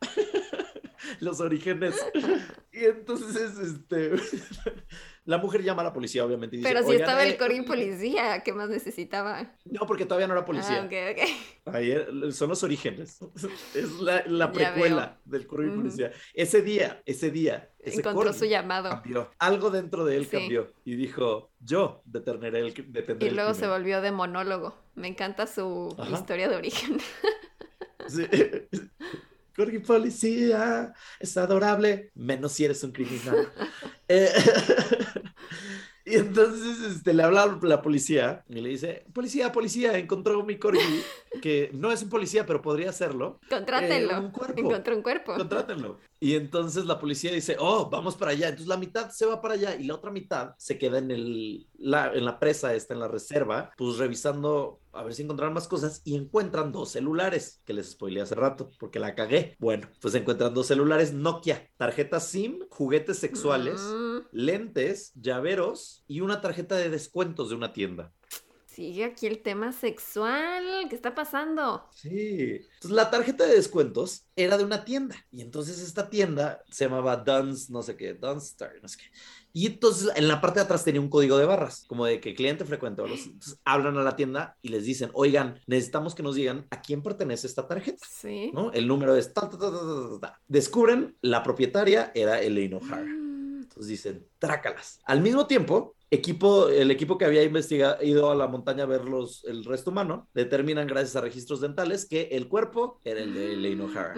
Los 1.20 1.40
orígenes. 1.40 1.94
Y 2.72 2.84
entonces, 2.84 3.58
este... 3.58 4.12
la 5.26 5.38
mujer 5.38 5.62
llama 5.62 5.82
a 5.82 5.84
la 5.86 5.92
policía, 5.92 6.24
obviamente, 6.24 6.56
y 6.56 6.60
dice, 6.60 6.68
Pero 6.70 6.80
si 6.82 6.90
"Oigan, 6.90 7.02
estaba 7.02 7.22
el 7.24 7.32
eh, 7.32 7.36
corrí 7.36 7.60
policía, 7.62 8.42
¿qué 8.42 8.52
más 8.52 8.68
necesitaba? 8.70 9.54
No, 9.64 9.80
porque 9.86 10.06
todavía 10.06 10.26
no 10.26 10.32
era 10.34 10.44
policía. 10.44 10.82
Ah, 10.82 10.86
ok, 10.86 11.18
ok. 11.66 11.74
Ayer 11.74 12.32
son 12.32 12.48
los 12.48 12.62
orígenes. 12.62 13.18
Es 13.74 13.90
la, 14.00 14.50
precuela 14.52 15.18
del 15.24 15.46
Ujú. 15.46 15.76
policía. 15.76 16.12
Ese 16.32 16.62
día, 16.62 17.02
ese 17.04 17.30
día, 17.30 17.70
ese 17.80 17.98
Encontró 17.98 18.32
su 18.32 18.46
llamado. 18.46 18.88
cambió. 18.88 19.30
Algo 19.38 19.70
dentro 19.70 20.04
de 20.04 20.16
él 20.16 20.24
Sí. 20.26 20.30
cambió 20.38 20.72
y 20.84 20.94
dijo, 20.96 21.50
yo 21.60 22.02
detendré 22.04 22.48
el, 22.58 22.72
detendré 22.92 23.26
Y 23.26 23.28
el 23.30 23.34
luego 23.36 23.52
se 23.52 23.60
crimen". 23.60 23.78
volvió 23.78 24.00
de 24.00 24.12
monólogo. 24.12 24.78
Me 24.94 25.08
encanta 25.08 25.46
su 25.46 25.94
Ajá. 25.98 26.12
historia 26.12 26.48
de 26.48 26.56
origen. 26.56 26.98
Sí. 28.08 28.22
Corgi 29.56 29.78
policía, 29.78 30.92
es 31.18 31.36
adorable, 31.36 32.10
menos 32.14 32.52
si 32.52 32.64
eres 32.64 32.82
un 32.84 32.92
criminal. 32.92 33.48
Eh, 34.08 34.30
y 36.04 36.14
entonces 36.14 36.92
este, 36.92 37.12
le 37.12 37.24
habla 37.24 37.42
a 37.42 37.58
la 37.62 37.82
policía 37.82 38.44
y 38.48 38.60
le 38.60 38.68
dice, 38.68 39.04
policía, 39.12 39.50
policía, 39.50 39.98
encontró 39.98 40.44
mi 40.44 40.58
corgi, 40.58 41.02
que 41.42 41.70
no 41.72 41.90
es 41.90 42.04
un 42.04 42.08
policía, 42.08 42.46
pero 42.46 42.62
podría 42.62 42.92
serlo. 42.92 43.40
Contrátenlo. 43.50 44.12
Eh, 44.12 44.20
un 44.20 44.30
cuerpo. 44.30 44.60
Encontró 44.60 44.94
un 44.94 45.02
cuerpo. 45.02 45.34
Contrátenlo. 45.34 45.98
Y 46.20 46.34
entonces 46.34 46.86
la 46.86 46.98
policía 46.98 47.32
dice, 47.32 47.56
oh, 47.58 47.88
vamos 47.90 48.16
para 48.16 48.32
allá. 48.32 48.48
Entonces 48.48 48.68
la 48.68 48.76
mitad 48.76 49.10
se 49.10 49.26
va 49.26 49.40
para 49.40 49.54
allá 49.54 49.76
y 49.76 49.84
la 49.84 49.94
otra 49.94 50.10
mitad 50.10 50.54
se 50.58 50.78
queda 50.78 50.98
en, 50.98 51.10
el, 51.10 51.66
la, 51.78 52.12
en 52.12 52.24
la 52.24 52.38
presa, 52.38 52.74
está 52.74 52.94
en 52.94 53.00
la 53.00 53.08
reserva, 53.08 53.70
pues 53.76 53.98
revisando 53.98 54.80
a 54.92 55.02
ver 55.02 55.12
si 55.12 55.22
encontraron 55.22 55.52
más 55.52 55.68
cosas 55.68 56.00
y 56.04 56.16
encuentran 56.16 56.72
dos 56.72 56.92
celulares, 56.92 57.60
que 57.66 57.74
les 57.74 57.90
spoileé 57.90 58.22
hace 58.22 58.34
rato, 58.34 58.70
porque 58.78 58.98
la 58.98 59.14
cagué. 59.14 59.54
Bueno, 59.58 59.88
pues 60.00 60.14
encuentran 60.14 60.54
dos 60.54 60.68
celulares 60.68 61.12
Nokia, 61.12 61.68
tarjetas 61.76 62.28
SIM, 62.28 62.60
juguetes 62.70 63.18
sexuales, 63.18 63.80
Mm, 63.96 64.18
lentes, 64.32 65.12
llaveros 65.14 66.04
y 66.06 66.20
una 66.20 66.40
tarjeta 66.40 66.76
de 66.76 66.90
descuentos 66.90 67.50
de 67.50 67.56
una 67.56 67.72
tienda. 67.72 68.12
Sigue 68.76 69.04
aquí 69.04 69.26
el 69.26 69.42
tema 69.42 69.72
sexual. 69.72 70.86
¿Qué 70.90 70.94
está 70.94 71.14
pasando? 71.14 71.88
Sí. 71.94 72.60
Entonces, 72.74 72.90
la 72.90 73.10
tarjeta 73.10 73.46
de 73.46 73.54
descuentos 73.54 74.26
era 74.36 74.58
de 74.58 74.64
una 74.64 74.84
tienda. 74.84 75.16
Y 75.32 75.40
entonces 75.40 75.80
esta 75.80 76.10
tienda 76.10 76.62
se 76.70 76.84
llamaba 76.84 77.16
Duns, 77.16 77.70
no 77.70 77.82
sé 77.82 77.96
qué, 77.96 78.12
Dunstar, 78.12 78.72
no 78.82 78.86
sé 78.88 78.98
qué. 78.98 79.04
Y 79.54 79.66
entonces 79.66 80.10
en 80.14 80.28
la 80.28 80.42
parte 80.42 80.58
de 80.60 80.64
atrás 80.66 80.84
tenía 80.84 81.00
un 81.00 81.08
código 81.08 81.38
de 81.38 81.46
barras, 81.46 81.84
como 81.88 82.04
de 82.04 82.20
que 82.20 82.34
cliente 82.34 82.66
frecuente. 82.66 83.00
o 83.00 83.06
los- 83.06 83.24
Entonces 83.26 83.58
hablan 83.64 83.96
a 83.96 84.02
la 84.02 84.14
tienda 84.14 84.58
y 84.60 84.68
les 84.68 84.84
dicen, 84.84 85.10
oigan, 85.14 85.58
necesitamos 85.66 86.14
que 86.14 86.22
nos 86.22 86.34
digan 86.34 86.66
a 86.70 86.82
quién 86.82 87.02
pertenece 87.02 87.46
esta 87.46 87.66
tarjeta. 87.66 88.06
Sí. 88.06 88.50
¿no? 88.52 88.70
El 88.72 88.86
número 88.86 89.16
es 89.16 89.32
ta, 89.32 89.48
ta, 89.48 89.58
ta. 90.20 90.38
Descubren 90.46 91.16
la 91.22 91.42
propietaria 91.42 92.12
era 92.14 92.42
Elaine 92.42 92.74
O'Hara. 92.76 93.06
Mm, 93.06 93.62
Entonces 93.62 93.88
dicen, 93.88 94.26
trácalas. 94.38 95.00
Al 95.06 95.22
mismo 95.22 95.46
tiempo, 95.46 95.95
equipo, 96.10 96.68
el 96.68 96.90
equipo 96.90 97.18
que 97.18 97.24
había 97.24 97.42
investigado, 97.42 98.02
ido 98.02 98.30
a 98.30 98.34
la 98.34 98.46
montaña 98.46 98.84
a 98.84 98.86
ver 98.86 99.04
los, 99.06 99.44
el 99.44 99.64
resto 99.64 99.90
humano, 99.90 100.28
determinan 100.34 100.86
gracias 100.86 101.16
a 101.16 101.20
registros 101.20 101.60
dentales 101.60 102.06
que 102.06 102.28
el 102.32 102.48
cuerpo 102.48 103.00
era 103.04 103.20
el 103.20 103.34
de 103.34 103.52
Elaine 103.54 103.82
O'Hara. 103.82 104.14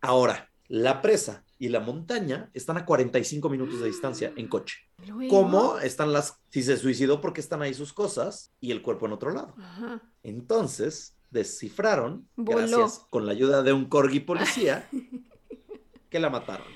Ahora, 0.00 0.50
la 0.68 1.02
presa 1.02 1.44
y 1.58 1.68
la 1.68 1.80
montaña 1.80 2.50
están 2.54 2.76
a 2.76 2.84
45 2.84 3.48
minutos 3.48 3.80
de 3.80 3.86
distancia 3.86 4.32
en 4.36 4.48
coche. 4.48 4.76
Luego- 5.06 5.28
¿Cómo 5.42 5.78
están 5.78 6.12
las... 6.12 6.38
Si 6.50 6.62
se 6.62 6.76
suicidó 6.76 7.20
porque 7.20 7.40
están 7.40 7.62
ahí 7.62 7.72
sus 7.74 7.92
cosas 7.92 8.52
y 8.60 8.70
el 8.72 8.82
cuerpo 8.82 9.06
en 9.06 9.12
otro 9.12 9.30
lado. 9.32 9.54
Ajá. 9.58 10.02
Entonces, 10.22 11.16
descifraron, 11.30 12.28
Voló. 12.36 12.58
gracias 12.58 13.06
con 13.10 13.26
la 13.26 13.32
ayuda 13.32 13.62
de 13.62 13.72
un 13.72 13.86
corgi 13.86 14.20
policía, 14.20 14.88
que 16.10 16.20
la 16.20 16.30
mataron. 16.30 16.66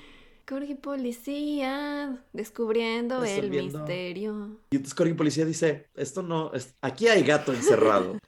Corgi 0.47 0.75
policía, 0.75 2.23
descubriendo 2.31 3.21
el 3.25 3.51
misterio. 3.51 4.61
Y 4.71 4.77
entonces 4.77 4.95
Corgi 4.95 5.13
Policía 5.13 5.43
dice, 5.45 5.89
esto 5.93 6.23
no, 6.23 6.53
es- 6.53 6.73
aquí 6.81 7.09
hay 7.09 7.23
gato 7.23 7.51
encerrado. 7.53 8.17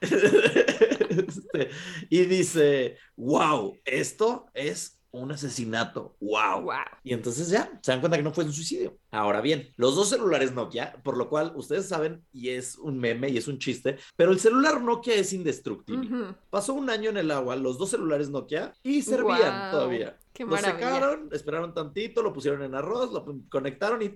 Este, 1.10 1.70
y 2.08 2.20
dice, 2.26 2.96
wow, 3.16 3.76
esto 3.84 4.46
es 4.54 5.00
un 5.10 5.32
asesinato, 5.32 6.16
wow. 6.20 6.60
Wow. 6.62 6.74
Y 7.02 7.12
entonces 7.14 7.48
ya, 7.48 7.68
se 7.82 7.90
dan 7.90 8.00
cuenta 8.00 8.16
que 8.16 8.22
no 8.22 8.32
fue 8.32 8.44
un 8.44 8.52
suicidio. 8.52 8.96
Ahora 9.10 9.40
bien, 9.40 9.68
los 9.76 9.96
dos 9.96 10.08
celulares 10.10 10.52
Nokia, 10.52 10.92
por 11.02 11.16
lo 11.16 11.28
cual 11.28 11.52
ustedes 11.56 11.88
saben, 11.88 12.24
y 12.32 12.50
es 12.50 12.78
un 12.78 12.98
meme 12.98 13.28
y 13.28 13.38
es 13.38 13.48
un 13.48 13.58
chiste, 13.58 13.96
pero 14.14 14.30
el 14.30 14.38
celular 14.38 14.80
Nokia 14.80 15.14
es 15.14 15.32
indestructible. 15.32 16.08
Pasó 16.48 16.74
un 16.74 16.90
año 16.90 17.10
en 17.10 17.16
el 17.16 17.30
agua, 17.32 17.56
los 17.56 17.76
dos 17.76 17.90
celulares 17.90 18.30
Nokia, 18.30 18.72
y 18.84 19.02
servían 19.02 19.72
todavía. 19.72 20.16
Qué 20.40 20.44
lo 20.44 20.50
maravilla. 20.52 20.94
secaron, 20.94 21.28
esperaron 21.32 21.74
tantito, 21.74 22.22
lo 22.22 22.32
pusieron 22.32 22.62
en 22.62 22.74
arroz, 22.74 23.12
lo 23.12 23.26
conectaron 23.50 24.00
y. 24.02 24.14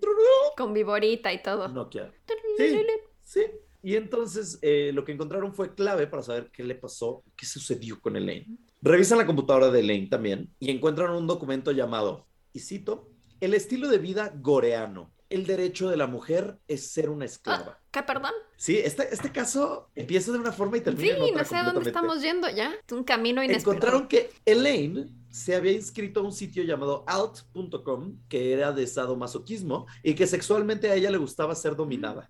Con 0.57 0.73
viborita 0.73 1.33
y 1.33 1.43
todo. 1.43 1.69
Nokia. 1.69 2.13
Sí, 2.57 2.87
sí. 3.23 3.41
Y 3.83 3.97
entonces 3.97 4.59
eh, 4.63 4.93
lo 4.95 5.05
que 5.05 5.13
encontraron 5.13 5.53
fue 5.53 5.75
clave 5.75 6.07
para 6.07 6.23
saber 6.23 6.51
qué 6.51 6.65
le 6.65 6.75
pasó, 6.75 7.23
qué 7.37 7.45
sucedió 7.45 8.01
con 8.01 8.17
Elaine. 8.17 8.57
Revisan 8.81 9.19
la 9.19 9.27
computadora 9.27 9.71
de 9.71 9.81
Elaine 9.81 10.09
también 10.09 10.55
y 10.59 10.71
encuentran 10.71 11.11
un 11.11 11.27
documento 11.27 11.71
llamado, 11.73 12.27
y 12.55 12.61
cito, 12.61 13.11
el 13.41 13.53
estilo 13.53 13.89
de 13.89 13.99
vida 13.99 14.33
goreano. 14.37 15.13
El 15.29 15.47
derecho 15.47 15.89
de 15.91 15.97
la 15.97 16.07
mujer 16.07 16.59
es 16.69 16.93
ser 16.93 17.11
una 17.11 17.25
esclava. 17.25 17.81
¿Qué, 17.91 18.03
perdón? 18.03 18.33
Sí, 18.57 18.79
este, 18.79 19.13
este 19.13 19.33
caso 19.33 19.91
empieza 19.95 20.31
de 20.33 20.39
una 20.39 20.53
forma 20.53 20.77
y 20.77 20.81
Sí, 20.81 20.85
termina 20.85 21.17
en 21.17 21.23
otra 21.23 21.43
no 21.43 21.45
sé 21.45 21.57
a 21.57 21.65
dónde 21.65 21.89
estamos 21.89 22.23
yendo 22.23 22.49
ya. 22.49 22.73
Es 22.87 22.93
un 22.93 23.05
camino 23.05 23.43
inesperado. 23.43 23.73
Encontraron 23.73 24.09
que 24.09 24.31
Elaine 24.45 25.11
se 25.35 25.57
había 25.57 25.73
inscrito 25.73 26.21
a 26.21 26.23
un 26.23 26.31
sitio 26.33 26.63
llamado 26.63 27.03
alt.com 27.09 28.19
que 28.29 28.53
era 28.53 28.71
de 28.71 28.87
sadomasoquismo 28.87 29.87
y 30.05 30.15
que 30.15 30.29
sexualmente 30.29 30.89
a 30.91 30.95
ella 30.95 31.11
le 31.11 31.19
gustaba 31.19 31.57
ser 31.57 31.75
dominada. 31.75 32.29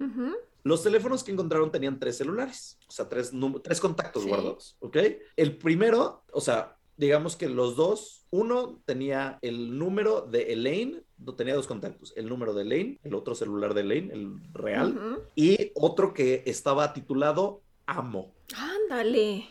Los 0.63 0.83
teléfonos 0.83 1.23
que 1.23 1.31
encontraron 1.31 1.71
tenían 1.71 1.99
tres 2.01 2.17
celulares, 2.17 2.79
o 2.89 2.91
sea, 2.91 3.07
tres, 3.07 3.31
tres 3.63 3.79
contactos 3.81 4.23
Sí. 4.23 4.29
guardados, 4.31 4.77
¿ok? 4.81 4.97
El 5.37 5.59
primero, 5.59 6.25
o 6.33 6.41
sea, 6.41 6.79
digamos 6.97 7.37
que 7.37 7.51
los 7.51 7.77
dos, 7.77 8.25
uno 8.31 8.81
tenía 8.87 9.39
el 9.43 9.77
número 9.79 10.23
de 10.23 10.55
Elaine, 10.55 11.03
no 11.19 11.35
tenía 11.35 11.55
dos 11.57 11.67
contactos, 11.67 12.15
el 12.17 12.27
número 12.27 12.55
de 12.55 12.63
Elaine, 12.63 13.01
el 13.03 13.15
otro 13.15 13.35
celular 13.35 13.75
de 13.75 13.83
Elaine, 13.83 14.11
el 14.15 14.41
real, 14.55 15.21
y 15.37 15.73
otro 15.75 16.15
que 16.15 16.43
estaba 16.47 16.95
titulado 16.95 17.61
Amo. 17.85 18.33
Ándale. 18.57 19.47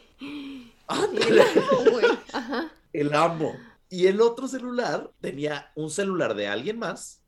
¡Ándale! 0.87 1.41
Amo. 1.43 1.97
Ajá. 2.33 2.71
El 2.93 3.13
amo. 3.13 3.53
Y 3.89 4.07
el 4.07 4.21
otro 4.21 4.47
celular 4.47 5.11
tenía 5.21 5.71
un 5.75 5.89
celular 5.89 6.33
de 6.35 6.47
alguien 6.47 6.79
más 6.79 7.21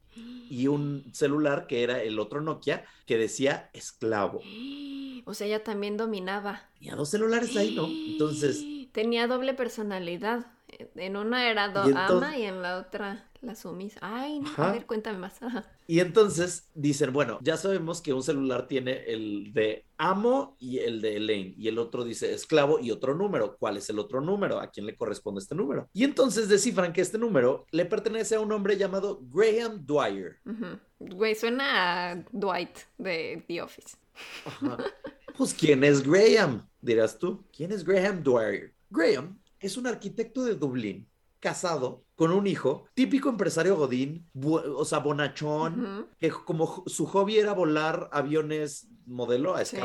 y 0.49 0.67
un 0.67 1.11
celular 1.13 1.67
que 1.67 1.83
era 1.83 2.01
el 2.01 2.19
otro 2.19 2.41
Nokia 2.41 2.85
que 3.05 3.17
decía 3.17 3.69
esclavo. 3.73 4.41
O 5.25 5.33
sea, 5.33 5.47
ella 5.47 5.63
también 5.63 5.97
dominaba. 5.97 6.69
Tenía 6.79 6.95
dos 6.95 7.09
celulares 7.09 7.55
ahí, 7.57 7.75
¿no? 7.75 7.85
Entonces, 7.87 8.63
Tenía 8.93 9.27
doble 9.27 9.53
personalidad. 9.53 10.45
En 10.95 11.17
una 11.17 11.49
era 11.49 11.67
do 11.69 11.85
Y 11.85 11.89
entonces- 11.89 12.15
ama 12.29 12.37
y 12.37 12.43
en 12.43 12.61
la 12.61 12.77
otra 12.77 13.29
la 13.45 13.55
sumisa. 13.55 13.99
Ay, 14.01 14.39
no, 14.39 14.47
Ajá. 14.49 14.69
a 14.69 14.73
ver, 14.73 14.85
cuéntame 14.85 15.17
más. 15.19 15.41
Ajá. 15.41 15.63
y 15.87 15.99
entonces 15.99 16.69
dicen, 16.73 17.13
bueno, 17.13 17.39
ya 17.41 17.57
sabemos 17.57 18.01
que 18.01 18.13
un 18.13 18.23
celular 18.23 18.67
tiene 18.67 19.03
el 19.05 19.53
de 19.53 19.85
amo 19.97 20.55
y 20.59 20.79
el 20.79 21.01
de 21.01 21.17
Elaine, 21.17 21.53
y 21.57 21.67
el 21.67 21.77
otro 21.77 22.03
dice 22.03 22.33
esclavo 22.33 22.79
y 22.79 22.91
otro 22.91 23.13
número. 23.15 23.55
¿Cuál 23.57 23.77
es 23.77 23.89
el 23.89 23.99
otro 23.99 24.19
número? 24.21 24.59
¿A 24.59 24.71
quién 24.71 24.85
le 24.85 24.95
corresponde 24.95 25.39
este 25.39 25.55
número? 25.55 25.89
Y 25.93 26.03
entonces 26.03 26.49
descifran 26.49 26.91
que 26.93 27.01
este 27.01 27.17
número 27.17 27.65
le 27.71 27.85
pertenece 27.85 28.35
a 28.35 28.39
un 28.39 28.51
hombre 28.51 28.77
llamado 28.77 29.19
Graham 29.31 29.85
Dwyer. 29.85 30.37
Güey, 30.99 31.35
suena 31.35 32.11
a 32.11 32.25
Dwight 32.31 32.77
de 32.97 33.43
The 33.47 33.61
Office. 33.61 33.95
Ajá. 34.45 34.77
Pues, 35.37 35.53
¿quién 35.53 35.83
es 35.83 36.01
Graham? 36.01 36.65
Dirás 36.81 37.19
tú. 37.19 37.43
¿Quién 37.55 37.71
es 37.73 37.83
Graham 37.83 38.23
Dwyer? 38.23 38.73
Graham 38.89 39.37
es 39.59 39.75
un 39.77 39.87
arquitecto 39.87 40.43
de 40.45 40.55
Dublín, 40.55 41.07
casado, 41.45 42.03
con 42.15 42.31
un 42.31 42.47
hijo, 42.47 42.85
típico 42.95 43.29
empresario 43.29 43.75
godín, 43.75 44.27
o 44.33 44.83
sea, 44.83 44.97
bonachón, 44.97 46.09
que 46.17 46.31
como 46.31 46.83
su 46.87 47.05
hobby 47.05 47.37
era 47.37 47.53
volar 47.53 48.09
aviones 48.11 48.89
modelo 49.05 49.53
a 49.53 49.63
Sí. 49.63 49.77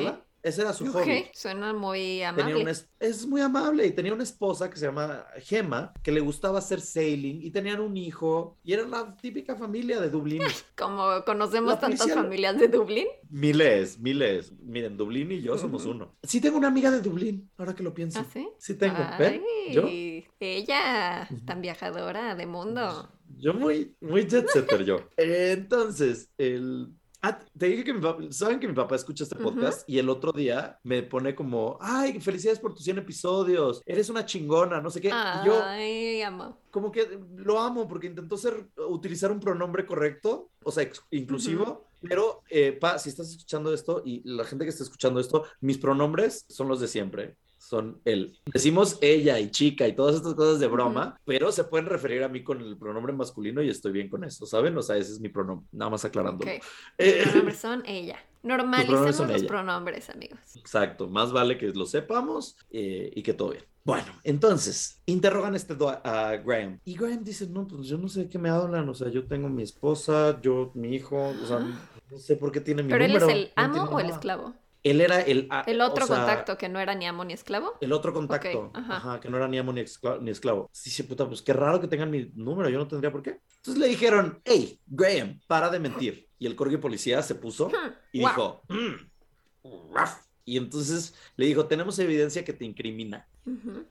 Ese 0.43 0.63
era 0.63 0.73
su 0.73 0.85
Ok, 0.87 0.93
hobby. 0.95 1.27
suena 1.35 1.73
muy 1.75 1.99
Tenía 1.99 2.29
amable. 2.31 2.63
una 2.63 2.71
es, 2.71 2.89
es 2.99 3.27
muy 3.27 3.43
amable 3.43 3.87
y 3.87 3.93
tenía 3.93 4.15
una 4.15 4.23
esposa 4.23 4.71
que 4.71 4.77
se 4.79 4.87
llama 4.87 5.27
Gemma, 5.41 5.93
que 6.03 6.13
le 6.13 6.21
gustaba 6.21 6.59
hacer 6.61 6.81
sailing 6.81 7.43
y 7.43 7.51
tenían 7.51 7.81
un 7.81 7.97
hijo 7.97 8.57
y 8.65 8.73
era 8.73 8.87
la 8.87 9.15
típica 9.17 9.55
familia 9.57 10.01
de 10.01 10.09
Dublín. 10.09 10.41
Como 10.79 11.25
conocemos 11.27 11.75
La 11.75 11.79
tantas 11.81 12.01
policía- 12.01 12.23
familias 12.23 12.59
de 12.59 12.69
Dublín. 12.69 13.07
miles, 13.29 13.99
miles. 13.99 14.53
Miren, 14.63 14.97
Dublín 14.97 15.31
y 15.33 15.43
yo 15.43 15.59
somos 15.59 15.85
uno. 15.85 16.17
Sí 16.23 16.41
tengo 16.41 16.57
una 16.57 16.69
amiga 16.69 16.91
de 16.91 17.01
Dublín, 17.03 17.51
ahora 17.59 17.75
que 17.75 17.83
lo 17.83 17.93
pienso. 17.93 18.19
¿Ah, 18.21 18.27
sí? 18.33 18.49
Sí 18.59 18.75
tengo. 18.75 18.97
¿Ven? 19.19 19.43
Yo, 19.71 19.85
Ay, 19.87 20.27
ella, 20.41 21.29
tan 21.45 21.61
viajadora 21.61 22.35
de 22.35 22.47
mundo. 22.47 23.11
yo 23.39 23.53
muy, 23.55 23.95
muy 24.01 24.27
jet 24.27 24.49
setter 24.49 24.85
yo. 24.85 24.97
Entonces, 25.17 26.31
el... 26.39 26.95
Ah, 27.23 27.39
te 27.59 27.67
dije 27.67 27.85
que 27.85 27.93
mi 27.93 28.01
papá, 28.01 28.23
saben 28.31 28.59
que 28.59 28.67
mi 28.67 28.75
papá 28.75 28.97
escucha 28.97 29.25
este 29.25 29.37
podcast 29.37 29.87
y 29.89 29.99
el 29.99 30.09
otro 30.09 30.33
día 30.33 30.79
me 30.85 31.03
pone 31.03 31.35
como, 31.35 31.77
ay, 31.81 32.19
felicidades 32.21 32.59
por 32.59 32.75
tus 32.75 32.85
100 32.85 32.99
episodios, 32.99 33.83
eres 33.85 34.09
una 34.09 34.25
chingona, 34.25 34.81
no 34.81 34.89
sé 34.89 35.03
qué. 35.03 35.09
Y 35.09 35.47
yo 35.47 35.63
Ay, 35.63 36.23
amo. 36.23 36.59
como 36.71 36.91
que 36.91 37.21
lo 37.37 37.61
amo 37.61 37.87
porque 37.87 38.07
intentó 38.07 38.39
ser, 38.39 38.69
utilizar 38.89 39.31
un 39.31 39.41
pronombre 39.41 39.85
correcto, 39.85 40.51
o 40.65 40.73
sea, 40.73 40.91
inclusivo, 41.11 41.91
pero, 42.01 42.43
eh, 42.49 42.73
pa, 42.73 42.99
si 42.99 43.11
estás 43.11 43.29
escuchando 43.29 43.75
esto 43.75 44.03
y 44.05 44.23
la 44.25 44.45
gente 44.45 44.65
que 44.65 44.71
está 44.71 44.85
escuchando 44.85 45.21
esto, 45.21 45.45
mis 45.61 45.77
pronombres 45.77 46.47
son 46.49 46.69
los 46.69 46.81
de 46.81 46.89
siempre. 46.89 47.37
Son 47.71 48.01
él. 48.05 48.37
Decimos 48.53 48.99
ella 49.01 49.39
y 49.39 49.49
chica 49.53 49.87
y 49.87 49.95
todas 49.95 50.17
estas 50.17 50.35
cosas 50.35 50.59
de 50.59 50.67
broma, 50.67 51.21
pero 51.25 51.53
se 51.53 51.63
pueden 51.63 51.87
referir 51.87 52.25
a 52.25 52.29
mí 52.29 52.43
con 52.43 52.61
el 52.61 52.77
pronombre 52.77 53.13
masculino 53.13 53.63
y 53.63 53.69
estoy 53.69 53.93
bien 53.93 54.09
con 54.09 54.25
eso, 54.25 54.45
¿saben? 54.45 54.77
O 54.77 54.83
sea, 54.83 54.97
ese 54.97 55.13
es 55.13 55.21
mi 55.21 55.29
pronombre, 55.29 55.69
nada 55.71 55.89
más 55.89 56.05
aclarando. 56.05 56.45
Ok. 56.45 56.61
Eh, 56.99 57.21
pronombres 57.31 57.59
son 57.59 57.85
ella. 57.87 58.19
Normalicemos 58.43 59.15
son 59.15 59.29
los 59.29 59.37
ella. 59.43 59.47
pronombres, 59.47 60.11
amigos. 60.11 60.41
Exacto, 60.57 61.07
más 61.07 61.31
vale 61.31 61.59
que 61.59 61.69
lo 61.69 61.87
sepamos 61.87 62.57
eh, 62.73 63.13
y 63.15 63.23
que 63.23 63.35
todo 63.35 63.51
bien. 63.51 63.63
Bueno, 63.85 64.19
entonces, 64.25 65.01
interrogan 65.07 65.55
este 65.55 65.77
a 66.03 66.37
Graham. 66.45 66.81
Y 66.85 66.97
Graham 66.97 67.23
dice, 67.23 67.47
no, 67.47 67.69
pues 67.69 67.87
yo 67.87 67.99
no 67.99 68.09
sé 68.09 68.23
de 68.25 68.29
qué 68.29 68.39
me 68.41 68.51
hablan, 68.51 68.89
o 68.89 68.95
sea, 68.95 69.11
yo 69.11 69.29
tengo 69.29 69.49
mi 69.49 69.63
esposa, 69.63 70.41
yo, 70.41 70.73
mi 70.75 70.97
hijo, 70.97 71.17
o 71.41 71.47
sea, 71.47 71.61
no 71.61 72.19
sé 72.19 72.35
por 72.35 72.51
qué 72.51 72.61
tiene 72.61 72.83
mi 72.83 72.91
¿Pero 72.91 73.05
él 73.05 73.15
es 73.15 73.21
número. 73.21 73.39
el 73.39 73.53
amo 73.55 73.85
o 73.85 74.01
el 74.01 74.07
nada". 74.07 74.17
esclavo? 74.17 74.55
Él 74.83 75.01
era 75.01 75.21
el... 75.21 75.49
El 75.67 75.81
otro 75.81 76.05
o 76.05 76.07
sea, 76.07 76.17
contacto 76.17 76.57
que 76.57 76.69
no 76.69 76.81
era 76.81 76.95
ni 76.95 77.07
amo 77.07 77.25
ni 77.25 77.33
esclavo. 77.35 77.75
El 77.81 77.93
otro 77.93 78.13
contacto, 78.13 78.71
ajá. 78.75 78.97
ajá, 78.97 79.21
que 79.21 79.29
no 79.29 79.37
era 79.37 79.47
ni 79.49 79.59
amo 79.59 79.73
ni, 79.73 79.83
escla- 79.83 80.19
ni 80.21 80.31
esclavo. 80.31 80.71
Dice, 80.85 81.05
puta, 81.05 81.27
pues 81.29 81.43
qué 81.43 81.53
raro 81.53 81.81
que 81.81 81.89
tengan 81.89 82.11
mi 82.11 82.31
número, 82.35 82.69
yo 82.71 82.79
no 82.79 82.89
tendría 82.89 83.13
por 83.13 83.23
qué. 83.23 83.41
Entonces 83.57 83.79
le 83.81 83.89
dijeron, 83.89 84.41
hey, 84.45 84.81
Graham, 84.87 85.41
para 85.47 85.69
de 85.71 85.79
mentir. 85.81 86.29
Y 86.39 86.47
el 86.47 86.57
corgi 86.57 86.79
policía 86.79 87.21
se 87.23 87.35
puso 87.35 87.71
y 88.13 88.21
Guau. 88.21 88.33
dijo, 88.33 88.63
"Mm, 88.69 89.93
raf". 89.95 90.23
y 90.47 90.57
entonces 90.57 91.15
le 91.37 91.47
dijo, 91.47 91.67
tenemos 91.67 91.99
evidencia 91.99 92.45
que 92.45 92.53
te 92.55 92.65
incrimina. 92.65 93.27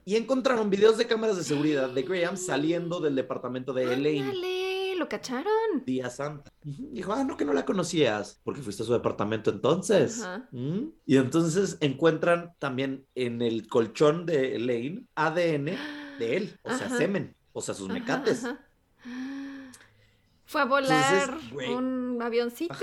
Y 0.04 0.16
encontraron 0.16 0.70
videos 0.70 0.96
de 0.98 1.06
cámaras 1.06 1.36
de 1.36 1.44
seguridad 1.44 1.88
de 1.90 2.02
Graham 2.02 2.36
saliendo 2.36 3.00
del 3.00 3.14
departamento 3.14 3.72
de 3.72 3.92
Elaine 3.92 4.30
lo 5.00 5.08
cacharon. 5.08 5.84
día 5.84 6.08
santa. 6.10 6.52
Dijo, 6.62 7.12
ah, 7.12 7.24
no, 7.24 7.36
que 7.36 7.44
no 7.44 7.52
la 7.52 7.64
conocías, 7.64 8.40
porque 8.44 8.62
fuiste 8.62 8.84
a 8.84 8.86
su 8.86 8.92
departamento 8.92 9.50
entonces. 9.50 10.24
Mm. 10.52 10.90
Y 11.06 11.16
entonces 11.16 11.78
encuentran 11.80 12.54
también 12.60 13.06
en 13.16 13.42
el 13.42 13.66
colchón 13.66 14.26
de 14.26 14.54
Elaine 14.56 15.08
ADN 15.16 15.76
de 16.18 16.36
él, 16.36 16.60
o 16.62 16.68
sea, 16.76 16.86
Ajá. 16.86 16.96
semen, 16.98 17.34
o 17.52 17.60
sea, 17.60 17.74
sus 17.74 17.88
mecates. 17.88 18.44
ajá. 18.44 18.60
Fue 20.44 20.60
a 20.60 20.64
volar 20.64 21.38
un 21.70 22.18
avioncito. 22.20 22.74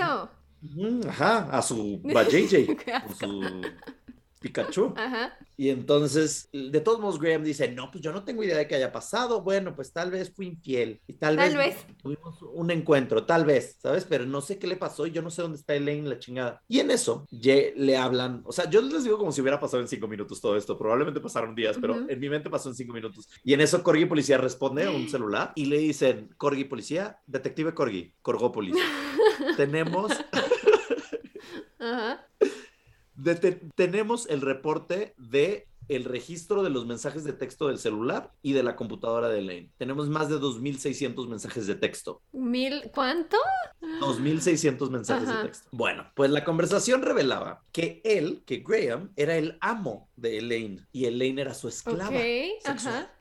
Ajá, 1.07 1.49
a 1.51 1.61
su 1.61 2.01
JJ, 2.03 2.77
asco. 2.93 3.13
su 3.19 3.61
Pikachu. 4.39 4.93
Ajá. 4.97 5.37
Y 5.57 5.69
entonces, 5.69 6.49
de 6.53 6.79
todos 6.81 6.99
modos, 6.99 7.19
Graham 7.19 7.43
dice, 7.43 7.71
no, 7.71 7.89
pues 7.89 8.03
yo 8.03 8.11
no 8.11 8.23
tengo 8.23 8.43
idea 8.43 8.57
de 8.57 8.67
qué 8.67 8.75
haya 8.75 8.91
pasado. 8.91 9.41
Bueno, 9.41 9.75
pues 9.75 9.91
tal 9.91 10.11
vez 10.11 10.31
fui 10.33 10.47
infiel. 10.47 11.01
Y 11.07 11.13
tal, 11.13 11.35
Tal 11.35 11.55
vez, 11.57 11.75
vez. 11.75 11.97
tuvimos 12.01 12.41
un 12.43 12.69
encuentro, 12.71 13.25
tal 13.25 13.45
vez, 13.45 13.77
¿sabes? 13.81 14.05
Pero 14.05 14.25
no 14.25 14.41
sé 14.41 14.59
qué 14.59 14.67
le 14.67 14.75
pasó 14.75 15.07
y 15.07 15.11
yo 15.11 15.21
no 15.21 15.31
sé 15.31 15.41
dónde 15.41 15.57
está 15.57 15.73
Elaine, 15.75 16.07
la 16.07 16.19
chingada. 16.19 16.61
Y 16.67 16.79
en 16.79 16.91
eso, 16.91 17.25
ye- 17.31 17.73
le 17.75 17.97
hablan, 17.97 18.41
o 18.45 18.51
sea, 18.51 18.69
yo 18.69 18.81
les 18.81 19.03
digo 19.03 19.17
como 19.17 19.31
si 19.31 19.41
hubiera 19.41 19.59
pasado 19.59 19.81
en 19.81 19.87
cinco 19.87 20.07
minutos 20.07 20.39
todo 20.39 20.55
esto. 20.55 20.77
Probablemente 20.77 21.19
pasaron 21.19 21.55
días, 21.55 21.77
pero 21.81 21.95
Ujú. 21.95 22.05
en 22.09 22.19
mi 22.19 22.29
mente 22.29 22.49
pasó 22.49 22.69
en 22.69 22.75
cinco 22.75 22.93
minutos. 22.93 23.27
Y 23.43 23.53
en 23.53 23.61
eso, 23.61 23.81
Corgi 23.81 24.05
Policía 24.05 24.37
responde 24.37 24.85
a 24.85 24.91
un 24.91 25.07
celular 25.09 25.53
y 25.55 25.65
le 25.65 25.77
dicen, 25.79 26.29
Corgi 26.37 26.65
Policía, 26.65 27.19
detective 27.25 27.73
Corgi, 27.73 28.13
Corgópolis. 28.21 28.75
Tenemos 29.57 30.11
Ajá. 31.79 32.27
Dete- 33.17 33.59
tenemos 33.75 34.27
el 34.29 34.41
reporte 34.41 35.13
de 35.17 35.67
el 35.89 36.03
registro 36.03 36.63
de 36.63 36.69
los 36.69 36.85
mensajes 36.85 37.23
de 37.23 37.31
texto 37.31 37.69
del 37.69 37.77
celular 37.77 38.33
y 38.41 38.51
de 38.51 38.61
la 38.61 38.75
computadora 38.75 39.29
de 39.29 39.39
Elaine. 39.39 39.71
Tenemos 39.77 40.09
más 40.09 40.27
de 40.27 40.35
2.600 40.37 41.29
mensajes 41.29 41.65
de 41.65 41.75
texto. 41.75 42.21
¿Mil 42.33 42.91
cuánto? 42.93 43.37
2.600 44.01 44.89
mensajes 44.89 45.29
Ajá. 45.29 45.37
de 45.41 45.47
texto. 45.47 45.69
Bueno, 45.71 46.05
pues 46.15 46.29
la 46.31 46.43
conversación 46.43 47.01
revelaba 47.03 47.63
que 47.71 48.01
él, 48.03 48.43
que 48.45 48.57
Graham, 48.67 49.11
era 49.15 49.37
el 49.37 49.57
amo 49.61 50.09
de 50.17 50.39
Elaine 50.39 50.85
y 50.91 51.05
Elaine 51.05 51.39
era 51.41 51.53
su 51.53 51.67
esclava. 51.69 52.09
Ok, 52.09 52.15
sexual. 52.61 52.93
ajá. 52.95 53.13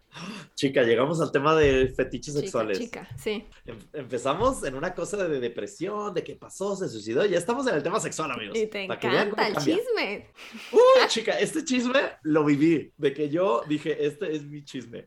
Chica, 0.55 0.83
llegamos 0.83 1.21
al 1.21 1.31
tema 1.31 1.55
de 1.55 1.89
fetiches 1.89 2.35
Chica, 2.35 2.41
sexuales. 2.41 2.79
chica, 2.79 3.09
sí. 3.19 3.47
Em- 3.67 3.79
empezamos 3.93 4.65
en 4.65 4.75
una 4.75 4.95
cosa 4.95 5.17
de 5.29 5.41
depresión, 5.41 6.15
de 6.15 6.25
qué 6.25 6.35
pasó, 6.37 6.75
se 6.77 6.89
suicidó. 6.89 7.25
Ya 7.27 7.39
estamos 7.39 7.67
en 7.67 7.75
el 7.75 7.83
tema 7.83 8.01
sexual, 8.01 8.31
amigos. 8.31 8.57
Y 8.57 8.67
te 8.67 8.87
para 8.87 8.99
encanta 9.01 9.49
el 9.49 9.55
cambia. 9.55 9.77
chisme. 9.77 10.31
Uy, 10.73 11.09
chica, 11.09 11.39
este 11.39 11.65
chisme 11.65 12.01
lo 12.23 12.45
viví, 12.45 12.93
de 12.97 13.13
que 13.13 13.29
yo 13.29 13.63
dije, 13.69 14.07
este 14.07 14.35
es 14.35 14.45
mi 14.45 14.65
chisme. 14.65 15.07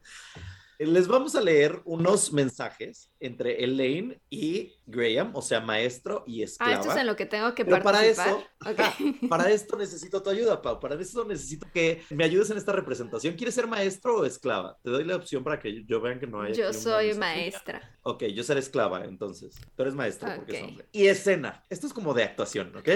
Les 0.81 1.09
vamos 1.09 1.35
a 1.35 1.41
leer 1.41 1.81
unos 1.83 2.31
mensajes 2.31 3.11
entre 3.19 3.65
Elaine 3.65 4.21
y 4.29 4.75
Graham, 4.85 5.31
o 5.35 5.41
sea, 5.41 5.59
maestro 5.59 6.23
y 6.25 6.41
Ah, 6.41 6.45
esclava. 6.45 6.73
esto 6.73 6.91
es 6.93 6.97
en 6.99 7.05
lo 7.05 7.15
que 7.17 7.25
tengo 7.25 7.53
que 7.53 7.65
Pero 7.65 7.83
para 7.83 7.97
participar. 7.99 8.27
eso, 8.29 8.37
Ok. 8.71 8.79
ajá, 8.79 8.95
para 9.29 9.51
esto 9.51 9.77
necesito 9.77 10.23
tu 10.23 10.29
ayuda, 10.29 10.61
Pau. 10.61 10.79
Para 10.79 10.95
esto 10.95 11.25
necesito 11.25 11.67
que 11.73 12.01
me 12.11 12.23
ayudes 12.23 12.49
en 12.51 12.57
esta 12.57 12.71
representación. 12.71 13.35
¿Quieres 13.35 13.55
ser 13.55 13.67
maestro 13.67 14.19
o 14.19 14.25
esclava? 14.25 14.77
Te 14.81 14.89
doy 14.89 15.03
la 15.03 15.17
opción 15.17 15.43
para 15.43 15.59
que 15.59 15.83
yo 15.83 15.99
vean 15.99 16.17
que 16.17 16.27
no 16.27 16.41
hay. 16.41 16.53
Yo 16.53 16.71
soy 16.71 17.13
maestra. 17.13 17.99
Ok, 18.03 18.23
yo 18.27 18.43
seré 18.43 18.61
esclava, 18.61 19.03
entonces. 19.03 19.55
Tú 19.75 19.81
eres 19.81 19.95
maestro 19.95 20.29
porque 20.37 20.57
es 20.59 20.63
hombre. 20.63 20.85
Y 20.93 21.07
escena. 21.07 21.65
Esto 21.69 21.87
es 21.87 21.93
como 21.93 22.13
de 22.13 22.23
actuación, 22.23 22.73
¿ok? 22.77 22.87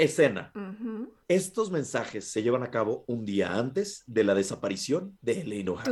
Escena. 0.00 0.50
Estos 1.28 1.70
mensajes 1.70 2.24
se 2.24 2.42
llevan 2.42 2.62
a 2.62 2.70
cabo 2.70 3.04
un 3.06 3.24
día 3.26 3.54
antes 3.54 4.02
de 4.06 4.24
la 4.24 4.34
desaparición 4.34 5.18
de 5.20 5.42
Elaine 5.42 5.68
O'Hara. 5.68 5.90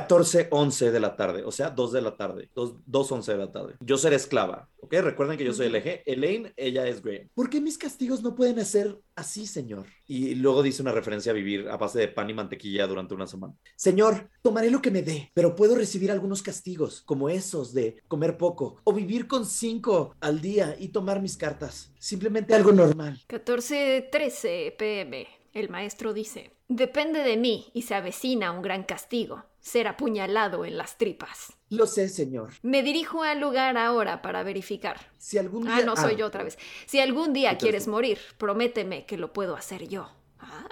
Tun, 0.00 0.08
turutun. 0.08 0.24
14:11 0.24 0.90
de 0.90 1.00
la 1.00 1.16
tarde, 1.16 1.44
o 1.44 1.50
sea, 1.50 1.70
2 1.70 1.92
de 1.92 2.02
la 2.02 2.16
tarde, 2.16 2.48
2, 2.54 2.74
2:11 2.86 3.32
de 3.32 3.38
la 3.38 3.52
tarde. 3.52 3.74
Yo 3.80 3.96
seré 3.96 4.16
esclava, 4.16 4.68
¿ok? 4.80 4.94
Recuerden 4.94 5.38
que 5.38 5.44
yo 5.44 5.52
soy 5.52 5.66
el 5.66 5.76
eje. 5.76 6.02
Elaine, 6.06 6.52
ella 6.56 6.86
es 6.86 7.02
Graham. 7.02 7.28
¿Por 7.34 7.50
qué 7.50 7.60
mis 7.60 7.78
castigos 7.78 8.22
no 8.22 8.34
pueden 8.34 8.64
ser 8.64 9.00
así, 9.14 9.46
señor? 9.46 9.86
Y 10.06 10.34
luego 10.34 10.62
dice 10.62 10.82
una 10.82 10.92
referencia 10.92 11.32
a 11.32 11.34
vivir 11.34 11.68
a 11.68 11.76
base 11.76 11.98
de 11.98 12.08
pan 12.08 12.30
y 12.30 12.34
mantequilla 12.34 12.86
durante 12.86 13.14
una 13.14 13.26
semana. 13.26 13.54
Señor, 13.76 14.30
tomaré 14.42 14.70
lo 14.70 14.82
que 14.82 14.90
me 14.90 15.02
dé, 15.02 15.30
pero 15.34 15.54
puedo 15.54 15.74
recibir 15.74 16.10
algunos 16.10 16.42
castigos, 16.42 17.02
como 17.02 17.28
esos 17.28 17.72
de 17.72 18.02
comer 18.08 18.36
poco 18.36 18.80
o 18.84 18.92
vivir 18.92 19.26
con 19.26 19.46
cinco 19.46 20.14
al 20.20 20.40
día 20.40 20.76
y 20.78 20.88
tomar 20.88 21.20
mis 21.20 21.36
cartas. 21.36 21.92
Simplemente 21.98 22.54
algo 22.54 22.72
normal. 22.72 23.20
14:13 23.28 24.76
pm. 24.76 25.26
El 25.52 25.68
maestro 25.68 26.12
dice: 26.12 26.50
Depende 26.68 27.20
de 27.20 27.36
mí 27.36 27.70
y 27.74 27.82
se 27.82 27.94
avecina 27.94 28.50
un 28.50 28.62
gran 28.62 28.82
castigo: 28.82 29.44
ser 29.64 29.88
apuñalado 29.88 30.66
en 30.66 30.76
las 30.76 30.98
tripas. 30.98 31.54
Lo 31.70 31.86
sé, 31.86 32.10
señor. 32.10 32.50
Me 32.62 32.82
dirijo 32.82 33.22
al 33.22 33.40
lugar 33.40 33.78
ahora 33.78 34.20
para 34.20 34.42
verificar. 34.42 35.10
Si 35.16 35.38
algún 35.38 35.64
día... 35.64 35.78
Ah, 35.78 35.82
no 35.84 35.96
soy 35.96 36.16
yo 36.16 36.26
otra 36.26 36.44
vez. 36.44 36.58
Si 36.84 37.00
algún 37.00 37.32
día 37.32 37.52
Entonces 37.52 37.62
quieres 37.62 37.88
morir, 37.88 38.18
prométeme 38.36 39.06
que 39.06 39.16
lo 39.16 39.32
puedo 39.32 39.56
hacer 39.56 39.88
yo. 39.88 40.12
Ah. 40.38 40.68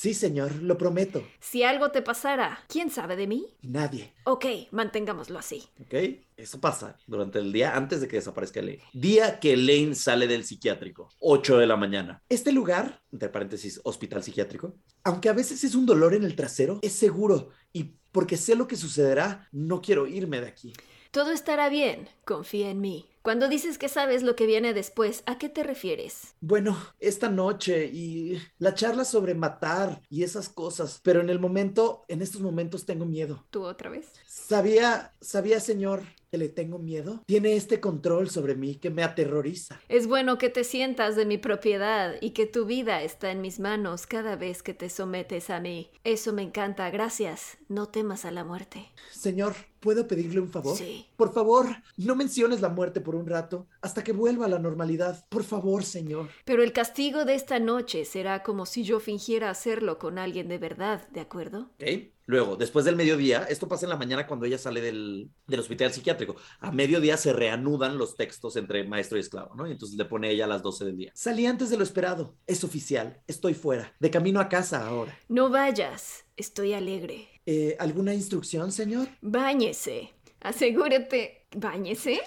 Sí, 0.00 0.14
señor, 0.14 0.54
lo 0.62 0.78
prometo. 0.78 1.24
Si 1.40 1.64
algo 1.64 1.90
te 1.90 2.02
pasara, 2.02 2.60
¿quién 2.68 2.88
sabe 2.88 3.16
de 3.16 3.26
mí? 3.26 3.48
Nadie. 3.62 4.12
Ok, 4.22 4.46
mantengámoslo 4.70 5.40
así. 5.40 5.64
¿Ok? 5.80 5.92
Eso 6.36 6.60
pasa 6.60 6.96
durante 7.08 7.40
el 7.40 7.52
día 7.52 7.76
antes 7.76 8.00
de 8.00 8.06
que 8.06 8.14
desaparezca 8.14 8.60
Elaine. 8.60 8.80
Día 8.92 9.40
que 9.40 9.54
Elaine 9.54 9.96
sale 9.96 10.28
del 10.28 10.44
psiquiátrico, 10.44 11.08
8 11.18 11.58
de 11.58 11.66
la 11.66 11.74
mañana. 11.74 12.22
Este 12.28 12.52
lugar, 12.52 13.02
entre 13.10 13.28
paréntesis, 13.28 13.80
hospital 13.82 14.22
psiquiátrico, 14.22 14.76
aunque 15.02 15.30
a 15.30 15.32
veces 15.32 15.64
es 15.64 15.74
un 15.74 15.84
dolor 15.84 16.14
en 16.14 16.22
el 16.22 16.36
trasero, 16.36 16.78
es 16.80 16.92
seguro 16.92 17.48
y 17.72 17.96
porque 18.12 18.36
sé 18.36 18.54
lo 18.54 18.68
que 18.68 18.76
sucederá, 18.76 19.48
no 19.50 19.82
quiero 19.82 20.06
irme 20.06 20.40
de 20.40 20.46
aquí. 20.46 20.74
Todo 21.10 21.32
estará 21.32 21.68
bien, 21.70 22.08
confía 22.24 22.70
en 22.70 22.80
mí. 22.80 23.08
Cuando 23.28 23.50
dices 23.50 23.76
que 23.76 23.90
sabes 23.90 24.22
lo 24.22 24.36
que 24.36 24.46
viene 24.46 24.72
después, 24.72 25.22
¿a 25.26 25.36
qué 25.36 25.50
te 25.50 25.62
refieres? 25.62 26.34
Bueno, 26.40 26.78
esta 26.98 27.28
noche 27.28 27.84
y 27.84 28.40
la 28.58 28.72
charla 28.72 29.04
sobre 29.04 29.34
matar 29.34 30.00
y 30.08 30.22
esas 30.22 30.48
cosas, 30.48 30.98
pero 31.02 31.20
en 31.20 31.28
el 31.28 31.38
momento, 31.38 32.06
en 32.08 32.22
estos 32.22 32.40
momentos 32.40 32.86
tengo 32.86 33.04
miedo. 33.04 33.44
¿Tú 33.50 33.64
otra 33.64 33.90
vez? 33.90 34.06
¿Sabía, 34.26 35.12
sabía, 35.20 35.60
señor, 35.60 36.04
que 36.30 36.38
le 36.38 36.48
tengo 36.48 36.78
miedo? 36.78 37.22
Tiene 37.26 37.54
este 37.54 37.80
control 37.80 38.28
sobre 38.28 38.54
mí 38.54 38.74
que 38.76 38.90
me 38.90 39.02
aterroriza. 39.02 39.80
Es 39.88 40.06
bueno 40.06 40.38
que 40.38 40.50
te 40.50 40.64
sientas 40.64 41.16
de 41.16 41.26
mi 41.26 41.38
propiedad 41.38 42.16
y 42.20 42.30
que 42.30 42.46
tu 42.46 42.66
vida 42.66 43.02
está 43.02 43.30
en 43.30 43.40
mis 43.40 43.60
manos 43.60 44.06
cada 44.06 44.36
vez 44.36 44.62
que 44.62 44.74
te 44.74 44.90
sometes 44.90 45.50
a 45.50 45.60
mí. 45.60 45.90
Eso 46.04 46.32
me 46.32 46.42
encanta, 46.42 46.90
gracias. 46.90 47.58
No 47.68 47.86
temas 47.88 48.24
a 48.24 48.30
la 48.30 48.44
muerte. 48.44 48.90
Señor, 49.10 49.54
¿puedo 49.80 50.06
pedirle 50.06 50.40
un 50.40 50.50
favor? 50.50 50.76
Sí. 50.76 51.06
Por 51.16 51.32
favor, 51.32 51.66
no 51.96 52.14
menciones 52.14 52.60
la 52.60 52.68
muerte 52.68 53.00
por 53.00 53.14
un 53.14 53.26
rato 53.26 53.66
hasta 53.80 54.04
que 54.04 54.12
vuelva 54.12 54.46
a 54.46 54.50
la 54.50 54.58
normalidad. 54.58 55.24
Por 55.28 55.44
favor, 55.44 55.84
señor. 55.84 56.28
Pero 56.44 56.62
el 56.62 56.72
castigo 56.72 57.24
de 57.24 57.34
esta 57.34 57.58
noche 57.58 58.04
será 58.04 58.42
como 58.42 58.66
si 58.66 58.84
yo 58.84 59.00
fingiera 59.00 59.50
hacerlo 59.50 59.98
con 59.98 60.18
alguien 60.18 60.48
de 60.48 60.58
verdad, 60.58 61.08
¿de 61.08 61.20
acuerdo? 61.20 61.70
¿Ok? 61.80 61.84
Luego, 62.26 62.56
después 62.56 62.84
del 62.84 62.94
mediodía, 62.94 63.44
esto 63.44 63.68
pasa 63.68 63.86
en 63.86 63.90
la 63.90 63.96
mañana 63.96 64.26
cuando 64.26 64.44
ella 64.44 64.58
sale 64.58 64.82
del, 64.82 65.30
del 65.46 65.60
hospital 65.60 65.90
psiquiátrico. 65.90 66.17
A 66.60 66.72
mediodía 66.72 67.16
se 67.16 67.32
reanudan 67.32 67.98
los 67.98 68.16
textos 68.16 68.56
entre 68.56 68.84
maestro 68.84 69.18
y 69.18 69.20
esclavo, 69.20 69.54
¿no? 69.54 69.66
Y 69.66 69.72
entonces 69.72 69.96
le 69.96 70.04
pone 70.04 70.30
ella 70.30 70.44
a 70.44 70.48
las 70.48 70.62
12 70.62 70.84
del 70.84 70.96
día. 70.96 71.12
Salí 71.14 71.46
antes 71.46 71.70
de 71.70 71.76
lo 71.76 71.82
esperado. 71.82 72.36
Es 72.46 72.64
oficial. 72.64 73.22
Estoy 73.26 73.54
fuera. 73.54 73.94
De 73.98 74.10
camino 74.10 74.40
a 74.40 74.48
casa 74.48 74.86
ahora. 74.86 75.18
No 75.28 75.50
vayas. 75.50 76.24
Estoy 76.36 76.72
alegre. 76.72 77.28
Eh, 77.46 77.76
¿Alguna 77.78 78.14
instrucción, 78.14 78.72
señor? 78.72 79.08
Báñese. 79.20 80.12
Asegúrate. 80.40 81.46
¿Báñese? 81.56 82.20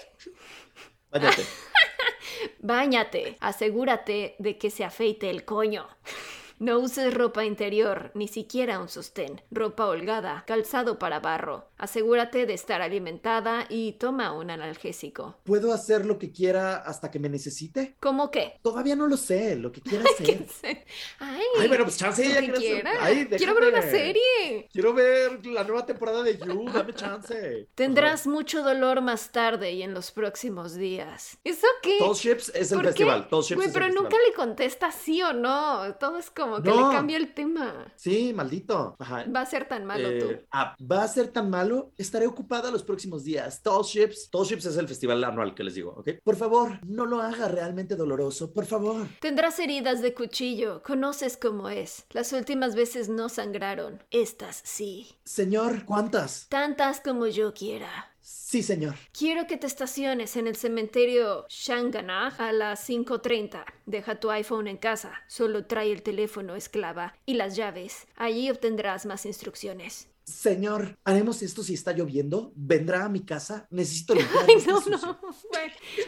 Váyate. 1.10 1.42
Báñate. 2.60 3.36
Asegúrate 3.40 4.36
de 4.38 4.58
que 4.58 4.70
se 4.70 4.84
afeite 4.84 5.30
el 5.30 5.44
coño. 5.44 5.86
No 6.62 6.78
uses 6.78 7.12
ropa 7.12 7.44
interior, 7.44 8.12
ni 8.14 8.28
siquiera 8.28 8.78
un 8.78 8.88
sostén, 8.88 9.42
ropa 9.50 9.88
holgada, 9.88 10.44
calzado 10.46 10.96
para 10.96 11.18
barro. 11.18 11.71
Asegúrate 11.82 12.46
de 12.46 12.54
estar 12.54 12.80
alimentada 12.80 13.66
y 13.68 13.94
toma 13.94 14.30
un 14.32 14.50
analgésico. 14.52 15.40
¿Puedo 15.42 15.72
hacer 15.72 16.06
lo 16.06 16.16
que 16.16 16.30
quiera 16.30 16.76
hasta 16.76 17.10
que 17.10 17.18
me 17.18 17.28
necesite? 17.28 17.96
¿Cómo 17.98 18.30
qué? 18.30 18.60
Todavía 18.62 18.94
no 18.94 19.08
lo 19.08 19.16
sé, 19.16 19.56
lo 19.56 19.72
que 19.72 19.80
quiera 19.80 20.04
¿Qué 20.18 20.22
hacer. 20.22 20.48
sé? 20.48 20.84
Ay, 21.18 21.42
Ay, 21.58 21.66
bueno, 21.66 21.82
pues 21.82 21.96
chance 21.96 22.22
lo 22.24 22.30
ella 22.30 22.40
que 22.40 22.52
quiere 22.52 22.58
hacer- 22.58 22.82
quiera. 22.82 23.04
Ay, 23.04 23.26
Quiero 23.36 23.54
ver 23.56 23.68
una 23.72 23.82
serie. 23.82 24.68
Quiero 24.72 24.94
ver 24.94 25.44
la 25.44 25.64
nueva 25.64 25.84
temporada 25.84 26.22
de 26.22 26.38
You, 26.38 26.66
dame 26.72 26.92
chance. 26.94 27.66
Tendrás 27.74 28.28
mucho 28.28 28.62
dolor 28.62 29.00
más 29.00 29.32
tarde 29.32 29.72
y 29.72 29.82
en 29.82 29.92
los 29.92 30.12
próximos 30.12 30.74
días. 30.76 31.36
¿Eso 31.42 31.66
qué? 31.82 31.96
Tall 31.98 32.14
Ships 32.14 32.52
es 32.54 32.70
el 32.70 32.80
festival. 32.82 33.28
Tall 33.28 33.42
Ships 33.42 33.60
es 33.60 33.66
el 33.66 33.72
pero 33.72 33.86
nunca 33.88 34.02
festival. 34.10 34.22
le 34.28 34.34
contesta 34.34 34.92
sí 34.92 35.20
o 35.20 35.32
no. 35.32 35.96
Todo 35.96 36.18
es 36.18 36.30
como 36.30 36.62
que 36.62 36.70
No. 36.70 36.88
le 36.90 36.94
cambia 36.94 37.16
el 37.16 37.34
tema. 37.34 37.92
Sí, 37.96 38.32
maldito. 38.32 38.94
Ajá. 39.00 39.24
Va 39.34 39.40
a 39.40 39.46
ser 39.46 39.66
tan 39.66 39.84
malo 39.84 40.08
Eh, 40.08 40.18
tú. 40.20 40.46
ah, 40.52 40.76
¿Va 40.80 41.02
a 41.02 41.08
ser 41.08 41.26
tan 41.26 41.50
malo? 41.50 41.71
Estaré 41.96 42.26
ocupada 42.26 42.70
los 42.70 42.82
próximos 42.82 43.24
días. 43.24 43.62
Tall 43.62 43.82
Ships. 43.84 44.30
Tall 44.30 44.46
Ships 44.46 44.66
es 44.66 44.76
el 44.76 44.88
festival 44.88 45.24
anual 45.24 45.54
que 45.54 45.64
les 45.64 45.74
digo, 45.74 45.94
¿ok? 45.96 46.10
Por 46.22 46.36
favor, 46.36 46.80
no 46.86 47.06
lo 47.06 47.20
haga 47.20 47.48
realmente 47.48 47.96
doloroso. 47.96 48.52
Por 48.52 48.66
favor. 48.66 49.06
Tendrás 49.20 49.58
heridas 49.58 50.02
de 50.02 50.14
cuchillo. 50.14 50.82
Conoces 50.82 51.36
cómo 51.36 51.68
es. 51.68 52.04
Las 52.10 52.32
últimas 52.32 52.74
veces 52.74 53.08
no 53.08 53.28
sangraron. 53.28 54.02
Estas 54.10 54.60
sí. 54.64 55.08
Señor, 55.24 55.84
¿cuántas? 55.84 56.48
Tantas 56.48 57.00
como 57.00 57.26
yo 57.26 57.52
quiera. 57.54 58.12
Sí, 58.22 58.62
señor. 58.62 58.94
Quiero 59.16 59.46
que 59.46 59.56
te 59.56 59.66
estaciones 59.66 60.36
en 60.36 60.46
el 60.46 60.56
cementerio 60.56 61.44
Shanganagh 61.48 62.40
a 62.40 62.52
las 62.52 62.88
5.30. 62.88 63.64
Deja 63.86 64.20
tu 64.20 64.30
iPhone 64.30 64.68
en 64.68 64.76
casa. 64.76 65.12
Solo 65.26 65.66
trae 65.66 65.90
el 65.90 66.02
teléfono 66.02 66.54
esclava 66.54 67.14
y 67.26 67.34
las 67.34 67.56
llaves. 67.56 68.06
Allí 68.16 68.48
obtendrás 68.48 69.06
más 69.06 69.26
instrucciones. 69.26 70.11
Señor, 70.24 70.98
¿haremos 71.04 71.42
esto 71.42 71.62
si 71.62 71.74
está 71.74 71.92
lloviendo? 71.92 72.52
¿Vendrá 72.54 73.04
a 73.04 73.08
mi 73.08 73.24
casa? 73.24 73.66
Necesito 73.70 74.14
limpiar. 74.14 74.44
Ay, 74.48 74.56
no, 74.66 74.80
sucio". 74.80 75.18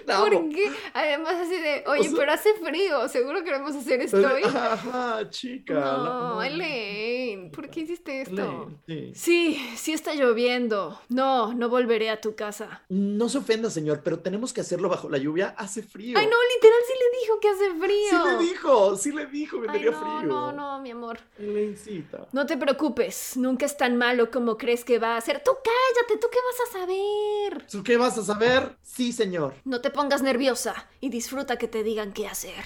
no, 0.06 0.20
güey. 0.22 0.30
¿Por 0.38 0.48
qué? 0.50 0.70
Además 0.92 1.34
así 1.34 1.56
de, 1.60 1.84
oye, 1.86 2.00
O 2.00 2.04
sea- 2.04 2.12
pero 2.18 2.32
hace 2.32 2.54
frío, 2.54 3.08
seguro 3.08 3.42
queremos 3.44 3.74
hacer 3.74 4.00
esto 4.00 4.16
hoy. 4.18 4.42
Ajá, 4.44 5.28
chica. 5.30 5.74
No, 5.74 6.42
Elaine, 6.42 7.50
¿por 7.50 7.68
qué 7.70 7.80
hiciste 7.80 8.22
esto? 8.22 8.70
Elaine, 8.86 9.14
sí. 9.14 9.54
Sí, 9.56 9.76
sí 9.76 9.92
está 9.92 10.14
lloviendo. 10.14 11.00
No, 11.08 11.52
no 11.54 11.68
volveré 11.68 12.10
a 12.10 12.20
tu 12.20 12.34
casa. 12.34 12.82
No 12.88 13.28
se 13.28 13.38
ofenda, 13.38 13.68
señor, 13.70 14.02
pero 14.04 14.20
tenemos 14.20 14.52
que 14.52 14.60
hacerlo 14.60 14.88
bajo 14.88 15.08
la 15.08 15.18
lluvia. 15.18 15.54
Hace 15.58 15.82
frío. 15.82 16.16
Ay, 16.18 16.26
no, 16.26 16.36
literal 16.54 16.78
sí 16.86 16.92
le 17.12 17.20
dijo 17.20 17.40
que 17.40 17.48
hace 17.48 17.70
frío. 17.74 18.10
Sí 18.10 18.16
le 18.30 18.38
dijo, 18.50 18.96
sí 18.96 19.12
le 19.12 19.26
dijo 19.26 19.60
que 19.60 19.68
Ay, 19.68 19.78
tenía 19.78 19.90
no, 19.92 19.98
frío. 20.00 20.28
no, 20.28 20.52
no, 20.52 20.80
mi 20.80 20.90
amor. 20.90 21.18
Elaincita. 21.38 22.28
No 22.32 22.46
te 22.46 22.56
preocupes, 22.56 23.36
nunca 23.36 23.66
es 23.66 23.76
tan 23.76 23.96
malo 23.96 24.30
como 24.30 24.56
crees 24.56 24.84
que 24.84 24.98
va 24.98 25.16
a 25.16 25.20
ser. 25.20 25.42
Tú 25.44 25.52
cállate, 25.52 26.20
¿tú 26.20 26.28
qué 26.30 26.38
vas 26.38 26.68
a 26.68 26.72
saber? 26.80 27.66
¿Tú 27.70 27.82
qué 27.82 27.96
vas 27.96 28.18
a 28.18 28.22
saber? 28.24 28.76
Sí, 28.82 29.12
señor. 29.12 29.54
No 29.64 29.80
te 29.80 29.90
pongas 29.90 30.22
nerviosa 30.22 30.88
y 31.00 31.10
disfruta 31.10 31.56
que 31.58 31.68
te 31.68 31.82
digan 31.82 32.12
qué 32.12 32.26
hacer. 32.26 32.62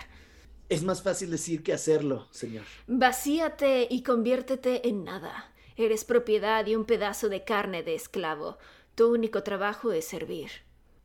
Es 0.68 0.82
más 0.82 1.02
fácil 1.02 1.30
decir 1.30 1.62
que 1.62 1.72
hacerlo, 1.72 2.28
señor. 2.30 2.64
Vacíate 2.86 3.86
y 3.90 4.02
conviértete 4.02 4.86
en 4.88 5.04
nada. 5.04 5.52
Eres 5.76 6.04
propiedad 6.04 6.64
de 6.64 6.76
un 6.76 6.84
pedazo 6.84 7.28
de 7.30 7.44
carne 7.44 7.82
de 7.82 7.94
esclavo. 7.94 8.58
Tu 8.94 9.06
único 9.10 9.42
trabajo 9.42 9.92
es 9.92 10.04
servir. 10.04 10.50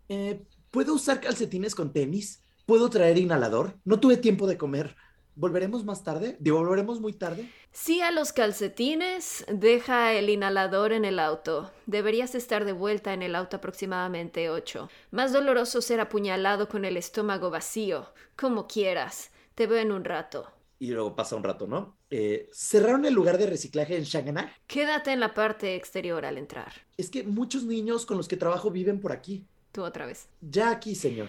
Eh, 0.10 0.44
¿Puedo 0.72 0.96
usar 0.96 1.22
calcetines 1.22 1.76
con 1.76 1.94
tenis? 1.94 2.43
¿Puedo 2.66 2.90
traer 2.90 3.18
inhalador? 3.18 3.76
No 3.84 4.00
tuve 4.00 4.16
tiempo 4.16 4.48
de 4.48 4.58
comer. 4.58 4.96
¿Volveremos 5.36 5.84
más 5.84 6.04
tarde? 6.04 6.38
Digo, 6.40 6.60
¿volveremos 6.60 7.02
muy 7.02 7.12
tarde? 7.12 7.52
Sí 7.74 8.00
a 8.02 8.10
los 8.10 8.32
calcetines, 8.32 9.46
deja 9.52 10.14
el 10.14 10.30
inhalador 10.30 10.94
en 10.94 11.04
el 11.04 11.20
auto. 11.20 11.72
Deberías 11.88 12.36
estar 12.36 12.64
de 12.64 12.72
vuelta 12.72 13.14
en 13.14 13.22
el 13.22 13.36
auto 13.36 13.58
aproximadamente 13.58 14.50
8. 14.50 14.90
Más 15.12 15.34
doloroso 15.34 15.82
ser 15.82 16.00
apuñalado 16.00 16.70
con 16.70 16.86
el 16.86 16.96
estómago 16.96 17.50
vacío. 17.50 18.14
Como 18.38 18.68
quieras. 18.68 19.32
Te 19.56 19.68
veo 19.68 19.80
en 19.80 19.92
un 19.92 20.06
rato. 20.06 20.50
Y 20.80 20.92
luego 20.92 21.16
pasa 21.18 21.36
un 21.36 21.44
rato, 21.44 21.68
¿no? 21.68 21.98
Eh, 22.10 22.50
¿Cerraron 22.54 23.04
el 23.06 23.14
lugar 23.14 23.38
de 23.38 23.48
reciclaje 23.48 23.98
en 23.98 24.04
Shanghái? 24.04 24.48
Quédate 24.68 25.12
en 25.12 25.20
la 25.20 25.34
parte 25.34 25.76
exterior 25.76 26.26
al 26.26 26.38
entrar. 26.38 26.72
Es 26.96 27.10
que 27.10 27.24
muchos 27.24 27.64
niños 27.64 28.06
con 28.06 28.16
los 28.16 28.30
que 28.30 28.38
trabajo 28.38 28.72
viven 28.72 29.02
por 29.02 29.12
aquí. 29.12 29.46
Tú 29.74 29.84
otra 29.84 30.06
vez. 30.06 30.28
Ya 30.40 30.70
aquí, 30.70 30.96
señor. 30.96 31.28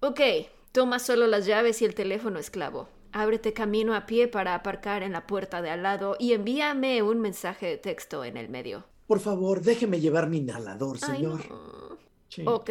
Ok, 0.00 0.20
toma 0.72 0.98
solo 0.98 1.26
las 1.26 1.46
llaves 1.46 1.82
y 1.82 1.84
el 1.84 1.94
teléfono 1.94 2.38
esclavo. 2.38 2.88
Ábrete 3.12 3.52
camino 3.52 3.94
a 3.94 4.06
pie 4.06 4.26
para 4.26 4.54
aparcar 4.54 5.02
en 5.02 5.12
la 5.12 5.26
puerta 5.26 5.60
de 5.60 5.70
al 5.70 5.82
lado 5.82 6.16
y 6.18 6.32
envíame 6.32 7.02
un 7.02 7.20
mensaje 7.20 7.66
de 7.66 7.76
texto 7.76 8.24
en 8.24 8.38
el 8.38 8.48
medio. 8.48 8.84
Por 9.06 9.20
favor, 9.20 9.60
déjeme 9.60 10.00
llevar 10.00 10.28
mi 10.28 10.38
inhalador, 10.38 10.96
Ay, 11.02 11.16
señor. 11.16 11.48
no. 11.50 11.98
Sí. 12.28 12.42
Ok. 12.46 12.70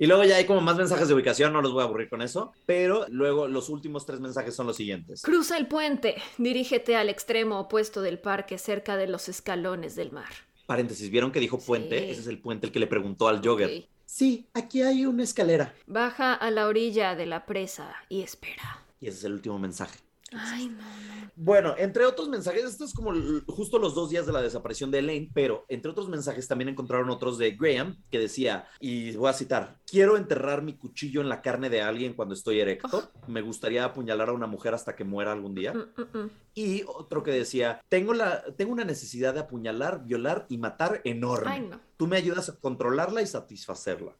Y 0.00 0.06
luego 0.06 0.24
ya 0.24 0.36
hay 0.36 0.46
como 0.46 0.60
más 0.60 0.76
mensajes 0.76 1.08
de 1.08 1.14
ubicación, 1.14 1.52
no 1.52 1.62
los 1.62 1.72
voy 1.72 1.82
a 1.82 1.84
aburrir 1.84 2.08
con 2.08 2.22
eso, 2.22 2.52
pero 2.66 3.06
luego 3.08 3.48
los 3.48 3.68
últimos 3.68 4.06
tres 4.06 4.20
mensajes 4.20 4.54
son 4.54 4.66
los 4.66 4.76
siguientes. 4.76 5.22
Cruza 5.22 5.56
el 5.56 5.66
puente. 5.66 6.16
Dirígete 6.36 6.96
al 6.96 7.08
extremo 7.08 7.58
opuesto 7.60 8.00
del 8.02 8.18
parque 8.18 8.58
cerca 8.58 8.96
de 8.96 9.08
los 9.08 9.28
escalones 9.28 9.96
del 9.96 10.12
mar. 10.12 10.30
Paréntesis, 10.66 11.10
¿vieron 11.10 11.32
que 11.32 11.40
dijo 11.40 11.58
puente? 11.58 11.98
Sí. 11.98 12.10
Ese 12.10 12.20
es 12.22 12.26
el 12.28 12.40
puente 12.40 12.66
el 12.66 12.72
que 12.72 12.78
le 12.78 12.86
preguntó 12.86 13.26
al 13.28 13.44
jogger. 13.44 13.88
Sí, 14.18 14.48
aquí 14.52 14.82
hay 14.82 15.06
una 15.06 15.22
escalera. 15.22 15.72
Baja 15.86 16.34
a 16.34 16.50
la 16.50 16.66
orilla 16.66 17.14
de 17.14 17.24
la 17.24 17.46
presa 17.46 17.94
y 18.08 18.22
espera. 18.22 18.84
Y 18.98 19.06
ese 19.06 19.18
es 19.18 19.24
el 19.26 19.34
último 19.34 19.60
mensaje. 19.60 19.96
Ay, 20.32 20.68
no, 20.68 20.76
no. 20.76 21.08
Bueno, 21.40 21.76
entre 21.78 22.04
otros 22.04 22.28
mensajes, 22.28 22.64
esto 22.64 22.84
es 22.84 22.92
como 22.92 23.12
justo 23.46 23.78
los 23.78 23.94
dos 23.94 24.10
días 24.10 24.26
de 24.26 24.32
la 24.32 24.42
desaparición 24.42 24.90
de 24.90 24.98
Elaine, 24.98 25.30
pero 25.32 25.64
entre 25.68 25.92
otros 25.92 26.08
mensajes 26.08 26.48
también 26.48 26.68
encontraron 26.68 27.10
otros 27.10 27.38
de 27.38 27.52
Graham 27.52 27.96
que 28.10 28.18
decía, 28.18 28.66
y 28.80 29.12
voy 29.12 29.30
a 29.30 29.32
citar, 29.32 29.76
quiero 29.86 30.16
enterrar 30.16 30.62
mi 30.62 30.76
cuchillo 30.76 31.20
en 31.20 31.28
la 31.28 31.40
carne 31.40 31.70
de 31.70 31.80
alguien 31.80 32.14
cuando 32.14 32.34
estoy 32.34 32.58
erecto, 32.58 33.12
me 33.28 33.40
gustaría 33.40 33.84
apuñalar 33.84 34.30
a 34.30 34.32
una 34.32 34.48
mujer 34.48 34.74
hasta 34.74 34.96
que 34.96 35.04
muera 35.04 35.30
algún 35.30 35.54
día. 35.54 35.74
Mm, 35.74 36.00
mm, 36.00 36.18
mm. 36.18 36.30
Y 36.54 36.82
otro 36.88 37.22
que 37.22 37.30
decía, 37.30 37.80
tengo, 37.88 38.14
la, 38.14 38.42
tengo 38.56 38.72
una 38.72 38.84
necesidad 38.84 39.32
de 39.32 39.40
apuñalar, 39.40 40.04
violar 40.04 40.46
y 40.48 40.58
matar 40.58 41.02
enorme. 41.04 41.50
Ay, 41.52 41.60
no. 41.60 41.80
Tú 41.96 42.08
me 42.08 42.16
ayudas 42.16 42.48
a 42.48 42.56
controlarla 42.56 43.22
y 43.22 43.26
satisfacerla. 43.26 44.16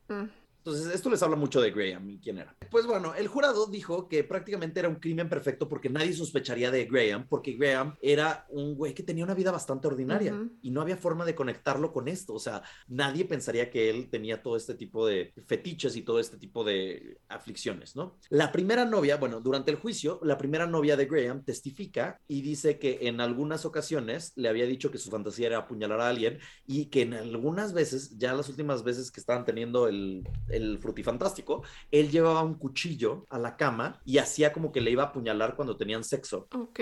Entonces, 0.69 0.95
esto 0.95 1.09
les 1.09 1.23
habla 1.23 1.37
mucho 1.37 1.63
de 1.63 1.71
Graham 1.71 2.11
y 2.11 2.19
quién 2.19 2.37
era. 2.37 2.55
Pues 2.71 2.87
bueno, 2.87 3.15
el 3.15 3.27
jurado 3.27 3.67
dijo 3.67 4.07
que 4.07 4.23
prácticamente 4.23 4.81
era 4.81 4.91
un 4.91 4.97
crimen 4.97 5.29
perfecto 5.29 5.67
porque 5.67 5.89
nadie 5.89 6.13
sospecharía 6.13 6.71
de 6.71 6.85
Graham, 6.85 7.27
porque 7.27 7.53
Graham 7.53 7.97
era 8.03 8.47
un 8.51 8.75
güey 8.75 8.93
que 8.93 9.03
tenía 9.03 9.25
una 9.25 9.33
vida 9.33 9.51
bastante 9.51 9.87
ordinaria 9.87 10.35
y 10.61 10.71
no 10.71 10.83
había 10.83 10.99
forma 10.99 11.25
de 11.25 11.35
conectarlo 11.35 11.91
con 11.91 12.07
esto. 12.07 12.35
O 12.35 12.39
sea, 12.39 12.63
nadie 12.87 13.25
pensaría 13.25 13.71
que 13.71 13.89
él 13.89 14.11
tenía 14.11 14.43
todo 14.43 14.57
este 14.57 14.75
tipo 14.75 15.07
de 15.07 15.33
fetiches 15.47 15.97
y 15.97 16.03
todo 16.03 16.21
este 16.21 16.37
tipo 16.37 16.65
de 16.65 17.19
aflicciones, 17.29 17.97
¿no? 17.97 18.19
La 18.29 18.53
primera 18.53 18.85
novia, 18.85 19.17
bueno, 19.17 19.41
durante 19.41 19.71
el 19.71 19.79
juicio, 19.79 20.21
la 20.23 20.37
primera 20.37 20.67
novia 20.67 20.99
de 20.99 21.07
Graham 21.07 21.45
testifica 21.45 22.21
y 22.29 22.43
dice 22.43 22.79
que 22.79 23.09
en 23.09 23.23
algunas 23.23 23.65
ocasiones 23.65 24.33
le 24.37 24.51
había 24.51 24.67
dicho 24.67 24.91
que 24.91 24.99
su 24.99 25.11
fantasía 25.11 25.47
era 25.47 25.59
apuñalar 25.59 26.03
a 26.03 26.09
alguien 26.09 26.39
y 26.67 26.87
que 26.87 27.03
en 27.03 27.15
algunas 27.15 27.73
veces, 27.73 28.19
ya 28.19 28.35
las 28.35 28.51
últimas 28.51 28.85
veces 28.85 29.11
que 29.11 29.21
estaban 29.21 29.47
teniendo 29.47 29.89
el, 29.89 30.29
el 30.49 30.58
frutifantástico, 30.81 31.63
él 31.91 32.11
llevaba 32.11 32.43
un 32.43 32.55
cuchillo 32.55 33.27
a 33.31 33.39
la 33.39 33.57
cama 33.57 34.01
y 34.05 34.19
hacía 34.19 34.53
como 34.53 34.73
que 34.73 34.81
le 34.81 34.91
iba 34.91 35.05
a 35.05 35.07
apuñalar 35.07 35.57
cuando 35.57 35.77
tenían 35.77 36.05
sexo. 36.05 36.49
Ok. 36.55 36.81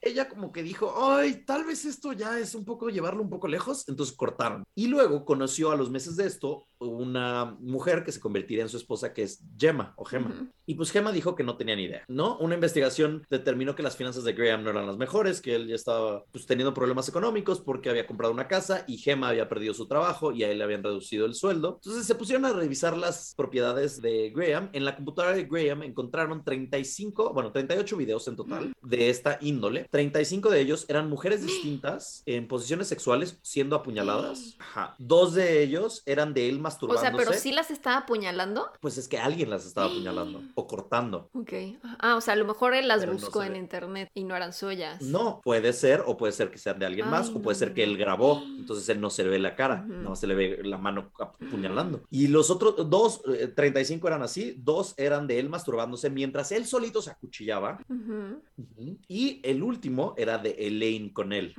Ella 0.00 0.28
como 0.28 0.52
que 0.52 0.62
dijo, 0.62 0.94
ay, 0.96 1.44
tal 1.44 1.64
vez 1.64 1.84
esto 1.84 2.12
ya 2.12 2.38
es 2.38 2.54
un 2.54 2.64
poco 2.64 2.88
llevarlo 2.88 3.22
un 3.22 3.28
poco 3.28 3.46
lejos, 3.46 3.86
entonces 3.88 4.16
cortaron. 4.16 4.64
Y 4.74 4.86
luego 4.86 5.24
conoció 5.24 5.70
a 5.70 5.76
los 5.76 5.90
meses 5.90 6.16
de 6.16 6.26
esto 6.26 6.64
una 6.78 7.56
mujer 7.60 8.04
que 8.04 8.12
se 8.12 8.20
convertiría 8.20 8.62
en 8.62 8.68
su 8.68 8.76
esposa, 8.76 9.12
que 9.12 9.22
es 9.22 9.42
Gemma 9.58 9.94
o 9.96 10.04
Gemma. 10.04 10.28
Ujú. 10.28 10.48
Y 10.66 10.74
pues 10.74 10.90
Gemma 10.90 11.12
dijo 11.12 11.34
que 11.34 11.44
no 11.44 11.56
tenía 11.56 11.76
ni 11.76 11.84
idea, 11.84 12.04
¿no? 12.08 12.36
Una 12.38 12.54
investigación 12.54 13.24
determinó 13.30 13.74
que 13.74 13.82
las 13.82 13.96
finanzas 13.96 14.24
de 14.24 14.32
Graham 14.32 14.64
no 14.64 14.70
eran 14.70 14.86
las 14.86 14.96
mejores, 14.96 15.40
que 15.40 15.54
él 15.54 15.68
ya 15.68 15.74
estaba 15.74 16.24
pues 16.32 16.46
teniendo 16.46 16.74
problemas 16.74 17.08
económicos 17.08 17.60
porque 17.60 17.88
había 17.88 18.06
comprado 18.06 18.32
una 18.32 18.48
casa 18.48 18.84
y 18.88 18.98
Gemma 18.98 19.28
había 19.28 19.48
perdido 19.48 19.74
su 19.74 19.86
trabajo 19.86 20.32
y 20.32 20.42
a 20.42 20.50
él 20.50 20.58
le 20.58 20.64
habían 20.64 20.82
reducido 20.82 21.26
el 21.26 21.34
sueldo. 21.34 21.80
Entonces 21.82 22.06
se 22.06 22.14
pusieron 22.14 22.44
a 22.44 22.52
revisar 22.52 22.96
las 22.96 23.34
propiedades 23.36 24.02
de 24.02 24.30
Graham. 24.30 24.70
En 24.72 24.84
la 24.84 24.96
computadora 24.96 25.36
de 25.36 25.44
Graham 25.44 25.82
encontraron 25.84 26.44
35, 26.44 27.32
bueno, 27.32 27.52
38 27.52 27.96
videos 27.96 28.26
en 28.28 28.36
total 28.36 28.72
de 28.82 29.10
esta 29.10 29.38
índole. 29.40 29.86
35 29.90 30.50
de 30.50 30.60
ellos 30.60 30.84
eran 30.88 31.08
mujeres 31.08 31.42
distintas 31.42 32.22
en 32.26 32.48
posiciones 32.48 32.88
sexuales 32.88 33.38
siendo 33.42 33.76
apuñaladas. 33.76 34.56
Ajá. 34.58 34.94
Dos 34.98 35.34
de 35.34 35.62
ellos 35.62 36.02
eran 36.06 36.34
de 36.34 36.48
él 36.66 36.70
O 36.84 36.88
masturbándose. 36.94 37.06
sea, 37.08 37.16
pero 37.16 37.32
sí 37.38 37.52
las 37.52 37.70
estaba 37.70 37.98
apuñalando. 37.98 38.70
Pues 38.80 38.98
es 38.98 39.08
que 39.08 39.18
alguien 39.18 39.50
las 39.50 39.64
estaba 39.66 39.86
apuñalando 39.86 40.42
o 40.54 40.66
cortando. 40.66 41.28
Ok. 41.32 41.52
Ah, 41.98 42.16
o 42.16 42.20
sea, 42.20 42.34
a 42.34 42.36
lo 42.36 42.44
mejor 42.44 42.74
él 42.74 42.88
las 42.88 43.00
Pero 43.00 43.12
no 43.14 43.18
buscó 43.18 43.40
se 43.42 43.46
en 43.48 43.56
internet 43.56 44.08
y 44.14 44.24
no 44.24 44.34
eran 44.36 44.52
suyas. 44.52 45.00
No, 45.02 45.40
puede 45.42 45.72
ser, 45.72 46.02
o 46.06 46.16
puede 46.16 46.32
ser 46.32 46.50
que 46.50 46.58
sean 46.58 46.78
de 46.78 46.86
alguien 46.86 47.08
más, 47.08 47.28
Ay, 47.28 47.34
o 47.36 47.42
puede 47.42 47.54
no, 47.54 47.58
ser 47.58 47.74
que 47.74 47.86
no. 47.86 47.92
él 47.92 47.98
grabó, 47.98 48.42
entonces 48.58 48.88
él 48.88 49.00
no 49.00 49.10
se 49.10 49.24
le 49.24 49.30
ve 49.30 49.38
la 49.38 49.54
cara, 49.56 49.84
Ujú. 49.88 49.94
no 49.98 50.16
se 50.16 50.26
le 50.26 50.34
ve 50.34 50.60
la 50.64 50.78
mano 50.78 51.10
apuñalando. 51.18 52.02
Y 52.10 52.28
los 52.28 52.50
otros 52.50 52.88
dos, 52.90 53.20
eh, 53.38 53.48
35 53.48 54.06
eran 54.08 54.22
así, 54.22 54.54
dos 54.58 54.94
eran 54.96 55.26
de 55.26 55.38
él 55.38 55.48
masturbándose 55.48 56.10
mientras 56.10 56.50
él 56.52 56.66
solito 56.66 57.02
se 57.02 57.10
acuchillaba, 57.10 57.78
Ujú. 57.88 58.40
Ujú. 58.56 58.98
y 59.08 59.40
el 59.44 59.62
último 59.62 60.14
era 60.16 60.38
de 60.38 60.50
Elaine 60.58 61.12
con 61.12 61.32
él. 61.32 61.54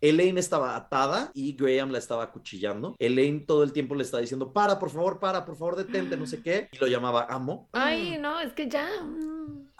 Elaine 0.00 0.38
estaba 0.38 0.74
atada 0.74 1.30
y 1.34 1.52
Graham 1.54 1.90
la 1.92 1.98
estaba 1.98 2.24
acuchillando. 2.24 2.96
Elaine 2.98 3.40
todo 3.46 3.62
el 3.62 3.72
tiempo 3.72 3.94
le 3.94 4.02
estaba 4.02 4.20
diciendo, 4.20 4.31
para, 4.52 4.78
por 4.78 4.90
favor, 4.90 5.18
para, 5.18 5.44
por 5.44 5.56
favor, 5.56 5.76
detente, 5.76 6.16
no 6.16 6.26
sé 6.26 6.42
qué, 6.42 6.68
y 6.72 6.78
lo 6.78 6.86
llamaba 6.86 7.26
amo. 7.28 7.68
Ay, 7.72 8.18
no, 8.18 8.40
es 8.40 8.52
que 8.52 8.68
ya. 8.68 8.88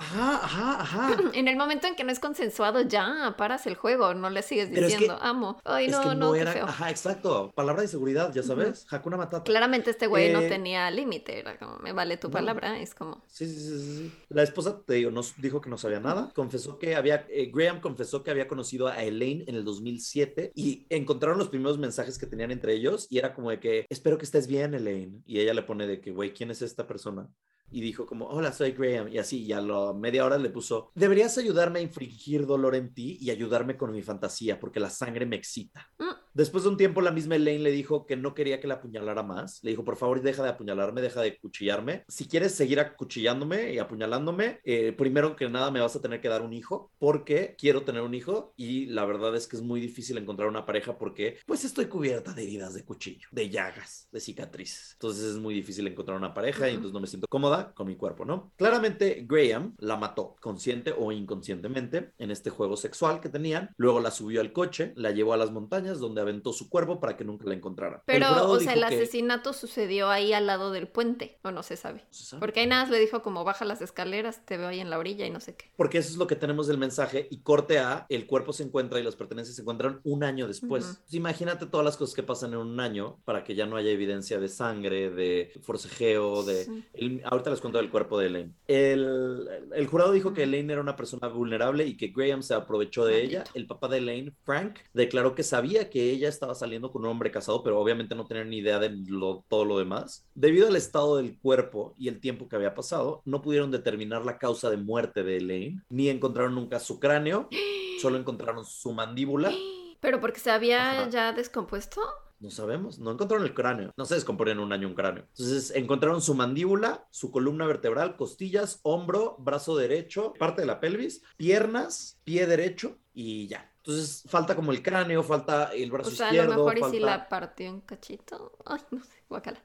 Ajá, 0.02 0.40
ajá, 0.44 0.80
ajá. 0.82 1.16
En 1.34 1.46
el 1.48 1.56
momento 1.56 1.86
en 1.86 1.94
que 1.94 2.02
no 2.04 2.10
es 2.10 2.18
consensuado, 2.18 2.80
ya 2.82 3.34
paras 3.38 3.66
el 3.66 3.76
juego, 3.76 4.14
no 4.14 4.30
le 4.30 4.42
sigues 4.42 4.68
Pero 4.72 4.86
es 4.86 4.92
diciendo 4.92 5.18
que- 5.18 5.26
amo. 5.26 5.60
Ay, 5.64 5.86
es 5.86 5.92
no, 5.92 6.02
que 6.10 6.14
no, 6.16 6.34
era, 6.34 6.52
feo. 6.52 6.64
ajá, 6.64 6.90
exacto, 6.90 7.52
palabra 7.54 7.82
de 7.82 7.88
seguridad, 7.88 8.32
ya 8.34 8.42
sabes, 8.42 8.84
Hakuna 8.90 9.16
Matata. 9.16 9.44
Claramente 9.44 9.90
este 9.90 10.06
güey 10.08 10.32
no 10.32 10.40
Eh, 10.40 10.48
tenía 10.48 10.90
límite, 10.90 11.38
era 11.38 11.56
como, 11.58 11.78
me 11.78 11.92
vale 11.92 12.16
tu 12.16 12.28
no. 12.28 12.32
palabra, 12.32 12.78
es 12.80 12.94
como... 12.94 13.22
Sí, 13.28 13.46
sí, 13.46 13.54
sí, 13.54 13.68
sí, 13.78 13.96
sí. 13.96 14.12
La 14.28 14.42
esposa, 14.42 14.82
te 14.84 14.94
digo, 14.94 15.10
nos 15.10 15.40
dijo 15.40 15.60
que 15.60 15.70
no 15.70 15.78
sabía 15.78 16.00
nada. 16.00 16.30
Confesó 16.34 16.78
que 16.78 16.96
había, 16.96 17.24
eh, 17.28 17.50
Graham 17.54 17.80
confesó 17.80 18.22
que 18.24 18.30
había 18.32 18.48
conocido 18.48 18.88
a 18.88 19.02
Elaine 19.04 19.44
en 19.46 19.54
el 19.54 19.64
2007 19.64 20.52
y 20.54 20.86
encontraron 20.90 21.38
los 21.38 21.48
primeros 21.48 21.78
mensajes 21.78 22.18
que 22.18 22.26
tenían 22.26 22.50
entre 22.50 22.74
ellos 22.74 23.06
y 23.08 23.18
era 23.18 23.34
como 23.34 23.50
de 23.50 23.60
que, 23.60 23.86
espero 23.88 24.18
que 24.18 24.24
estés 24.24 24.46
bien, 24.48 24.74
Elaine. 24.74 25.22
Y 25.26 25.38
ella 25.40 25.54
le 25.54 25.62
pone 25.62 25.86
de 25.86 26.00
que, 26.00 26.10
güey, 26.10 26.32
¿quién 26.32 26.50
es 26.50 26.60
esta 26.62 26.86
persona? 26.86 27.28
Y 27.72 27.80
dijo 27.80 28.06
como, 28.06 28.26
hola, 28.26 28.52
soy 28.52 28.72
Graham. 28.72 29.08
Y 29.08 29.18
así, 29.18 29.42
y 29.44 29.52
a 29.52 29.60
la 29.60 29.92
media 29.94 30.24
hora 30.24 30.38
le 30.38 30.50
puso, 30.50 30.90
deberías 30.94 31.36
ayudarme 31.38 31.78
a 31.80 31.82
infringir 31.82 32.46
dolor 32.46 32.74
en 32.74 32.92
ti 32.94 33.16
y 33.20 33.30
ayudarme 33.30 33.76
con 33.76 33.92
mi 33.92 34.02
fantasía 34.02 34.60
porque 34.60 34.80
la 34.80 34.90
sangre 34.90 35.26
me 35.26 35.36
excita. 35.36 35.90
mm, 35.98 36.21
Después 36.34 36.64
de 36.64 36.70
un 36.70 36.76
tiempo, 36.76 37.02
la 37.02 37.10
misma 37.10 37.36
Elaine 37.36 37.62
le 37.62 37.70
dijo 37.70 38.06
que 38.06 38.16
no 38.16 38.34
quería 38.34 38.58
que 38.58 38.66
la 38.66 38.74
apuñalara 38.74 39.22
más. 39.22 39.62
Le 39.62 39.70
dijo, 39.70 39.84
por 39.84 39.96
favor, 39.96 40.22
deja 40.22 40.42
de 40.42 40.48
apuñalarme, 40.48 41.02
deja 41.02 41.20
de 41.20 41.38
cuchillarme. 41.38 42.04
Si 42.08 42.26
quieres 42.26 42.54
seguir 42.54 42.80
acuchillándome 42.80 43.74
y 43.74 43.78
apuñalándome, 43.78 44.60
eh, 44.64 44.92
primero 44.92 45.36
que 45.36 45.50
nada 45.50 45.70
me 45.70 45.80
vas 45.80 45.94
a 45.94 46.00
tener 46.00 46.20
que 46.20 46.28
dar 46.28 46.40
un 46.42 46.54
hijo 46.54 46.90
porque 46.98 47.54
quiero 47.58 47.82
tener 47.82 48.02
un 48.02 48.14
hijo 48.14 48.54
y 48.56 48.86
la 48.86 49.04
verdad 49.04 49.36
es 49.36 49.46
que 49.46 49.56
es 49.56 49.62
muy 49.62 49.80
difícil 49.80 50.16
encontrar 50.16 50.48
una 50.48 50.64
pareja 50.64 50.96
porque 50.96 51.38
pues 51.46 51.64
estoy 51.64 51.86
cubierta 51.86 52.32
de 52.32 52.44
heridas 52.44 52.72
de 52.74 52.84
cuchillo, 52.84 53.28
de 53.30 53.50
llagas, 53.50 54.08
de 54.10 54.20
cicatrices. 54.20 54.92
Entonces 54.94 55.24
es 55.24 55.36
muy 55.36 55.54
difícil 55.54 55.86
encontrar 55.86 56.16
una 56.16 56.32
pareja 56.32 56.68
y 56.68 56.74
entonces 56.74 56.94
no 56.94 57.00
me 57.00 57.06
siento 57.06 57.26
cómoda 57.28 57.74
con 57.74 57.86
mi 57.86 57.96
cuerpo, 57.96 58.24
¿no? 58.24 58.52
Claramente 58.56 59.26
Graham 59.28 59.74
la 59.78 59.96
mató, 59.96 60.36
consciente 60.40 60.94
o 60.96 61.12
inconscientemente, 61.12 62.12
en 62.18 62.30
este 62.30 62.50
juego 62.50 62.76
sexual 62.76 63.20
que 63.20 63.28
tenían. 63.28 63.70
Luego 63.76 64.00
la 64.00 64.10
subió 64.10 64.40
al 64.40 64.52
coche, 64.52 64.92
la 64.96 65.10
llevó 65.10 65.34
a 65.34 65.36
las 65.36 65.50
montañas 65.50 65.98
donde 65.98 66.21
aventó 66.22 66.52
su 66.52 66.68
cuerpo 66.68 66.98
para 67.00 67.16
que 67.16 67.24
nunca 67.24 67.46
la 67.46 67.54
encontraran. 67.54 67.98
El 67.98 68.02
Pero, 68.06 68.50
o 68.50 68.58
sea, 68.60 68.72
el 68.72 68.80
que- 68.80 68.86
asesinato 68.86 69.52
sucedió 69.52 70.08
ahí 70.10 70.32
al 70.32 70.46
lado 70.46 70.70
del 70.72 70.88
puente, 70.88 71.38
o 71.44 71.50
no 71.50 71.62
se 71.62 71.76
sabe. 71.76 72.04
¿Se 72.10 72.24
sabe? 72.24 72.40
Porque 72.40 72.60
ahí 72.60 72.66
nada 72.66 72.82
más 72.84 72.90
le 72.90 72.98
dijo 72.98 73.22
como 73.22 73.44
baja 73.44 73.64
las 73.64 73.82
escaleras, 73.82 74.44
te 74.46 74.56
veo 74.56 74.68
ahí 74.68 74.80
en 74.80 74.90
la 74.90 74.98
orilla 74.98 75.26
y 75.26 75.30
no 75.30 75.40
sé 75.40 75.54
qué. 75.56 75.70
Porque 75.76 75.98
eso 75.98 76.10
es 76.10 76.16
lo 76.16 76.26
que 76.26 76.36
tenemos 76.36 76.66
del 76.66 76.78
mensaje 76.78 77.28
y 77.30 77.38
corte 77.42 77.78
A, 77.78 78.06
el 78.08 78.26
cuerpo 78.26 78.52
se 78.52 78.62
encuentra 78.62 78.98
y 78.98 79.02
las 79.02 79.16
pertenencias 79.16 79.56
se 79.56 79.62
encuentran 79.62 80.00
un 80.04 80.24
año 80.24 80.46
después. 80.48 81.00
Imagínate 81.10 81.66
todas 81.66 81.84
las 81.84 81.96
cosas 81.96 82.14
que 82.14 82.22
pasan 82.22 82.52
en 82.52 82.58
un 82.58 82.80
año 82.80 83.18
para 83.24 83.44
que 83.44 83.54
ya 83.54 83.66
no 83.66 83.76
haya 83.76 83.90
evidencia 83.90 84.38
de 84.38 84.48
sangre, 84.48 85.10
de 85.10 85.52
forcejeo, 85.62 86.42
de... 86.44 86.64
Sí. 86.64 86.84
el- 86.94 87.22
ahorita 87.24 87.50
les 87.50 87.60
cuento 87.60 87.78
del 87.78 87.90
cuerpo 87.90 88.18
de 88.18 88.26
Elaine. 88.26 88.54
El, 88.68 89.48
el 89.74 89.86
jurado 89.86 90.12
dijo 90.12 90.32
que. 90.32 90.42
Elaine 90.42 90.72
era 90.72 90.80
una 90.82 90.96
persona 90.96 91.28
vulnerable 91.28 91.86
y 91.86 91.96
que 91.96 92.08
Graham 92.08 92.42
se 92.42 92.54
aprovechó 92.54 93.04
de 93.04 93.22
ella. 93.22 93.44
El 93.54 93.66
papá 93.66 93.88
de 93.88 93.98
Elaine, 93.98 94.32
Frank, 94.44 94.78
declaró 94.92 95.34
que 95.34 95.42
sabía 95.42 95.88
que 95.88 96.10
ella 96.12 96.28
estaba 96.28 96.54
saliendo 96.54 96.90
con 96.92 97.02
un 97.02 97.10
hombre 97.10 97.30
casado, 97.30 97.62
pero 97.62 97.78
obviamente 97.80 98.14
no 98.14 98.26
tenía 98.26 98.44
ni 98.44 98.58
idea 98.58 98.78
de 98.78 98.90
lo- 99.06 99.44
todo 99.48 99.64
lo 99.64 99.78
demás. 99.78 100.26
Debido 100.34 100.68
al 100.68 100.76
estado 100.76 101.16
del 101.16 101.38
cuerpo 101.38 101.94
y 101.98 102.08
el 102.08 102.20
tiempo 102.20 102.48
que 102.48 102.56
había 102.56 102.74
pasado, 102.74 103.22
no 103.24 103.42
pudieron 103.42 103.70
determinar 103.70 104.24
la 104.24 104.38
causa 104.38 104.70
de 104.70 104.76
muerte 104.76 105.22
de 105.22 105.38
Elaine, 105.38 105.82
ni 105.90 106.08
encontraron 106.08 106.54
nunca 106.54 106.78
su 106.80 106.98
cráneo, 107.00 107.48
solo 108.00 108.16
encontraron 108.18 108.64
su 108.64 108.92
mandíbula. 108.92 109.52
Pero 110.00 110.20
porque 110.20 110.40
se 110.40 110.50
había 110.50 111.02
Ajá. 111.02 111.08
ya 111.10 111.32
descompuesto. 111.32 112.00
No 112.40 112.50
sabemos, 112.50 112.98
no 112.98 113.12
encontraron 113.12 113.46
el 113.46 113.54
cráneo. 113.54 113.92
No 113.96 114.04
se 114.04 114.16
descompone 114.16 114.50
en 114.50 114.58
un 114.58 114.72
año 114.72 114.88
un 114.88 114.94
cráneo. 114.94 115.22
Entonces 115.28 115.70
encontraron 115.76 116.20
su 116.20 116.34
mandíbula, 116.34 117.06
su 117.12 117.30
columna 117.30 117.66
vertebral, 117.68 118.16
costillas, 118.16 118.80
hombro, 118.82 119.36
brazo 119.38 119.76
derecho, 119.76 120.32
parte 120.40 120.62
de 120.62 120.66
la 120.66 120.80
pelvis, 120.80 121.22
piernas, 121.36 122.18
pie 122.24 122.48
derecho 122.48 122.98
y 123.14 123.46
ya. 123.46 123.71
Entonces 123.84 124.22
falta 124.28 124.54
como 124.54 124.70
el 124.70 124.80
cráneo, 124.80 125.24
falta 125.24 125.72
el 125.74 125.90
O 125.90 125.94
brazo 125.94 126.10
sea, 126.12 126.26
a 126.26 126.30
izquierdo, 126.30 126.52
lo 126.52 126.64
mejor 126.64 126.78
y 126.78 126.90
si 126.92 127.00
la 127.00 127.28
partió 127.28 127.66
en 127.66 127.80
cachito. 127.80 128.52
Ay, 128.64 128.80
no 128.92 129.02
sé, 129.02 129.24
guacala. 129.28 129.58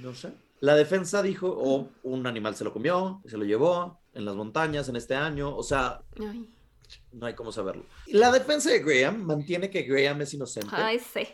No 0.00 0.12
sé. 0.12 0.32
La 0.60 0.74
defensa 0.74 1.22
dijo, 1.22 1.48
o 1.48 1.88
un 2.02 2.26
animal 2.26 2.56
se 2.56 2.64
lo 2.64 2.72
comió, 2.72 3.22
se 3.26 3.36
lo 3.36 3.44
llevó 3.44 4.00
en 4.12 4.24
las 4.24 4.34
montañas 4.34 4.88
en 4.88 4.96
este 4.96 5.14
año, 5.14 5.56
o 5.56 5.62
sea, 5.62 6.02
Ay, 6.18 6.52
no 7.12 7.26
hay 7.26 7.34
cómo 7.34 7.52
saberlo. 7.52 7.84
La 8.08 8.30
defensa 8.30 8.70
de 8.70 8.80
Graham 8.80 9.22
mantiene 9.24 9.70
que 9.70 9.82
Graham 9.82 10.22
es 10.22 10.34
inocente. 10.34 10.68
ay 10.72 10.98
sí. 10.98 11.26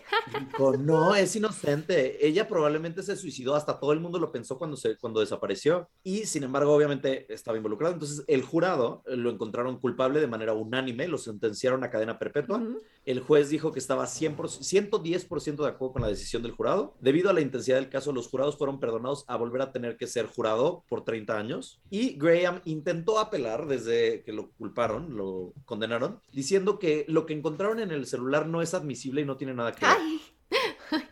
Dijo, 0.52 0.76
no, 0.76 1.14
es 1.14 1.34
inocente. 1.36 2.26
Ella 2.26 2.48
probablemente 2.48 3.02
se 3.02 3.16
suicidó, 3.16 3.54
hasta 3.54 3.78
todo 3.78 3.92
el 3.92 4.00
mundo 4.00 4.18
lo 4.18 4.32
pensó 4.32 4.58
cuando, 4.58 4.76
se, 4.76 4.96
cuando 4.96 5.20
desapareció. 5.20 5.88
Y 6.02 6.26
sin 6.26 6.44
embargo, 6.44 6.72
obviamente 6.74 7.32
estaba 7.32 7.56
involucrado. 7.56 7.94
Entonces, 7.94 8.24
el 8.26 8.42
jurado 8.42 9.02
lo 9.06 9.30
encontraron 9.30 9.78
culpable 9.78 10.20
de 10.20 10.26
manera 10.26 10.52
unánime, 10.52 11.08
lo 11.08 11.18
sentenciaron 11.18 11.84
a 11.84 11.90
cadena 11.90 12.18
perpetua. 12.18 12.62
El 13.04 13.20
juez 13.20 13.50
dijo 13.50 13.72
que 13.72 13.78
estaba 13.78 14.04
100%, 14.04 14.36
110% 14.36 15.62
de 15.62 15.68
acuerdo 15.68 15.92
con 15.92 16.02
la 16.02 16.08
decisión 16.08 16.42
del 16.42 16.52
jurado. 16.52 16.94
Debido 17.00 17.30
a 17.30 17.32
la 17.32 17.40
intensidad 17.40 17.76
del 17.76 17.90
caso, 17.90 18.12
los 18.12 18.28
jurados 18.28 18.56
fueron 18.56 18.80
perdonados 18.80 19.24
a 19.28 19.36
volver 19.36 19.62
a 19.62 19.72
tener 19.72 19.96
que 19.96 20.06
ser 20.06 20.26
jurado 20.26 20.84
por 20.88 21.04
30 21.04 21.36
años. 21.36 21.80
Y 21.90 22.16
Graham 22.16 22.60
intentó 22.64 23.18
apelar 23.18 23.66
desde 23.66 24.22
que 24.22 24.32
lo 24.32 24.50
culparon, 24.52 25.16
lo 25.16 25.52
condenaron, 25.74 26.20
diciendo 26.32 26.78
que 26.78 27.04
lo 27.08 27.26
que 27.26 27.34
encontraron 27.34 27.80
en 27.80 27.90
el 27.90 28.06
celular 28.06 28.46
no 28.46 28.62
es 28.62 28.74
admisible 28.74 29.20
y 29.20 29.24
no 29.24 29.36
tiene 29.36 29.54
nada 29.54 29.72
que 29.72 29.84
ver. 29.86 29.96
Ay. 29.98 30.20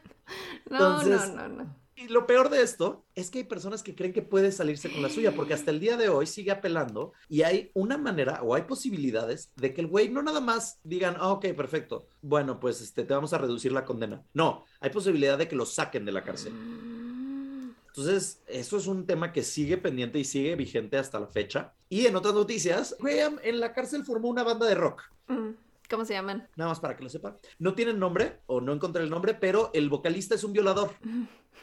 No, 0.70 1.00
Entonces- 1.02 1.34
no, 1.34 1.48
no, 1.48 1.64
no. 1.64 1.82
Y 1.94 2.08
lo 2.08 2.26
peor 2.26 2.48
de 2.48 2.62
esto 2.62 3.04
es 3.14 3.30
que 3.30 3.38
hay 3.40 3.44
personas 3.44 3.82
que 3.82 3.94
creen 3.94 4.12
que 4.12 4.22
puede 4.22 4.50
salirse 4.50 4.90
con 4.90 5.02
la 5.02 5.10
suya, 5.10 5.34
porque 5.36 5.54
hasta 5.54 5.70
el 5.70 5.78
día 5.78 5.96
de 5.96 6.08
hoy 6.08 6.26
sigue 6.26 6.50
apelando 6.50 7.12
y 7.28 7.42
hay 7.42 7.70
una 7.74 7.98
manera 7.98 8.42
o 8.42 8.54
hay 8.54 8.62
posibilidades 8.62 9.52
de 9.56 9.74
que 9.74 9.82
el 9.82 9.86
güey 9.86 10.08
no 10.08 10.22
nada 10.22 10.40
más 10.40 10.80
digan, 10.82 11.14
ah, 11.18 11.28
ok, 11.32 11.48
perfecto, 11.54 12.08
bueno, 12.22 12.58
pues 12.58 12.80
este, 12.80 13.04
te 13.04 13.14
vamos 13.14 13.34
a 13.34 13.38
reducir 13.38 13.72
la 13.72 13.84
condena. 13.84 14.24
No, 14.32 14.64
hay 14.80 14.90
posibilidad 14.90 15.36
de 15.36 15.46
que 15.48 15.54
lo 15.54 15.66
saquen 15.66 16.04
de 16.04 16.12
la 16.12 16.24
cárcel. 16.24 16.54
Mm. 16.54 17.74
Entonces, 17.88 18.42
eso 18.46 18.78
es 18.78 18.86
un 18.86 19.06
tema 19.06 19.32
que 19.32 19.42
sigue 19.42 19.76
pendiente 19.76 20.18
y 20.18 20.24
sigue 20.24 20.56
vigente 20.56 20.96
hasta 20.96 21.20
la 21.20 21.26
fecha. 21.26 21.74
Y 21.92 22.06
en 22.06 22.16
otras 22.16 22.32
noticias, 22.32 22.96
Graham 23.00 23.38
en 23.42 23.60
la 23.60 23.74
cárcel 23.74 24.02
formó 24.02 24.28
una 24.30 24.42
banda 24.42 24.64
de 24.64 24.74
rock. 24.74 25.02
Mm. 25.26 25.50
¿Cómo 25.90 26.06
se 26.06 26.14
llaman? 26.14 26.48
Nada 26.56 26.70
más 26.70 26.80
para 26.80 26.96
que 26.96 27.02
lo 27.04 27.10
sepan. 27.10 27.36
No 27.58 27.74
tienen 27.74 27.98
nombre 27.98 28.38
o 28.46 28.62
no 28.62 28.72
encontré 28.72 29.02
el 29.02 29.10
nombre, 29.10 29.34
pero 29.34 29.70
el 29.74 29.90
vocalista 29.90 30.34
es 30.34 30.42
un 30.42 30.54
violador. 30.54 30.90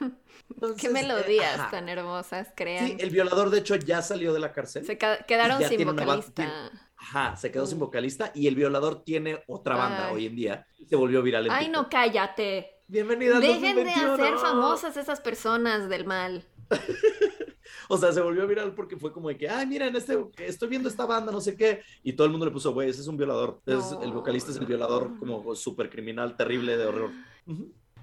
Entonces, 0.52 0.80
Qué 0.80 0.86
eh, 0.86 0.92
melodías 0.92 1.60
ajá. 1.60 1.72
tan 1.72 1.90
hermosas 1.90 2.46
Sí, 2.50 2.54
crean. 2.56 2.98
el 3.00 3.10
violador 3.10 3.50
de 3.50 3.58
hecho 3.58 3.76
ya 3.76 4.04
salió 4.04 4.32
de 4.32 4.40
la 4.40 4.54
cárcel. 4.54 4.86
Se 4.86 5.00
quedaron 5.00 5.64
sin 5.64 5.84
vocalista. 5.84 6.72
Ajá, 6.96 7.36
se 7.36 7.52
quedó 7.52 7.66
sin 7.66 7.78
Mm. 7.78 7.82
vocalista 7.82 8.32
y 8.36 8.46
el 8.46 8.54
violador 8.54 9.04
tiene 9.04 9.44
otra 9.48 9.78
banda 9.78 10.10
Ay. 10.10 10.16
hoy 10.16 10.26
en 10.28 10.36
día. 10.36 10.68
Se 10.88 10.96
volvió 10.96 11.24
viral 11.24 11.48
en 11.48 11.52
Ay, 11.54 11.66
TikTok. 11.66 11.84
no, 11.86 11.90
cállate. 11.90 12.70
Bienvenida 12.88 13.38
al 13.38 13.42
Dejen 13.42 13.62
de 13.78 13.84
2021. 13.84 14.14
hacer 14.14 14.38
famosas 14.38 14.96
esas 14.96 15.22
personas 15.22 15.90
del 15.90 16.06
mal. 16.06 16.46
O 17.92 17.98
sea, 17.98 18.12
se 18.12 18.22
volvió 18.22 18.46
viral 18.48 18.76
porque 18.76 18.98
fue 18.98 19.12
como 19.12 19.30
de 19.30 19.38
que, 19.38 19.50
ay, 19.50 19.66
miren, 19.66 19.96
este, 19.96 20.16
estoy 20.38 20.70
viendo 20.70 20.88
esta 20.90 21.08
banda, 21.08 21.32
no 21.32 21.42
sé 21.42 21.56
qué. 21.56 21.82
Y 22.04 22.14
todo 22.14 22.26
el 22.26 22.32
mundo 22.32 22.46
le 22.46 22.52
puso, 22.52 22.72
güey, 22.72 22.88
ese 22.90 23.02
es 23.02 23.08
un 23.08 23.18
violador. 23.18 23.62
Es- 23.66 23.96
el 24.04 24.12
vocalista 24.12 24.52
es 24.52 24.58
el 24.58 24.66
violador 24.68 25.18
como 25.18 25.56
súper 25.56 25.90
criminal, 25.90 26.36
terrible, 26.38 26.78
de 26.78 26.86
horror. 26.86 27.12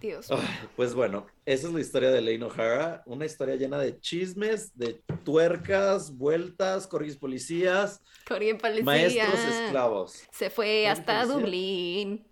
Dios. 0.00 0.30
Ay, 0.30 0.40
pues 0.74 0.92
bueno, 0.92 1.26
esa 1.44 1.68
es 1.68 1.72
la 1.72 1.80
historia 1.80 2.10
de 2.10 2.20
Lane 2.20 2.44
O'Hara. 2.44 3.02
Una 3.06 3.26
historia 3.26 3.54
llena 3.54 3.78
de 3.78 3.98
chismes, 4.00 4.76
de 4.76 5.02
tuercas, 5.24 6.16
vueltas, 6.16 6.86
corgis 6.88 7.16
policías, 7.16 8.02
policía. 8.58 8.84
maestros 8.84 9.38
esclavos. 9.62 10.22
Se 10.32 10.50
fue 10.50 10.88
hasta 10.88 11.20
policía. 11.22 11.34
Dublín. 11.34 12.26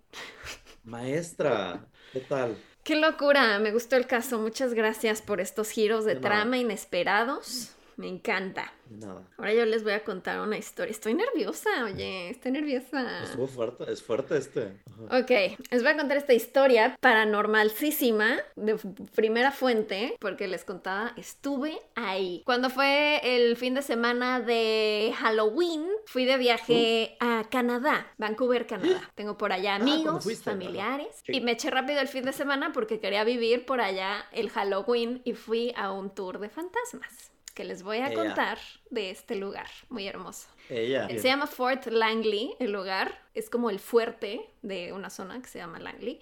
Maestra, 0.83 1.87
¿qué 2.13 2.19
tal? 2.19 2.57
Qué 2.85 2.95
locura, 2.95 3.57
me 3.57 3.71
gustó 3.71 3.95
el 3.95 4.05
caso. 4.05 4.37
Muchas 4.37 4.75
gracias 4.75 5.19
por 5.19 5.41
estos 5.41 5.71
giros 5.71 6.05
de 6.05 6.17
trama 6.17 6.59
inesperados. 6.59 7.74
Me 7.97 8.07
encanta. 8.07 8.71
Nada. 8.89 9.23
Ahora 9.37 9.53
yo 9.53 9.65
les 9.65 9.83
voy 9.83 9.93
a 9.93 10.03
contar 10.03 10.39
una 10.41 10.57
historia. 10.57 10.91
Estoy 10.91 11.15
nerviosa, 11.15 11.69
oye, 11.85 12.29
estoy 12.29 12.51
nerviosa. 12.51 13.23
Estuvo 13.23 13.47
fuerte, 13.47 13.91
es 13.91 14.03
fuerte 14.03 14.37
este. 14.37 14.73
Ajá. 14.85 15.19
Ok, 15.19 15.31
les 15.71 15.81
voy 15.81 15.91
a 15.91 15.97
contar 15.97 16.17
esta 16.17 16.33
historia 16.33 16.95
paranormalísima 16.99 18.37
de 18.55 18.75
primera 19.15 19.51
fuente, 19.51 20.15
porque 20.19 20.47
les 20.47 20.63
contaba, 20.65 21.13
estuve 21.17 21.79
ahí. 21.95 22.43
Cuando 22.45 22.69
fue 22.69 23.21
el 23.23 23.57
fin 23.57 23.73
de 23.73 23.81
semana 23.81 24.39
de 24.39 25.13
Halloween, 25.17 25.87
fui 26.05 26.25
de 26.25 26.37
viaje 26.37 27.17
a 27.19 27.45
Canadá, 27.49 28.13
Vancouver, 28.17 28.67
Canadá. 28.67 29.01
Tengo 29.15 29.37
por 29.37 29.51
allá. 29.51 29.75
Ah, 29.75 29.79
¿cuándo 29.79 29.93
amigos, 29.93 30.23
fuiste? 30.23 30.51
familiares, 30.51 31.23
y 31.27 31.41
me 31.41 31.53
eché 31.53 31.71
rápido 31.71 31.99
el 32.01 32.07
fin 32.07 32.23
de 32.23 32.33
semana 32.33 32.71
porque 32.71 32.99
quería 32.99 33.23
vivir 33.23 33.65
por 33.65 33.81
allá 33.81 34.25
el 34.31 34.49
Halloween 34.51 35.21
y 35.23 35.33
fui 35.33 35.73
a 35.75 35.91
un 35.91 36.13
tour 36.13 36.39
de 36.39 36.49
fantasmas. 36.49 37.34
Que 37.55 37.63
les 37.63 37.83
voy 37.83 37.99
a 37.99 38.13
contar 38.13 38.59
de 38.89 39.09
este 39.09 39.35
lugar 39.35 39.67
muy 39.89 40.05
hermoso. 40.07 40.47
Ella. 40.69 41.07
Se 41.07 41.23
llama 41.23 41.47
Fort 41.47 41.87
Langley, 41.87 42.53
el 42.59 42.73
lugar. 42.73 43.17
Es 43.33 43.49
como 43.49 43.69
el 43.69 43.79
fuerte 43.79 44.41
de 44.61 44.91
una 44.91 45.09
zona 45.09 45.41
que 45.41 45.47
se 45.47 45.59
llama 45.59 45.79
Langley. 45.79 46.19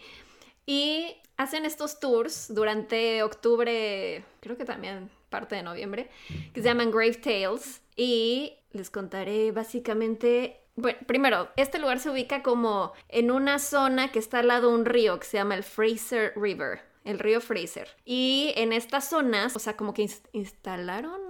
Y 0.67 1.17
hacen 1.35 1.65
estos 1.65 1.99
tours 1.99 2.53
durante 2.53 3.23
octubre, 3.23 4.23
creo 4.39 4.57
que 4.57 4.63
también 4.63 5.09
parte 5.29 5.55
de 5.55 5.63
noviembre, 5.63 6.09
que 6.53 6.61
se 6.61 6.67
llaman 6.67 6.91
Grave 6.91 7.15
Tales. 7.15 7.81
Y 7.95 8.53
les 8.71 8.89
contaré 8.91 9.51
básicamente... 9.51 10.59
Bueno, 10.75 10.99
primero, 11.07 11.49
este 11.55 11.79
lugar 11.79 11.99
se 11.99 12.09
ubica 12.11 12.43
como 12.43 12.93
en 13.09 13.31
una 13.31 13.57
zona 13.57 14.11
que 14.11 14.19
está 14.19 14.39
al 14.39 14.47
lado 14.47 14.69
de 14.69 14.75
un 14.75 14.85
río 14.85 15.19
que 15.19 15.25
se 15.25 15.37
llama 15.37 15.55
el 15.55 15.63
Fraser 15.63 16.33
River, 16.35 16.81
el 17.03 17.19
río 17.19 17.41
Fraser. 17.41 17.89
Y 18.05 18.53
en 18.55 18.73
estas 18.73 19.09
zonas, 19.09 19.55
o 19.55 19.59
sea, 19.59 19.75
como 19.75 19.93
que 19.93 20.03
ins- 20.03 20.21
instalaron, 20.31 21.21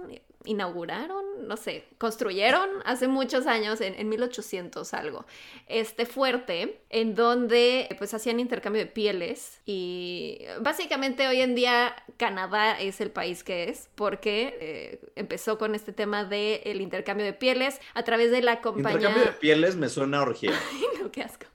inauguraron, 0.46 1.24
no 1.48 1.56
sé, 1.56 1.84
construyeron 1.98 2.68
hace 2.84 3.08
muchos 3.08 3.46
años, 3.46 3.80
en, 3.80 3.94
en 3.94 4.08
1800 4.10 4.92
algo, 4.94 5.24
este 5.68 6.04
fuerte 6.06 6.82
en 6.90 7.14
donde 7.14 7.88
pues 7.98 8.12
hacían 8.14 8.38
intercambio 8.40 8.82
de 8.82 8.86
pieles 8.90 9.60
y 9.64 10.40
básicamente 10.60 11.26
hoy 11.28 11.40
en 11.40 11.54
día 11.54 11.96
Canadá 12.18 12.78
es 12.78 13.00
el 13.00 13.10
país 13.10 13.42
que 13.42 13.64
es 13.70 13.88
porque 13.94 14.56
eh, 14.60 15.00
empezó 15.16 15.56
con 15.58 15.74
este 15.74 15.92
tema 15.92 16.24
del 16.24 16.60
el 16.64 16.80
intercambio 16.82 17.24
de 17.24 17.32
pieles 17.32 17.80
a 17.94 18.02
través 18.04 18.30
de 18.30 18.42
la 18.42 18.60
compañía... 18.60 18.98
Intercambio 18.98 19.24
de 19.32 19.38
pieles 19.38 19.76
me 19.76 19.88
suena 19.88 20.18
a 20.18 20.22
orgía. 20.22 20.52
No, 21.02 21.10
qué 21.10 21.22
asco. 21.22 21.46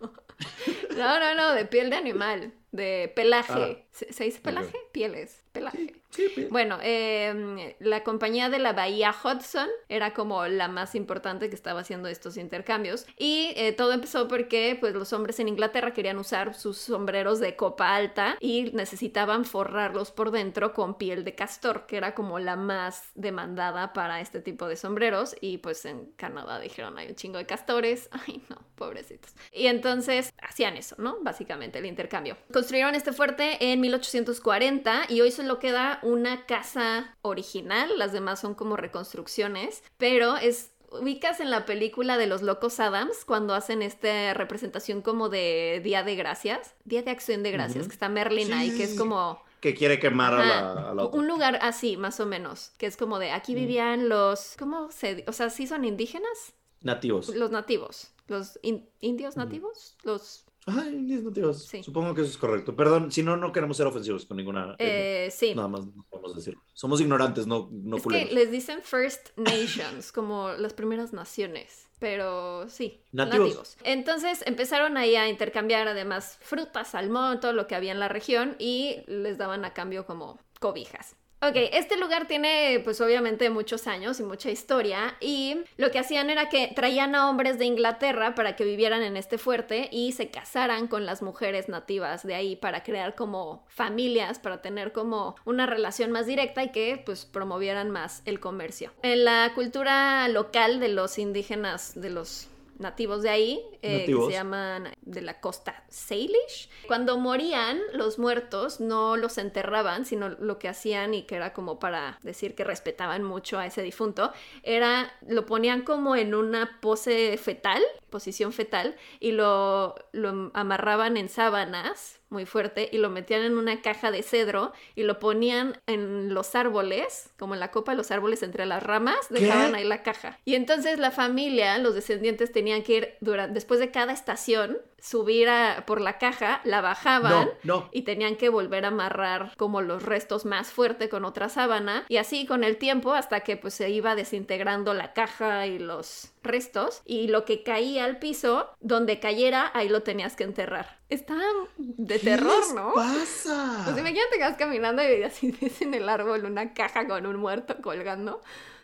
No, 0.96 1.20
no, 1.20 1.36
no, 1.36 1.54
de 1.54 1.66
piel 1.66 1.90
de 1.90 1.96
animal, 1.96 2.54
de 2.72 3.12
pelaje. 3.16 3.84
Ah. 3.84 3.88
¿Se, 3.92 4.14
se 4.14 4.24
dice 4.24 4.40
pelaje? 4.42 4.78
Pieles, 4.92 5.44
pelaje. 5.52 5.94
Sí, 6.10 6.28
sí. 6.34 6.48
Bueno, 6.50 6.80
eh, 6.82 7.76
la 7.80 8.04
compañía 8.04 8.50
de 8.50 8.58
la 8.58 8.74
Bahía 8.74 9.14
Hudson 9.14 9.70
era 9.90 10.14
como 10.14 10.46
la 10.48 10.68
más 10.68 10.96
importante 10.96 11.50
que 11.50 11.56
estaba 11.56 11.82
haciendo 11.82 12.08
estos 12.08 12.38
intercambios. 12.38 13.06
Y 13.18 13.54
eh, 13.56 13.74
todo 13.74 13.94
empezó 13.94 14.28
porque 14.28 14.78
pues, 14.80 14.94
los 14.94 15.14
hombres 15.14 15.40
en 15.40 15.48
Inglaterra 15.48 15.94
querían 15.94 16.18
usar 16.18 16.56
sus 16.56 16.78
sombreros 16.78 17.40
de 17.40 17.56
copa 17.56 17.96
alta 17.96 18.38
y 18.40 18.72
necesitaban 18.74 19.46
forrarlos 19.46 20.12
por 20.12 20.32
dentro 20.32 20.74
con 20.74 20.98
piel 20.98 21.24
de 21.24 21.36
castor, 21.36 21.86
que 21.86 21.98
era 21.98 22.16
como 22.16 22.40
la 22.40 22.56
más 22.56 23.12
demandada 23.14 23.94
para 23.94 24.20
este 24.20 24.42
tipo 24.42 24.68
de 24.68 24.76
sombreros. 24.76 25.36
Y 25.42 25.60
pues 25.60 25.86
en 25.86 26.08
Canadá 26.16 26.60
dijeron, 26.60 26.98
hay 26.98 27.10
un 27.10 27.16
chingo 27.16 27.38
de 27.38 27.46
castores. 27.46 28.10
Ay, 28.28 28.42
no, 28.50 28.58
pobrecitos. 28.76 29.34
Y 29.52 29.68
entonces 29.68 30.34
hacían 30.42 30.76
eso, 30.76 30.96
¿no? 30.98 31.18
Básicamente 31.22 31.80
el 31.80 31.86
intercambio. 31.86 32.38
Construyeron 32.52 32.96
este 32.96 33.14
fuerte 33.14 33.72
en 33.72 33.80
1840 33.82 35.04
y 35.10 35.22
hoy 35.22 35.32
solo 35.42 35.60
queda 35.60 36.00
una 36.04 36.46
casa 36.46 37.16
original, 37.22 37.98
las 37.98 38.12
demás 38.14 38.40
son 38.40 38.56
como 38.56 38.76
reconstrucciones, 38.78 39.84
pero 39.98 40.38
es 40.38 40.72
ubicas 40.92 41.40
en 41.40 41.52
la 41.52 41.66
película 41.66 42.18
de 42.18 42.26
los 42.28 42.42
locos 42.42 42.80
Adams 42.80 43.24
cuando 43.26 43.54
hacen 43.54 43.82
esta 43.84 44.34
representación 44.34 45.02
como 45.04 45.30
de 45.30 45.82
Día 45.84 46.02
de 46.04 46.16
Gracias, 46.16 46.74
Día 46.84 47.04
de 47.04 47.12
Acción 47.12 47.44
de 47.44 47.52
Gracias, 47.52 47.88
que 47.88 47.94
está 47.94 48.10
Merlin 48.10 48.48
Sí, 48.48 48.54
ahí, 48.54 48.76
que 48.76 48.84
es 48.86 48.96
como 48.98 49.40
Que 49.62 49.76
quiere 49.76 50.00
quemar 50.00 50.34
a 50.34 50.46
la, 50.46 50.90
a 50.90 50.94
la 50.96 51.04
otra. 51.04 51.20
un 51.20 51.28
lugar 51.28 51.60
así, 51.62 51.96
más 51.96 52.20
o 52.20 52.26
menos, 52.26 52.72
que 52.80 52.88
es 52.88 52.98
como 52.98 53.20
de 53.20 53.32
aquí 53.32 53.52
Mm. 53.54 53.56
vivían 53.56 54.10
los, 54.10 54.56
¿cómo 54.58 54.90
se, 54.92 55.24
o 55.28 55.32
sea, 55.32 55.50
sí 55.52 55.68
son 55.68 55.86
indígenas, 55.86 56.54
Nativos. 56.82 57.36
los 57.36 57.52
nativos, 57.52 58.12
los 58.28 58.58
in- 58.64 58.90
indios 59.00 59.38
nativos, 59.38 59.96
los, 60.04 60.44
Ajá, 60.66 60.88
indios 60.90 61.24
nativos. 61.24 61.66
Sí. 61.66 61.82
Supongo 61.84 62.14
que 62.14 62.22
eso 62.22 62.30
es 62.32 62.38
correcto. 62.38 62.76
Perdón, 62.76 63.12
si 63.12 63.24
no, 63.24 63.38
no 63.38 63.52
queremos 63.52 63.78
ser 63.78 63.88
ofensivos 63.88 64.26
con 64.26 64.38
ninguna. 64.38 64.76
eh, 64.78 65.30
sí. 65.32 65.56
Nada 65.56 65.68
más 65.68 65.86
no 65.86 66.06
podemos 66.10 66.36
decirlo. 66.36 66.62
Somos 66.74 67.02
ignorantes, 67.02 67.48
no, 67.48 67.70
no 67.72 67.98
es 67.98 68.04
que 68.04 68.26
les 68.26 68.52
dicen 68.52 68.82
First 68.84 69.30
Nations, 69.38 70.12
como 70.12 70.52
las 70.54 70.74
primeras 70.74 71.14
naciones. 71.14 71.88
Pero 72.00 72.70
sí, 72.70 73.02
Nativos. 73.12 73.76
Entonces 73.84 74.42
empezaron 74.46 74.96
ahí 74.96 75.16
a 75.18 75.28
intercambiar 75.28 75.88
además 75.88 76.38
frutas, 76.42 76.90
salmón, 76.92 77.42
todo 77.42 77.52
lo 77.52 77.68
que 77.68 77.76
había 77.76 77.92
en 77.92 78.00
la 78.00 78.08
región 78.08 78.56
y 78.58 79.02
les 79.08 79.38
daban 79.38 79.66
a 79.66 79.74
cambio 79.74 80.06
como 80.06 80.40
cobijas. 80.62 81.16
Ok, 81.42 81.56
este 81.72 81.96
lugar 81.96 82.28
tiene 82.28 82.82
pues 82.84 83.00
obviamente 83.00 83.50
muchos 83.50 83.88
años 83.88 84.20
y 84.20 84.24
mucha 84.24 84.52
historia 84.52 85.16
y 85.22 85.62
lo 85.78 85.90
que 85.90 86.00
hacían 86.00 86.30
era 86.30 86.50
que 86.50 86.74
traían 86.76 87.16
a 87.16 87.30
hombres 87.30 87.58
de 87.58 87.64
Inglaterra 87.64 88.36
para 88.36 88.58
que 88.58 88.66
vivieran 88.66 89.04
en 89.04 89.16
este 89.16 89.38
fuerte 89.38 89.88
y 89.90 90.12
se 90.12 90.30
casaran 90.30 90.90
con 90.90 91.06
las 91.06 91.22
mujeres 91.22 91.70
nativas 91.70 92.28
de 92.28 92.36
ahí 92.36 92.58
para 92.58 92.84
crear 92.84 93.16
como 93.16 93.64
familias, 93.70 94.38
para 94.38 94.62
tener 94.62 94.92
como 94.92 95.38
una 95.46 95.66
relación 95.66 96.12
más 96.12 96.26
directa 96.26 96.62
y 96.62 96.74
que 96.74 97.02
pues 97.06 97.26
promovieran 97.26 97.90
más 97.90 98.22
el 98.26 98.42
comercio. 98.42 98.92
En 99.02 99.24
la 99.24 99.54
cultura 99.56 100.28
local 100.28 100.82
de 100.82 100.90
los 100.90 101.18
indígenas, 101.18 101.94
de 101.96 102.10
los 102.10 102.50
nativos 102.80 103.22
de 103.22 103.30
ahí, 103.30 103.64
eh, 103.82 104.06
que 104.06 104.14
se 104.14 104.32
llaman 104.32 104.94
de 105.02 105.22
la 105.22 105.40
costa 105.40 105.84
Salish. 105.90 106.70
Cuando 106.88 107.18
morían 107.18 107.80
los 107.94 108.18
muertos, 108.18 108.80
no 108.80 109.18
los 109.18 109.38
enterraban, 109.38 110.06
sino 110.06 110.30
lo 110.30 110.58
que 110.58 110.68
hacían 110.68 111.14
y 111.14 111.24
que 111.24 111.36
era 111.36 111.54
como 111.54 111.80
para 111.80 112.20
decir 112.24 112.56
que 112.56 112.64
respetaban 112.64 113.24
mucho 113.24 113.60
a 113.60 113.66
ese 113.66 113.82
difunto, 113.82 114.32
era 114.64 115.12
lo 115.28 115.46
ponían 115.46 115.84
como 115.84 116.16
en 116.16 116.34
una 116.34 116.80
pose 116.82 117.38
fetal, 117.38 117.82
posición 118.10 118.54
fetal, 118.54 118.96
y 119.20 119.32
lo, 119.32 119.96
lo 120.14 120.52
amarraban 120.54 121.18
en 121.18 121.30
sábanas 121.30 122.19
muy 122.30 122.46
fuerte 122.46 122.90
y 122.92 122.98
lo 123.00 123.10
metían 123.10 123.42
en 123.42 123.58
una 123.58 123.82
caja 123.82 124.12
de 124.12 124.24
cedro 124.24 124.72
y 124.96 125.04
lo 125.04 125.20
ponían 125.20 125.80
en 125.88 126.34
los 126.34 126.56
árboles, 126.56 127.32
como 127.38 127.54
en 127.56 127.60
la 127.60 127.72
copa 127.72 127.92
de 127.94 127.98
los 127.98 128.12
árboles 128.12 128.44
entre 128.44 128.66
las 128.66 128.84
ramas, 128.84 129.18
¿Qué? 129.30 129.36
dejaban 129.42 129.76
ahí 129.76 129.84
la 129.84 130.04
caja. 130.04 130.38
Y 130.46 130.56
entonces 130.56 131.00
la 131.00 131.12
familia, 131.12 131.78
los 131.80 131.96
descendientes 131.96 132.52
tenían 132.52 132.84
que 132.84 132.94
ir 132.94 133.16
durante, 133.20 133.54
después 133.56 133.80
de 133.80 133.92
cada 133.92 134.14
estación, 134.14 134.78
subir 135.02 135.48
a- 135.50 135.86
por 135.88 136.02
la 136.02 136.18
caja, 136.18 136.60
la 136.66 136.82
bajaban 136.82 137.50
No, 137.64 137.76
no. 137.82 137.90
y 137.94 138.02
tenían 138.02 138.36
que 138.36 138.50
volver 138.50 138.84
a 138.86 138.90
amarrar 138.90 139.54
como 139.58 139.82
los 139.82 140.04
restos 140.04 140.46
más 140.46 140.68
fuerte 140.72 141.08
con 141.10 141.24
otra 141.26 141.48
sábana 141.50 142.04
y 142.10 142.18
así 142.18 142.46
con 142.46 142.64
el 142.66 142.78
tiempo 142.78 143.14
hasta 143.14 143.40
que 143.40 143.56
pues 143.56 143.74
se 143.74 143.90
iba 143.90 144.16
desintegrando 144.16 144.94
la 144.94 145.14
caja 145.14 145.68
y 145.68 145.80
los 145.80 146.32
restos 146.44 147.02
y 147.06 147.28
lo 147.28 147.46
que 147.46 147.64
caía 147.64 148.06
al 148.06 148.20
piso 148.20 148.70
donde 148.80 149.20
cayera 149.20 149.72
ahí 149.74 149.90
lo 149.90 150.04
tenías 150.04 150.36
que 150.36 150.44
enterrar 150.44 151.00
está 151.10 151.36
de 151.78 152.20
¿Qué 152.20 152.20
terror 152.20 152.52
les 152.60 152.74
no 152.74 152.94
pasa? 152.94 153.82
pues 153.84 153.98
imagínate 153.98 154.38
que 154.38 154.44
vas 154.44 154.58
caminando 154.58 155.04
y 155.04 155.24
así 155.24 155.52
ves 155.62 155.82
en 155.82 155.94
el 155.94 156.08
árbol 156.10 156.46
una 156.46 156.74
caja 156.74 157.08
con 157.08 157.26
un 157.26 157.38
muerto 157.38 157.78
colgando 157.82 158.42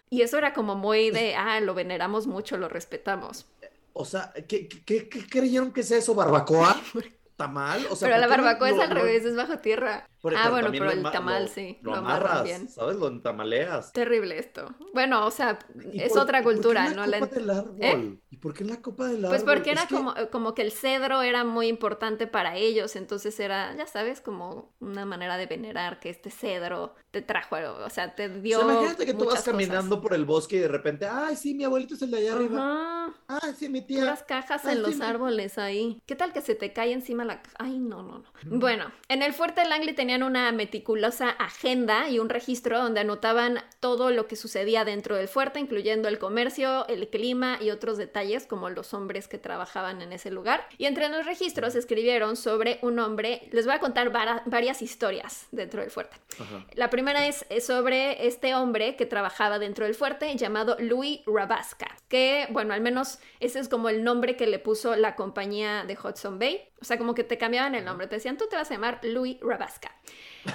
y 0.09 0.21
eso 0.21 0.37
era 0.37 0.53
como 0.53 0.75
muy 0.75 1.11
de 1.11 1.35
ah 1.35 1.59
lo 1.61 1.73
veneramos 1.73 2.27
mucho 2.27 2.57
lo 2.57 2.69
respetamos 2.69 3.47
O 3.93 4.05
sea, 4.05 4.33
¿qué, 4.47 4.67
qué, 4.67 5.07
qué 5.09 5.27
creyeron 5.27 5.71
que 5.71 5.81
es 5.81 5.91
eso? 5.91 6.13
¿Barbacoa? 6.15 6.81
¿Tamal? 7.37 7.87
O 7.89 7.95
sea, 7.95 8.09
pero 8.09 8.17
la 8.17 8.27
¿por 8.27 8.29
qué 8.29 8.37
no 8.37 8.43
barbacoa 8.43 8.69
es 8.69 8.79
al 8.79 8.89
revés 8.91 9.25
es 9.25 9.35
bajo 9.35 9.59
tierra 9.59 10.09
Ah 10.35 10.49
bueno 10.49 10.69
pero 10.71 10.91
el 10.91 10.99
ama- 10.99 11.11
tamal 11.11 11.43
lo- 11.43 11.49
sí 11.49 11.77
Lo 11.81 11.95
amarras, 11.95 12.43
bien 12.43 12.69
¿sabes? 12.69 12.95
Lo 12.97 13.07
entamaleas. 13.07 13.91
Terrible 13.93 14.37
esto. 14.39 14.73
Bueno, 14.93 15.25
o 15.25 15.31
sea, 15.31 15.59
¿Y 15.91 16.01
es 16.01 16.09
por- 16.13 16.19
otra 16.21 16.43
cultura, 16.43 16.89
¿no? 16.89 17.05
la 17.05 17.19
copa 17.19 17.35
del 17.35 17.49
árbol? 17.49 17.75
¿Eh? 17.79 18.17
¿Y 18.31 18.37
por 18.37 18.53
qué 18.53 18.63
en 18.63 18.69
la 18.69 18.81
copa 18.81 19.05
del 19.07 19.25
árbol? 19.25 19.29
Pues 19.29 19.43
porque 19.43 19.71
era 19.71 19.85
que- 19.87 19.95
como, 19.95 20.13
como 20.31 20.53
que 20.55 20.61
el 20.61 20.71
cedro 20.71 21.21
era 21.21 21.43
muy 21.43 21.67
importante 21.67 22.27
para 22.27 22.55
ellos, 22.57 22.95
entonces 22.95 23.39
era, 23.39 23.75
ya 23.75 23.87
sabes, 23.87 24.21
como 24.21 24.73
una 24.79 25.05
manera 25.05 25.37
de 25.37 25.45
venerar 25.45 25.99
que 25.99 26.09
este 26.09 26.31
cedro 26.31 26.95
te 27.11 27.21
trajo, 27.21 27.55
o 27.85 27.89
sea, 27.89 28.15
te 28.15 28.25
O 28.27 28.41
dio. 28.41 28.59
sea, 28.59 28.67
imagínate 28.71 29.05
que 29.05 29.13
tú 29.13 29.19
vas 29.25 29.35
cosas. 29.35 29.45
caminando 29.45 30.01
por 30.01 30.13
el 30.13 30.25
bosque 30.25 30.57
y 30.57 30.59
de 30.59 30.67
repente, 30.67 31.05
ay, 31.07 31.35
sí, 31.35 31.53
mi 31.53 31.63
abuelito 31.63 31.93
es 31.95 32.01
el 32.01 32.11
de 32.11 32.17
allá 32.17 32.33
arriba. 32.33 32.59
Ajá. 32.59 33.13
Ah, 33.27 33.53
sí, 33.57 33.69
mi 33.69 33.81
tía. 33.81 34.01
Puras 34.01 34.23
cajas 34.23 34.65
Ay, 34.65 34.71
en 34.71 34.77
sí, 34.77 34.81
los 34.91 34.95
mi- 34.99 35.05
árboles 35.05 35.57
ahí. 35.57 36.01
¿Qué 36.05 36.15
tal 36.15 36.33
que 36.33 36.41
se 36.41 36.55
te 36.55 36.73
cae 36.73 36.91
encima 36.91 37.23
la 37.23 37.41
caja? 37.41 37.55
Ay, 37.59 37.79
no, 37.79 38.01
no, 38.03 38.19
no. 38.19 38.59
Bueno, 38.59 38.91
en 39.07 39.21
el 39.21 39.33
fuerte 39.33 39.63
Langley 39.67 39.95
tenían 40.15 40.31
una 40.31 40.51
meticulosa 40.53 41.29
agenda 41.29 42.07
y 42.09 42.19
un 42.19 42.29
registro 42.29 42.81
donde 42.81 43.01
anotaban 43.01 43.59
todo 43.81 44.11
lo 44.11 44.27
que 44.27 44.37
sucedía 44.37 44.85
dentro 44.85 45.17
del 45.17 45.27
fuerte, 45.27 45.59
incluyendo 45.59 46.07
el 46.07 46.19
comercio, 46.19 46.87
el 46.87 47.09
clima 47.09 47.57
y 47.59 47.71
otros 47.71 47.97
detalles 47.97 48.47
como 48.47 48.69
los 48.69 48.93
hombres 48.93 49.27
que 49.27 49.37
trabajaban 49.37 50.01
en 50.01 50.13
ese 50.13 50.31
lugar. 50.31 50.67
Y 50.77 50.85
entre 50.85 51.09
los 51.09 51.25
registros 51.25 51.75
escribieron 51.75 52.37
sobre 52.37 52.79
un 52.81 52.97
hombre, 52.99 53.49
les 53.51 53.65
voy 53.65 53.75
a 53.75 53.79
contar 53.79 54.09
varias 54.45 54.81
historias 54.81 55.47
dentro 55.51 55.81
del 55.81 55.91
fuerte. 55.91 56.15
Ajá. 56.39 56.65
La 56.75 56.89
primera 56.89 57.27
es 57.27 57.45
sobre 57.59 58.25
este 58.25 58.55
hombre 58.55 58.95
que 58.95 59.05
trabajaba 59.05 59.59
dentro 59.59 59.83
del 59.83 59.95
fuerte 59.95 60.33
llamado 60.37 60.77
Louis 60.79 61.21
Rabasca, 61.25 61.87
que 62.07 62.47
bueno, 62.51 62.73
al 62.73 62.79
menos 62.79 63.19
ese 63.41 63.59
es 63.59 63.67
como 63.67 63.89
el 63.89 64.03
nombre 64.03 64.37
que 64.37 64.47
le 64.47 64.59
puso 64.59 64.95
la 64.95 65.15
compañía 65.15 65.83
de 65.83 65.97
Hudson 66.01 66.39
Bay. 66.39 66.61
O 66.81 66.85
sea, 66.85 66.97
como 66.97 67.15
que 67.15 67.23
te 67.23 67.37
cambiaban 67.37 67.73
el 67.73 67.83
nombre, 67.83 68.05
te 68.07 68.15
decían 68.15 68.37
tú 68.37 68.45
te 68.47 68.55
vas 68.55 68.69
a 68.69 68.75
llamar 68.75 68.99
Louis 69.01 69.37
Rabasca. 69.41 69.91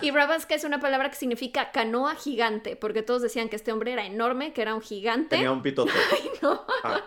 Y 0.03 0.11
Rabasca 0.11 0.55
es 0.55 0.65
una 0.65 0.81
palabra 0.81 1.11
que 1.11 1.17
significa 1.17 1.71
canoa 1.73 2.15
gigante, 2.15 2.77
porque 2.77 3.03
todos 3.03 3.23
decían 3.23 3.49
que 3.49 3.57
este 3.57 3.73
hombre 3.73 3.93
era 3.93 4.07
enorme, 4.07 4.53
que 4.53 4.63
era 4.63 4.75
un 4.75 4.81
gigante. 4.83 5.37
Tenía 5.37 5.53
un 5.53 5.63
pitote. 5.63 5.93
no. 6.43 6.65
Ah, 6.85 7.01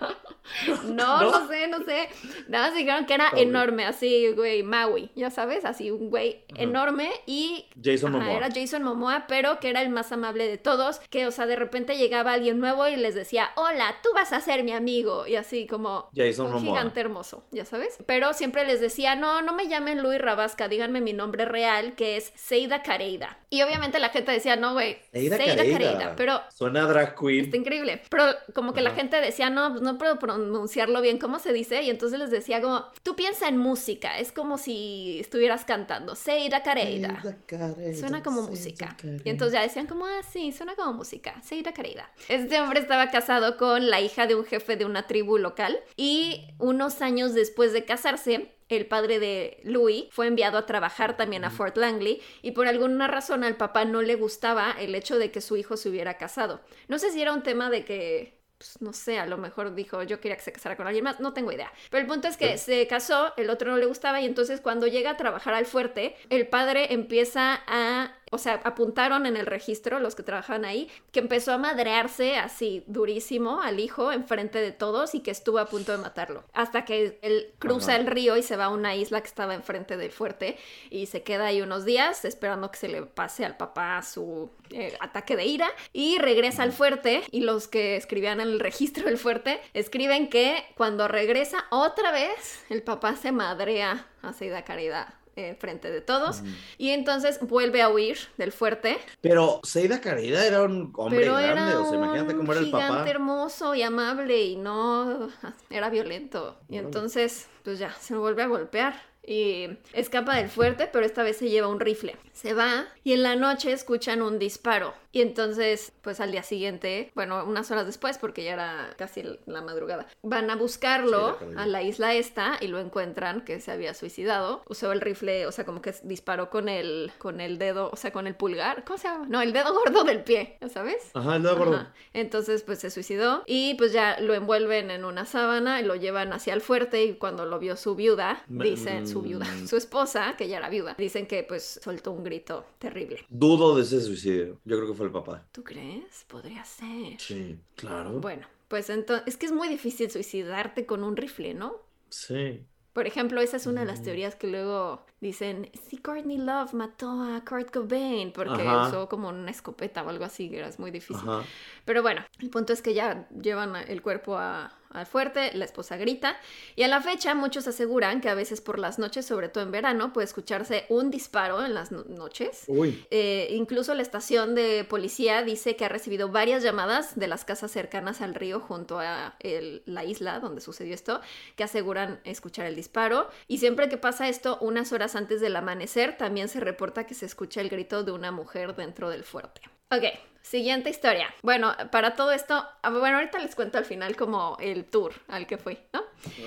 No, 0.85 1.21
¿No? 1.21 1.31
no, 1.39 1.47
sé, 1.47 1.67
no 1.67 1.83
sé. 1.85 2.09
Nada 2.49 2.67
más 2.67 2.75
dijeron 2.75 3.05
que 3.05 3.13
era 3.13 3.29
enorme, 3.35 3.85
así, 3.85 4.31
güey, 4.33 4.61
Maui, 4.61 5.09
ya 5.15 5.31
sabes, 5.31 5.63
así 5.65 5.89
un 5.89 6.09
güey 6.09 6.43
enorme 6.55 7.09
y 7.25 7.65
Jason 7.81 8.13
Ajá, 8.15 8.25
Momoa. 8.25 8.37
era 8.37 8.49
Jason 8.53 8.83
Momoa, 8.83 9.25
pero 9.27 9.59
que 9.59 9.69
era 9.69 9.81
el 9.81 9.89
más 9.89 10.11
amable 10.11 10.47
de 10.47 10.57
todos, 10.57 10.99
que, 11.09 11.25
o 11.27 11.31
sea, 11.31 11.45
de 11.45 11.55
repente 11.55 11.97
llegaba 11.97 12.33
alguien 12.33 12.59
nuevo 12.59 12.87
y 12.87 12.97
les 12.97 13.15
decía, 13.15 13.51
hola, 13.55 13.95
tú 14.03 14.09
vas 14.13 14.33
a 14.33 14.41
ser 14.41 14.63
mi 14.63 14.73
amigo, 14.73 15.25
y 15.27 15.37
así 15.37 15.65
como 15.65 16.09
Jason 16.15 16.47
un 16.47 16.53
Momoa. 16.53 16.75
gigante 16.77 16.99
hermoso, 16.99 17.45
ya 17.51 17.63
sabes. 17.65 17.97
Pero 18.05 18.33
siempre 18.33 18.65
les 18.65 18.81
decía, 18.81 19.15
no, 19.15 19.41
no 19.41 19.53
me 19.53 19.69
llamen 19.69 20.01
Luis 20.03 20.19
Rabasca, 20.19 20.67
díganme 20.67 20.99
mi 21.01 21.13
nombre 21.13 21.45
real, 21.45 21.95
que 21.95 22.17
es 22.17 22.31
Seida 22.35 22.72
Careida. 22.81 23.37
Y 23.49 23.61
obviamente 23.61 23.99
la 23.99 24.09
gente 24.09 24.31
decía, 24.31 24.55
no, 24.55 24.73
güey, 24.73 24.97
Seida 25.11 25.37
Seida 25.37 25.55
Careida. 25.57 25.73
Careida, 25.73 26.15
pero 26.15 26.41
Suena 26.49 26.85
drag 26.85 27.15
queen. 27.15 27.45
Está 27.45 27.57
increíble. 27.57 28.01
Pero 28.09 28.25
como 28.55 28.73
que 28.73 28.81
la 28.81 28.91
gente 28.91 29.21
decía, 29.21 29.49
no, 29.49 29.69
no 29.69 29.97
puedo 29.97 30.17
pronunciarlo 30.17 31.01
bien, 31.01 31.19
¿cómo 31.19 31.39
se 31.39 31.53
dice? 31.53 31.83
Y 31.83 31.89
entonces 31.89 32.17
les 32.17 32.31
decía 32.31 32.61
como, 32.61 32.85
tú 33.03 33.15
piensa 33.15 33.47
en 33.47 33.57
música, 33.57 34.17
es 34.17 34.31
como 34.31 34.57
si 34.57 35.19
estuvieras 35.19 35.65
cantando, 35.65 36.15
Seida 36.15 36.63
Careida. 36.63 37.21
Seida 37.21 37.37
Careida, 37.45 37.99
Suena 37.99 38.23
como 38.23 38.37
Seida 38.37 38.49
música. 38.49 38.97
Careida. 38.97 39.21
Y 39.25 39.29
entonces 39.29 39.53
ya 39.53 39.61
decían 39.61 39.87
como, 39.87 40.05
ah, 40.05 40.21
sí, 40.31 40.51
suena 40.51 40.75
como 40.75 40.93
música. 40.93 41.39
Seida 41.43 41.73
Careida. 41.73 42.09
Este 42.29 42.59
hombre 42.59 42.79
estaba 42.79 43.11
casado 43.11 43.57
con 43.57 43.89
la 43.89 44.01
hija 44.01 44.25
de 44.25 44.35
un 44.35 44.45
jefe 44.45 44.75
de 44.77 44.85
una 44.85 45.05
tribu 45.07 45.37
local 45.37 45.79
y 45.95 46.47
unos 46.59 47.01
años 47.01 47.33
después 47.33 47.73
de 47.73 47.85
casarse, 47.85 48.51
el 48.73 48.85
padre 48.85 49.19
de 49.19 49.59
Louis 49.63 50.05
fue 50.11 50.27
enviado 50.27 50.57
a 50.57 50.65
trabajar 50.65 51.17
también 51.17 51.45
a 51.45 51.49
Fort 51.49 51.77
Langley 51.77 52.21
y 52.41 52.51
por 52.51 52.67
alguna 52.67 53.07
razón 53.07 53.43
al 53.43 53.57
papá 53.57 53.85
no 53.85 54.01
le 54.01 54.15
gustaba 54.15 54.75
el 54.79 54.95
hecho 54.95 55.17
de 55.17 55.31
que 55.31 55.41
su 55.41 55.57
hijo 55.57 55.77
se 55.77 55.89
hubiera 55.89 56.17
casado. 56.17 56.61
No 56.87 56.99
sé 56.99 57.11
si 57.11 57.21
era 57.21 57.33
un 57.33 57.43
tema 57.43 57.69
de 57.69 57.85
que 57.85 58.43
pues, 58.63 58.81
no 58.81 58.93
sé, 58.93 59.19
a 59.19 59.25
lo 59.25 59.37
mejor 59.37 59.75
dijo, 59.75 60.03
yo 60.03 60.21
quería 60.21 60.37
que 60.37 60.43
se 60.43 60.53
casara 60.53 60.77
con 60.77 60.87
alguien 60.87 61.03
más, 61.03 61.19
no 61.19 61.33
tengo 61.33 61.51
idea. 61.51 61.73
Pero 61.89 62.01
el 62.01 62.07
punto 62.07 62.29
es 62.29 62.37
que 62.37 62.57
se 62.57 62.87
casó, 62.87 63.33
el 63.35 63.49
otro 63.49 63.71
no 63.71 63.77
le 63.77 63.85
gustaba 63.85 64.21
y 64.21 64.25
entonces 64.25 64.61
cuando 64.61 64.87
llega 64.87 65.11
a 65.11 65.17
trabajar 65.17 65.53
al 65.53 65.65
fuerte, 65.65 66.15
el 66.29 66.47
padre 66.47 66.93
empieza 66.93 67.61
a 67.67 68.15
o 68.33 68.39
sea, 68.39 68.59
apuntaron 68.63 69.27
en 69.27 69.37
el 69.37 69.45
registro 69.45 69.99
los 69.99 70.15
que 70.15 70.23
trabajaban 70.23 70.65
ahí, 70.65 70.89
que 71.11 71.19
empezó 71.19 71.51
a 71.51 71.59
madrearse 71.59 72.37
así 72.37 72.83
durísimo 72.87 73.61
al 73.61 73.79
hijo 73.79 74.11
enfrente 74.11 74.59
de 74.59 74.71
todos 74.71 75.13
y 75.13 75.19
que 75.19 75.29
estuvo 75.29 75.59
a 75.59 75.67
punto 75.67 75.91
de 75.91 75.99
matarlo. 75.99 76.43
Hasta 76.51 76.83
que 76.83 77.19
él 77.21 77.53
cruza 77.59 77.95
el 77.95 78.07
río 78.07 78.35
y 78.35 78.41
se 78.41 78.57
va 78.57 78.65
a 78.65 78.69
una 78.69 78.95
isla 78.95 79.21
que 79.21 79.27
estaba 79.27 79.53
enfrente 79.53 79.97
del 79.97 80.11
fuerte 80.11 80.57
y 80.89 81.05
se 81.05 81.21
queda 81.21 81.45
ahí 81.45 81.61
unos 81.61 81.85
días 81.85 82.25
esperando 82.25 82.71
que 82.71 82.77
se 82.77 82.87
le 82.87 83.03
pase 83.03 83.45
al 83.45 83.55
papá 83.55 84.01
su 84.01 84.49
eh, 84.71 84.97
ataque 84.99 85.35
de 85.35 85.45
ira 85.45 85.67
y 85.91 86.17
regresa 86.17 86.63
al 86.63 86.71
fuerte 86.71 87.21
y 87.29 87.41
los 87.41 87.67
que 87.67 87.95
escribían 87.95 88.41
en 88.41 88.47
el 88.47 88.59
registro 88.59 89.05
del 89.05 89.19
fuerte 89.19 89.61
escriben 89.75 90.27
que 90.27 90.65
cuando 90.75 91.07
regresa 91.07 91.65
otra 91.69 92.11
vez 92.11 92.65
el 92.69 92.81
papá 92.81 93.15
se 93.15 93.31
madrea 93.31 94.07
a 94.23 94.33
Seida 94.33 94.65
Caridad 94.65 95.22
eh, 95.35 95.55
frente 95.59 95.89
de 95.89 96.01
todos. 96.01 96.43
Y 96.77 96.89
entonces 96.89 97.39
vuelve 97.41 97.81
a 97.81 97.89
huir 97.89 98.17
del 98.37 98.51
fuerte. 98.51 98.97
Pero 99.21 99.61
Seida 99.63 99.99
Caridad 99.99 100.45
era 100.45 100.61
un 100.63 100.93
hombre 100.95 101.19
Pero 101.19 101.33
grande, 101.33 101.71
era 101.71 101.79
o 101.79 101.89
sea, 101.89 101.97
imagínate 101.97 102.35
cómo 102.35 102.51
era 102.51 102.61
el 102.61 102.71
papá. 102.71 102.87
gigante 102.87 103.09
hermoso 103.11 103.75
y 103.75 103.81
amable 103.81 104.43
y 104.43 104.55
no 104.55 105.29
era 105.69 105.89
violento. 105.89 106.59
Y 106.69 106.77
entonces, 106.77 107.47
pues 107.63 107.79
ya, 107.79 107.93
se 107.99 108.15
vuelve 108.15 108.43
a 108.43 108.47
golpear. 108.47 109.12
Y 109.25 109.69
escapa 109.93 110.35
del 110.35 110.49
fuerte, 110.49 110.89
pero 110.91 111.05
esta 111.05 111.23
vez 111.23 111.37
se 111.37 111.49
lleva 111.49 111.67
un 111.67 111.79
rifle. 111.79 112.17
Se 112.33 112.53
va 112.53 112.87
y 113.03 113.13
en 113.13 113.23
la 113.23 113.35
noche 113.35 113.71
escuchan 113.71 114.21
un 114.21 114.37
disparo. 114.39 114.93
Y 115.11 115.21
entonces, 115.21 115.93
pues 116.01 116.19
al 116.19 116.31
día 116.31 116.41
siguiente, 116.41 117.11
bueno, 117.13 117.45
unas 117.45 117.69
horas 117.69 117.85
después, 117.85 118.17
porque 118.17 118.43
ya 118.43 118.53
era 118.53 118.89
casi 118.97 119.23
la 119.45 119.61
madrugada, 119.61 120.07
van 120.23 120.49
a 120.49 120.55
buscarlo 120.55 121.37
Sí, 121.39 121.45
la 121.53 121.61
a 121.61 121.65
la 121.67 121.83
isla 121.83 122.15
esta 122.15 122.57
y 122.59 122.67
lo 122.67 122.79
encuentran 122.79 123.41
que 123.41 123.59
se 123.61 123.71
había 123.71 123.93
suicidado. 123.93 124.63
Usó 124.67 124.91
el 124.91 125.01
rifle, 125.01 125.45
o 125.45 125.51
sea, 125.51 125.65
como 125.65 125.81
que 125.81 125.93
disparó 126.03 126.49
con 126.49 126.67
el, 126.67 127.11
con 127.19 127.41
el 127.41 127.59
dedo, 127.59 127.91
o 127.93 127.95
sea, 127.95 128.11
con 128.11 128.25
el 128.25 128.35
pulgar. 128.35 128.83
¿Cómo 128.85 128.97
se 128.97 129.07
llama? 129.07 129.27
No, 129.29 129.41
el 129.41 129.53
dedo 129.53 129.71
gordo 129.73 130.03
del 130.03 130.23
pie, 130.23 130.57
¿ya 130.59 130.69
sabes? 130.69 131.11
Ajá, 131.13 131.35
el 131.35 131.43
dedo 131.43 131.57
gordo. 131.57 131.87
Entonces, 132.13 132.63
pues 132.63 132.79
se 132.79 132.89
suicidó 132.89 133.43
y 133.45 133.75
pues 133.75 133.93
ya 133.93 134.19
lo 134.19 134.33
envuelven 134.33 134.89
en 134.89 135.05
una 135.05 135.25
sábana 135.25 135.79
y 135.79 135.85
lo 135.85 135.95
llevan 135.95 136.33
hacia 136.33 136.55
el 136.55 136.61
fuerte 136.61 137.03
y 137.03 137.13
cuando 137.13 137.45
lo 137.45 137.59
vio 137.59 137.77
su 137.77 137.95
viuda, 137.95 138.43
dicen, 138.47 139.07
su 139.13 139.21
viuda, 139.21 139.45
mm. 139.45 139.67
su 139.67 139.77
esposa, 139.77 140.35
que 140.37 140.47
ya 140.47 140.57
era 140.57 140.69
viuda, 140.69 140.95
dicen 140.97 141.25
que 141.27 141.43
pues 141.43 141.79
soltó 141.81 142.11
un 142.11 142.23
grito 142.23 142.65
terrible. 142.79 143.25
Dudo 143.29 143.75
de 143.75 143.83
ese 143.83 144.01
suicidio. 144.01 144.59
Yo 144.65 144.75
creo 144.77 144.87
que 144.89 144.93
fue 144.95 145.05
el 145.05 145.11
papá. 145.11 145.45
¿Tú 145.51 145.63
crees? 145.63 146.25
Podría 146.27 146.65
ser. 146.65 147.19
Sí, 147.19 147.57
claro. 147.75 148.19
Bueno, 148.19 148.47
pues 148.67 148.89
entonces, 148.89 149.23
es 149.27 149.37
que 149.37 149.45
es 149.45 149.51
muy 149.51 149.67
difícil 149.69 150.09
suicidarte 150.11 150.85
con 150.85 151.03
un 151.03 151.15
rifle, 151.15 151.53
¿no? 151.53 151.75
Sí. 152.09 152.65
Por 152.93 153.07
ejemplo, 153.07 153.41
esa 153.41 153.57
es 153.57 153.65
una 153.65 153.81
de 153.81 153.87
las 153.87 154.01
Mm. 154.01 154.03
teorías 154.03 154.35
que 154.35 154.45
luego 154.45 155.03
dicen, 155.19 155.71
si 155.89 155.97
Courtney 155.97 156.37
Love 156.37 156.73
mató 156.75 157.09
a 157.23 157.43
Kurt 157.43 157.71
Cobain 157.71 158.31
porque 158.31 158.61
Ajá. 158.61 158.87
usó 158.87 159.09
como 159.09 159.29
una 159.29 159.49
escopeta 159.49 160.03
o 160.03 160.09
algo 160.09 160.25
así, 160.25 160.47
que 160.47 160.59
era 160.59 160.69
muy 160.77 160.91
difícil. 160.91 161.27
Ajá. 161.27 161.43
Pero 161.85 162.03
bueno, 162.03 162.21
el 162.39 162.51
punto 162.51 162.71
es 162.71 162.83
que 162.83 162.93
ya 162.93 163.27
llevan 163.31 163.75
el 163.75 164.03
cuerpo 164.03 164.37
a- 164.37 164.71
al 164.93 165.05
fuerte, 165.05 165.51
la 165.55 165.65
esposa 165.65 165.97
grita 165.97 166.37
y 166.75 166.83
a 166.83 166.87
la 166.87 167.01
fecha 167.01 167.35
muchos 167.35 167.67
aseguran 167.67 168.21
que 168.21 168.29
a 168.29 168.35
veces 168.35 168.61
por 168.61 168.79
las 168.79 168.99
noches, 168.99 169.25
sobre 169.25 169.49
todo 169.49 169.63
en 169.63 169.71
verano, 169.71 170.13
puede 170.13 170.25
escucharse 170.25 170.85
un 170.89 171.11
disparo 171.11 171.65
en 171.65 171.73
las 171.73 171.91
no- 171.91 172.03
noches. 172.05 172.63
Uy. 172.67 173.05
Eh, 173.11 173.47
incluso 173.51 173.93
la 173.95 174.01
estación 174.01 174.55
de 174.55 174.85
policía 174.87 175.43
dice 175.43 175.75
que 175.75 175.85
ha 175.85 175.89
recibido 175.89 176.29
varias 176.29 176.63
llamadas 176.63 177.15
de 177.17 177.27
las 177.27 177.45
casas 177.45 177.71
cercanas 177.71 178.21
al 178.21 178.35
río 178.35 178.59
junto 178.59 178.99
a 178.99 179.35
el- 179.39 179.83
la 179.85 180.03
isla 180.03 180.39
donde 180.39 180.61
sucedió 180.61 180.93
esto, 180.93 181.21
que 181.55 181.63
aseguran 181.63 182.19
escuchar 182.23 182.65
el 182.65 182.75
disparo. 182.75 183.29
Y 183.47 183.57
siempre 183.57 183.89
que 183.89 183.97
pasa 183.97 184.29
esto, 184.29 184.57
unas 184.61 184.91
horas 184.93 185.15
antes 185.15 185.41
del 185.41 185.55
amanecer, 185.55 186.17
también 186.17 186.47
se 186.49 186.59
reporta 186.59 187.05
que 187.05 187.13
se 187.13 187.25
escucha 187.25 187.61
el 187.61 187.69
grito 187.69 188.03
de 188.03 188.11
una 188.11 188.31
mujer 188.31 188.75
dentro 188.75 189.09
del 189.09 189.23
fuerte. 189.23 189.61
Ok, 189.91 190.03
siguiente 190.43 190.89
historia. 190.91 191.33
Bueno, 191.41 191.73
para 191.91 192.15
todo 192.15 192.31
esto, 192.31 192.63
ah, 192.83 192.89
bueno, 192.91 193.17
ahorita 193.17 193.39
les 193.39 193.55
cuento 193.55 193.79
al 193.79 193.85
final 193.85 194.15
como 194.15 194.57
el 194.59 194.85
tour 194.85 195.13
al 195.27 195.47
que 195.47 195.57
fui, 195.57 195.79
¿no? 195.91 196.01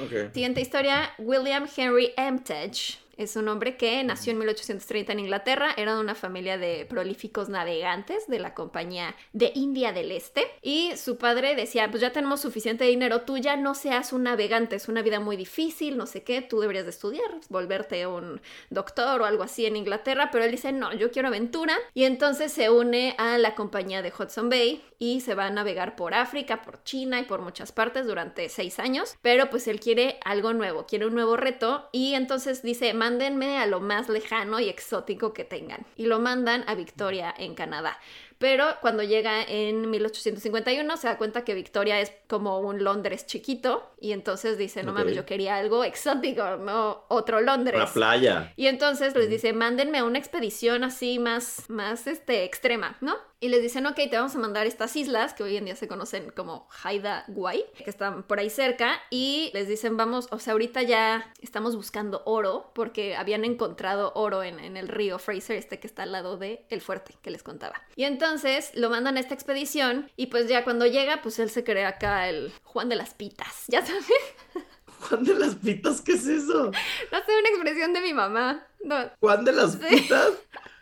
Ok. 0.04 0.32
Siguiente 0.32 0.60
historia, 0.60 1.10
William 1.18 1.66
Henry 1.76 2.12
Emtage. 2.16 2.98
Es 3.16 3.34
un 3.34 3.48
hombre 3.48 3.78
que 3.78 4.04
nació 4.04 4.32
en 4.32 4.38
1830 4.38 5.12
en 5.12 5.20
Inglaterra, 5.20 5.70
era 5.78 5.94
de 5.94 6.00
una 6.00 6.14
familia 6.14 6.58
de 6.58 6.84
prolíficos 6.84 7.48
navegantes 7.48 8.26
de 8.26 8.38
la 8.38 8.52
compañía 8.52 9.16
de 9.32 9.52
India 9.54 9.92
del 9.92 10.12
Este 10.12 10.42
y 10.60 10.94
su 10.98 11.16
padre 11.16 11.54
decía, 11.54 11.90
pues 11.90 12.02
ya 12.02 12.12
tenemos 12.12 12.42
suficiente 12.42 12.84
dinero, 12.84 13.22
tú 13.22 13.38
ya 13.38 13.56
no 13.56 13.74
seas 13.74 14.12
un 14.12 14.24
navegante, 14.24 14.76
es 14.76 14.88
una 14.88 15.00
vida 15.00 15.18
muy 15.18 15.36
difícil, 15.36 15.96
no 15.96 16.04
sé 16.04 16.24
qué, 16.24 16.42
tú 16.42 16.60
deberías 16.60 16.84
de 16.84 16.90
estudiar, 16.90 17.30
volverte 17.48 18.06
un 18.06 18.42
doctor 18.68 19.22
o 19.22 19.24
algo 19.24 19.44
así 19.44 19.64
en 19.64 19.76
Inglaterra, 19.76 20.28
pero 20.30 20.44
él 20.44 20.50
dice, 20.50 20.72
no, 20.72 20.92
yo 20.92 21.10
quiero 21.10 21.28
aventura 21.28 21.74
y 21.94 22.04
entonces 22.04 22.52
se 22.52 22.68
une 22.68 23.14
a 23.16 23.38
la 23.38 23.54
compañía 23.54 24.02
de 24.02 24.12
Hudson 24.12 24.50
Bay 24.50 24.84
y 24.98 25.20
se 25.20 25.34
va 25.34 25.46
a 25.46 25.50
navegar 25.50 25.96
por 25.96 26.12
África, 26.12 26.60
por 26.62 26.82
China 26.84 27.20
y 27.20 27.24
por 27.24 27.40
muchas 27.40 27.72
partes 27.72 28.06
durante 28.06 28.48
seis 28.50 28.78
años, 28.78 29.16
pero 29.22 29.48
pues 29.48 29.68
él 29.68 29.80
quiere 29.80 30.18
algo 30.24 30.52
nuevo, 30.52 30.86
quiere 30.86 31.06
un 31.06 31.14
nuevo 31.14 31.36
reto 31.36 31.88
y 31.92 32.14
entonces 32.14 32.62
dice, 32.62 32.92
mándenme 33.06 33.58
a 33.58 33.66
lo 33.66 33.80
más 33.80 34.08
lejano 34.08 34.58
y 34.58 34.68
exótico 34.68 35.32
que 35.32 35.44
tengan. 35.44 35.86
Y 35.96 36.06
lo 36.06 36.18
mandan 36.18 36.64
a 36.66 36.74
Victoria 36.74 37.32
en 37.38 37.54
Canadá. 37.54 37.98
Pero 38.38 38.66
cuando 38.80 39.02
llega 39.02 39.42
en 39.42 39.88
1851 39.88 40.96
se 40.96 41.06
da 41.06 41.16
cuenta 41.16 41.44
que 41.44 41.54
Victoria 41.54 42.00
es 42.00 42.12
como 42.26 42.58
un 42.58 42.84
Londres 42.84 43.24
chiquito 43.26 43.90
y 43.98 44.12
entonces 44.12 44.58
dice, 44.58 44.82
no 44.82 44.92
mames, 44.92 45.14
yo 45.14 45.24
quería 45.24 45.56
algo 45.56 45.84
exótico, 45.84 46.56
no 46.56 47.04
otro 47.08 47.40
Londres. 47.40 47.78
La 47.78 47.86
playa. 47.86 48.52
Y 48.56 48.66
entonces 48.66 49.14
les 49.14 49.30
dice, 49.30 49.52
mándenme 49.52 49.98
a 49.98 50.04
una 50.04 50.18
expedición 50.18 50.84
así 50.84 51.18
más, 51.18 51.70
más 51.70 52.06
este, 52.06 52.44
extrema, 52.44 52.98
¿no? 53.00 53.16
Y 53.38 53.50
les 53.50 53.60
dicen, 53.60 53.84
ok, 53.86 53.96
te 53.96 54.16
vamos 54.16 54.34
a 54.34 54.38
mandar 54.38 54.66
estas 54.66 54.96
islas 54.96 55.34
que 55.34 55.42
hoy 55.42 55.58
en 55.58 55.66
día 55.66 55.76
se 55.76 55.86
conocen 55.88 56.30
como 56.30 56.68
Haida 56.82 57.24
Guay, 57.28 57.64
que 57.84 57.90
están 57.90 58.22
por 58.22 58.38
ahí 58.38 58.48
cerca, 58.48 58.98
y 59.10 59.50
les 59.52 59.68
dicen, 59.68 59.98
vamos, 59.98 60.28
o 60.30 60.38
sea, 60.38 60.52
ahorita 60.54 60.82
ya 60.82 61.32
estamos 61.42 61.76
buscando 61.76 62.22
oro, 62.24 62.70
porque 62.74 63.14
habían 63.14 63.44
encontrado 63.44 64.12
oro 64.14 64.42
en, 64.42 64.58
en 64.58 64.78
el 64.78 64.88
río 64.88 65.18
Fraser, 65.18 65.56
este 65.56 65.78
que 65.78 65.86
está 65.86 66.04
al 66.04 66.12
lado 66.12 66.38
de 66.38 66.64
el 66.70 66.80
fuerte 66.80 67.14
que 67.20 67.30
les 67.30 67.42
contaba. 67.42 67.74
Y 67.94 68.04
entonces 68.04 68.70
lo 68.74 68.88
mandan 68.88 69.18
a 69.18 69.20
esta 69.20 69.34
expedición, 69.34 70.10
y 70.16 70.26
pues 70.28 70.48
ya 70.48 70.64
cuando 70.64 70.86
llega, 70.86 71.20
pues 71.20 71.38
él 71.38 71.50
se 71.50 71.62
cree 71.62 71.84
acá 71.84 72.30
el 72.30 72.52
Juan 72.64 72.88
de 72.88 72.96
las 72.96 73.12
Pitas, 73.12 73.64
ya 73.68 73.84
sabes, 73.84 74.06
Juan 75.08 75.24
de 75.24 75.34
las 75.34 75.56
Pitas, 75.56 76.00
¿qué 76.00 76.12
es 76.12 76.26
eso? 76.26 76.70
no 77.12 77.18
sé, 77.18 77.38
una 77.38 77.48
expresión 77.50 77.92
de 77.92 78.00
mi 78.00 78.14
mamá. 78.14 78.66
No, 78.82 78.96
Juan 79.20 79.44
de 79.44 79.52
las 79.52 79.72
Sí. 79.72 79.78
Pitas. 79.90 80.30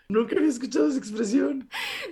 Nunca 0.08 0.36
había 0.36 0.50
escuchado 0.50 0.88
esa 0.88 0.98
expresión. 0.98 1.68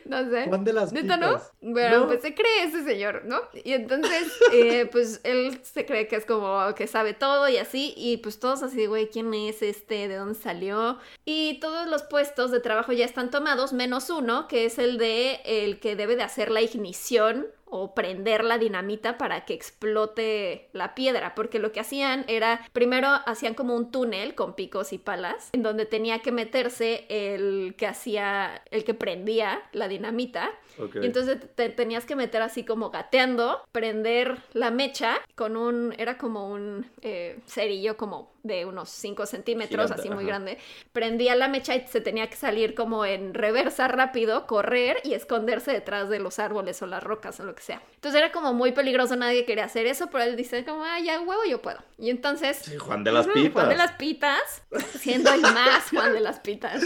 no 0.07 0.31
sé. 0.31 0.47
Juan 0.47 0.65
de 0.65 0.73
las 0.73 0.93
¿Neta 0.93 1.17
no? 1.19 1.41
Bueno, 1.61 2.01
No. 2.01 2.07
pues 2.07 2.23
se 2.23 2.35
cree 2.35 2.65
ese 2.65 2.85
señor, 2.85 3.23
¿no? 3.27 3.41
Y 3.65 3.73
entonces, 3.73 4.33
eh, 4.53 4.87
pues 4.91 5.21
él 5.25 5.61
se 5.63 5.85
cree 5.85 6.09
que 6.09 6.17
es 6.17 6.25
como 6.25 6.75
que 6.75 6.87
sabe 6.87 7.13
todo 7.13 7.49
y 7.49 7.59
así, 7.59 7.93
y 7.97 8.17
pues 8.19 8.39
todos 8.41 8.63
así, 8.63 8.87
güey, 8.87 9.09
¿quién 9.11 9.33
es 9.35 9.61
este? 9.63 10.09
¿De 10.09 10.17
dónde 10.17 10.35
salió? 10.35 10.99
Y 11.27 11.61
todos 11.61 11.87
los 11.87 12.03
puestos 12.03 12.51
de 12.51 12.61
trabajo 12.61 12.93
ya 12.93 13.05
están 13.05 13.31
tomados, 13.31 13.73
menos 13.73 14.09
uno, 14.11 14.49
que 14.49 14.65
es 14.65 14.79
el 14.79 14.97
de 14.99 15.41
el 15.45 15.79
que 15.79 15.95
debe 15.97 16.17
de 16.17 16.23
hacer 16.23 16.51
la 16.51 16.63
ignición 16.63 17.47
o 17.75 17.95
prender 17.95 18.45
la 18.45 18.59
dinamita 18.59 19.17
para 19.17 19.47
que 19.47 19.55
explote 19.55 20.69
la 20.75 20.95
piedra, 20.95 21.35
porque 21.35 21.59
lo 21.59 21.73
que 21.73 21.81
hacían 21.81 22.27
era, 22.29 22.61
primero 22.75 23.09
hacían 23.25 23.55
como 23.55 23.75
un 23.75 23.91
túnel 23.91 24.35
con 24.35 24.55
picos 24.55 24.93
y 24.93 24.99
palas, 24.99 25.49
en 25.55 25.63
donde 25.63 25.87
tenía 25.87 26.19
que 26.19 26.33
meterse 26.33 27.07
el 27.09 27.75
que 27.79 27.87
hacía, 27.87 28.63
el 28.71 28.85
que 28.85 28.93
prendía 28.93 29.63
la 29.73 29.89
dinamita, 29.89 30.51
Y 30.79 31.07
entonces 31.07 31.39
te 31.55 31.69
tenías 31.69 32.05
que 32.05 32.17
meter 32.17 32.43
así 32.43 32.65
como 32.65 32.91
gateando, 32.91 33.63
prender 33.73 34.39
la 34.53 34.71
mecha 34.71 35.21
con 35.35 35.57
un, 35.57 35.95
era 35.99 36.19
como 36.19 36.51
un 36.51 36.91
eh, 37.03 37.39
cerillo 37.47 37.97
como 37.97 38.33
de 38.43 38.67
unos 38.67 38.91
5 38.91 39.27
centímetros, 39.27 39.91
así 39.91 40.09
muy 40.09 40.25
ajá. 40.25 40.27
grande. 40.27 40.59
Prendía 40.93 41.37
la 41.37 41.49
mecha 41.49 41.77
y 41.77 41.87
se 41.87 42.01
tenía 42.01 42.29
que 42.29 42.37
salir 42.37 42.75
como 42.75 43.05
en 43.05 43.35
reversa 43.35 43.89
rápido, 43.89 44.47
correr 44.47 44.99
y 45.05 45.15
esconderse 45.15 45.73
detrás 45.73 46.09
de 46.09 46.19
los 46.19 46.39
árboles 46.39 46.83
o 46.83 46.87
las 46.87 47.03
rocas 47.03 47.39
o 47.41 47.45
lo 47.45 47.55
que 47.55 47.63
sea. 47.63 47.83
Entonces 47.95 48.21
era 48.21 48.33
como 48.33 48.53
muy 48.53 48.73
peligroso, 48.73 49.15
nadie 49.17 49.45
quería 49.45 49.65
hacer 49.65 49.87
eso, 49.87 50.09
pero 50.11 50.25
él 50.25 50.37
dice 50.37 50.65
como, 50.65 50.85
ah, 50.85 50.99
ya 51.01 51.21
huevo, 51.21 51.43
yo 51.49 51.63
puedo. 51.63 51.79
Y 51.99 52.11
entonces... 52.11 52.59
Sí, 52.59 52.77
Juan 52.77 53.05
de 53.05 53.13
las 53.13 53.29
Pitas. 53.29 53.53
Juan 53.53 53.69
de 53.69 53.77
las 53.77 53.93
Pitas, 53.93 54.63
siendo 54.99 55.33
el 55.33 55.43
más 55.43 55.91
Juan 55.91 56.13
de 56.13 56.21
las 56.21 56.41
Pitas. 56.41 56.83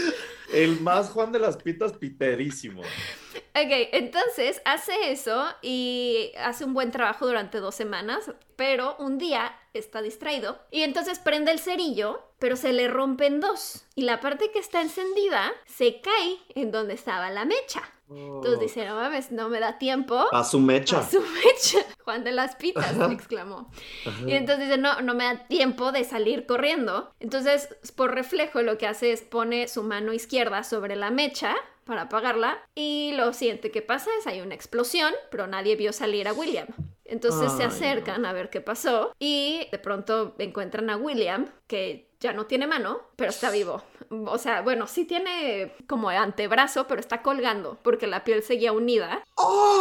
El 0.53 0.79
más 0.81 1.09
Juan 1.09 1.31
de 1.31 1.39
las 1.39 1.57
Pitas 1.57 1.93
piterísimo. 1.93 2.81
Ok, 3.55 3.89
entonces 3.91 4.61
hace 4.65 5.11
eso 5.11 5.45
y 5.61 6.31
hace 6.39 6.65
un 6.65 6.73
buen 6.73 6.91
trabajo 6.91 7.25
durante 7.25 7.59
dos 7.59 7.75
semanas, 7.75 8.31
pero 8.55 8.95
un 8.99 9.17
día 9.17 9.55
está 9.73 10.01
distraído 10.01 10.59
y 10.71 10.81
entonces 10.81 11.19
prende 11.19 11.51
el 11.51 11.59
cerillo, 11.59 12.21
pero 12.39 12.55
se 12.55 12.73
le 12.73 12.87
rompe 12.87 13.27
en 13.27 13.39
dos 13.39 13.85
y 13.95 14.03
la 14.03 14.19
parte 14.19 14.51
que 14.51 14.59
está 14.59 14.81
encendida 14.81 15.51
se 15.65 16.01
cae 16.01 16.37
en 16.55 16.71
donde 16.71 16.93
estaba 16.93 17.29
la 17.29 17.45
mecha. 17.45 17.81
Entonces 18.09 18.59
dice, 18.59 18.85
no 18.85 18.95
mames, 18.95 19.31
no 19.31 19.49
me 19.49 19.59
da 19.59 19.77
tiempo. 19.77 20.27
A 20.31 20.43
su 20.45 20.59
mecha. 20.59 20.99
A 20.99 21.03
su 21.03 21.19
mecha. 21.19 21.85
Juan 22.05 22.23
de 22.23 22.31
las 22.31 22.55
Pitas, 22.55 22.95
exclamó. 23.11 23.69
Ajá. 24.05 24.21
Y 24.25 24.33
entonces 24.33 24.67
dice, 24.67 24.77
no, 24.77 25.01
no 25.01 25.13
me 25.13 25.25
da 25.25 25.47
tiempo 25.47 25.91
de 25.91 26.05
salir 26.05 26.45
corriendo. 26.45 27.11
Entonces, 27.19 27.67
por 27.97 28.15
reflejo, 28.15 28.61
lo 28.61 28.77
que 28.77 28.87
hace 28.87 29.11
es 29.11 29.23
pone 29.23 29.67
su 29.67 29.83
mano 29.83 30.13
izquierda 30.13 30.63
sobre 30.63 30.95
la 30.95 31.11
mecha 31.11 31.55
para 31.87 32.03
apagarla 32.03 32.59
y 32.75 33.13
lo 33.13 33.33
siguiente 33.33 33.71
que 33.71 33.81
pasa 33.81 34.09
es 34.19 34.27
hay 34.27 34.41
una 34.41 34.53
explosión, 34.53 35.13
pero 35.31 35.47
nadie 35.47 35.75
vio 35.75 35.93
salir 35.93 36.27
a 36.27 36.33
William. 36.33 36.67
Entonces 37.05 37.53
se 37.53 37.63
acercan 37.63 38.25
a 38.25 38.33
ver 38.33 38.49
qué 38.49 38.59
pasó 38.59 39.13
y 39.17 39.67
de 39.71 39.79
pronto 39.79 40.35
encuentran 40.39 40.89
a 40.89 40.97
William 40.97 41.49
que 41.65 42.06
ya 42.19 42.33
no 42.33 42.45
tiene 42.45 42.67
mano, 42.67 43.01
pero 43.15 43.29
está 43.29 43.49
vivo. 43.51 43.81
O 44.09 44.37
sea, 44.37 44.61
bueno, 44.61 44.87
sí 44.87 45.03
tiene 45.05 45.73
como 45.87 46.09
antebrazo, 46.09 46.87
pero 46.87 47.01
está 47.01 47.21
colgando 47.21 47.77
porque 47.83 48.07
la 48.07 48.23
piel 48.23 48.41
seguía 48.41 48.71
unida. 48.71 49.21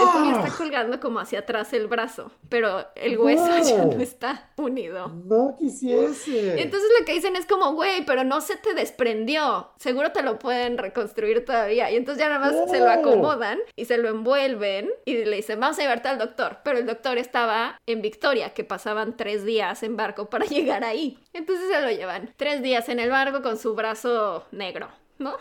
Entonces 0.00 0.34
¡Oh! 0.36 0.44
está 0.44 0.56
colgando 0.56 0.98
como 1.00 1.20
hacia 1.20 1.40
atrás 1.40 1.72
el 1.72 1.86
brazo, 1.86 2.32
pero 2.48 2.86
el 2.96 3.18
hueso 3.18 3.46
ya 3.62 3.84
No. 3.84 4.00
está 4.00 4.50
unido. 4.56 5.08
No 5.08 5.56
quisiese. 5.58 6.60
Entonces 6.60 6.88
lo 6.98 7.06
que 7.06 7.12
dicen 7.12 7.36
es 7.36 7.46
como, 7.46 7.72
güey, 7.74 8.04
pero 8.04 8.24
no 8.24 8.40
se 8.40 8.56
te 8.56 8.74
desprendió. 8.74 9.70
Seguro 9.78 10.12
te 10.12 10.22
lo 10.22 10.38
pueden 10.38 10.76
reconstruir 10.78 11.44
todavía. 11.44 11.90
Y 11.90 11.96
entonces 11.96 12.22
ya 12.22 12.28
nada 12.28 12.40
más 12.50 12.70
se 12.70 12.80
lo 12.80 12.90
acomodan 12.90 13.58
y 13.76 13.84
se 13.84 13.96
lo 13.98 14.08
envuelven 14.08 14.90
y 15.04 15.24
le 15.24 15.36
dicen, 15.36 15.60
vamos 15.60 15.78
a 15.78 15.82
llevarte 15.82 16.08
al 16.08 16.18
doctor. 16.18 16.58
Pero 16.64 16.78
el 16.78 16.86
doctor 16.86 17.16
estaba 17.18 17.78
en 17.86 18.02
Victoria, 18.02 18.54
que 18.54 18.64
pasaban 18.64 19.16
tres 19.16 19.44
días 19.44 19.82
en 19.82 19.96
barco 19.96 20.28
para 20.28 20.44
llegar 20.46 20.84
ahí. 20.84 21.18
Entonces 21.36 21.68
se 21.68 21.82
lo 21.82 21.90
llevan. 21.90 22.32
Tres 22.38 22.62
días 22.62 22.88
en 22.88 22.98
el 22.98 23.10
barco 23.10 23.42
con 23.42 23.58
su 23.58 23.74
brazo 23.74 24.46
negro, 24.52 24.88
¿no? 25.18 25.36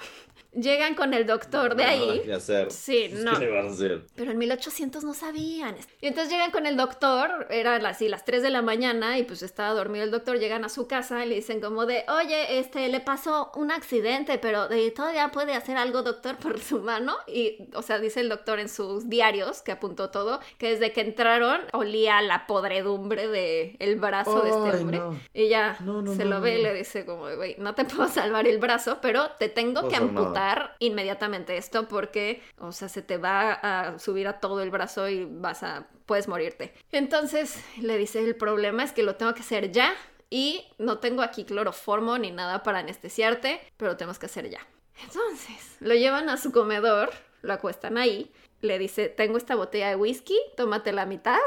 Llegan 0.56 0.95
con 0.95 1.14
el 1.14 1.26
doctor 1.28 1.76
de 1.76 1.84
No 1.84 1.89
ahí. 1.89 2.08
nada 2.08 2.22
que 2.24 2.34
hacer. 2.34 2.72
Sí, 2.72 3.08
Pues, 3.12 3.24
no. 3.24 3.38
¿Qué 3.38 3.45
le 3.45 3.51
vas 3.51 3.66
a 3.66 3.70
hacer? 3.74 4.06
Pero 4.16 4.32
en 4.32 4.38
1800 4.38 5.03
no 5.03 5.14
sabían. 5.14 5.76
Y 6.01 6.08
entonces 6.08 6.32
llegan 6.32 6.51
con 6.51 6.66
el 6.66 6.78
doctor, 6.78 7.47
eran 7.49 7.86
así 7.86 8.08
las 8.08 8.24
3 8.26 8.41
de 8.41 8.49
la 8.49 8.62
mañana 8.62 9.18
y 9.20 9.24
pues 9.24 9.43
estaba 9.43 9.74
dormido 9.74 10.03
el 10.06 10.12
doctor, 10.12 10.39
llegan 10.39 10.64
a 10.64 10.70
su 10.70 10.88
casa 10.88 11.26
y 11.26 11.30
le 11.30 11.36
dicen 11.36 11.60
como 11.60 11.86
de, 11.86 12.06
oye, 12.08 12.60
este, 12.60 12.88
le 12.88 12.99
pasó 13.01 13.51
un 13.56 13.72
accidente, 13.72 14.38
pero 14.38 14.68
de, 14.68 14.89
todavía 14.91 15.30
puede 15.30 15.53
hacer 15.56 15.78
algo 15.78 16.03
doctor 16.03 16.38
por 16.38 16.60
su 16.60 16.80
mano. 16.80 17.16
Y, 17.28 17.68
o 17.74 17.82
sea, 17.82 17.99
dice 17.99 18.22
el 18.22 18.30
doctor 18.30 18.60
en 18.60 18.70
sus 18.70 19.10
diarios, 19.10 19.62
que 19.62 19.72
apuntó 19.74 20.10
todo, 20.10 20.39
que 20.58 20.70
desde 20.72 20.93
que 20.93 21.01
entraron 21.01 21.62
olía 21.74 22.22
la 22.22 22.47
podredumbre 22.47 23.28
del 23.28 23.76
el 23.80 23.95
brazo 23.97 24.41
de 24.41 24.49
este 24.49 24.82
hombre. 24.84 24.97
no. 24.99 25.20
Y 25.34 25.49
ya 25.49 25.78
No, 25.82 26.01
no, 26.01 26.14
se 26.14 26.24
no, 26.24 26.30
lo 26.30 26.36
no, 26.38 26.41
ve 26.41 26.60
y 26.60 26.62
le 26.64 26.74
dice 26.74 27.06
como, 27.06 27.24
güey, 27.36 27.56
no 27.60 27.76
te 27.76 27.84
puedo 27.86 28.08
salvar 28.08 28.47
el 28.47 28.58
brazo, 28.58 28.99
pero 29.01 29.30
te 29.39 29.49
tengo 29.49 29.88
que 29.89 29.95
pasa 29.99 30.45
inmediatamente 30.80 31.58
esto 31.58 31.88
porque, 31.88 32.41
o 32.58 32.72
sea, 32.72 32.89
se 32.89 33.02
te 33.02 33.18
va 33.18 33.54
a 33.54 34.00
subir 34.00 34.28
a 34.28 34.39
todo 34.39 34.62
el 34.62 34.72
brazo 34.72 35.10
y 35.10 35.26
vas 35.26 35.64
a, 35.64 35.88
puedes 36.06 36.28
morirte. 36.28 36.74
Entonces 36.91 37.64
le 37.80 37.98
dice, 37.98 38.20
el 38.20 38.36
problema 38.36 38.84
es 38.84 38.91
que 38.91 39.04
lo 39.04 39.16
tengo 39.16 39.34
que 39.34 39.41
hacer 39.41 39.72
ya 39.72 39.93
y 40.30 40.66
no 40.78 41.00
tengo 41.00 41.22
aquí 41.22 41.46
cloroformo 41.46 42.18
ni 42.18 42.32
nada 42.32 42.64
para 42.64 42.80
anestesiarte, 42.80 43.60
pero 43.78 43.91
lo 43.91 43.98
tenemos 43.98 44.20
que 44.20 44.26
hacer 44.26 44.50
ya. 44.50 44.66
Entonces, 45.04 45.78
lo 45.80 45.93
llevan 45.93 46.30
a 46.30 46.38
su 46.38 46.52
comedor, 46.52 47.12
lo 47.41 47.54
acuestan 47.54 47.98
ahí, 47.98 48.32
le 48.62 48.80
dice, 48.80 49.10
tengo 49.10 49.38
esta 49.38 49.56
botella 49.56 49.89
de 49.89 49.96
whisky, 49.96 50.38
tómate 50.56 50.91
la 50.91 51.06
mitad 51.06 51.39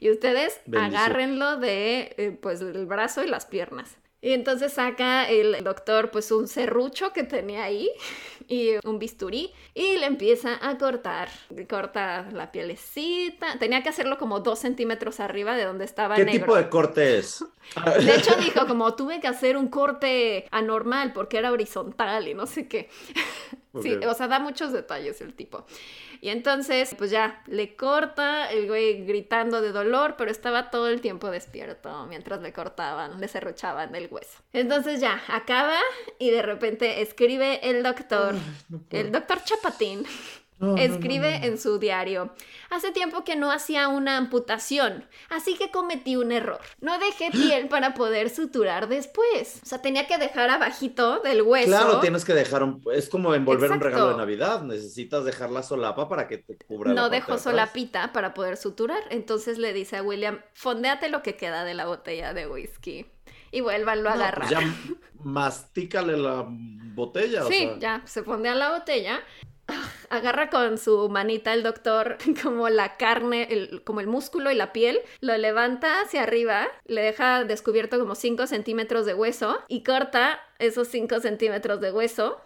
y 0.00 0.10
ustedes 0.10 0.60
Bendición. 0.66 0.94
agárrenlo 0.96 1.56
de, 1.56 2.14
eh, 2.16 2.38
pues, 2.40 2.60
el 2.60 2.86
brazo 2.86 3.22
y 3.22 3.28
las 3.28 3.46
piernas. 3.46 3.96
Y 4.20 4.32
entonces 4.32 4.72
saca 4.72 5.28
el 5.28 5.62
doctor 5.62 6.10
pues 6.10 6.32
un 6.32 6.48
serrucho 6.48 7.12
que 7.12 7.22
tenía 7.22 7.62
ahí 7.62 7.88
y 8.48 8.70
un 8.84 8.98
bisturí 8.98 9.52
y 9.74 9.98
le 9.98 10.06
empieza 10.06 10.58
a 10.66 10.78
cortar. 10.78 11.28
Corta 11.68 12.28
la 12.32 12.50
pielecita. 12.50 13.58
Tenía 13.58 13.82
que 13.82 13.90
hacerlo 13.90 14.18
como 14.18 14.40
dos 14.40 14.58
centímetros 14.58 15.20
arriba 15.20 15.54
de 15.56 15.64
donde 15.64 15.84
estaba 15.84 16.16
¿Qué 16.16 16.24
negro. 16.24 16.40
tipo 16.40 16.56
de 16.56 16.68
corte 16.68 17.18
es? 17.18 17.44
De 18.00 18.14
hecho 18.14 18.34
dijo 18.36 18.66
como 18.66 18.94
tuve 18.94 19.20
que 19.20 19.28
hacer 19.28 19.56
un 19.56 19.68
corte 19.68 20.46
anormal 20.50 21.12
porque 21.12 21.38
era 21.38 21.52
horizontal 21.52 22.26
y 22.28 22.34
no 22.34 22.46
sé 22.46 22.68
qué. 22.68 22.88
Sí, 23.82 23.94
Ok. 23.94 24.06
o 24.08 24.14
sea, 24.14 24.26
da 24.28 24.40
muchos 24.40 24.72
detalles 24.72 25.20
el 25.20 25.34
tipo. 25.34 25.64
Y 26.20 26.30
entonces, 26.30 26.96
pues 26.98 27.10
ya, 27.12 27.42
le 27.46 27.76
corta, 27.76 28.50
el 28.50 28.66
güey 28.66 29.04
gritando 29.04 29.60
de 29.60 29.70
dolor, 29.70 30.14
pero 30.16 30.30
estaba 30.32 30.70
todo 30.70 30.88
el 30.88 31.00
tiempo 31.00 31.30
despierto 31.30 32.06
mientras 32.06 32.40
le 32.40 32.52
cortaban, 32.52 33.20
le 33.20 33.28
serruchaban 33.28 33.94
el 33.94 34.08
hueso. 34.10 34.38
Entonces 34.52 35.00
ya, 35.00 35.22
acaba 35.28 35.76
y 36.18 36.30
de 36.30 36.42
repente 36.42 37.02
escribe 37.02 37.60
el 37.62 37.82
doctor, 37.84 38.34
no 38.68 38.80
el 38.90 39.12
doctor 39.12 39.44
Chapatín, 39.44 40.04
No, 40.60 40.76
escribe 40.76 41.34
no, 41.34 41.38
no. 41.40 41.46
en 41.46 41.58
su 41.58 41.78
diario, 41.78 42.34
hace 42.70 42.90
tiempo 42.90 43.22
que 43.22 43.36
no 43.36 43.52
hacía 43.52 43.86
una 43.88 44.16
amputación, 44.16 45.06
así 45.30 45.56
que 45.56 45.70
cometí 45.70 46.16
un 46.16 46.32
error. 46.32 46.58
No 46.80 46.98
dejé 46.98 47.30
piel 47.32 47.68
para 47.68 47.94
poder 47.94 48.28
suturar 48.30 48.88
después. 48.88 49.60
O 49.62 49.66
sea, 49.66 49.80
tenía 49.80 50.06
que 50.06 50.18
dejar 50.18 50.50
abajito 50.50 51.20
del 51.20 51.42
hueso. 51.42 51.68
Claro, 51.68 52.00
tienes 52.00 52.24
que 52.24 52.34
dejar 52.34 52.62
un. 52.64 52.82
Es 52.92 53.08
como 53.08 53.34
envolver 53.34 53.70
un 53.70 53.80
regalo 53.80 54.10
de 54.10 54.16
Navidad. 54.16 54.62
Necesitas 54.62 55.24
dejar 55.24 55.50
la 55.50 55.62
solapa 55.62 56.08
para 56.08 56.26
que 56.26 56.38
te 56.38 56.56
cubra 56.56 56.92
no 56.92 57.08
dejó 57.08 57.38
solapita 57.38 58.12
para 58.12 58.34
poder 58.34 58.56
suturar. 58.56 59.02
Entonces 59.10 59.58
le 59.58 59.72
dice 59.72 59.96
a 59.98 60.02
William, 60.02 60.40
fondeate 60.54 61.08
lo 61.08 61.22
que 61.22 61.36
queda 61.36 61.64
de 61.64 61.74
la 61.74 61.86
botella 61.86 62.34
de 62.34 62.46
whisky. 62.48 63.06
Y 63.50 63.60
vuélvanlo 63.60 64.10
a 64.10 64.16
No, 64.16 64.20
agarrar. 64.22 64.48
pues 64.48 64.60
ya 64.60 64.74
mastícale 65.22 66.16
la 66.16 66.44
botella. 66.48 67.44
o 67.44 67.48
sí, 67.48 67.58
sea. 67.58 67.78
ya, 67.78 68.02
se 68.06 68.22
fondea 68.22 68.54
la 68.54 68.72
botella. 68.72 69.20
Agarra 70.10 70.48
con 70.50 70.78
su 70.78 71.08
manita 71.10 71.52
el 71.52 71.62
doctor 71.62 72.16
como 72.42 72.68
la 72.70 72.96
carne, 72.96 73.46
el- 73.50 73.82
como 73.84 74.00
el 74.00 74.06
músculo 74.06 74.50
y 74.50 74.54
la 74.54 74.72
piel, 74.72 75.00
lo 75.20 75.36
levanta 75.36 76.00
hacia 76.00 76.22
arriba, 76.22 76.66
le 76.86 77.02
deja 77.02 77.44
descubierto 77.44 77.98
como 77.98 78.14
5 78.14 78.46
centímetros 78.46 79.04
de 79.06 79.14
hueso 79.14 79.58
y 79.68 79.82
corta 79.82 80.40
esos 80.58 80.88
5 80.88 81.20
centímetros 81.20 81.80
de 81.80 81.92
hueso 81.92 82.40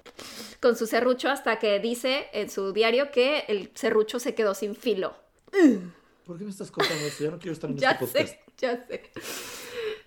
con 0.60 0.76
su 0.76 0.86
serrucho 0.86 1.28
hasta 1.30 1.58
que 1.58 1.78
dice 1.80 2.26
en 2.32 2.50
su 2.50 2.72
diario 2.72 3.10
que 3.10 3.44
el 3.48 3.70
serrucho 3.74 4.18
se 4.18 4.34
quedó 4.34 4.54
sin 4.54 4.74
filo. 4.74 5.14
¿Por 6.26 6.38
qué 6.38 6.44
me 6.44 6.50
estás 6.50 6.70
contando 6.70 7.04
eso? 7.06 7.24
Ya 7.24 7.30
no 7.30 7.38
quiero 7.38 7.52
estar 7.52 7.70
en 7.70 7.76
Ya 7.78 7.92
este 7.92 8.06
podcast. 8.06 8.28
sé, 8.28 8.40
ya 8.58 8.76
sé. 8.86 9.10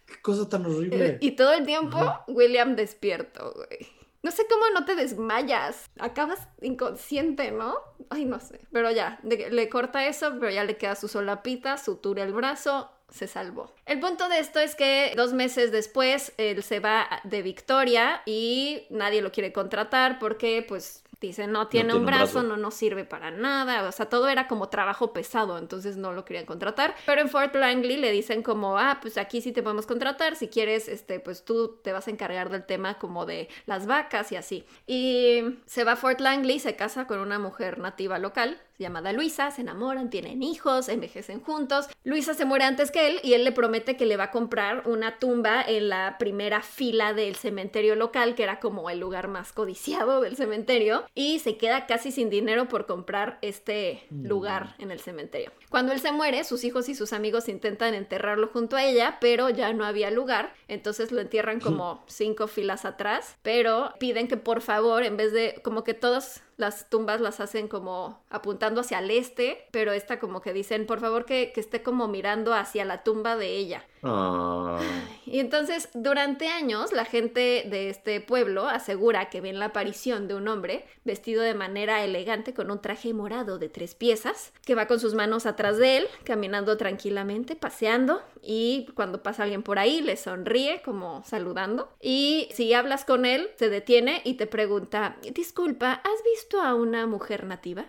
Qué 0.06 0.22
cosa 0.22 0.48
tan 0.50 0.66
horrible. 0.66 1.18
Y 1.22 1.32
todo 1.32 1.54
el 1.54 1.66
tiempo 1.66 1.98
William 2.28 2.76
despierto, 2.76 3.54
güey. 3.56 3.95
No 4.26 4.32
sé 4.32 4.48
cómo 4.50 4.64
no 4.74 4.86
te 4.86 4.96
desmayas. 4.96 5.88
Acabas 6.00 6.40
inconsciente, 6.60 7.52
¿no? 7.52 7.76
Ay, 8.10 8.26
no 8.26 8.40
sé. 8.40 8.60
Pero 8.72 8.90
ya, 8.90 9.20
le 9.22 9.70
corta 9.70 10.08
eso, 10.08 10.32
pero 10.40 10.50
ya 10.50 10.64
le 10.64 10.78
queda 10.78 10.96
su 10.96 11.08
solapita, 11.08 11.78
sutura 11.78 12.24
el 12.24 12.34
brazo, 12.34 12.90
se 13.08 13.28
salvó. 13.28 13.72
El 13.86 14.00
punto 14.00 14.28
de 14.28 14.40
esto 14.40 14.60
es 14.60 14.74
que 14.74 15.14
dos 15.16 15.34
meses 15.34 15.72
después 15.72 16.34
él 16.38 16.64
se 16.64 16.80
va 16.80 17.08
de 17.24 17.44
Victoria 17.44 18.24
y 18.26 18.88
nadie 18.90 19.22
lo 19.22 19.32
quiere 19.32 19.54
contratar 19.54 20.18
porque 20.18 20.66
pues 20.68 21.04
dice 21.22 21.48
no 21.48 21.68
tiene, 21.68 21.90
tiene 21.90 22.00
un 22.00 22.06
brazo. 22.06 22.44
no 22.44 22.58
nos 22.58 22.74
sirve 22.74 23.06
para 23.06 23.32
nada, 23.32 23.88
o 23.88 23.92
sea, 23.92 24.08
todo 24.08 24.30
era 24.30 24.48
como 24.48 24.70
trabajo 24.70 25.14
pesado, 25.14 25.58
entonces 25.58 25.98
no 25.98 26.14
lo 26.14 26.26
querían 26.26 26.46
contratar. 26.46 26.96
Pero 27.06 27.22
en 27.22 27.30
Fort 27.30 27.56
Langley 27.56 27.98
le 27.98 28.12
dicen 28.12 28.44
como, 28.44 28.78
ah, 28.78 29.00
pues 29.02 29.18
aquí 29.18 29.42
sí 29.42 29.52
te 29.52 29.64
podemos 29.64 29.86
contratar, 29.86 30.36
si 30.36 30.48
quieres, 30.48 30.88
este, 30.88 31.20
pues 31.20 31.46
tú 31.46 31.80
te 31.84 31.92
vas 31.92 32.08
a 32.08 32.12
encargar 32.12 32.50
del 32.50 32.66
tema 32.66 32.98
como 32.98 33.26
de 33.26 33.50
las 33.66 33.86
vacas 33.86 34.32
y 34.32 34.36
así. 34.36 34.66
Y 34.88 35.42
se 35.66 35.84
va 35.84 35.94
a 35.94 35.96
Fort 35.96 36.20
Langley, 36.20 36.60
se 36.60 36.76
casa 36.76 37.08
con 37.08 37.20
una 37.20 37.40
mujer 37.40 37.80
nativa 37.80 38.20
local, 38.20 38.62
llamada 38.78 39.14
Luisa, 39.14 39.52
se 39.52 39.62
enamoran, 39.62 40.10
tienen 40.10 40.44
hijos, 40.44 40.90
envejecen 40.90 41.42
juntos. 41.42 41.88
Luisa 42.04 42.34
se 42.34 42.46
muere 42.46 42.66
antes 42.66 42.92
que 42.92 43.08
él 43.08 43.20
y 43.24 43.34
él 43.34 43.44
le 43.44 43.52
promete 43.52 43.98
que 43.98 44.06
le 44.06 44.18
va 44.18 44.26
a 44.26 44.32
comprar 44.32 44.84
una 44.88 45.20
tumba 45.20 45.62
en 45.62 45.90
la 45.90 46.18
primera 46.18 46.62
fila 46.62 47.14
del 47.14 47.36
cementerio 47.36 47.96
local, 47.96 48.36
que 48.36 48.44
era 48.44 48.60
como 48.60 48.90
el 48.90 49.00
lugar 49.00 49.28
más 49.28 49.54
codiciado 49.54 50.22
del 50.22 50.36
cementerio, 50.36 51.06
y 51.16 51.40
se 51.40 51.58
queda 51.58 51.86
casi 51.86 52.12
sin 52.12 52.30
dinero 52.30 52.68
por 52.68 52.86
comprar 52.86 53.40
este 53.42 54.06
lugar 54.10 54.76
en 54.80 54.92
el 54.92 55.00
cementerio. 55.00 55.52
Cuando 55.76 55.92
él 55.92 56.00
se 56.00 56.14
muere, 56.14 56.46
sus 56.46 56.64
hijos 56.64 56.88
y 56.88 56.96
sus 56.96 57.12
amigos 57.12 57.50
intentan 57.50 57.94
enterrarlo 57.96 58.48
junto 58.48 58.78
a 58.78 58.86
ella, 58.86 59.18
pero 59.20 59.50
ya 59.50 59.74
no 59.74 59.84
había 59.84 60.10
lugar, 60.10 60.54
entonces 60.70 61.12
lo 61.12 61.20
entierran 61.20 61.60
como 61.60 62.02
cinco 62.08 62.48
filas 62.48 62.86
atrás, 62.86 63.36
pero 63.42 63.92
piden 64.00 64.30
que 64.30 64.38
por 64.38 64.62
favor, 64.62 65.04
en 65.04 65.18
vez 65.18 65.34
de 65.34 65.60
como 65.66 65.84
que 65.84 65.94
todos 65.94 66.40
las 66.56 66.90
tumbas 66.90 67.20
las 67.20 67.42
hacen 67.42 67.68
como 67.68 68.24
apuntando 68.30 68.80
hacia 68.80 69.00
el 69.00 69.12
este, 69.12 69.68
pero 69.72 69.92
esta 69.92 70.18
como 70.18 70.40
que 70.40 70.54
dicen, 70.54 70.86
por 70.86 71.02
favor 71.02 71.26
que, 71.26 71.52
que 71.54 71.60
esté 71.60 71.84
como 71.84 72.08
mirando 72.08 72.54
hacia 72.54 72.86
la 72.86 73.04
tumba 73.04 73.36
de 73.36 73.58
ella. 73.58 73.84
Ah, 74.06 74.80
Y 75.26 75.40
entonces, 75.40 75.90
durante 75.94 76.48
años, 76.48 76.92
la 76.94 77.06
gente 77.06 77.66
de 77.68 77.90
este 77.90 78.22
pueblo 78.22 78.68
asegura 78.68 79.30
que 79.30 79.42
ven 79.42 79.58
la 79.58 79.66
aparición 79.66 80.28
de 80.28 80.36
un 80.36 80.48
hombre 80.48 80.86
vestido 81.04 81.42
de 81.42 81.56
manera 81.56 82.04
elegante 82.04 82.54
con 82.54 82.70
un 82.70 82.82
traje 82.82 83.14
morado 83.14 83.58
de 83.58 83.68
tres 83.68 83.96
piezas, 83.96 84.54
que 84.64 84.76
va 84.76 84.86
con 84.86 85.00
sus 85.00 85.16
manos 85.16 85.46
atrás 85.46 85.78
de 85.78 85.98
él, 85.98 86.08
caminando 86.24 86.78
tranquilamente, 86.78 87.56
paseando, 87.56 88.22
y 88.42 88.88
cuando 88.94 89.24
pasa 89.24 89.44
alguien 89.44 89.64
por 89.64 89.80
ahí, 89.80 90.02
le 90.02 90.18
sonríe 90.18 90.82
como 90.84 91.24
saludando. 91.26 91.90
Y 92.00 92.48
si 92.54 92.74
hablas 92.74 93.06
con 93.06 93.26
él, 93.26 93.50
se 93.58 93.70
detiene 93.70 94.22
y 94.24 94.36
te 94.36 94.46
pregunta, 94.46 95.18
disculpa, 95.34 95.94
¿has 95.94 96.24
visto 96.24 96.62
a 96.62 96.76
una 96.76 97.08
mujer 97.08 97.46
nativa? 97.46 97.88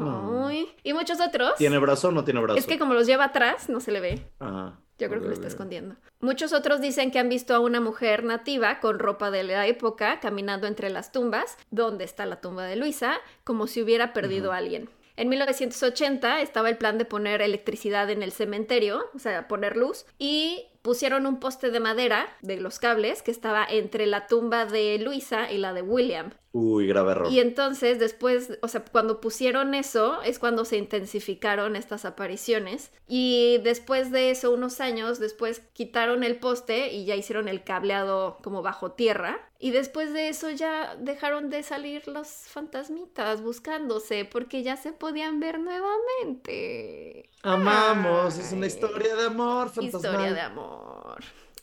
Ay. 0.00 0.68
Y 0.82 0.92
muchos 0.92 1.20
otros. 1.20 1.54
¿Tiene 1.56 1.78
brazo 1.78 2.08
o 2.08 2.12
no 2.12 2.24
tiene 2.24 2.40
brazo? 2.40 2.58
Es 2.58 2.66
que 2.66 2.78
como 2.78 2.94
los 2.94 3.06
lleva 3.06 3.24
atrás, 3.24 3.68
no 3.68 3.80
se 3.80 3.92
le 3.92 4.00
ve. 4.00 4.22
Ajá. 4.38 4.78
Yo 4.98 5.08
creo 5.08 5.22
que 5.22 5.28
lo 5.28 5.34
está 5.34 5.46
escondiendo. 5.46 5.94
Muchos 6.20 6.52
otros 6.52 6.80
dicen 6.80 7.12
que 7.12 7.20
han 7.20 7.28
visto 7.28 7.54
a 7.54 7.60
una 7.60 7.80
mujer 7.80 8.24
nativa 8.24 8.80
con 8.80 8.98
ropa 8.98 9.30
de 9.30 9.44
la 9.44 9.66
época 9.68 10.18
caminando 10.18 10.66
entre 10.66 10.90
las 10.90 11.12
tumbas, 11.12 11.56
donde 11.70 12.04
está 12.04 12.26
la 12.26 12.40
tumba 12.40 12.64
de 12.64 12.74
Luisa, 12.74 13.14
como 13.44 13.68
si 13.68 13.80
hubiera 13.80 14.12
perdido 14.12 14.52
a 14.52 14.56
alguien. 14.56 14.90
En 15.16 15.28
1980 15.28 16.42
estaba 16.42 16.68
el 16.68 16.78
plan 16.78 16.98
de 16.98 17.04
poner 17.04 17.42
electricidad 17.42 18.10
en 18.10 18.22
el 18.22 18.32
cementerio, 18.32 19.04
o 19.14 19.18
sea, 19.18 19.46
poner 19.48 19.76
luz, 19.76 20.04
y 20.18 20.66
pusieron 20.82 21.26
un 21.26 21.40
poste 21.40 21.70
de 21.70 21.80
madera 21.80 22.28
de 22.42 22.56
los 22.56 22.78
cables 22.78 23.22
que 23.22 23.30
estaba 23.30 23.64
entre 23.64 24.06
la 24.06 24.26
tumba 24.26 24.64
de 24.64 24.98
Luisa 24.98 25.50
y 25.50 25.58
la 25.58 25.72
de 25.72 25.82
William. 25.82 26.30
Uy, 26.52 26.86
grave 26.86 27.12
error. 27.12 27.30
Y 27.30 27.40
entonces 27.40 27.98
después, 27.98 28.58
o 28.62 28.68
sea, 28.68 28.82
cuando 28.84 29.20
pusieron 29.20 29.74
eso 29.74 30.22
es 30.22 30.38
cuando 30.38 30.64
se 30.64 30.76
intensificaron 30.76 31.76
estas 31.76 32.04
apariciones. 32.04 32.90
Y 33.06 33.58
después 33.62 34.10
de 34.10 34.30
eso, 34.30 34.50
unos 34.50 34.80
años 34.80 35.18
después, 35.18 35.60
quitaron 35.72 36.24
el 36.24 36.36
poste 36.38 36.92
y 36.92 37.04
ya 37.04 37.16
hicieron 37.16 37.48
el 37.48 37.64
cableado 37.64 38.38
como 38.42 38.62
bajo 38.62 38.92
tierra. 38.92 39.38
Y 39.60 39.72
después 39.72 40.12
de 40.12 40.28
eso 40.28 40.50
ya 40.50 40.96
dejaron 40.96 41.50
de 41.50 41.62
salir 41.62 42.08
los 42.08 42.28
fantasmitas 42.28 43.42
buscándose 43.42 44.24
porque 44.24 44.62
ya 44.62 44.76
se 44.76 44.92
podían 44.92 45.40
ver 45.40 45.60
nuevamente. 45.60 47.28
Amamos, 47.42 48.38
es 48.38 48.52
una 48.52 48.66
historia 48.66 49.16
de 49.16 49.26
amor 49.26 49.68
fantasmal. 49.68 50.12
Historia 50.14 50.32
de 50.32 50.40
amor. 50.40 50.77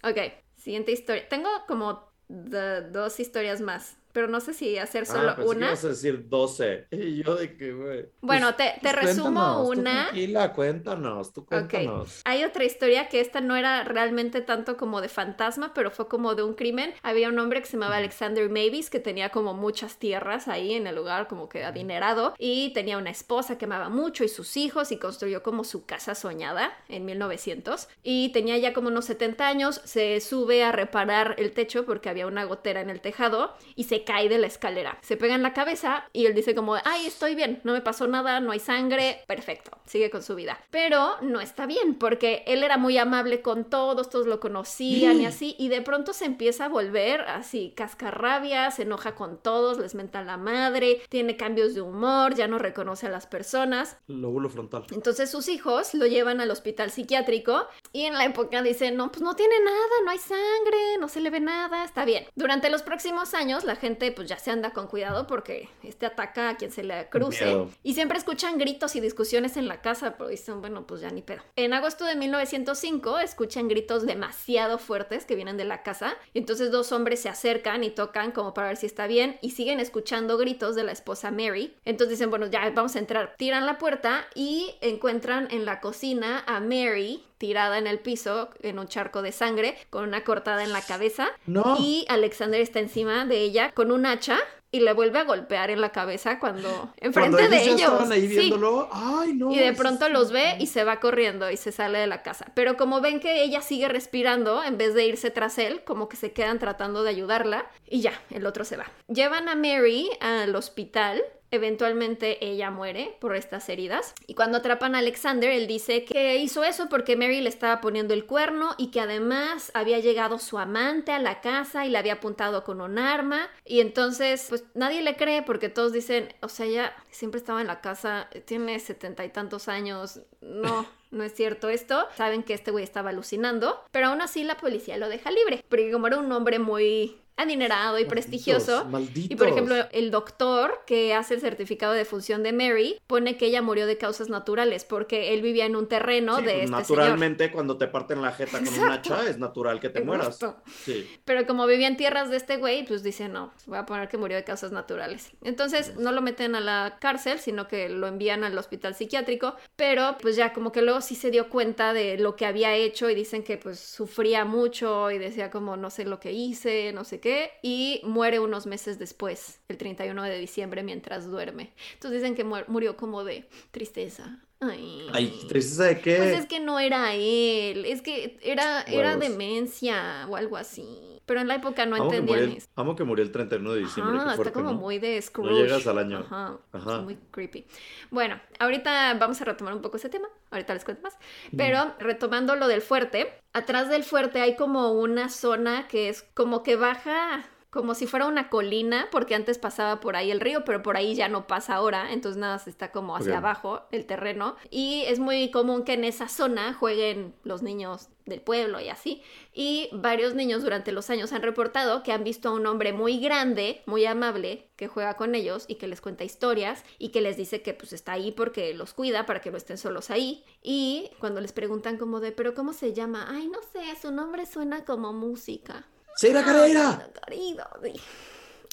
Ok, 0.03 0.17
siguiente 0.55 0.91
historia. 0.91 1.27
Tengo 1.27 1.49
como 1.67 2.11
dos 2.27 3.19
historias 3.19 3.61
más, 3.61 3.97
pero 4.15 4.27
no 4.29 4.39
sé 4.39 4.53
si 4.53 4.77
hacer 4.77 5.05
solo 5.05 5.31
ah, 5.31 5.35
pensé 5.35 5.51
que 5.51 5.57
una. 5.57 5.67
ibas 5.67 5.83
a 5.83 5.87
decir 5.89 6.29
12. 6.29 6.87
Y 6.91 7.21
yo 7.21 7.35
de 7.35 7.57
que, 7.57 7.73
güey. 7.73 8.05
Bueno, 8.21 8.47
Pues- 8.55 8.57
te, 8.73 8.79
te 8.79 8.93
pues 8.93 8.95
resumo 8.95 9.33
cuéntanos, 9.33 9.65
tú 9.65 9.71
una. 9.81 10.03
tranquila, 10.05 10.53
cuéntanos, 10.53 11.33
tú 11.33 11.45
cuéntanos. 11.45 12.21
Hay 12.23 12.43
otra 12.45 12.63
historia 12.63 13.09
que 13.09 13.19
esta 13.19 13.41
no 13.41 13.55
era 13.57 13.83
realmente 13.83 14.39
tanto 14.41 14.77
como 14.77 15.01
de 15.01 15.09
fantasma, 15.09 15.73
pero 15.73 15.91
fue 15.91 16.07
como 16.07 16.33
de 16.33 16.43
un 16.43 16.53
crimen. 16.53 16.93
Había 17.03 17.27
un 17.27 17.37
hombre 17.37 17.59
que 17.61 17.67
se 17.67 17.73
llamaba 17.73 17.97
Alexander 17.97 18.49
Mavis 18.49 18.89
que 18.89 19.01
tenía 19.01 19.29
como 19.29 19.53
muchas 19.53 19.97
tierras 19.97 20.47
ahí 20.47 20.73
en 20.73 20.87
el 20.87 20.95
lugar, 20.95 21.27
como 21.27 21.49
que 21.49 21.65
adinerado, 21.65 22.33
y 22.39 22.71
tenía 22.73 22.97
una 22.97 23.09
esposa 23.09 23.57
que 23.57 23.65
amaba 23.65 23.89
mucho 23.89 24.23
y 24.23 24.29
sus 24.29 24.55
hijos 24.55 24.93
y 24.93 24.97
construyó 24.97 25.43
como 25.43 25.65
su 25.65 25.85
casa 25.85 26.15
soñada 26.15 26.71
en 26.87 27.03
1900. 27.03 27.89
Y 28.01 28.29
tenía 28.29 28.57
ya 28.57 28.71
como 28.73 28.87
unos 28.87 29.03
70 29.05 29.45
años, 29.45 29.81
se 29.83 30.21
sube 30.21 30.63
a 30.63 30.71
reparar 30.71 31.35
el 31.37 31.51
techo 31.51 31.85
porque 31.85 32.07
había 32.09 32.27
una 32.27 32.45
gotera 32.45 32.79
en 32.79 32.89
el 32.89 33.01
tejado 33.01 33.53
y 33.75 33.83
se 33.85 34.04
cae 34.05 34.29
de 34.29 34.37
la 34.37 34.47
escalera. 34.47 34.97
Se 35.01 35.17
pega 35.17 35.35
en 35.35 35.43
la 35.43 35.53
cabeza 35.53 36.05
y 36.13 36.25
él 36.25 36.33
dice 36.33 36.55
como, 36.55 36.75
ay, 36.75 37.05
estoy 37.05 37.35
bien, 37.35 37.59
no 37.63 37.73
me 37.73 37.81
pasó 37.81 38.07
nada, 38.07 38.39
no 38.39 38.51
hay 38.51 38.59
sangre, 38.59 39.23
perfecto, 39.27 39.71
sigue 39.85 40.09
con 40.09 40.23
su 40.23 40.35
vida. 40.35 40.59
Pero 40.71 41.15
no 41.21 41.41
está 41.41 41.65
bien 41.65 41.95
porque 41.95 42.43
él 42.47 42.63
era 42.63 42.77
muy 42.77 42.97
amable 42.97 43.41
con 43.41 43.65
todos, 43.65 44.09
todos 44.09 44.27
lo 44.27 44.39
conocían 44.39 45.19
y 45.19 45.25
así, 45.25 45.55
y 45.59 45.69
de 45.69 45.81
pronto 45.81 46.13
se 46.13 46.25
empieza 46.25 46.65
a 46.65 46.69
volver 46.69 47.21
así, 47.21 47.73
cascarrabia, 47.75 48.71
se 48.71 48.83
enoja 48.83 49.15
con 49.15 49.37
todos, 49.41 49.77
les 49.79 49.95
menta 49.95 50.23
la 50.23 50.37
madre, 50.37 51.01
tiene 51.09 51.37
cambios 51.37 51.73
de 51.73 51.81
humor, 51.81 52.35
ya 52.35 52.47
no 52.47 52.57
reconoce 52.57 53.07
a 53.07 53.09
las 53.09 53.27
personas. 53.27 53.97
Lóbulo 54.07 54.49
frontal. 54.49 54.85
Entonces 54.91 55.31
sus 55.31 55.47
hijos 55.47 55.93
lo 55.93 56.05
llevan 56.05 56.41
al 56.41 56.51
hospital 56.51 56.91
psiquiátrico 56.91 57.67
y 57.91 58.03
en 58.03 58.13
la 58.13 58.25
época 58.25 58.61
dicen, 58.61 58.95
no, 58.95 59.11
pues 59.11 59.21
no 59.21 59.35
tiene 59.35 59.55
nada, 59.63 59.95
no 60.03 60.11
hay 60.11 60.19
sangre, 60.19 60.97
no 60.99 61.07
se 61.07 61.21
le 61.21 61.29
ve 61.29 61.39
nada, 61.39 61.83
está 61.83 62.05
bien. 62.05 62.25
Durante 62.35 62.69
los 62.69 62.83
próximos 62.83 63.33
años 63.33 63.63
la 63.63 63.75
gente 63.75 63.94
pues 63.95 64.27
ya 64.27 64.37
se 64.39 64.51
anda 64.51 64.71
con 64.71 64.87
cuidado 64.87 65.27
porque 65.27 65.69
este 65.83 66.05
ataca 66.05 66.49
a 66.49 66.57
quien 66.57 66.71
se 66.71 66.83
le 66.83 67.07
cruce 67.09 67.45
Miedo. 67.45 67.69
y 67.83 67.93
siempre 67.93 68.17
escuchan 68.17 68.57
gritos 68.57 68.95
y 68.95 68.99
discusiones 69.01 69.57
en 69.57 69.67
la 69.67 69.81
casa, 69.81 70.15
pero 70.17 70.29
dicen, 70.29 70.61
bueno, 70.61 70.85
pues 70.85 71.01
ya 71.01 71.09
ni 71.11 71.21
pedo. 71.21 71.41
En 71.55 71.73
agosto 71.73 72.05
de 72.05 72.15
1905 72.15 73.19
escuchan 73.19 73.67
gritos 73.67 74.05
demasiado 74.05 74.77
fuertes 74.77 75.25
que 75.25 75.35
vienen 75.35 75.57
de 75.57 75.65
la 75.65 75.83
casa 75.83 76.15
y 76.33 76.39
entonces 76.39 76.71
dos 76.71 76.91
hombres 76.91 77.21
se 77.21 77.29
acercan 77.29 77.83
y 77.83 77.89
tocan 77.89 78.31
como 78.31 78.53
para 78.53 78.67
ver 78.69 78.77
si 78.77 78.85
está 78.85 79.07
bien 79.07 79.37
y 79.41 79.51
siguen 79.51 79.79
escuchando 79.79 80.37
gritos 80.37 80.75
de 80.75 80.83
la 80.83 80.91
esposa 80.91 81.31
Mary. 81.31 81.75
Entonces 81.85 82.17
dicen, 82.17 82.29
bueno, 82.29 82.47
ya 82.47 82.69
vamos 82.71 82.95
a 82.95 82.99
entrar. 82.99 83.35
Tiran 83.37 83.65
la 83.65 83.77
puerta 83.77 84.25
y 84.35 84.75
encuentran 84.81 85.47
en 85.51 85.65
la 85.65 85.79
cocina 85.81 86.43
a 86.47 86.59
Mary 86.59 87.23
tirada 87.37 87.77
en 87.77 87.85
el 87.85 87.99
piso 87.99 88.49
en 88.61 88.79
un 88.79 88.87
charco 88.87 89.21
de 89.21 89.33
sangre 89.33 89.77
con 89.89 90.03
una 90.05 90.23
cortada 90.23 90.63
en 90.63 90.71
la 90.71 90.81
cabeza 90.81 91.27
No. 91.45 91.75
y 91.77 92.05
Alexander 92.07 92.61
está 92.61 92.79
encima 92.79 93.25
de 93.25 93.39
ella 93.39 93.71
con 93.73 93.84
un 93.91 94.05
hacha 94.05 94.37
y 94.71 94.81
le 94.81 94.91
vuelve 94.91 95.19
a 95.19 95.23
golpear 95.23 95.69
en 95.69 95.79
la 95.79 95.91
cabeza 95.93 96.37
cuando 96.37 96.67
enfrente 96.97 97.37
Cuando 97.37 97.37
de 97.55 97.63
ellos 97.63 97.65
ya 97.79 97.85
ellos. 97.85 97.91
estaban 97.93 98.11
ahí 98.11 98.27
Sí. 98.27 98.37
viéndolo. 98.39 98.89
Ay, 98.91 99.33
no. 99.33 99.51
Y 99.51 99.57
de 99.59 99.71
pronto 99.73 100.09
los 100.09 100.31
ve 100.33 100.55
y 100.59 100.67
se 100.67 100.83
va 100.83 100.99
corriendo 100.99 101.49
y 101.49 101.55
se 101.55 101.71
sale 101.71 101.99
de 101.99 102.07
la 102.07 102.23
casa. 102.23 102.47
Pero 102.55 102.75
como 102.75 102.99
ven 102.99 103.21
que 103.21 103.43
ella 103.43 103.61
sigue 103.61 103.87
respirando, 103.87 104.63
en 104.63 104.77
vez 104.77 104.93
de 104.93 105.05
irse 105.05 105.31
tras 105.31 105.57
él, 105.59 105.83
como 105.85 106.09
que 106.09 106.17
se 106.17 106.33
quedan 106.33 106.59
tratando 106.59 107.03
de 107.03 107.09
ayudarla 107.11 107.65
y 107.87 108.01
ya, 108.01 108.19
el 108.31 108.45
otro 108.45 108.65
se 108.65 108.75
va. 108.75 108.85
Llevan 109.07 109.47
a 109.47 109.55
Mary 109.55 110.09
al 110.19 110.53
hospital. 110.55 111.23
Eventualmente 111.55 112.45
ella 112.45 112.71
muere 112.71 113.15
por 113.19 113.35
estas 113.35 113.67
heridas. 113.69 114.13
Y 114.27 114.35
cuando 114.35 114.57
atrapan 114.57 114.95
a 114.95 114.99
Alexander, 114.99 115.49
él 115.49 115.67
dice 115.67 116.03
que 116.05 116.37
hizo 116.37 116.63
eso 116.63 116.89
porque 116.89 117.15
Mary 117.15 117.41
le 117.41 117.49
estaba 117.49 117.81
poniendo 117.81 118.13
el 118.13 118.25
cuerno 118.25 118.75
y 118.77 118.91
que 118.91 119.01
además 119.01 119.71
había 119.73 119.99
llegado 119.99 120.39
su 120.39 120.57
amante 120.57 121.11
a 121.11 121.19
la 121.19 121.41
casa 121.41 121.85
y 121.85 121.89
le 121.89 121.97
había 121.97 122.13
apuntado 122.13 122.63
con 122.63 122.81
un 122.81 122.99
arma. 122.99 123.49
Y 123.65 123.79
entonces, 123.79 124.47
pues 124.49 124.63
nadie 124.73 125.01
le 125.01 125.15
cree 125.15 125.43
porque 125.43 125.69
todos 125.69 125.93
dicen, 125.93 126.33
o 126.41 126.49
sea, 126.49 126.65
ella 126.65 126.93
siempre 127.09 127.39
estaba 127.39 127.61
en 127.61 127.67
la 127.67 127.81
casa, 127.81 128.29
tiene 128.45 128.79
setenta 128.79 129.25
y 129.25 129.29
tantos 129.29 129.67
años, 129.67 130.21
no. 130.41 130.85
No 131.11 131.23
es 131.23 131.33
cierto 131.33 131.69
esto. 131.69 132.07
Saben 132.17 132.43
que 132.43 132.53
este 132.53 132.71
güey 132.71 132.83
estaba 132.83 133.11
alucinando. 133.11 133.81
Pero 133.91 134.07
aún 134.07 134.21
así 134.21 134.43
la 134.43 134.57
policía 134.57 134.97
lo 134.97 135.07
deja 135.07 135.31
libre. 135.31 135.63
Porque 135.69 135.89
como 135.89 136.07
era 136.07 136.17
un 136.17 136.29
hombre 136.29 136.59
muy 136.59 137.21
adinerado 137.37 137.97
y 137.99 138.05
Malditos, 138.05 138.11
prestigioso. 138.11 138.85
Malditos. 138.85 139.31
Y 139.31 139.35
por 139.35 139.47
ejemplo, 139.47 139.75
el 139.91 140.11
doctor 140.11 140.81
que 140.87 141.13
hace 141.13 141.33
el 141.35 141.41
certificado 141.41 141.93
de 141.93 142.05
función 142.05 142.43
de 142.43 142.53
Mary 142.53 142.99
pone 143.07 143.37
que 143.37 143.47
ella 143.47 143.61
murió 143.61 143.87
de 143.87 143.97
causas 143.97 144.29
naturales 144.29 144.85
porque 144.85 145.33
él 145.33 145.41
vivía 145.41 145.65
en 145.65 145.75
un 145.75 145.87
terreno 145.87 146.37
Sí, 146.37 146.43
de 146.45 146.51
pues, 146.51 146.63
este 146.63 146.71
naturalmente, 146.71 147.51
cuando 147.51 147.77
te 147.77 147.87
parten 147.87 148.21
la 148.21 148.31
jeta 148.31 148.59
con 148.59 148.67
un 148.67 148.73
Exacto. 148.73 149.13
hacha, 149.15 149.29
es 149.29 149.37
natural 149.37 149.79
que 149.79 149.89
te 149.89 149.99
señor. 149.99 150.17
mueras. 150.17 150.39
Sí. 150.83 151.09
Pero 151.25 151.45
como 151.45 151.67
vivía 151.67 151.87
en 151.87 151.97
tierras 151.97 152.29
de 152.29 152.37
este 152.37 152.57
güey, 152.57 152.85
pues 152.85 153.03
dice 153.03 153.27
no, 153.27 153.51
voy 153.65 153.77
a 153.77 153.85
poner 153.85 154.07
que 154.07 154.17
murió 154.17 154.37
de 154.37 154.43
causas 154.43 154.71
naturales. 154.71 155.31
Entonces 155.43 155.95
no 155.97 156.11
lo 156.11 156.21
meten 156.21 156.55
a 156.55 156.61
la 156.61 156.97
cárcel, 156.99 157.39
sino 157.39 157.67
que 157.67 157.89
lo 157.89 158.07
envían 158.07 158.43
al 158.43 158.57
hospital 158.57 158.95
psiquiátrico, 158.95 159.55
pero 159.75 160.17
pues 160.21 160.35
ya 160.35 160.53
como 160.53 160.71
que 160.71 160.81
luego 160.81 161.01
sí 161.01 161.15
se 161.15 161.31
dio 161.31 161.49
cuenta 161.49 161.93
de 161.93 162.17
lo 162.17 162.35
que 162.35 162.45
había 162.45 162.73
hecho 162.75 163.09
y 163.09 163.15
dicen 163.15 163.43
que 163.43 163.57
pues 163.57 163.79
sufría 163.79 164.45
mucho 164.45 165.11
y 165.11 165.17
decía 165.17 165.51
como 165.51 165.75
no 165.77 165.89
sé 165.89 166.05
lo 166.05 166.19
que 166.19 166.31
hice, 166.31 166.91
no 166.93 167.03
sé 167.03 167.19
qué, 167.19 167.24
y 167.61 168.01
muere 168.03 168.39
unos 168.39 168.65
meses 168.65 168.99
después, 168.99 169.59
el 169.67 169.77
31 169.77 170.23
de 170.23 170.37
diciembre, 170.37 170.83
mientras 170.83 171.29
duerme. 171.29 171.73
Entonces 171.93 172.21
dicen 172.21 172.35
que 172.35 172.43
murió 172.43 172.97
como 172.97 173.23
de 173.23 173.47
tristeza. 173.71 174.39
Ay. 174.69 175.07
Ay, 175.13 175.45
¿tristeza 175.47 175.83
de 175.85 175.99
qué? 176.01 176.17
Pues 176.17 176.39
es 176.39 176.45
que 176.45 176.59
no 176.59 176.79
era 176.79 177.13
él, 177.13 177.85
es 177.85 178.01
que 178.01 178.37
era, 178.41 178.81
era 178.83 179.15
Huevos. 179.15 179.19
demencia 179.29 180.25
o 180.29 180.35
algo 180.35 180.57
así. 180.57 181.11
Pero 181.25 181.41
en 181.41 181.47
la 181.47 181.55
época 181.55 181.87
no 181.87 181.95
amo, 181.95 182.09
que 182.11 182.17
entendían 182.17 182.41
murió, 182.41 182.57
eso. 182.59 182.67
amo 182.75 182.95
que 182.95 183.03
murió 183.03 183.23
el 183.25 183.31
31 183.31 183.73
de 183.73 183.79
diciembre. 183.79 184.17
Ajá, 184.17 184.35
qué 184.35 184.41
está 184.43 184.51
como 184.51 184.73
¿no? 184.73 184.77
muy 184.77 184.99
de 184.99 185.19
Scrooge. 185.19 185.53
llegas 185.63 185.87
al 185.87 185.97
año. 185.97 186.19
Ajá, 186.19 186.57
Ajá. 186.71 186.97
es 186.97 187.03
muy 187.03 187.17
creepy. 187.31 187.65
Bueno, 188.11 188.39
ahorita 188.59 189.15
vamos 189.15 189.41
a 189.41 189.45
retomar 189.45 189.73
un 189.73 189.81
poco 189.81 189.97
ese 189.97 190.09
tema. 190.09 190.27
Ahorita 190.51 190.75
les 190.75 190.85
cuento 190.85 191.01
más. 191.01 191.17
Pero 191.57 191.95
retomando 191.99 192.55
lo 192.55 192.67
del 192.67 192.81
fuerte, 192.81 193.33
atrás 193.53 193.89
del 193.89 194.03
fuerte 194.03 194.39
hay 194.41 194.55
como 194.55 194.91
una 194.91 195.29
zona 195.29 195.87
que 195.87 196.09
es 196.09 196.21
como 196.35 196.61
que 196.61 196.75
baja 196.75 197.43
como 197.75 197.93
si 197.93 198.07
fuera 198.07 198.25
una 198.25 198.49
colina, 198.49 199.09
porque 199.11 199.35
antes 199.35 199.57
pasaba 199.57 199.99
por 199.99 200.15
ahí 200.15 200.31
el 200.31 200.39
río, 200.39 200.63
pero 200.63 200.81
por 200.81 200.95
ahí 200.95 201.13
ya 201.13 201.27
no 201.27 201.45
pasa 201.45 201.75
ahora, 201.75 202.13
entonces 202.13 202.39
nada, 202.39 202.57
se 202.57 202.69
está 202.69 202.93
como 202.93 203.17
hacia 203.17 203.37
abajo 203.37 203.81
el 203.91 204.05
terreno. 204.05 204.55
Y 204.71 205.03
es 205.07 205.19
muy 205.19 205.51
común 205.51 205.83
que 205.83 205.93
en 205.93 206.05
esa 206.05 206.29
zona 206.29 206.73
jueguen 206.73 207.35
los 207.43 207.63
niños 207.63 208.07
del 208.25 208.39
pueblo 208.39 208.79
y 208.79 208.87
así. 208.87 209.21
Y 209.53 209.89
varios 209.91 210.35
niños 210.35 210.63
durante 210.63 210.93
los 210.93 211.09
años 211.09 211.33
han 211.33 211.41
reportado 211.41 212.01
que 212.01 212.13
han 212.13 212.23
visto 212.23 212.47
a 212.47 212.53
un 212.53 212.65
hombre 212.65 212.93
muy 212.93 213.19
grande, 213.19 213.83
muy 213.85 214.05
amable, 214.05 214.69
que 214.77 214.87
juega 214.87 215.15
con 215.15 215.35
ellos 215.35 215.65
y 215.67 215.75
que 215.75 215.87
les 215.87 215.99
cuenta 215.99 216.23
historias 216.23 216.85
y 216.97 217.09
que 217.09 217.19
les 217.19 217.35
dice 217.35 217.61
que 217.61 217.73
pues 217.73 217.91
está 217.91 218.13
ahí 218.13 218.31
porque 218.31 218.73
los 218.73 218.93
cuida 218.93 219.25
para 219.25 219.41
que 219.41 219.51
no 219.51 219.57
estén 219.57 219.77
solos 219.77 220.11
ahí. 220.11 220.45
Y 220.63 221.11
cuando 221.19 221.41
les 221.41 221.51
preguntan 221.51 221.97
como 221.97 222.21
de, 222.21 222.31
pero 222.31 222.53
¿cómo 222.53 222.71
se 222.71 222.93
llama? 222.93 223.27
Ay, 223.29 223.49
no 223.49 223.59
sé, 223.61 223.83
su 224.01 224.11
nombre 224.11 224.45
suena 224.45 224.85
como 224.85 225.11
música. 225.11 225.85
¡Seira 226.15 226.43
Carrera! 226.43 227.09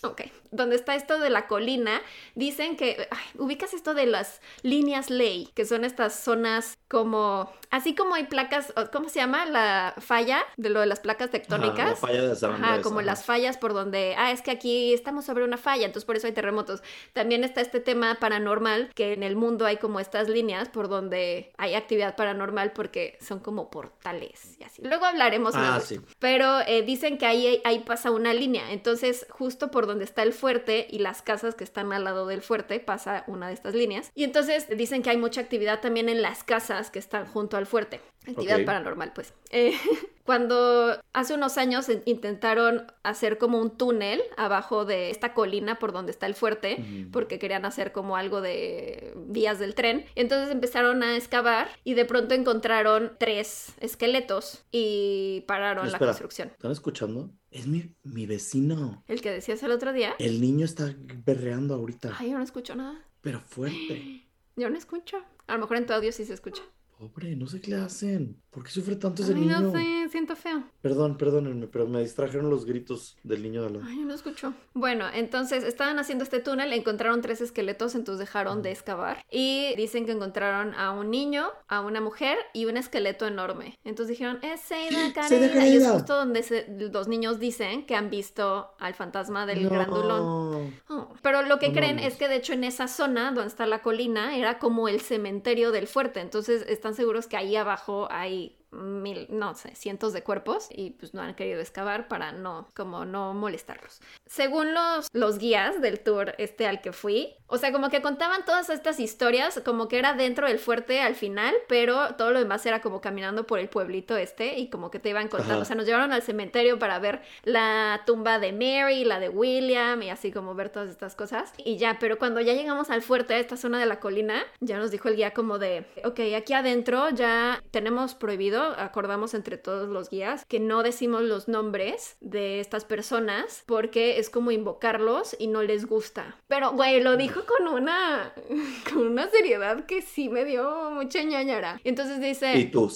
Ok, 0.04 0.22
donde 0.50 0.76
está 0.76 0.94
esto 0.96 1.18
de 1.18 1.30
la 1.30 1.46
colina, 1.46 2.00
dicen 2.34 2.76
que, 2.76 3.08
ay, 3.10 3.24
ubicas 3.38 3.72
esto 3.74 3.94
de 3.94 4.06
las 4.06 4.40
líneas 4.62 5.10
ley, 5.10 5.48
que 5.54 5.64
son 5.64 5.84
estas 5.84 6.14
zonas 6.18 6.76
como, 6.88 7.50
así 7.70 7.94
como 7.94 8.14
hay 8.14 8.24
placas, 8.24 8.72
¿cómo 8.92 9.08
se 9.08 9.20
llama? 9.20 9.46
La 9.46 9.94
falla 9.98 10.42
de 10.56 10.70
lo 10.70 10.80
de 10.80 10.86
las 10.86 11.00
placas 11.00 11.28
Ajá, 11.28 11.32
tectónicas. 11.32 11.90
la 11.90 11.96
falla 11.96 12.22
de 12.22 12.36
San 12.36 12.52
Ajá, 12.52 12.66
Andrés, 12.66 12.82
como 12.84 12.98
ajá. 12.98 13.06
las 13.06 13.24
fallas 13.24 13.56
por 13.58 13.72
donde, 13.74 14.14
ah, 14.18 14.32
es 14.32 14.42
que 14.42 14.50
aquí 14.50 14.92
estamos 14.92 15.24
sobre 15.24 15.44
una 15.44 15.56
falla, 15.56 15.86
entonces 15.86 16.04
por 16.04 16.16
eso 16.16 16.26
hay 16.26 16.32
terremotos. 16.32 16.82
También 17.12 17.44
está 17.44 17.60
este 17.60 17.80
tema 17.80 18.16
paranormal, 18.16 18.90
que 18.94 19.12
en 19.12 19.22
el 19.22 19.36
mundo 19.36 19.66
hay 19.66 19.76
como 19.76 20.00
estas 20.00 20.28
líneas 20.28 20.68
por 20.68 20.88
donde 20.88 21.52
hay 21.58 21.74
actividad 21.74 22.16
paranormal 22.16 22.72
porque 22.72 23.16
son 23.20 23.38
como 23.38 23.70
portales 23.70 24.56
y 24.58 24.64
así. 24.64 24.82
Luego 24.82 25.04
hablaremos 25.04 25.54
Ah, 25.54 25.58
más. 25.72 25.84
sí. 25.84 26.00
Pero 26.18 26.60
eh, 26.66 26.82
dicen 26.82 27.18
que 27.18 27.26
ahí, 27.26 27.60
ahí 27.64 27.78
pasa 27.80 28.10
una 28.10 28.34
línea, 28.34 28.72
entonces 28.72 29.26
justo 29.30 29.70
por 29.70 29.86
donde 29.86 29.91
está 30.00 30.22
el 30.22 30.32
fuerte 30.32 30.86
y 30.90 30.98
las 31.00 31.20
casas 31.22 31.54
que 31.54 31.64
están 31.64 31.92
al 31.92 32.04
lado 32.04 32.26
del 32.26 32.40
fuerte 32.42 32.80
pasa 32.80 33.24
una 33.26 33.48
de 33.48 33.54
estas 33.54 33.74
líneas. 33.74 34.10
Y 34.14 34.24
entonces 34.24 34.66
dicen 34.76 35.02
que 35.02 35.10
hay 35.10 35.16
mucha 35.18 35.40
actividad 35.40 35.80
también 35.80 36.08
en 36.08 36.22
las 36.22 36.44
casas 36.44 36.90
que 36.90 36.98
están 36.98 37.26
junto 37.26 37.56
al 37.56 37.66
fuerte. 37.66 38.00
Actividad 38.26 38.64
paranormal, 38.64 39.12
pues. 39.12 39.34
Eh, 39.50 39.74
cuando 40.24 40.96
hace 41.12 41.34
unos 41.34 41.58
años 41.58 41.88
in- 41.88 42.02
intentaron 42.06 42.86
hacer 43.02 43.36
como 43.38 43.58
un 43.58 43.76
túnel 43.76 44.22
abajo 44.36 44.84
de 44.84 45.10
esta 45.10 45.34
colina 45.34 45.80
por 45.80 45.92
donde 45.92 46.12
está 46.12 46.26
el 46.26 46.34
fuerte, 46.34 46.76
porque 47.10 47.40
querían 47.40 47.64
hacer 47.64 47.90
como 47.90 48.16
algo 48.16 48.40
de 48.40 49.12
vías 49.16 49.58
del 49.58 49.74
tren, 49.74 50.06
entonces 50.14 50.50
empezaron 50.52 51.02
a 51.02 51.16
excavar 51.16 51.68
y 51.82 51.94
de 51.94 52.04
pronto 52.04 52.34
encontraron 52.34 53.16
tres 53.18 53.72
esqueletos 53.80 54.64
y 54.70 55.44
pararon 55.48 55.86
la 55.90 55.98
construcción. 55.98 56.48
¿Están 56.48 56.70
escuchando? 56.70 57.30
Es 57.52 57.66
mi, 57.66 57.94
mi 58.02 58.26
vecino. 58.26 59.04
El 59.06 59.20
que 59.20 59.30
decías 59.30 59.62
el 59.62 59.70
otro 59.70 59.92
día. 59.92 60.14
El 60.18 60.40
niño 60.40 60.64
está 60.64 60.94
berreando 61.24 61.74
ahorita, 61.74 62.16
Ay, 62.18 62.30
yo 62.30 62.38
no 62.38 62.42
escucho 62.44 62.74
nada. 62.74 62.98
pero 63.20 63.40
fuerte. 63.40 64.26
Yo 64.56 64.68
no 64.68 64.76
escucho. 64.76 65.16
A 65.46 65.54
lo 65.54 65.60
mejor 65.60 65.78
en 65.78 65.86
tu 65.86 65.94
audio 65.94 66.12
sí 66.12 66.26
se 66.26 66.34
escucha. 66.34 66.62
Pobre, 67.02 67.34
no 67.34 67.48
sé 67.48 67.60
qué 67.60 67.72
le 67.72 67.78
hacen. 67.78 68.40
¿Por 68.50 68.62
qué 68.62 68.70
sufre 68.70 68.94
tanto 68.94 69.22
ese 69.24 69.32
Ay, 69.34 69.40
niño? 69.40 69.58
no 69.60 69.72
sé, 69.72 70.08
siento 70.10 70.36
feo. 70.36 70.62
Perdón, 70.82 71.16
perdónenme, 71.16 71.66
pero 71.66 71.88
me 71.88 72.00
distrajeron 72.00 72.48
los 72.48 72.64
gritos 72.64 73.16
del 73.24 73.42
niño 73.42 73.64
de 73.64 73.70
lado. 73.70 73.84
Ay, 73.88 73.96
no 74.04 74.14
escucho. 74.14 74.54
Bueno, 74.72 75.06
entonces 75.12 75.64
estaban 75.64 75.98
haciendo 75.98 76.22
este 76.22 76.38
túnel, 76.38 76.72
encontraron 76.72 77.20
tres 77.22 77.40
esqueletos, 77.40 77.96
entonces 77.96 78.20
dejaron 78.20 78.62
de 78.62 78.70
excavar. 78.70 79.24
Y 79.32 79.74
dicen 79.76 80.06
que 80.06 80.12
encontraron 80.12 80.74
a 80.74 80.92
un 80.92 81.10
niño, 81.10 81.46
a 81.66 81.80
una 81.80 82.00
mujer 82.00 82.36
y 82.52 82.66
un 82.66 82.76
esqueleto 82.76 83.26
enorme. 83.26 83.78
Entonces 83.82 84.16
dijeron, 84.16 84.38
es 84.42 84.60
Seida 84.60 85.12
Careida. 85.12 85.66
Y 85.66 85.76
es 85.78 85.88
justo 85.88 86.14
donde 86.14 86.42
se- 86.44 86.66
los 86.92 87.08
niños 87.08 87.40
dicen 87.40 87.84
que 87.84 87.96
han 87.96 88.10
visto 88.10 88.74
al 88.78 88.94
fantasma 88.94 89.44
del 89.46 89.64
No. 89.64 89.70
grandulón. 89.70 90.72
Oh, 90.88 91.08
Pero 91.22 91.42
lo 91.42 91.58
que 91.58 91.68
No 91.68 91.74
creen 91.74 91.96
mames. 91.96 92.12
es 92.12 92.18
que 92.18 92.28
de 92.28 92.36
hecho 92.36 92.52
en 92.52 92.62
esa 92.64 92.86
zona 92.86 93.32
donde 93.32 93.48
está 93.48 93.66
la 93.66 93.82
colina 93.82 94.36
era 94.36 94.58
como 94.60 94.86
el 94.88 95.00
cementerio 95.00 95.72
del 95.72 95.86
fuerte. 95.88 96.20
Entonces 96.20 96.64
están 96.68 96.91
seguros 96.94 97.26
que 97.26 97.36
ahí 97.36 97.56
abajo 97.56 98.08
hay 98.10 98.61
mil, 98.72 99.26
no 99.30 99.54
sé, 99.54 99.74
cientos 99.74 100.12
de 100.12 100.22
cuerpos 100.22 100.68
y 100.70 100.90
pues 100.90 101.14
no 101.14 101.22
han 101.22 101.34
querido 101.34 101.60
excavar 101.60 102.08
para 102.08 102.32
no, 102.32 102.68
como 102.74 103.04
no 103.04 103.34
molestarlos. 103.34 104.00
Según 104.26 104.74
los, 104.74 105.08
los 105.12 105.38
guías 105.38 105.80
del 105.80 106.00
tour 106.00 106.34
este 106.38 106.66
al 106.66 106.80
que 106.80 106.92
fui, 106.92 107.34
o 107.46 107.58
sea, 107.58 107.72
como 107.72 107.90
que 107.90 108.00
contaban 108.00 108.44
todas 108.44 108.70
estas 108.70 108.98
historias, 108.98 109.60
como 109.64 109.88
que 109.88 109.98
era 109.98 110.14
dentro 110.14 110.48
del 110.48 110.58
fuerte 110.58 111.00
al 111.00 111.14
final, 111.14 111.54
pero 111.68 112.14
todo 112.16 112.30
lo 112.30 112.38
demás 112.38 112.64
era 112.64 112.80
como 112.80 113.00
caminando 113.00 113.46
por 113.46 113.58
el 113.58 113.68
pueblito 113.68 114.16
este 114.16 114.58
y 114.58 114.70
como 114.70 114.90
que 114.90 114.98
te 114.98 115.10
iban 115.10 115.28
contando, 115.28 115.54
Ajá. 115.54 115.62
o 115.62 115.64
sea, 115.66 115.76
nos 115.76 115.86
llevaron 115.86 116.12
al 116.12 116.22
cementerio 116.22 116.78
para 116.78 116.98
ver 116.98 117.20
la 117.44 118.02
tumba 118.06 118.38
de 118.38 118.52
Mary, 118.52 119.04
la 119.04 119.20
de 119.20 119.28
William 119.28 120.02
y 120.02 120.10
así 120.10 120.32
como 120.32 120.54
ver 120.54 120.70
todas 120.70 120.88
estas 120.88 121.14
cosas. 121.14 121.52
Y 121.58 121.76
ya, 121.76 121.98
pero 122.00 122.18
cuando 122.18 122.40
ya 122.40 122.54
llegamos 122.54 122.90
al 122.90 123.02
fuerte, 123.02 123.34
a 123.34 123.38
esta 123.38 123.56
zona 123.56 123.78
de 123.78 123.86
la 123.86 124.00
colina, 124.00 124.42
ya 124.60 124.78
nos 124.78 124.90
dijo 124.90 125.08
el 125.08 125.16
guía 125.16 125.32
como 125.32 125.58
de, 125.58 125.84
ok, 126.04 126.20
aquí 126.36 126.54
adentro 126.54 127.10
ya 127.10 127.62
tenemos 127.70 128.14
prohibido, 128.14 128.61
acordamos 128.62 129.34
entre 129.34 129.56
todos 129.58 129.88
los 129.88 130.10
guías, 130.10 130.44
que 130.46 130.60
no 130.60 130.82
decimos 130.82 131.22
los 131.22 131.48
nombres 131.48 132.16
de 132.20 132.60
estas 132.60 132.84
personas 132.84 133.62
porque 133.66 134.18
es 134.18 134.30
como 134.30 134.50
invocarlos 134.50 135.36
y 135.38 135.46
no 135.48 135.62
les 135.62 135.86
gusta. 135.86 136.36
Pero, 136.48 136.72
güey, 136.72 137.00
lo 137.02 137.16
dijo 137.16 137.42
con 137.46 137.68
una, 137.68 138.32
con 138.92 139.06
una 139.06 139.28
seriedad 139.28 139.86
que 139.86 140.02
sí 140.02 140.28
me 140.28 140.44
dio 140.44 140.90
mucha 140.90 141.22
ñañara. 141.22 141.80
Entonces 141.84 142.20
dice... 142.20 142.56
Y 142.58 142.66
tú, 142.66 142.90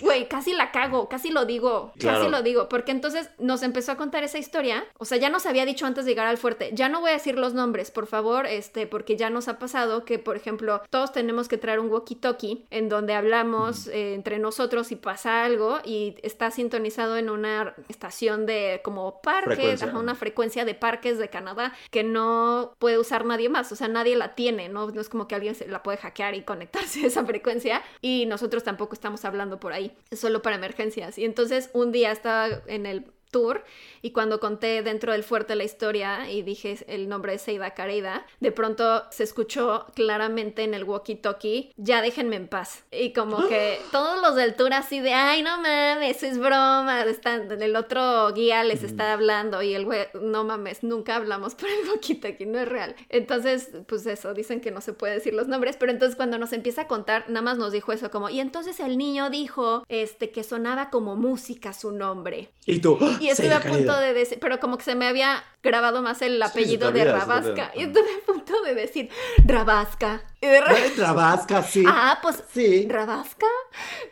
Güey, 0.00 0.28
casi 0.28 0.52
la 0.52 0.70
cago, 0.72 1.08
casi 1.08 1.30
lo 1.30 1.44
digo, 1.44 1.92
Claro. 1.98 2.18
casi 2.18 2.30
lo 2.30 2.42
digo, 2.42 2.68
porque 2.68 2.92
entonces 2.92 3.30
nos 3.38 3.62
empezó 3.62 3.92
a 3.92 3.96
contar 3.96 4.24
esa 4.24 4.38
historia, 4.38 4.84
o 4.98 5.04
sea, 5.04 5.18
ya 5.18 5.28
nos 5.30 5.46
había 5.46 5.64
dicho 5.64 5.86
antes 5.86 6.04
de 6.04 6.10
llegar 6.12 6.26
al 6.26 6.38
fuerte, 6.38 6.70
ya 6.72 6.88
no 6.88 7.00
voy 7.00 7.10
a 7.10 7.14
decir 7.14 7.38
los 7.38 7.54
nombres, 7.54 7.90
por 7.90 8.06
favor, 8.06 8.46
este, 8.46 8.86
porque 8.86 9.16
ya 9.16 9.30
nos 9.30 9.48
ha 9.48 9.58
pasado 9.58 10.04
que, 10.04 10.18
por 10.18 10.36
ejemplo, 10.36 10.82
todos 10.90 11.12
tenemos 11.12 11.48
que 11.48 11.58
traer 11.58 11.80
un 11.80 11.90
walkie-talkie 11.90 12.66
en 12.70 12.88
donde 12.88 13.14
hablamos 13.14 13.86
eh, 13.88 14.14
entre 14.14 14.38
nosotros 14.38 14.81
si 14.84 14.96
pasa 14.96 15.44
algo 15.44 15.80
y 15.84 16.16
está 16.22 16.50
sintonizado 16.50 17.16
en 17.16 17.30
una 17.30 17.74
estación 17.88 18.46
de 18.46 18.80
como 18.84 19.20
parques, 19.22 19.54
Frecuencia. 19.56 19.88
ajá, 19.88 19.98
una 19.98 20.14
frecuencia 20.14 20.64
de 20.64 20.74
parques 20.74 21.18
de 21.18 21.28
Canadá 21.28 21.72
que 21.90 22.04
no 22.04 22.74
puede 22.78 22.98
usar 22.98 23.24
nadie 23.24 23.48
más, 23.48 23.70
o 23.72 23.76
sea, 23.76 23.88
nadie 23.88 24.16
la 24.16 24.34
tiene, 24.34 24.68
¿no? 24.68 24.90
No 24.90 25.00
es 25.00 25.08
como 25.08 25.28
que 25.28 25.34
alguien 25.34 25.54
se 25.54 25.66
la 25.68 25.82
puede 25.82 25.98
hackear 25.98 26.34
y 26.34 26.42
conectarse 26.42 27.04
a 27.04 27.06
esa 27.06 27.24
frecuencia 27.24 27.82
y 28.00 28.26
nosotros 28.26 28.64
tampoco 28.64 28.94
estamos 28.94 29.24
hablando 29.24 29.58
por 29.60 29.72
ahí, 29.72 29.92
es 30.10 30.20
solo 30.20 30.42
para 30.42 30.56
emergencias. 30.56 31.18
Y 31.18 31.24
entonces 31.24 31.70
un 31.72 31.92
día 31.92 32.12
estaba 32.12 32.48
en 32.66 32.86
el 32.86 33.06
tour 33.32 33.64
y 34.02 34.12
cuando 34.12 34.38
conté 34.38 34.82
dentro 34.82 35.12
del 35.12 35.24
fuerte 35.24 35.56
la 35.56 35.64
historia 35.64 36.30
y 36.30 36.42
dije 36.42 36.78
el 36.86 37.08
nombre 37.08 37.32
de 37.32 37.38
Seida 37.38 37.74
Careida, 37.74 38.26
de 38.40 38.52
pronto 38.52 39.04
se 39.10 39.24
escuchó 39.24 39.86
claramente 39.94 40.62
en 40.62 40.74
el 40.74 40.86
walkie-talkie, 40.86 41.72
ya 41.76 42.02
déjenme 42.02 42.36
en 42.36 42.48
paz. 42.48 42.84
Y 42.92 43.12
como 43.12 43.48
que 43.48 43.80
todos 43.92 44.20
los 44.20 44.36
del 44.36 44.54
tour 44.54 44.72
así 44.72 45.00
de, 45.00 45.14
ay, 45.14 45.42
no 45.42 45.56
mames, 45.60 46.22
es 46.22 46.38
broma, 46.38 47.02
están, 47.02 47.50
el 47.60 47.76
otro 47.76 48.32
guía 48.32 48.62
les 48.64 48.82
está 48.82 49.12
hablando 49.12 49.62
y 49.62 49.74
el 49.74 49.84
güey, 49.84 50.06
no 50.20 50.44
mames, 50.44 50.82
nunca 50.82 51.16
hablamos 51.16 51.54
por 51.54 51.68
el 51.68 51.88
walkie-talkie, 51.88 52.46
no 52.46 52.58
es 52.58 52.68
real. 52.68 52.94
Entonces, 53.08 53.70
pues 53.86 54.06
eso, 54.06 54.34
dicen 54.34 54.60
que 54.60 54.70
no 54.70 54.80
se 54.80 54.92
puede 54.92 55.14
decir 55.14 55.32
los 55.32 55.48
nombres, 55.48 55.76
pero 55.78 55.90
entonces 55.90 56.16
cuando 56.16 56.38
nos 56.38 56.52
empieza 56.52 56.82
a 56.82 56.86
contar, 56.86 57.24
nada 57.28 57.42
más 57.42 57.56
nos 57.56 57.72
dijo 57.72 57.92
eso 57.92 58.10
como, 58.10 58.28
y 58.28 58.40
entonces 58.40 58.78
el 58.80 58.98
niño 58.98 59.30
dijo, 59.30 59.84
este, 59.88 60.30
que 60.30 60.42
sonaba 60.42 60.90
como 60.90 61.16
música 61.16 61.72
su 61.72 61.92
nombre. 61.92 62.50
Y 62.66 62.80
tú, 62.80 62.98
¡ah! 63.00 63.18
Y 63.22 63.30
estuve 63.30 63.54
a 63.54 63.60
punto 63.60 63.98
de 63.98 64.12
decir, 64.12 64.38
pero 64.40 64.58
como 64.58 64.78
que 64.78 64.84
se 64.84 64.94
me 64.94 65.06
había 65.06 65.44
grabado 65.62 66.02
más 66.02 66.22
el 66.22 66.42
apellido 66.42 66.90
de 66.92 67.00
se 67.00 67.06
te 67.06 67.12
Rabasca. 67.12 67.72
Y 67.74 67.82
estuve 67.82 68.08
a 68.22 68.26
punto 68.26 68.62
de 68.62 68.74
decir 68.74 69.08
Rabasca. 69.44 70.22
Y 70.40 70.46
de 70.48 70.60
repente, 70.60 70.90
Trabasca, 70.96 71.62
sí. 71.62 71.84
ah, 71.86 72.18
pues 72.20 72.42
Sí. 72.52 72.88
Rabasca. 72.88 73.46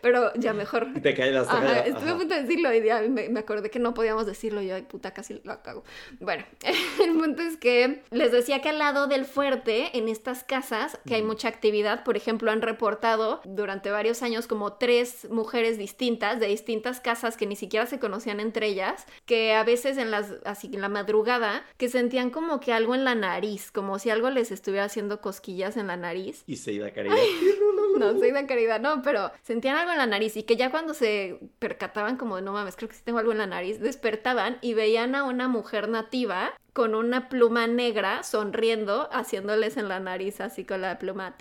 Pero 0.01 0.33
ya 0.35 0.53
mejor. 0.53 0.87
Y 0.95 1.01
te 1.01 1.13
cae 1.15 1.33
la 1.33 1.43
estuve 1.85 2.11
a 2.11 2.17
punto 2.17 2.35
de 2.35 2.43
decirlo 2.43 2.73
y 2.73 2.85
ya 2.85 3.01
me, 3.03 3.29
me 3.29 3.41
acordé 3.41 3.69
que 3.69 3.81
no 3.81 3.95
podíamos 3.95 4.27
decirlo. 4.27 4.63
Yo, 4.63 4.77
ay, 4.77 4.83
puta, 4.83 5.13
casi 5.13 5.41
lo 5.43 5.61
cago. 5.63 5.83
Bueno, 6.21 6.45
el 7.05 7.19
punto 7.19 7.43
es 7.43 7.57
que 7.57 8.05
les 8.13 8.31
decía 8.31 8.63
que 8.63 8.69
al 8.69 8.79
lado 8.79 9.09
del 9.09 9.25
fuerte, 9.25 9.99
en 9.99 10.09
estas 10.09 10.45
casas, 10.45 10.99
que 11.05 11.17
hay 11.17 11.23
mucha 11.23 11.49
actividad, 11.49 12.05
por 12.05 12.17
ejemplo, 12.17 12.53
han 12.53 12.63
reportado 12.63 13.41
durante 13.45 13.91
varios 13.91 14.23
años 14.23 14.47
como 14.47 14.75
tres 14.75 15.29
mujeres 15.31 15.79
distintas, 15.79 16.39
de 16.39 16.47
distintas 16.47 17.01
casas 17.01 17.37
que 17.37 17.47
ni 17.47 17.57
siquiera 17.57 17.87
se 17.87 17.99
conocían 17.99 18.39
entre 18.39 18.69
ellas, 18.69 19.05
que 19.27 19.55
a 19.55 19.65
veces 19.65 19.99
en 19.99 20.13
las, 20.13 20.33
así 20.45 20.71
en 20.73 20.81
la 20.81 20.89
madrugada, 20.89 21.40
que 21.77 21.89
sentían 21.89 22.31
como 22.31 22.61
que 22.61 22.73
algo 22.73 22.95
en 22.95 23.05
la 23.05 23.15
nariz, 23.15 23.71
como 23.71 23.99
si 23.99 24.11
algo 24.11 24.31
les 24.31 24.51
estuviera 24.51 24.85
haciendo 24.85 25.21
cosquillas 25.21 25.77
en 25.77 25.89
la 25.89 25.97
nariz. 25.97 26.43
Y 26.47 26.57
Seida 26.57 26.93
Caída. 26.93 27.15
No, 27.99 28.19
soy 28.19 28.31
de 28.31 28.47
caridad, 28.47 28.81
no, 28.81 29.03
pero 29.03 29.31
sentían 29.43 29.77
algo 29.77 29.93
en 29.93 29.99
la 29.99 30.07
nariz 30.07 30.37
y 30.37 30.45
que 30.45 30.57
ya 30.57 30.71
cuando 30.71 30.95
se 30.95 31.39
percataban 31.59 32.17
como 32.17 32.37
de 32.37 32.43
no 32.43 32.53
mames, 32.53 32.77
creo 32.77 32.89
que 32.89 32.95
sí 32.95 33.03
tengo 33.05 33.19
algo 33.19 33.33
en 33.33 33.39
la 33.39 33.47
nariz, 33.47 33.79
despertaban 33.81 34.59
y 34.63 34.73
veían 34.75 35.15
a 35.15 35.25
una 35.25 35.49
mujer 35.49 35.89
nativa 35.89 36.55
con 36.73 36.95
una 36.95 37.29
pluma 37.29 37.67
negra 37.67 38.23
sonriendo, 38.23 39.09
haciéndoles 39.13 39.77
en 39.77 39.89
la 39.89 40.01
nariz 40.01 40.41
así 40.41 40.65
con 40.65 40.81
la 40.83 40.99
pluma. 40.99 41.37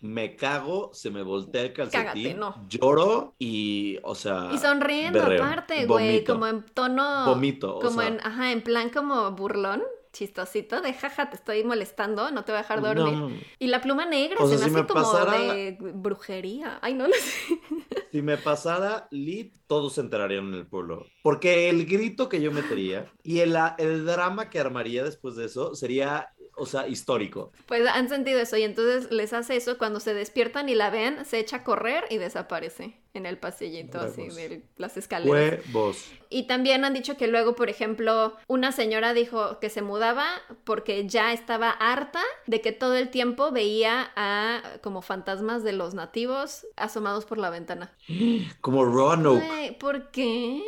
Me 0.00 0.36
cago, 0.36 0.90
se 0.92 1.10
me 1.10 1.22
voltea 1.22 1.62
el 1.62 1.72
calcetín. 1.72 2.04
Cágate, 2.04 2.34
no. 2.34 2.68
Lloro 2.68 3.34
y, 3.38 3.98
o 4.02 4.14
sea. 4.14 4.50
Y 4.52 4.58
sonriendo 4.58 5.20
berreo, 5.20 5.44
aparte, 5.44 5.86
güey, 5.86 6.24
como 6.24 6.46
en 6.46 6.64
tono... 6.64 7.26
Vomito, 7.26 7.76
o 7.76 7.80
Como 7.80 8.00
sea. 8.00 8.08
en, 8.08 8.20
ajá, 8.20 8.52
en 8.52 8.62
plan 8.62 8.90
como 8.90 9.30
burlón, 9.32 9.82
chistosito, 10.16 10.80
de 10.80 10.92
jaja, 10.94 11.30
te 11.30 11.36
estoy 11.36 11.62
molestando, 11.64 12.30
no 12.30 12.44
te 12.44 12.52
voy 12.52 12.58
a 12.58 12.62
dejar 12.62 12.80
dormir. 12.80 13.14
No, 13.18 13.30
Y 13.58 13.66
la 13.68 13.80
pluma 13.80 14.06
negra 14.06 14.38
O 14.42 14.48
se 14.48 14.56
sea, 14.58 14.66
me 14.66 14.72
si 14.72 14.78
hace 14.78 14.82
me 14.82 14.88
como 14.88 15.04
pasara- 15.12 15.38
de 15.54 15.76
brujería. 15.80 16.78
Ay, 16.82 16.94
no 16.94 17.06
lo 17.06 17.14
sé. 17.14 17.58
si 18.12 18.22
me 18.22 18.36
pasara 18.38 19.08
Lit, 19.10 19.54
todos 19.66 19.94
se 19.94 20.00
enterarían 20.00 20.48
en 20.48 20.54
el 20.54 20.66
pueblo. 20.66 21.06
Porque 21.22 21.68
el 21.68 21.86
grito 21.86 22.28
que 22.28 22.40
yo 22.40 22.50
metería 22.52 23.12
y 23.22 23.40
el, 23.40 23.56
el 23.78 24.06
drama 24.06 24.48
que 24.50 24.58
armaría 24.60 25.04
después 25.04 25.36
de 25.36 25.46
eso 25.46 25.74
sería 25.74 26.30
o 26.56 26.66
sea, 26.66 26.88
histórico. 26.88 27.52
Pues 27.66 27.86
han 27.86 28.08
sentido 28.08 28.40
eso 28.40 28.56
y 28.56 28.62
entonces 28.62 29.10
les 29.10 29.32
hace 29.32 29.56
eso 29.56 29.78
cuando 29.78 30.00
se 30.00 30.14
despiertan 30.14 30.68
y 30.68 30.74
la 30.74 30.90
ven, 30.90 31.24
se 31.24 31.38
echa 31.38 31.58
a 31.58 31.64
correr 31.64 32.04
y 32.10 32.18
desaparece 32.18 32.98
en 33.14 33.26
el 33.26 33.38
pasillito 33.38 34.00
así 34.00 34.28
de 34.28 34.62
las 34.76 34.96
escaleras. 34.96 35.64
Huevos. 35.66 36.04
Y 36.28 36.46
también 36.46 36.84
han 36.84 36.94
dicho 36.94 37.16
que 37.16 37.28
luego, 37.28 37.54
por 37.54 37.70
ejemplo, 37.70 38.36
una 38.46 38.72
señora 38.72 39.14
dijo 39.14 39.58
que 39.60 39.70
se 39.70 39.82
mudaba 39.82 40.26
porque 40.64 41.06
ya 41.06 41.32
estaba 41.32 41.70
harta 41.70 42.22
de 42.46 42.60
que 42.60 42.72
todo 42.72 42.94
el 42.94 43.10
tiempo 43.10 43.52
veía 43.52 44.10
a 44.16 44.62
como 44.82 45.02
fantasmas 45.02 45.62
de 45.62 45.72
los 45.72 45.94
nativos 45.94 46.66
asomados 46.76 47.24
por 47.24 47.38
la 47.38 47.50
ventana. 47.50 47.92
Como 48.60 48.84
Roanoke. 48.84 49.76
¿Por 49.78 50.10
qué? 50.10 50.62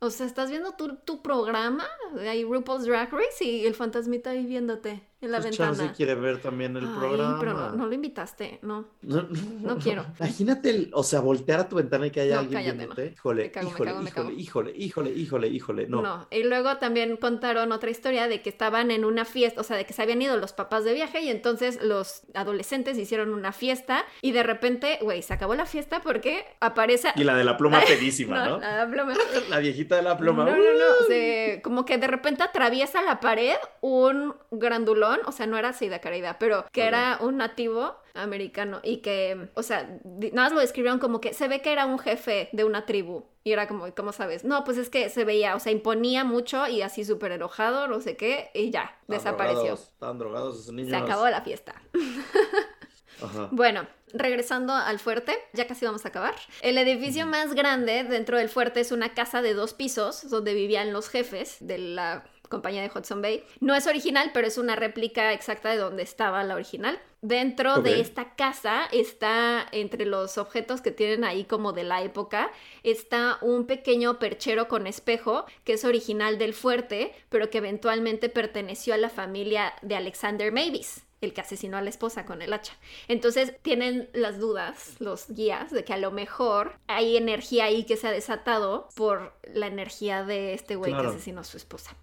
O 0.00 0.10
sea, 0.10 0.26
estás 0.26 0.50
viendo 0.50 0.72
tu, 0.72 0.96
tu 0.96 1.22
programa, 1.22 1.86
hay 2.20 2.44
RuPaul's 2.44 2.84
Drag 2.86 3.10
Race 3.12 3.44
y 3.44 3.66
el 3.66 3.74
fantasmita 3.74 4.30
ahí 4.30 4.46
viéndote 4.46 5.02
en 5.20 5.30
la 5.30 5.38
Pues 5.38 5.50
ventana. 5.50 5.76
Chance 5.76 5.94
quiere 5.96 6.16
ver 6.16 6.40
también 6.42 6.76
el 6.76 6.84
Ay, 6.84 6.94
programa. 6.98 7.36
pero 7.38 7.52
no, 7.54 7.70
no 7.72 7.86
lo 7.86 7.92
invitaste, 7.94 8.58
no. 8.62 8.88
No, 9.02 9.28
No 9.60 9.78
quiero. 9.78 10.04
Imagínate, 10.18 10.70
el- 10.70 10.90
o 10.94 11.04
sea, 11.04 11.20
voltear 11.20 11.60
a 11.60 11.68
tu 11.68 11.76
ventana 11.76 12.08
y 12.08 12.10
que 12.10 12.22
haya 12.22 12.34
No, 12.34 12.40
alguien 12.40 12.58
cállate, 12.60 12.76
viéndote. 12.78 13.04
no. 13.06 13.12
Híjole, 13.12 13.42
Me 13.44 13.50
cago, 13.52 13.66
me 13.68 13.70
híjole, 13.72 13.90
me 13.92 14.00
híjole, 14.02 14.12
cago. 14.12 14.30
híjole, 14.32 14.72
híjole, 14.76 15.10
híjole, 15.12 15.48
híjole, 15.48 15.86
no. 15.86 16.02
No. 16.02 16.26
Y 16.32 16.42
luego 16.42 16.76
también 16.78 17.16
contaron 17.16 17.70
otra 17.70 17.90
historia 17.90 18.26
de 18.26 18.42
que 18.42 18.48
estaban 18.50 18.90
en 18.90 19.04
una 19.04 19.24
fiesta, 19.24 19.60
o 19.60 19.64
sea, 19.64 19.76
de 19.76 19.84
que 19.84 19.92
se 19.92 20.02
habían 20.02 20.20
ido 20.20 20.36
los 20.38 20.52
papás 20.54 20.82
de 20.84 20.92
viaje 20.92 21.20
y 21.22 21.28
entonces 21.28 21.80
los 21.82 22.22
adolescentes 22.34 22.98
hicieron 22.98 23.32
una 23.32 23.52
fiesta 23.52 24.04
y 24.22 24.32
de 24.32 24.42
repente, 24.42 24.98
güey, 25.02 25.22
se 25.22 25.32
acabó 25.34 25.54
la 25.54 25.66
fiesta 25.66 26.02
porque 26.02 26.44
aparece... 26.58 27.10
Y 27.14 27.22
la 27.22 27.36
de 27.36 27.44
la 27.44 27.56
pluma 27.56 27.80
pedísima, 27.86 28.48
¿no? 28.48 28.58
la 28.58 28.88
pluma. 28.90 29.14
La 29.50 29.58
viejita 29.60 29.94
de 29.96 30.02
la 30.02 30.16
pluma. 30.18 30.44
No, 30.46 30.50
no, 30.50 30.56
no, 30.56 31.06
se- 31.06 31.60
como 31.62 31.84
que 31.84 31.98
de 32.02 32.08
repente 32.08 32.42
atraviesa 32.42 33.00
la 33.00 33.20
pared 33.20 33.54
un 33.80 34.34
grandulón, 34.50 35.20
o 35.24 35.30
sea, 35.30 35.46
no 35.46 35.56
era 35.56 35.72
Seida 35.72 36.00
Caridad, 36.00 36.36
pero 36.40 36.66
que 36.72 36.82
era 36.82 37.18
un 37.20 37.36
nativo 37.36 37.94
americano 38.14 38.80
y 38.82 38.96
que, 38.96 39.50
o 39.54 39.62
sea, 39.62 39.88
nada 40.04 40.32
más 40.34 40.52
lo 40.52 40.58
describieron 40.58 40.98
como 40.98 41.20
que 41.20 41.32
se 41.32 41.46
ve 41.46 41.62
que 41.62 41.70
era 41.70 41.86
un 41.86 42.00
jefe 42.00 42.48
de 42.50 42.64
una 42.64 42.86
tribu. 42.86 43.26
Y 43.44 43.52
era 43.52 43.68
como, 43.68 43.94
¿cómo 43.94 44.10
sabes? 44.10 44.42
No, 44.42 44.64
pues 44.64 44.78
es 44.78 44.90
que 44.90 45.10
se 45.10 45.24
veía, 45.24 45.54
o 45.54 45.60
sea, 45.60 45.70
imponía 45.70 46.24
mucho 46.24 46.66
y 46.66 46.82
así 46.82 47.04
súper 47.04 47.30
enojado, 47.30 47.86
no 47.86 48.00
sé 48.00 48.16
qué, 48.16 48.50
y 48.52 48.72
ya, 48.72 48.98
desapareció. 49.06 49.60
drogados, 49.60 49.88
Estaban 49.92 50.18
drogados 50.18 50.60
esos 50.60 50.74
niños. 50.74 50.90
Se 50.90 50.96
acabó 50.96 51.28
la 51.28 51.42
fiesta. 51.42 51.80
Ajá. 53.22 53.48
Bueno, 53.52 53.86
regresando 54.14 54.72
al 54.72 54.98
fuerte, 54.98 55.36
ya 55.52 55.66
casi 55.66 55.84
vamos 55.84 56.04
a 56.04 56.08
acabar. 56.08 56.34
El 56.60 56.78
edificio 56.78 57.26
más 57.26 57.54
grande 57.54 58.04
dentro 58.04 58.38
del 58.38 58.48
fuerte 58.48 58.80
es 58.80 58.92
una 58.92 59.14
casa 59.14 59.42
de 59.42 59.54
dos 59.54 59.74
pisos 59.74 60.28
donde 60.30 60.54
vivían 60.54 60.92
los 60.92 61.08
jefes 61.08 61.56
de 61.60 61.78
la 61.78 62.24
compañía 62.52 62.82
de 62.82 62.90
Hudson 62.94 63.22
Bay. 63.22 63.44
No 63.60 63.74
es 63.74 63.86
original, 63.86 64.30
pero 64.34 64.46
es 64.46 64.58
una 64.58 64.76
réplica 64.76 65.32
exacta 65.32 65.70
de 65.70 65.78
donde 65.78 66.02
estaba 66.02 66.44
la 66.44 66.54
original. 66.54 67.00
Dentro 67.22 67.80
de 67.80 68.00
esta 68.00 68.34
casa 68.34 68.82
está, 68.92 69.66
entre 69.72 70.04
los 70.04 70.36
objetos 70.38 70.82
que 70.82 70.90
tienen 70.90 71.24
ahí 71.24 71.44
como 71.44 71.72
de 71.72 71.84
la 71.84 72.02
época, 72.02 72.50
está 72.82 73.38
un 73.40 73.66
pequeño 73.66 74.18
perchero 74.18 74.68
con 74.68 74.86
espejo 74.86 75.46
que 75.64 75.74
es 75.74 75.84
original 75.84 76.36
del 76.36 76.52
fuerte, 76.52 77.14
pero 77.30 77.48
que 77.48 77.58
eventualmente 77.58 78.28
perteneció 78.28 78.92
a 78.92 78.98
la 78.98 79.08
familia 79.08 79.72
de 79.80 79.96
Alexander 79.96 80.52
Mavis 80.52 81.04
el 81.22 81.32
que 81.32 81.40
asesinó 81.40 81.76
a 81.76 81.80
la 81.80 81.88
esposa 81.88 82.26
con 82.26 82.42
el 82.42 82.52
hacha. 82.52 82.74
Entonces 83.08 83.54
tienen 83.62 84.10
las 84.12 84.38
dudas, 84.38 84.96
los 84.98 85.28
guías, 85.28 85.70
de 85.70 85.84
que 85.84 85.92
a 85.94 85.96
lo 85.98 86.10
mejor 86.10 86.78
hay 86.88 87.16
energía 87.16 87.64
ahí 87.64 87.84
que 87.84 87.96
se 87.96 88.08
ha 88.08 88.10
desatado 88.10 88.88
por 88.94 89.32
la 89.54 89.68
energía 89.68 90.24
de 90.24 90.52
este 90.54 90.76
güey 90.76 90.92
Claro. 90.92 91.10
que 91.10 91.16
asesinó 91.16 91.40
a 91.40 91.44
su 91.44 91.56
esposa. 91.56 91.96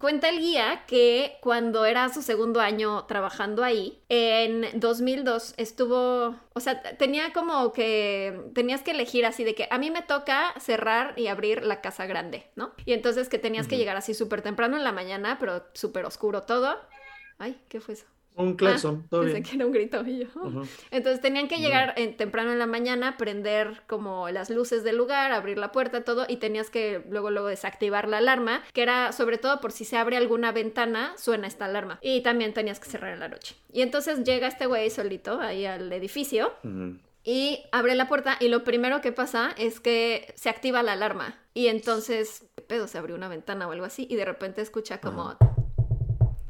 Cuenta 0.00 0.28
el 0.30 0.40
guía 0.40 0.84
que 0.86 1.36
cuando 1.42 1.84
era 1.84 2.08
su 2.08 2.22
segundo 2.22 2.60
año 2.60 3.04
trabajando 3.04 3.62
ahí, 3.62 4.02
en 4.08 4.66
2002 4.80 5.54
estuvo, 5.58 6.34
o 6.54 6.60
sea, 6.60 6.82
tenía 6.96 7.32
como 7.34 7.72
que, 7.72 8.40
tenías 8.54 8.80
que 8.82 8.92
elegir 8.92 9.26
así 9.26 9.44
de 9.44 9.54
que 9.54 9.68
a 9.70 9.76
mí 9.78 9.90
me 9.90 10.00
toca 10.02 10.54
cerrar 10.58 11.12
y 11.18 11.26
abrir 11.26 11.62
la 11.62 11.82
casa 11.82 12.06
grande, 12.06 12.46
¿no? 12.56 12.72
Y 12.86 12.94
entonces 12.94 13.28
que 13.28 13.38
tenías 13.38 13.68
que 13.68 13.76
llegar 13.76 13.96
así 13.98 14.14
súper 14.14 14.40
temprano 14.40 14.76
en 14.78 14.84
la 14.84 14.92
mañana, 14.92 15.36
pero 15.38 15.62
súper 15.74 16.06
oscuro 16.06 16.42
todo. 16.42 16.80
Ay, 17.38 17.60
¿qué 17.68 17.80
fue 17.80 17.94
eso? 17.94 18.06
Un 18.34 18.54
claxon, 18.54 19.06
todo 19.08 19.20
Pensé 19.22 19.34
bien. 19.40 19.44
que 19.44 19.56
era 19.56 19.66
un 19.66 19.72
grito 19.72 20.02
y 20.06 20.20
yo. 20.20 20.26
Ujú. 20.34 20.62
Entonces 20.90 21.20
tenían 21.20 21.48
que 21.48 21.58
llegar 21.58 21.92
en- 21.96 22.16
temprano 22.16 22.50
en 22.52 22.58
la 22.58 22.66
mañana, 22.66 23.16
prender 23.18 23.82
como 23.86 24.28
las 24.30 24.48
luces 24.48 24.84
del 24.84 24.96
lugar, 24.96 25.32
abrir 25.32 25.58
la 25.58 25.70
puerta, 25.70 26.02
todo, 26.02 26.24
y 26.28 26.36
tenías 26.38 26.70
que 26.70 27.04
luego, 27.10 27.30
luego 27.30 27.48
desactivar 27.48 28.08
la 28.08 28.18
alarma, 28.18 28.62
que 28.72 28.82
era 28.82 29.12
sobre 29.12 29.36
todo 29.36 29.60
por 29.60 29.70
si 29.72 29.84
se 29.84 29.96
abre 29.98 30.16
alguna 30.16 30.50
ventana, 30.50 31.12
suena 31.18 31.46
esta 31.46 31.66
alarma. 31.66 31.98
Y 32.00 32.22
también 32.22 32.54
tenías 32.54 32.80
que 32.80 32.88
cerrar 32.88 33.12
en 33.12 33.20
la 33.20 33.28
noche. 33.28 33.54
Y 33.70 33.82
entonces 33.82 34.24
llega 34.24 34.46
este 34.48 34.64
güey 34.66 34.88
solito 34.88 35.38
ahí 35.40 35.66
al 35.66 35.92
edificio 35.92 36.52
y 37.24 37.62
abre 37.70 37.94
la 37.94 38.08
puerta 38.08 38.36
y 38.40 38.48
lo 38.48 38.64
primero 38.64 39.00
que 39.00 39.12
pasa 39.12 39.54
es 39.58 39.78
que 39.78 40.32
se 40.36 40.48
activa 40.48 40.82
la 40.82 40.92
alarma. 40.92 41.38
Y 41.54 41.66
entonces, 41.66 42.46
¿qué 42.56 42.62
pedo? 42.62 42.88
Se 42.88 42.96
abrió 42.98 43.14
una 43.14 43.28
ventana 43.28 43.68
o 43.68 43.72
algo 43.72 43.84
así 43.84 44.06
y 44.10 44.16
de 44.16 44.24
repente 44.24 44.62
escucha 44.62 45.00
como... 45.00 45.36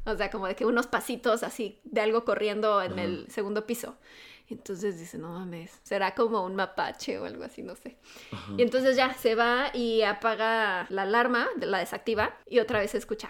O 0.05 0.17
sea, 0.17 0.31
como 0.31 0.47
de 0.49 0.57
que 0.57 0.67
unos 0.67 0.87
pasitos 0.87 1.43
así 1.43 1.81
de 1.85 2.01
algo 2.01 2.25
corriendo 2.25 2.83
en 2.83 2.93
Ajá. 2.95 3.03
el 3.03 3.27
segundo 3.31 3.67
piso. 3.67 3.97
Y 4.49 4.55
entonces 4.55 4.99
dice, 4.99 5.17
no 5.19 5.31
mames, 5.31 5.79
será 5.85 6.15
como 6.15 6.45
un 6.45 6.57
mapache 6.57 7.19
o 7.19 7.25
algo 7.25 7.45
así, 7.45 7.63
no 7.63 7.77
sé. 7.77 7.97
Ajá. 8.33 8.53
Y 8.59 8.63
entonces 8.63 8.97
ya 8.97 9.15
se 9.15 9.35
va 9.35 9.71
y 9.73 10.03
apaga 10.03 10.87
la 10.91 11.03
alarma, 11.03 11.49
la 11.61 11.79
desactiva 11.79 12.35
y 12.49 12.59
otra 12.59 12.81
vez 12.81 12.91
se 12.91 12.99
escucha. 12.99 13.29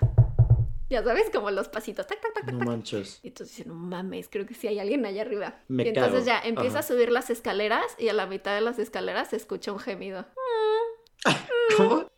Ya 0.88 1.02
sabes, 1.02 1.30
como 1.30 1.50
los 1.50 1.68
pasitos, 1.68 2.06
tac, 2.06 2.20
tac, 2.20 2.34
tac, 2.34 2.44
tac, 2.44 2.52
No 2.54 2.58
tac. 2.58 2.68
manches. 2.68 3.20
Y 3.22 3.28
entonces 3.28 3.56
dice, 3.56 3.68
no 3.68 3.74
mames, 3.74 4.28
creo 4.30 4.46
que 4.46 4.54
sí 4.54 4.66
hay 4.68 4.78
alguien 4.78 5.04
allá 5.06 5.22
arriba. 5.22 5.54
Me 5.68 5.84
y 5.84 5.88
entonces 5.88 6.24
cago. 6.24 6.26
ya 6.26 6.40
empieza 6.40 6.78
Ajá. 6.78 6.80
a 6.80 6.82
subir 6.94 7.10
las 7.10 7.30
escaleras 7.30 7.84
y 7.98 8.08
a 8.08 8.12
la 8.14 8.26
mitad 8.26 8.54
de 8.54 8.60
las 8.62 8.78
escaleras 8.78 9.30
se 9.30 9.36
escucha 9.36 9.72
un 9.72 9.78
gemido. 9.78 10.26
¿Cómo? 11.76 12.10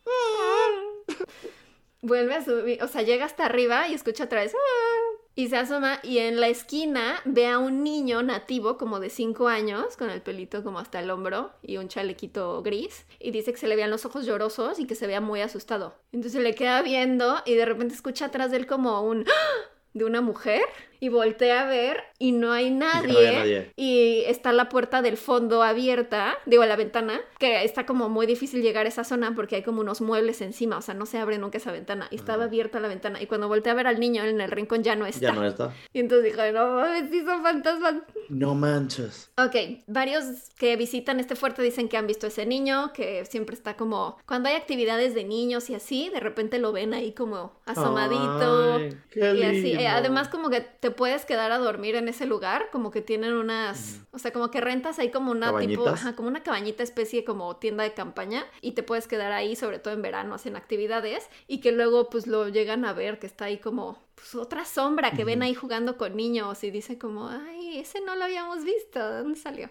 Vuelve 2.07 2.35
a 2.35 2.45
subir, 2.45 2.83
o 2.83 2.87
sea, 2.87 3.01
llega 3.01 3.25
hasta 3.25 3.47
arriba 3.47 3.89
y 3.89 3.95
escucha 3.95 4.25
otra 4.25 4.43
vez. 4.43 4.55
"Ah", 4.55 5.19
Y 5.37 5.49
se 5.49 5.57
asoma 5.57 6.01
y 6.03 6.19
en 6.19 6.39
la 6.39 6.49
esquina 6.49 7.19
ve 7.25 7.47
a 7.49 7.59
un 7.59 7.83
niño 7.83 8.23
nativo 8.23 8.77
como 8.77 9.01
de 9.01 9.09
5 9.09 9.49
años, 9.49 9.97
con 9.97 10.11
el 10.11 10.21
pelito 10.21 10.63
como 10.63 10.79
hasta 10.79 11.01
el 11.01 11.11
hombro 11.11 11.51
y 11.63 11.79
un 11.79 11.89
chalequito 11.89 12.63
gris. 12.63 13.07
Y 13.19 13.31
dice 13.31 13.53
que 13.53 13.59
se 13.59 13.67
le 13.69 13.75
veían 13.75 13.91
los 13.91 14.05
ojos 14.05 14.27
llorosos 14.27 14.79
y 14.79 14.87
que 14.87 14.95
se 14.95 15.07
veía 15.07 15.23
muy 15.23 15.41
asustado. 15.41 15.95
Entonces 16.13 16.43
le 16.43 16.55
queda 16.55 16.83
viendo 16.83 17.37
y 17.47 17.55
de 17.55 17.65
repente 17.65 17.95
escucha 17.95 18.27
atrás 18.27 18.51
de 18.51 18.59
él 18.59 18.67
como 18.67 19.01
un... 19.01 19.25
"Ah", 19.27 19.71
de 19.95 20.05
una 20.05 20.21
mujer 20.21 20.61
y 21.01 21.09
voltea 21.09 21.63
a 21.63 21.67
ver 21.67 22.03
y 22.19 22.33
no 22.33 22.53
hay 22.53 22.71
nadie, 22.71 23.13
no 23.13 23.19
había 23.19 23.33
nadie. 23.39 23.73
y 23.77 24.23
está 24.27 24.53
la 24.53 24.69
puerta 24.69 25.03
del 25.03 25.17
fondo 25.17 25.63
abierta, 25.63 26.39
digo 26.47 26.65
la 26.65 26.77
ventana, 26.77 27.21
que 27.39 27.65
está 27.65 27.87
como 27.87 28.09
muy 28.09 28.27
difícil 28.27 28.63
llegar 28.63 28.87
a 28.87 28.89
esa 28.89 29.05
zona 29.05 29.35
porque 29.35 29.57
hay 29.57 29.63
como 29.63 29.81
unos 29.81 30.01
muebles 30.01 30.41
encima, 30.41 30.79
o 30.79 30.83
sea, 30.83 30.95
no 30.95 31.07
se 31.07 31.19
abre 31.19 31.39
nunca 31.39 31.59
esa 31.59 31.73
ventana 31.73 32.07
y 32.11 32.17
estaba 32.17 32.45
abierta 32.45 32.81
la 32.81 32.89
ventana 32.89 33.21
y 33.23 33.27
cuando 33.27 33.49
voltea 33.49 33.73
a 33.73 33.77
ver 33.77 33.87
al 33.87 34.01
niño 34.01 34.25
en 34.25 34.41
el 34.41 34.51
rincón 34.51 34.83
ya 34.83 34.97
no 34.97 35.07
está. 35.07 35.21
Ya 35.21 35.33
no 35.33 35.45
está. 35.45 35.73
Y 35.93 36.01
entonces 36.01 36.33
dije, 36.33 36.53
no 36.53 36.75
mames, 36.75 37.11
sí 37.11 37.23
son 37.25 37.43
fantasmas. 37.43 37.95
No 38.29 38.55
manches. 38.55 39.31
Ok, 39.37 39.83
varios 39.87 40.25
que 40.57 40.77
visitan 40.77 41.21
este 41.21 41.37
fuerte 41.37 41.63
dicen 41.63 41.89
que 41.89 41.97
han 41.97 42.07
visto 42.07 42.27
ese 42.27 42.47
niño, 42.47 42.93
que 42.93 43.25
siempre 43.27 43.55
está 43.55 43.77
como, 43.77 44.17
cuando 44.27 44.49
hay 44.49 44.55
actividades 44.57 45.15
de 45.15 45.25
niños 45.25 45.69
y 45.71 45.75
así, 45.75 46.11
de 46.11 46.21
repente 46.21 46.59
lo 46.59 46.73
ven 46.73 46.95
ahí 46.95 47.13
como 47.13 47.61
asomadito. 47.67 48.75
Ay, 48.77 48.97
qué 49.11 49.35
Y 49.35 49.43
así, 49.43 49.73
eh, 49.73 49.77
lindo. 49.77 49.89
además 49.89 50.29
como 50.29 50.51
que 50.51 50.61
te 50.85 50.91
puedes 50.91 51.25
quedar 51.25 51.51
a 51.51 51.57
dormir 51.57 51.97
en 51.97 52.09
ese 52.09 52.27
lugar, 52.27 52.69
como 52.71 52.91
que 52.91 53.01
tienen 53.01 53.33
unas, 53.33 54.03
o 54.13 54.19
sea, 54.19 54.35
como 54.35 54.51
que 54.51 54.61
rentas 54.61 54.99
ahí 54.99 55.11
como 55.11 55.31
una 55.31 55.47
tipo, 55.47 55.85
¿Cabañitas? 55.85 55.95
ajá, 55.95 56.15
como 56.15 56.29
una 56.29 56.43
cabañita 56.43 56.83
especie 56.83 57.25
como 57.25 57.57
tienda 57.57 57.85
de 57.85 57.95
campaña 57.95 58.45
y 58.61 58.73
te 58.73 58.83
puedes 58.83 59.09
quedar 59.09 59.33
ahí, 59.33 59.57
sobre 59.57 59.79
todo 59.79 59.95
en 59.95 60.03
verano, 60.03 60.35
hacen 60.35 60.57
actividades 60.57 61.31
y 61.49 61.63
que 61.63 61.73
luego 61.73 62.11
pues 62.11 62.27
lo 62.27 62.51
llegan 62.51 62.85
a 62.85 62.93
ver 62.93 63.19
que 63.19 63.27
está 63.27 63.47
ahí 63.47 63.57
como 63.57 63.99
pues, 64.15 64.35
otra 64.35 64.67
sombra 64.67 65.13
que 65.13 65.25
ven 65.25 65.39
Ujú. 65.39 65.47
ahí 65.47 65.55
jugando 65.55 65.97
con 65.97 66.17
niños 66.19 66.63
y 66.65 66.71
dicen 66.71 66.99
como, 66.99 67.31
ay, 67.31 67.79
ese 67.79 68.03
no 68.03 68.15
lo 68.15 68.25
habíamos 68.25 68.63
visto, 68.63 68.99
¿de 69.11 69.23
dónde 69.23 69.41
salió? 69.41 69.71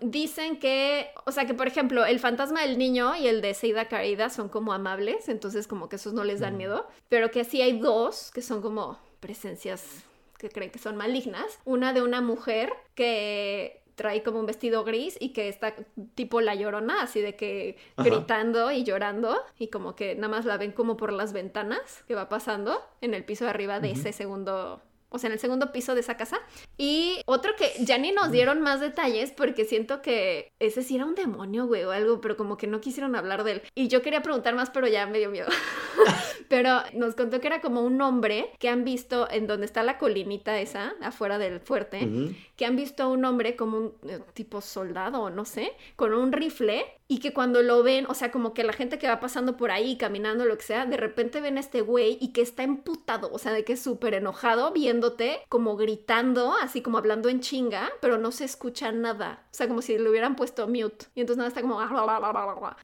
Dicen 0.00 0.58
que, 0.58 1.10
o 1.26 1.32
sea, 1.32 1.44
que 1.46 1.52
por 1.52 1.66
ejemplo, 1.66 2.06
el 2.06 2.18
fantasma 2.18 2.62
del 2.62 2.78
niño 2.78 3.14
y 3.14 3.26
el 3.28 3.42
de 3.42 3.52
Seida 3.52 3.88
Caída 3.88 4.30
son 4.30 4.48
como 4.48 4.72
amables, 4.72 5.28
entonces 5.28 5.66
como 5.66 5.90
que 5.90 5.96
esos 5.96 6.14
no 6.14 6.24
les 6.24 6.40
dan 6.40 6.56
miedo, 6.56 6.88
pero 7.10 7.30
que 7.30 7.44
sí 7.44 7.60
hay 7.60 7.78
dos 7.78 8.30
que 8.30 8.40
son 8.40 8.62
como 8.62 8.98
presencias 9.20 10.06
que 10.38 10.48
creen 10.48 10.70
que 10.70 10.78
son 10.78 10.96
malignas. 10.96 11.58
Una 11.64 11.92
de 11.92 12.02
una 12.02 12.20
mujer 12.20 12.72
que 12.94 13.82
trae 13.96 14.22
como 14.22 14.38
un 14.38 14.46
vestido 14.46 14.84
gris 14.84 15.16
y 15.18 15.30
que 15.30 15.48
está 15.48 15.74
tipo 16.14 16.40
la 16.40 16.54
llorona, 16.54 17.02
así 17.02 17.20
de 17.20 17.34
que 17.34 17.76
Ajá. 17.96 18.08
gritando 18.08 18.70
y 18.70 18.84
llorando 18.84 19.42
y 19.58 19.68
como 19.68 19.96
que 19.96 20.14
nada 20.14 20.28
más 20.28 20.44
la 20.44 20.58
ven 20.58 20.72
como 20.72 20.96
por 20.96 21.12
las 21.12 21.32
ventanas 21.32 22.04
que 22.06 22.14
va 22.14 22.28
pasando 22.28 22.80
en 23.00 23.14
el 23.14 23.24
piso 23.24 23.44
de 23.44 23.50
arriba 23.50 23.80
de 23.80 23.92
ese 23.92 24.12
segundo 24.12 24.82
o 25.08 25.18
sea, 25.18 25.28
en 25.28 25.34
el 25.34 25.38
segundo 25.38 25.72
piso 25.72 25.94
de 25.94 26.00
esa 26.00 26.16
casa. 26.16 26.40
Y 26.76 27.20
otro 27.26 27.52
que 27.56 27.72
ya 27.80 27.98
ni 27.98 28.12
nos 28.12 28.30
dieron 28.30 28.60
más 28.60 28.80
detalles 28.80 29.32
porque 29.32 29.64
siento 29.64 30.02
que 30.02 30.52
ese 30.58 30.82
sí 30.82 30.96
era 30.96 31.04
un 31.04 31.14
demonio, 31.14 31.66
güey, 31.66 31.84
o 31.84 31.90
algo, 31.90 32.20
pero 32.20 32.36
como 32.36 32.56
que 32.56 32.66
no 32.66 32.80
quisieron 32.80 33.16
hablar 33.16 33.44
de 33.44 33.52
él. 33.52 33.62
Y 33.74 33.88
yo 33.88 34.02
quería 34.02 34.22
preguntar 34.22 34.54
más, 34.54 34.70
pero 34.70 34.86
ya 34.88 35.06
me 35.06 35.18
dio 35.18 35.30
miedo. 35.30 35.48
pero 36.48 36.80
nos 36.94 37.14
contó 37.14 37.40
que 37.40 37.46
era 37.46 37.60
como 37.60 37.82
un 37.82 38.00
hombre 38.00 38.50
que 38.58 38.68
han 38.68 38.84
visto 38.84 39.28
en 39.30 39.46
donde 39.46 39.66
está 39.66 39.82
la 39.82 39.98
colinita 39.98 40.58
esa, 40.60 40.94
afuera 41.00 41.38
del 41.38 41.60
fuerte, 41.60 42.08
que 42.56 42.66
han 42.66 42.76
visto 42.76 43.02
a 43.02 43.08
un 43.08 43.24
hombre 43.24 43.56
como 43.56 43.78
un 43.78 43.94
eh, 44.08 44.20
tipo 44.34 44.60
soldado, 44.60 45.30
no 45.30 45.44
sé, 45.44 45.72
con 45.96 46.12
un 46.12 46.32
rifle 46.32 46.84
y 47.08 47.18
que 47.18 47.32
cuando 47.32 47.62
lo 47.62 47.82
ven, 47.82 48.06
o 48.08 48.14
sea, 48.14 48.32
como 48.32 48.52
que 48.52 48.64
la 48.64 48.72
gente 48.72 48.98
que 48.98 49.06
va 49.06 49.20
pasando 49.20 49.56
por 49.56 49.70
ahí, 49.70 49.96
caminando, 49.96 50.44
lo 50.44 50.58
que 50.58 50.64
sea, 50.64 50.86
de 50.86 50.96
repente 50.96 51.40
ven 51.40 51.56
a 51.56 51.60
este 51.60 51.80
güey 51.80 52.18
y 52.20 52.32
que 52.32 52.42
está 52.42 52.64
emputado, 52.64 53.30
o 53.32 53.38
sea, 53.38 53.52
de 53.52 53.64
que 53.64 53.74
es 53.74 53.82
súper 53.82 54.14
enojado 54.14 54.72
viéndote, 54.72 55.40
como 55.48 55.76
gritando, 55.76 56.54
así 56.60 56.82
como 56.82 56.98
hablando 56.98 57.28
en 57.28 57.40
chinga, 57.40 57.90
pero 58.00 58.18
no 58.18 58.32
se 58.32 58.44
escucha 58.44 58.90
nada. 58.90 59.44
O 59.52 59.54
sea, 59.54 59.68
como 59.68 59.82
si 59.82 59.96
le 59.96 60.10
hubieran 60.10 60.36
puesto 60.36 60.66
mute. 60.66 61.06
Y 61.14 61.20
entonces 61.20 61.38
nada, 61.38 61.48
está 61.48 61.62
como... 61.62 61.80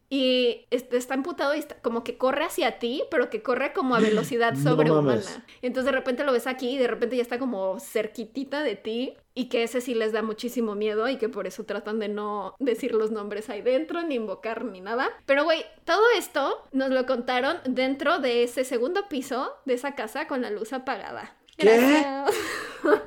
Y 0.09 0.67
está 0.71 1.15
emputado 1.15 1.55
y 1.55 1.59
está, 1.59 1.81
como 1.81 2.05
que 2.05 2.17
corre 2.17 2.45
hacia 2.45 2.79
ti, 2.79 3.03
pero 3.11 3.29
que 3.29 3.43
corre 3.43 3.73
como 3.73 3.97
a 3.97 4.01
velocidad 4.01 4.53
No 4.53 4.71
sobrehumana. 4.71 5.45
Y 5.61 5.67
entonces 5.67 5.87
de 5.87 5.99
repente 5.99 6.25
lo 6.25 6.33
ves 6.33 6.47
aquí 6.47 6.71
y 6.71 6.79
de 6.79 6.87
repente 6.87 7.17
ya 7.17 7.23
está 7.23 7.39
como 7.39 7.81
cerquitita 7.81 8.63
de 8.63 8.77
ti 8.77 9.17
y 9.35 9.49
que 9.49 9.63
ese 9.63 9.81
sí 9.81 9.95
les 9.95 10.13
da 10.13 10.23
muchísimo 10.23 10.75
miedo 10.75 11.09
y 11.09 11.17
que 11.17 11.29
por 11.29 11.47
eso 11.47 11.65
tratan 11.65 11.99
de 11.99 12.09
no 12.09 12.55
decir 12.59 12.93
los 12.93 13.11
nombres 13.11 13.49
ahí 13.49 13.63
dentro, 13.63 14.03
ni 14.03 14.17
invocar, 14.17 14.65
ni 14.65 14.81
nada. 14.81 15.09
Pero 15.27 15.45
güey, 15.45 15.65
todo 15.85 16.03
esto 16.17 16.63
nos 16.73 16.91
lo 16.91 17.07
contaron 17.07 17.59
dentro 17.65 18.19
de 18.19 18.43
ese 18.43 18.65
segundo 18.65 19.09
piso 19.09 19.55
de 19.65 19.75
esa 19.75 19.95
casa 19.95 20.27
con 20.27 20.43
la 20.43 20.51
luz 20.51 20.73
apagada. 20.73 21.37
¿Qué? 21.57 22.05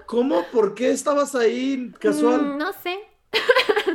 ¿Cómo? 0.06 0.44
¿Por 0.52 0.76
qué 0.76 0.92
estabas 0.92 1.36
ahí 1.36 1.92
casual? 2.00 2.42
Mm, 2.42 2.58
no 2.58 2.74
sé. 2.74 3.00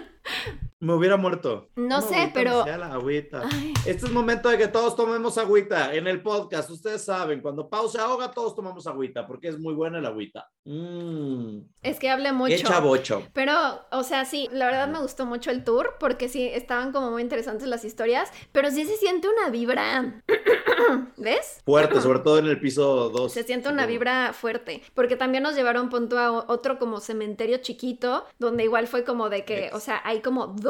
Me 0.82 0.94
hubiera 0.94 1.18
muerto. 1.18 1.68
No 1.76 1.84
Una 1.84 2.00
sé, 2.00 2.30
pero- 2.32 2.64
la 2.64 2.92
agüita. 2.94 3.42
Ay. 3.52 3.74
Este 3.84 4.06
es 4.06 4.12
momento 4.12 4.48
de 4.48 4.56
que 4.56 4.66
todos 4.66 4.96
tomemos 4.96 5.36
agüita 5.36 5.94
en 5.94 6.06
el 6.06 6.22
podcast. 6.22 6.70
Ustedes 6.70 7.04
saben, 7.04 7.42
cuando 7.42 7.68
Pau 7.68 7.86
se 7.88 8.00
ahoga, 8.00 8.30
todos 8.30 8.54
tomamos 8.56 8.86
agüita, 8.86 9.26
porque 9.26 9.48
es 9.48 9.58
muy 9.58 9.74
buena 9.74 9.98
el 9.98 10.06
agüita. 10.06 10.48
Mmm. 10.64 11.58
Es 11.82 11.98
que 11.98 12.08
hablé 12.08 12.32
mucho. 12.32 12.56
Qué 12.56 12.62
chavocho. 12.62 13.22
Pero, 13.34 13.52
o 13.92 14.02
sea, 14.04 14.24
sí, 14.24 14.48
la 14.52 14.66
verdad 14.66 14.88
me 14.88 15.00
gustó 15.00 15.26
mucho 15.26 15.50
el 15.50 15.64
tour 15.64 15.96
porque 16.00 16.30
sí, 16.30 16.46
estaban 16.46 16.92
como 16.92 17.10
muy 17.10 17.20
interesantes 17.20 17.68
las 17.68 17.84
historias, 17.84 18.30
pero 18.52 18.70
sí 18.70 18.86
se 18.86 18.96
siente 18.96 19.28
una 19.28 19.50
vibra. 19.50 20.22
¿Ves? 21.18 21.60
Fuerte, 21.66 22.00
sobre 22.00 22.20
todo 22.20 22.38
en 22.38 22.46
el 22.46 22.58
piso 22.58 23.10
2. 23.10 23.30
Se 23.32 23.42
siente 23.42 23.68
una 23.68 23.84
vibra 23.84 24.32
fuerte, 24.32 24.82
porque 24.94 25.16
también 25.16 25.42
nos 25.42 25.54
llevaron 25.54 25.90
punto 25.90 26.18
a 26.18 26.30
otro 26.48 26.78
como 26.78 27.00
cementerio 27.00 27.58
chiquito, 27.58 28.24
donde 28.38 28.64
igual 28.64 28.86
fue 28.86 29.04
como 29.04 29.28
de 29.28 29.44
que, 29.44 29.70
o 29.74 29.80
sea, 29.80 30.00
hay 30.04 30.20
como 30.20 30.46
dos, 30.48 30.69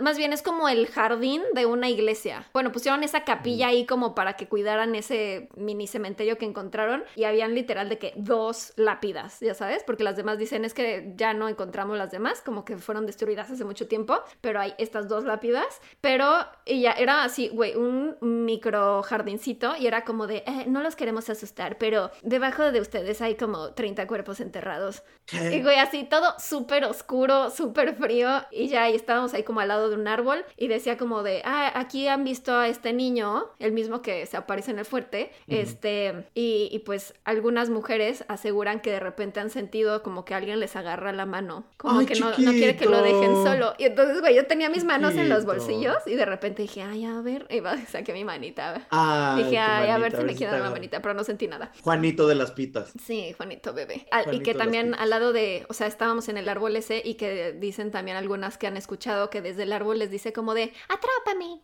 más 0.00 0.16
bien 0.16 0.32
es 0.32 0.42
como 0.42 0.68
el 0.68 0.86
jardín 0.86 1.42
de 1.54 1.66
una 1.66 1.88
iglesia. 1.88 2.46
Bueno, 2.52 2.72
pusieron 2.72 3.02
esa 3.02 3.24
capilla 3.24 3.68
ahí 3.68 3.86
como 3.86 4.14
para 4.14 4.34
que 4.34 4.48
cuidaran 4.48 4.94
ese 4.94 5.48
mini 5.56 5.86
cementerio 5.86 6.38
que 6.38 6.44
encontraron 6.44 7.04
y 7.16 7.24
habían 7.24 7.54
literal 7.54 7.88
de 7.88 7.98
que 7.98 8.12
dos 8.16 8.72
lápidas, 8.76 9.40
ya 9.40 9.54
sabes, 9.54 9.82
porque 9.84 10.04
las 10.04 10.16
demás 10.16 10.38
dicen 10.38 10.64
es 10.64 10.74
que 10.74 11.12
ya 11.16 11.34
no 11.34 11.48
encontramos 11.48 11.96
las 11.98 12.10
demás, 12.10 12.42
como 12.42 12.64
que 12.64 12.76
fueron 12.78 13.06
destruidas 13.06 13.50
hace 13.50 13.64
mucho 13.64 13.88
tiempo, 13.88 14.18
pero 14.40 14.60
hay 14.60 14.74
estas 14.78 15.08
dos 15.08 15.24
lápidas, 15.24 15.80
pero 16.00 16.30
ella 16.66 16.92
era 16.92 17.24
así, 17.24 17.48
güey, 17.48 17.74
un 17.76 18.16
micro 18.20 19.02
jardincito 19.02 19.76
y 19.76 19.86
era 19.86 20.04
como 20.04 20.26
de, 20.26 20.44
"Eh, 20.46 20.64
no 20.66 20.82
los 20.82 20.96
queremos 20.96 21.28
asustar, 21.30 21.78
pero 21.78 22.10
debajo 22.22 22.72
de 22.72 22.80
ustedes 22.80 23.20
hay 23.20 23.34
como 23.36 23.72
30 23.74 24.06
cuerpos 24.06 24.40
enterrados. 24.40 25.02
¿Qué? 25.26 25.56
Y 25.56 25.62
güey, 25.62 25.78
así 25.78 26.04
todo 26.04 26.34
súper 26.38 26.84
oscuro, 26.84 27.50
súper 27.50 27.94
frío. 27.96 28.28
Y 28.50 28.68
ya 28.68 28.84
ahí 28.84 28.94
estábamos 28.94 29.34
ahí 29.34 29.39
como 29.44 29.60
al 29.60 29.68
lado 29.68 29.88
de 29.88 29.96
un 29.96 30.08
árbol. 30.08 30.44
Y 30.56 30.68
decía 30.68 30.96
como 30.96 31.22
de, 31.22 31.42
ah, 31.44 31.72
aquí 31.74 32.08
han 32.08 32.24
visto 32.24 32.54
a 32.54 32.68
este 32.68 32.92
niño, 32.92 33.46
el 33.58 33.72
mismo 33.72 34.02
que 34.02 34.26
se 34.26 34.36
aparece 34.36 34.70
en 34.70 34.78
el 34.78 34.84
fuerte. 34.84 35.32
Este, 35.48 36.26
y, 36.34 36.68
y 36.70 36.80
pues 36.80 37.14
algunas 37.24 37.70
mujeres 37.70 38.24
aseguran 38.28 38.80
que 38.80 38.90
de 38.90 39.00
repente 39.00 39.40
han 39.40 39.50
sentido 39.50 40.02
como 40.02 40.24
que 40.24 40.34
alguien 40.34 40.60
les 40.60 40.76
agarra 40.76 41.12
la 41.12 41.26
mano. 41.26 41.64
Como 41.76 42.00
Ay, 42.00 42.06
que 42.06 42.18
no, 42.18 42.30
no 42.30 42.34
quiere 42.52 42.76
que 42.76 42.86
lo 42.86 43.02
dejen 43.02 43.34
solo. 43.42 43.74
Y 43.78 43.84
entonces, 43.84 44.20
güey, 44.20 44.34
yo 44.34 44.46
tenía 44.46 44.68
mis 44.68 44.84
manos 44.84 45.14
en 45.14 45.28
los 45.28 45.44
bolsillos. 45.44 45.96
Y 46.06 46.14
de 46.14 46.24
repente 46.24 46.62
dije, 46.62 46.82
ay, 46.82 47.04
a 47.04 47.20
ver. 47.20 47.46
Y 47.50 47.60
va, 47.60 47.76
saqué 47.88 48.12
mi 48.12 48.24
manita. 48.24 48.86
Ay, 48.90 49.44
dije, 49.44 49.58
ay, 49.58 49.90
a 49.90 49.98
ver 49.98 50.16
si 50.16 50.24
me 50.24 50.34
quieren 50.34 50.60
la 50.62 50.70
manita. 50.70 51.00
Pero 51.02 51.14
no 51.14 51.24
sentí 51.24 51.46
nada. 51.48 51.72
Juanito 51.82 52.26
de 52.26 52.34
las 52.34 52.52
pitas. 52.52 52.92
Sí, 53.02 53.32
Juanito 53.36 53.72
bebé. 53.72 54.06
Y 54.32 54.40
que 54.40 54.54
también 54.54 54.94
al 54.94 55.10
lado 55.10 55.32
de, 55.32 55.66
o 55.68 55.74
sea, 55.74 55.86
estábamos 55.86 56.28
en 56.28 56.36
el 56.36 56.48
árbol 56.48 56.76
ese 56.76 57.02
y 57.04 57.14
que 57.14 57.52
dicen 57.52 57.90
también 57.90 58.16
algunas 58.16 58.58
que 58.58 58.66
han 58.66 58.76
escuchado 58.76 59.29
que 59.30 59.40
desde 59.42 59.62
el 59.64 59.72
árbol 59.72 59.98
les 59.98 60.10
dice 60.10 60.32
como 60.32 60.54
de, 60.54 60.72
atrápame, 60.88 61.60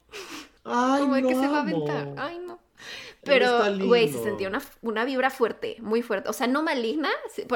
Ay, 0.64 1.00
como 1.02 1.14
de 1.16 1.22
lo 1.22 1.28
que 1.28 1.34
se 1.34 1.40
va 1.48 1.58
a 1.58 1.60
amo. 1.60 1.70
aventar. 1.70 2.14
Ay, 2.16 2.38
no. 2.38 2.58
Pero, 3.26 3.86
güey, 3.86 4.08
se 4.08 4.22
sentía 4.22 4.48
una, 4.48 4.62
una 4.82 5.04
vibra 5.04 5.30
fuerte, 5.30 5.76
muy 5.80 6.02
fuerte. 6.02 6.28
O 6.28 6.32
sea, 6.32 6.46
no 6.46 6.62
maligna. 6.62 7.10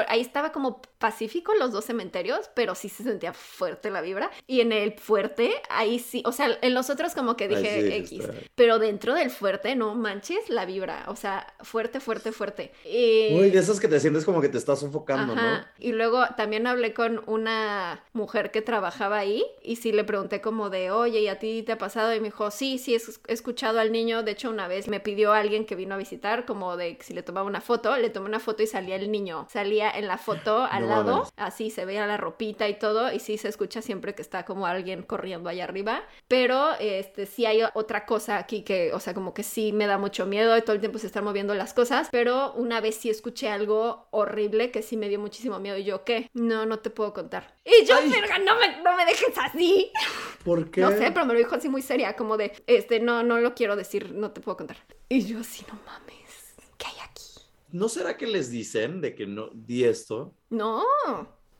Ahí 0.07 0.21
estaba 0.21 0.51
como 0.51 0.81
pacífico 0.97 1.53
los 1.55 1.71
dos 1.71 1.85
cementerios, 1.85 2.49
pero 2.53 2.75
sí 2.75 2.89
se 2.89 3.03
sentía 3.03 3.33
fuerte 3.33 3.89
la 3.89 4.01
vibra. 4.01 4.31
Y 4.47 4.61
en 4.61 4.71
el 4.71 4.93
fuerte, 4.93 5.53
ahí 5.69 5.99
sí. 5.99 6.21
O 6.25 6.31
sea, 6.31 6.57
en 6.61 6.73
los 6.73 6.89
otros 6.89 7.13
como 7.13 7.35
que 7.35 7.47
dije 7.47 7.97
X. 7.97 8.11
está. 8.11 8.33
Pero 8.55 8.79
dentro 8.79 9.13
del 9.13 9.29
fuerte, 9.29 9.75
no 9.75 9.95
manches 9.95 10.49
la 10.49 10.65
vibra. 10.65 11.05
O 11.07 11.15
sea, 11.15 11.53
fuerte, 11.61 11.99
fuerte, 11.99 12.31
fuerte. 12.31 12.71
Y... 12.85 13.33
Uy, 13.33 13.49
de 13.49 13.59
esas 13.59 13.79
que 13.79 13.87
te 13.87 13.99
sientes 13.99 14.25
como 14.25 14.41
que 14.41 14.49
te 14.49 14.57
estás 14.57 14.79
sofocando, 14.79 15.35
¿no? 15.35 15.41
Ajá. 15.41 15.71
Y 15.79 15.91
luego 15.93 16.23
también 16.37 16.67
hablé 16.67 16.93
con 16.93 17.23
una 17.27 18.03
mujer 18.13 18.51
que 18.51 18.61
trabajaba 18.61 19.17
ahí 19.17 19.43
y 19.63 19.77
sí 19.77 19.91
le 19.91 20.03
pregunté 20.03 20.41
como 20.41 20.69
de, 20.69 20.91
oye, 20.91 21.21
¿y 21.21 21.27
a 21.27 21.39
ti 21.39 21.63
te 21.63 21.73
ha 21.73 21.77
pasado? 21.77 22.13
Y 22.13 22.19
me 22.19 22.27
dijo, 22.27 22.51
sí, 22.51 22.77
sí, 22.77 22.95
he 22.95 23.33
escuchado 23.33 23.79
al 23.79 23.91
niño. 23.91 24.23
De 24.23 24.31
hecho, 24.31 24.49
una 24.49 24.67
vez 24.67 24.87
me 24.87 24.99
pidió 24.99 25.33
a 25.33 25.39
alguien 25.39 25.60
que 25.65 25.75
vino 25.75 25.95
a 25.95 25.97
visitar 25.97 26.45
como 26.45 26.77
de 26.77 26.97
si 27.01 27.13
le 27.13 27.23
tomaba 27.23 27.45
una 27.47 27.61
foto, 27.61 27.95
le 27.97 28.09
tomé 28.09 28.27
una 28.27 28.39
foto 28.39 28.63
y 28.63 28.67
salía 28.67 28.95
el 28.95 29.11
niño. 29.11 29.47
Salía 29.49 29.89
en 29.91 30.07
la 30.07 30.17
foto 30.17 30.63
al 30.69 30.87
No 30.87 30.87
lado, 30.87 31.17
mames. 31.17 31.33
así 31.37 31.69
se 31.69 31.85
veía 31.85 32.05
la 32.07 32.17
ropita 32.17 32.67
y 32.69 32.77
todo 32.79 33.11
y 33.11 33.19
sí 33.19 33.37
se 33.37 33.47
escucha 33.47 33.81
siempre 33.81 34.15
que 34.15 34.21
está 34.21 34.45
como 34.45 34.65
alguien 34.65 35.03
corriendo 35.03 35.49
allá 35.49 35.63
arriba. 35.65 36.03
Pero 36.27 36.71
este 36.79 37.25
sí 37.25 37.45
hay 37.45 37.61
otra 37.73 38.05
cosa 38.05 38.37
aquí 38.37 38.63
que, 38.63 38.91
o 38.93 38.99
sea, 38.99 39.13
como 39.13 39.33
que 39.33 39.43
sí 39.43 39.73
me 39.73 39.87
da 39.87 39.97
mucho 39.97 40.25
miedo 40.25 40.57
y 40.57 40.61
todo 40.61 40.73
el 40.73 40.79
tiempo 40.79 40.97
se 40.99 41.07
están 41.07 41.23
moviendo 41.23 41.53
las 41.55 41.73
cosas, 41.73 42.07
pero 42.11 42.53
una 42.53 42.81
vez 42.81 42.95
sí 42.95 43.09
escuché 43.09 43.49
algo 43.49 44.07
horrible 44.11 44.71
que 44.71 44.81
sí 44.81 44.97
me 44.97 45.09
dio 45.09 45.19
muchísimo 45.19 45.59
miedo 45.59 45.77
y 45.77 45.83
yo, 45.83 46.03
¿qué? 46.03 46.29
No, 46.33 46.65
no 46.65 46.79
te 46.79 46.89
puedo 46.89 47.13
contar. 47.13 47.53
Y 47.63 47.85
yo, 47.85 47.95
verga, 48.09 48.39
no 48.39 48.55
me, 48.57 48.81
no 48.81 48.95
me 48.97 49.05
dejes 49.05 49.37
así. 49.37 49.91
¿Por 50.43 50.71
qué? 50.71 50.81
No 50.81 50.89
sé, 50.91 51.11
pero 51.11 51.25
me 51.25 51.33
lo 51.33 51.39
dijo 51.39 51.55
así 51.55 51.69
muy 51.69 51.81
seria, 51.81 52.15
como 52.15 52.37
de, 52.37 52.53
este, 52.65 52.99
no, 52.99 53.21
no 53.23 53.39
lo 53.39 53.53
quiero 53.53 53.75
decir, 53.75 54.11
no 54.13 54.31
te 54.31 54.41
puedo 54.41 54.57
contar. 54.57 54.77
Y 55.09 55.25
yo 55.25 55.39
así, 55.39 55.63
no 55.71 55.79
mames, 55.85 56.55
¿qué 56.77 56.87
hay 56.87 56.99
aquí? 57.07 57.23
¿No 57.69 57.87
será 57.87 58.17
que 58.17 58.25
les 58.27 58.49
dicen 58.49 58.99
de 59.01 59.13
que 59.13 59.27
no 59.27 59.49
di 59.53 59.83
esto? 59.83 60.33
No. 60.49 60.83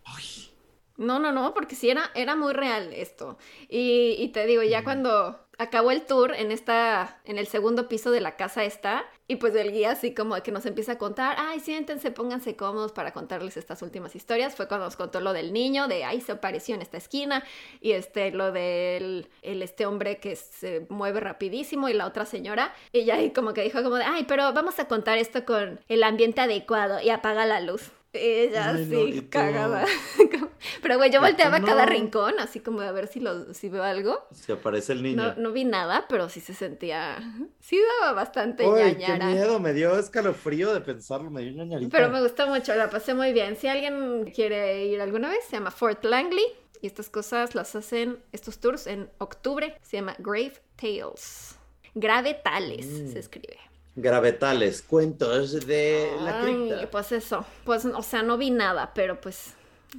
Ay, 0.03 0.49
No, 0.97 1.19
no, 1.19 1.31
no, 1.31 1.53
porque 1.53 1.75
sí 1.75 1.89
era, 1.89 2.11
era 2.15 2.35
muy 2.35 2.53
real 2.53 2.91
esto. 2.93 3.37
Y, 3.69 4.15
y 4.17 4.29
te 4.29 4.45
digo, 4.47 4.63
ya 4.63 4.83
cuando 4.83 5.47
acabó 5.61 5.91
el 5.91 6.01
tour 6.01 6.33
en 6.33 6.51
esta, 6.51 7.21
en 7.23 7.37
el 7.37 7.45
segundo 7.45 7.87
piso 7.87 8.09
de 8.09 8.19
la 8.19 8.35
casa 8.35 8.63
está, 8.63 9.05
y 9.27 9.35
pues 9.35 9.55
el 9.55 9.71
guía 9.71 9.91
así 9.91 10.13
como 10.13 10.35
que 10.41 10.51
nos 10.51 10.65
empieza 10.65 10.93
a 10.93 10.97
contar, 10.97 11.35
ay, 11.37 11.59
siéntense, 11.59 12.09
pónganse 12.09 12.55
cómodos 12.55 12.91
para 12.91 13.13
contarles 13.13 13.57
estas 13.57 13.83
últimas 13.83 14.15
historias. 14.15 14.55
Fue 14.55 14.67
cuando 14.67 14.87
nos 14.87 14.95
contó 14.95 15.21
lo 15.21 15.33
del 15.33 15.53
niño, 15.53 15.87
de 15.87 16.03
ay, 16.03 16.19
se 16.19 16.31
apareció 16.31 16.73
en 16.73 16.81
esta 16.81 16.97
esquina, 16.97 17.43
y 17.79 17.91
este, 17.91 18.31
lo 18.31 18.51
del 18.51 19.29
el, 19.43 19.61
este 19.61 19.85
hombre 19.85 20.17
que 20.17 20.35
se 20.35 20.87
mueve 20.89 21.19
rapidísimo, 21.19 21.89
y 21.89 21.93
la 21.93 22.07
otra 22.07 22.25
señora, 22.25 22.73
ella 22.91 23.15
ahí 23.15 23.29
como 23.31 23.53
que 23.53 23.61
dijo 23.61 23.83
como 23.83 23.97
de, 23.97 24.03
ay, 24.03 24.25
pero 24.27 24.51
vamos 24.53 24.79
a 24.79 24.87
contar 24.87 25.19
esto 25.19 25.45
con 25.45 25.79
el 25.87 26.03
ambiente 26.03 26.41
adecuado 26.41 26.99
y 27.01 27.11
apaga 27.11 27.45
la 27.45 27.61
luz. 27.61 27.91
Ella 28.13 28.71
Ay, 28.71 28.85
no, 28.87 29.05
sí, 29.13 29.27
cagada. 29.29 29.85
Pero 30.81 30.97
güey, 30.97 31.11
yo 31.11 31.21
volteaba 31.21 31.57
a 31.57 31.61
cada 31.61 31.85
no. 31.85 31.91
rincón, 31.91 32.33
así 32.39 32.59
como 32.59 32.81
a 32.81 32.91
ver 32.91 33.07
si 33.07 33.19
lo, 33.19 33.53
si 33.53 33.69
veo 33.69 33.83
algo. 33.83 34.27
se 34.31 34.51
aparece 34.53 34.93
el 34.93 35.01
niño. 35.01 35.15
No, 35.15 35.35
no 35.35 35.51
vi 35.51 35.63
nada, 35.63 36.05
pero 36.09 36.27
sí 36.29 36.39
se 36.41 36.53
sentía. 36.53 37.17
Sí 37.59 37.79
daba 38.01 38.13
bastante 38.13 38.67
Uy, 38.67 38.95
qué 38.97 39.17
miedo, 39.17 39.59
me 39.59 39.73
dio 39.73 39.97
escalofrío 39.97 40.73
de 40.73 40.81
pensarlo, 40.81 41.31
me 41.31 41.41
dio 41.41 41.51
ñañarita. 41.53 41.89
Pero 41.97 42.09
me 42.09 42.21
gustó 42.21 42.47
mucho, 42.47 42.75
la 42.75 42.89
pasé 42.89 43.13
muy 43.13 43.31
bien. 43.33 43.55
Si 43.55 43.67
alguien 43.67 44.29
quiere 44.35 44.85
ir 44.85 44.99
alguna 45.01 45.29
vez, 45.29 45.45
se 45.45 45.53
llama 45.57 45.71
Fort 45.71 46.03
Langley. 46.03 46.45
Y 46.81 46.87
estas 46.87 47.09
cosas 47.09 47.53
las 47.55 47.75
hacen, 47.75 48.19
estos 48.31 48.59
tours 48.59 48.87
en 48.87 49.09
octubre. 49.19 49.77
Se 49.83 49.97
llama 49.97 50.15
Grave 50.19 50.53
Tales. 50.75 51.55
Grave 51.93 52.33
Tales 52.43 52.85
Mm. 52.87 53.07
se 53.13 53.19
escribe. 53.19 53.57
Gravetales, 53.95 54.81
cuentos 54.81 55.65
de 55.65 56.09
la 56.21 56.41
cripta. 56.41 56.89
pues 56.91 57.11
eso. 57.11 57.45
Pues, 57.65 57.85
o 57.85 58.01
sea, 58.03 58.23
no 58.23 58.37
vi 58.37 58.49
nada, 58.51 58.91
pero 58.93 59.19
pues 59.21 59.53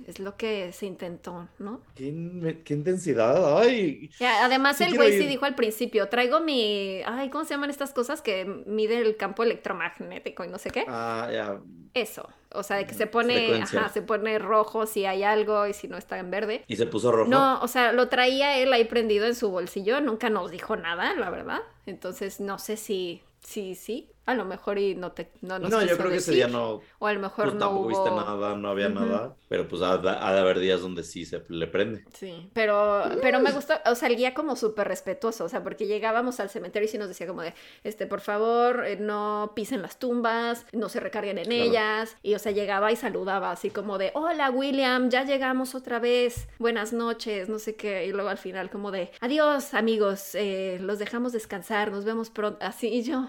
Es 0.08 0.18
lo 0.18 0.38
que 0.38 0.72
se 0.72 0.86
intentó, 0.86 1.48
¿no? 1.58 1.82
Qué, 1.94 2.04
in- 2.06 2.62
qué 2.64 2.72
intensidad. 2.72 3.58
Ay. 3.58 4.10
Además, 4.40 4.78
Sí 4.78 4.84
el 4.84 4.94
güey 4.94 5.12
sí 5.18 5.26
dijo 5.26 5.44
al 5.44 5.54
principio, 5.54 6.08
traigo 6.08 6.40
mi... 6.40 7.02
Ay, 7.04 7.28
¿cómo 7.28 7.44
se 7.44 7.50
llaman 7.52 7.68
estas 7.68 7.92
cosas 7.92 8.22
que 8.22 8.46
mide 8.66 8.96
el 8.98 9.18
campo 9.18 9.42
electromagnético 9.42 10.44
y 10.44 10.48
no 10.48 10.56
sé 10.58 10.70
qué? 10.70 10.86
Ah, 10.88 11.28
ya. 11.30 11.60
Eso. 11.92 12.26
O 12.54 12.62
sea, 12.62 12.78
de 12.78 12.86
que 12.86 12.94
se 12.94 13.06
pone, 13.06 13.60
ajá, 13.62 13.90
se 13.90 14.00
pone 14.00 14.38
rojo 14.38 14.86
si 14.86 15.04
hay 15.04 15.24
algo 15.24 15.66
y 15.66 15.74
si 15.74 15.88
no 15.88 15.98
está 15.98 16.18
en 16.18 16.30
verde. 16.30 16.64
Y 16.68 16.76
se 16.76 16.86
puso 16.86 17.12
rojo. 17.12 17.28
No, 17.30 17.60
o 17.60 17.68
sea, 17.68 17.92
lo 17.92 18.08
traía 18.08 18.56
él 18.56 18.72
ahí 18.72 18.84
prendido 18.86 19.26
en 19.26 19.34
su 19.34 19.50
bolsillo, 19.50 20.00
nunca 20.00 20.30
nos 20.30 20.50
dijo 20.50 20.74
nada, 20.76 21.12
la 21.14 21.28
verdad. 21.28 21.60
Entonces, 21.84 22.40
no 22.40 22.58
sé 22.58 22.78
si, 22.78 23.22
sí, 23.42 23.74
sí, 23.74 24.10
a 24.24 24.34
lo 24.34 24.44
mejor 24.44 24.78
y 24.78 24.94
no 24.94 25.12
te, 25.12 25.30
no 25.40 25.58
nos 25.58 25.70
No, 25.70 25.82
yo 25.82 25.96
creo 25.96 26.10
que 26.10 26.16
ese 26.16 26.32
día 26.32 26.46
no. 26.48 26.80
O 26.98 27.06
a 27.06 27.12
lo 27.12 27.20
mejor 27.20 27.44
Pues 27.46 27.54
no 27.54 27.60
tampoco 27.60 27.80
hubo... 27.80 27.88
viste 27.88 28.10
nada, 28.10 28.54
no 28.56 28.68
había 28.68 28.88
nada. 28.88 29.34
Pero 29.48 29.66
pues 29.68 29.82
ha, 29.82 29.94
ha 29.94 30.32
de 30.32 30.40
haber 30.40 30.58
días 30.60 30.80
donde 30.80 31.02
sí 31.02 31.24
se 31.26 31.42
le 31.48 31.66
prende. 31.66 32.04
Sí, 32.14 32.48
pero, 32.52 33.02
pero 33.20 33.40
me 33.40 33.50
gustó, 33.52 33.74
o 33.86 33.94
sea, 33.94 34.08
el 34.08 34.16
guía 34.16 34.32
como 34.32 34.56
súper 34.56 34.88
respetuoso, 34.88 35.44
o 35.44 35.48
sea, 35.48 35.62
porque 35.62 35.86
llegábamos 35.86 36.40
al 36.40 36.48
cementerio 36.50 36.86
y 36.86 36.90
sí 36.90 36.98
nos 36.98 37.08
decía 37.08 37.26
como 37.26 37.42
de, 37.42 37.52
este, 37.84 38.06
por 38.06 38.20
favor, 38.20 38.84
eh, 38.86 38.96
no 38.96 39.52
pisen 39.56 39.82
las 39.82 39.98
tumbas, 39.98 40.64
no 40.72 40.88
se 40.88 41.00
recarguen 41.00 41.38
en 41.38 41.44
Claro. 41.46 41.62
ellas, 41.64 42.16
y 42.22 42.34
o 42.34 42.38
sea, 42.38 42.52
llegaba 42.52 42.92
y 42.92 42.96
saludaba 42.96 43.50
así 43.50 43.70
como 43.70 43.98
de, 43.98 44.10
hola 44.14 44.50
William, 44.50 45.10
ya 45.10 45.24
llegamos 45.24 45.74
otra 45.74 45.98
vez, 45.98 46.48
buenas 46.58 46.92
noches, 46.92 47.48
no 47.48 47.58
sé 47.58 47.74
qué, 47.76 48.06
y 48.06 48.12
luego 48.12 48.28
al 48.30 48.38
final 48.38 48.70
como 48.70 48.90
de, 48.90 49.10
adiós 49.20 49.74
amigos, 49.74 50.34
eh, 50.34 50.78
los 50.80 50.98
dejamos 50.98 51.32
descansar, 51.32 51.90
nos 51.90 52.04
vemos 52.04 52.30
pronto, 52.30 52.64
así, 52.64 52.88
y 52.88 53.02
yo... 53.02 53.26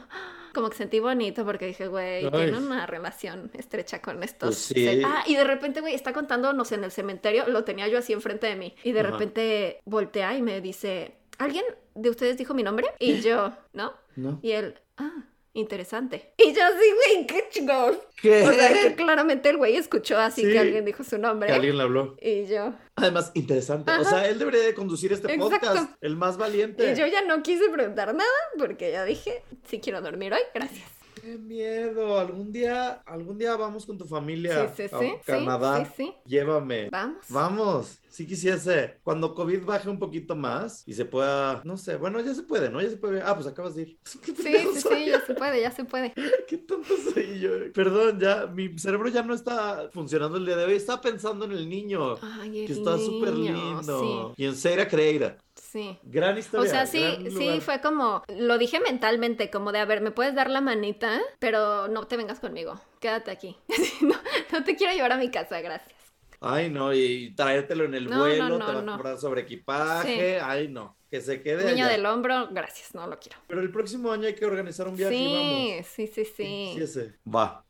Como 0.53 0.69
que 0.69 0.77
sentí 0.77 0.99
bonito 0.99 1.45
porque 1.45 1.65
dije, 1.65 1.87
güey, 1.87 2.29
tiene 2.29 2.57
una 2.57 2.85
relación 2.85 3.49
estrecha 3.53 4.01
con 4.01 4.21
estos. 4.23 4.49
Pues 4.49 4.57
sí. 4.57 5.01
Ah, 5.03 5.23
y 5.25 5.35
de 5.35 5.43
repente, 5.43 5.81
güey, 5.81 5.95
está 5.95 6.13
contándonos 6.13 6.71
en 6.71 6.83
el 6.83 6.91
cementerio, 6.91 7.47
lo 7.47 7.63
tenía 7.63 7.87
yo 7.87 7.97
así 7.97 8.13
enfrente 8.13 8.47
de 8.47 8.55
mí. 8.55 8.75
Y 8.83 8.91
de 8.91 8.99
Ajá. 8.99 9.11
repente 9.11 9.79
voltea 9.85 10.37
y 10.37 10.41
me 10.41 10.61
dice, 10.61 11.15
¿alguien 11.39 11.65
de 11.95 12.09
ustedes 12.09 12.37
dijo 12.37 12.53
mi 12.53 12.63
nombre? 12.63 12.87
Y 12.99 13.21
yo, 13.21 13.51
¿no? 13.73 13.93
¿No? 14.15 14.39
Y 14.41 14.51
él, 14.51 14.79
ah, 14.97 15.23
interesante. 15.53 16.33
Y 16.37 16.53
yo 16.53 16.63
así, 16.63 16.75
güey, 17.15 17.27
qué 17.27 17.47
chingón. 17.49 17.97
¿Qué? 18.21 18.43
O 18.47 18.53
sea, 18.53 18.73
que 18.73 18.95
claramente 18.95 19.49
el 19.49 19.57
güey 19.57 19.75
escuchó 19.75 20.17
así 20.17 20.41
Sí. 20.43 20.51
que 20.51 20.59
alguien 20.59 20.85
dijo 20.85 21.03
su 21.03 21.17
nombre. 21.17 21.47
Que 21.47 21.53
alguien 21.55 21.77
le 21.77 21.83
habló. 21.83 22.15
Y 22.21 22.45
yo, 22.47 22.73
Además, 22.95 23.31
interesante. 23.33 23.89
O 23.91 23.93
Ajá. 23.95 24.03
sea, 24.03 24.29
él 24.29 24.37
debería 24.39 24.61
de 24.61 24.73
conducir 24.75 25.11
este 25.13 25.31
Exacto. 25.33 25.49
podcast. 25.67 25.91
El 26.01 26.15
más 26.15 26.37
valiente. 26.37 26.91
y 26.91 26.95
yo 26.95 27.07
ya 27.07 27.21
no 27.23 27.41
quise 27.41 27.69
preguntar 27.69 28.13
nada 28.13 28.29
porque 28.57 28.91
ya 28.91 29.03
dije, 29.03 29.43
si 29.67 29.79
quiero 29.79 30.01
dormir 30.01 30.33
hoy, 30.33 30.41
gracias. 30.53 30.87
Qué 31.23 31.37
miedo. 31.37 32.19
Algún 32.19 32.51
día, 32.51 33.01
algún 33.05 33.37
día 33.37 33.55
vamos 33.55 33.85
con 33.85 33.97
tu 33.97 34.03
familia 34.03 34.67
Sí, 34.75 34.83
sí, 34.89 34.93
a 34.93 34.99
sí, 34.99 35.05
sí, 35.05 35.13
Canadá. 35.25 35.85
sí, 35.85 35.91
sí. 35.95 36.13
Llévame. 36.25 36.89
Vamos. 36.89 37.25
Vamos, 37.29 37.99
sí 38.09 38.27
quisiese. 38.27 38.99
Cuando 39.03 39.33
COVID 39.33 39.63
baje 39.63 39.89
un 39.89 39.99
poquito 39.99 40.35
más 40.35 40.83
y 40.85 40.93
se 40.93 41.05
pueda, 41.05 41.61
no 41.63 41.77
sé, 41.77 41.95
bueno, 41.95 42.19
ya 42.19 42.35
se 42.35 42.43
puede, 42.43 42.69
¿no? 42.69 42.81
Ya 42.81 42.89
se 42.89 42.97
puede. 42.97 43.21
Ah, 43.21 43.35
pues 43.35 43.47
acabas 43.47 43.75
de 43.75 43.83
ir. 43.83 43.97
¿Qué 44.21 44.35
Sí, 44.35 44.57
sí, 44.73 44.81
sí, 44.81 45.05
ya 45.05 45.25
se 45.25 45.33
puede, 45.33 45.61
ya 45.61 45.71
se 45.71 45.85
puede. 45.85 46.13
Qué 46.49 46.57
tonto 46.57 46.93
soy 47.13 47.39
yo. 47.39 47.51
Perdón, 47.73 48.19
ya, 48.19 48.47
mi 48.47 48.77
cerebro 48.77 49.07
ya 49.07 49.23
no 49.23 49.33
está 49.33 49.89
funcionando 49.93 50.37
el 50.37 50.45
día 50.45 50.57
de 50.57 50.65
hoy. 50.65 50.73
Estaba 50.73 50.99
pensando 50.99 51.45
en 51.45 51.53
el 51.53 51.69
niño, 51.69 52.15
Ay, 52.21 52.59
el 52.63 52.67
que 52.67 52.73
está 52.73 52.97
súper 52.97 53.33
lindo. 53.33 54.33
Y 54.35 54.43
en 54.43 54.57
Seira 54.57 54.89
Creira. 54.89 55.37
Sí, 55.73 55.79
sí. 55.81 55.99
Gran 56.03 56.35
O 56.35 56.39
historia. 56.39 56.71
sea, 56.71 56.85
sí, 56.85 57.01
sí, 57.37 57.59
fue 57.61 57.81
como, 57.81 58.23
lo 58.27 58.57
dije 58.57 58.79
mentalmente, 58.79 59.49
como 59.49 59.71
de, 59.71 59.79
a 59.79 59.85
ver, 59.85 60.01
me 60.01 60.11
puedes 60.11 60.35
dar 60.35 60.49
la 60.49 60.61
manita, 60.61 61.19
pero 61.39 61.87
no 61.87 62.05
te 62.07 62.17
vengas 62.17 62.39
conmigo, 62.39 62.79
quédate 62.99 63.31
aquí. 63.31 63.57
no, 64.01 64.15
no 64.51 64.63
te 64.63 64.75
quiero 64.75 64.93
llevar 64.93 65.13
a 65.13 65.17
mi 65.17 65.31
casa, 65.31 65.61
gracias. 65.61 65.93
Ay, 66.41 66.69
no, 66.69 66.93
y 66.93 67.33
traértelo 67.35 67.85
en 67.85 67.93
el 67.95 68.09
No, 68.09 68.19
vuelo, 68.19 68.59
no, 68.59 68.65
te 68.65 68.73
va 68.73 68.81
no, 68.81 68.91
a 68.91 68.95
comprar 68.95 69.17
sobre 69.17 69.41
equipaje. 69.41 70.39
Ay, 70.41 70.67
no, 70.67 70.97
que 71.09 71.21
se 71.21 71.41
quede 71.41 71.71
Niño 71.71 71.85
allá. 71.85 71.93
del 71.93 72.05
hombro, 72.05 72.49
gracias, 72.51 72.93
no 72.93 73.07
lo 73.07 73.17
quiero. 73.17 73.37
Pero 73.47 73.61
el 73.61 73.71
próximo 73.71 74.11
año 74.11 74.27
hay 74.27 74.35
que 74.35 74.45
organizar 74.45 74.87
un 74.87 74.95
viaje 74.97 75.15
y 75.23 75.27
vamos. 75.27 75.57
Sí, 75.59 75.83
sí, 75.85 76.07
sí, 76.07 76.25
sí. 76.25 76.75
Sí, 76.75 76.81
ese. 76.81 77.15
Va. 77.25 77.65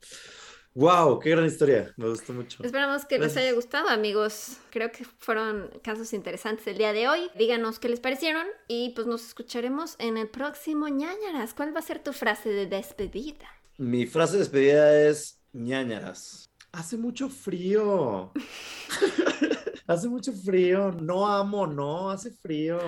Wow, 0.75 1.19
qué 1.19 1.29
gran 1.29 1.45
historia. 1.45 1.93
Me 1.97 2.09
gustó 2.09 2.33
mucho. 2.33 2.63
Esperamos 2.63 3.05
que 3.05 3.19
les 3.19 3.37
haya 3.37 3.51
gustado, 3.53 3.89
amigos. 3.89 4.57
Creo 4.71 4.91
que 4.91 5.05
fueron 5.05 5.69
casos 5.83 6.13
interesantes 6.13 6.65
el 6.65 6.77
día 6.77 6.93
de 6.93 7.07
hoy. 7.07 7.29
Díganos 7.37 7.79
qué 7.79 7.89
les 7.89 7.99
parecieron 7.99 8.47
y 8.67 8.89
pues 8.95 9.05
nos 9.05 9.23
escucharemos 9.23 9.95
en 9.99 10.17
el 10.17 10.27
próximo 10.29 10.87
ñañaras. 10.87 11.53
¿Cuál 11.53 11.75
va 11.75 11.79
a 11.79 11.83
ser 11.83 11.99
tu 11.99 12.11
frase 12.11 12.49
de 12.49 12.65
despedida? 12.65 13.45
Mi 13.77 14.07
frase 14.07 14.33
de 14.33 14.39
despedida 14.39 15.07
es 15.07 15.39
ñañaras. 15.51 16.45
Hace 16.71 16.97
mucho 16.97 17.29
frío. 17.29 18.31
hace 19.87 20.09
mucho 20.09 20.33
frío. 20.33 20.91
No 20.91 21.27
amo, 21.27 21.67
no, 21.67 22.09
hace 22.09 22.31
frío. 22.31 22.79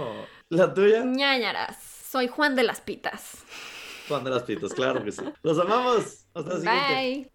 La 0.50 0.74
tuya, 0.74 1.04
ñañaras. 1.04 1.78
Soy 2.10 2.28
Juan 2.28 2.56
de 2.56 2.64
las 2.64 2.82
Pitas. 2.82 3.44
Juan 4.08 4.24
de 4.24 4.32
las 4.32 4.42
Pitas, 4.42 4.74
claro 4.74 5.04
que 5.04 5.12
sí. 5.12 5.22
Los 5.44 5.60
amamos. 5.60 6.26
Hasta 6.34 6.50
la 6.50 6.60
siguiente. 6.60 6.94
Bye. 6.94 7.35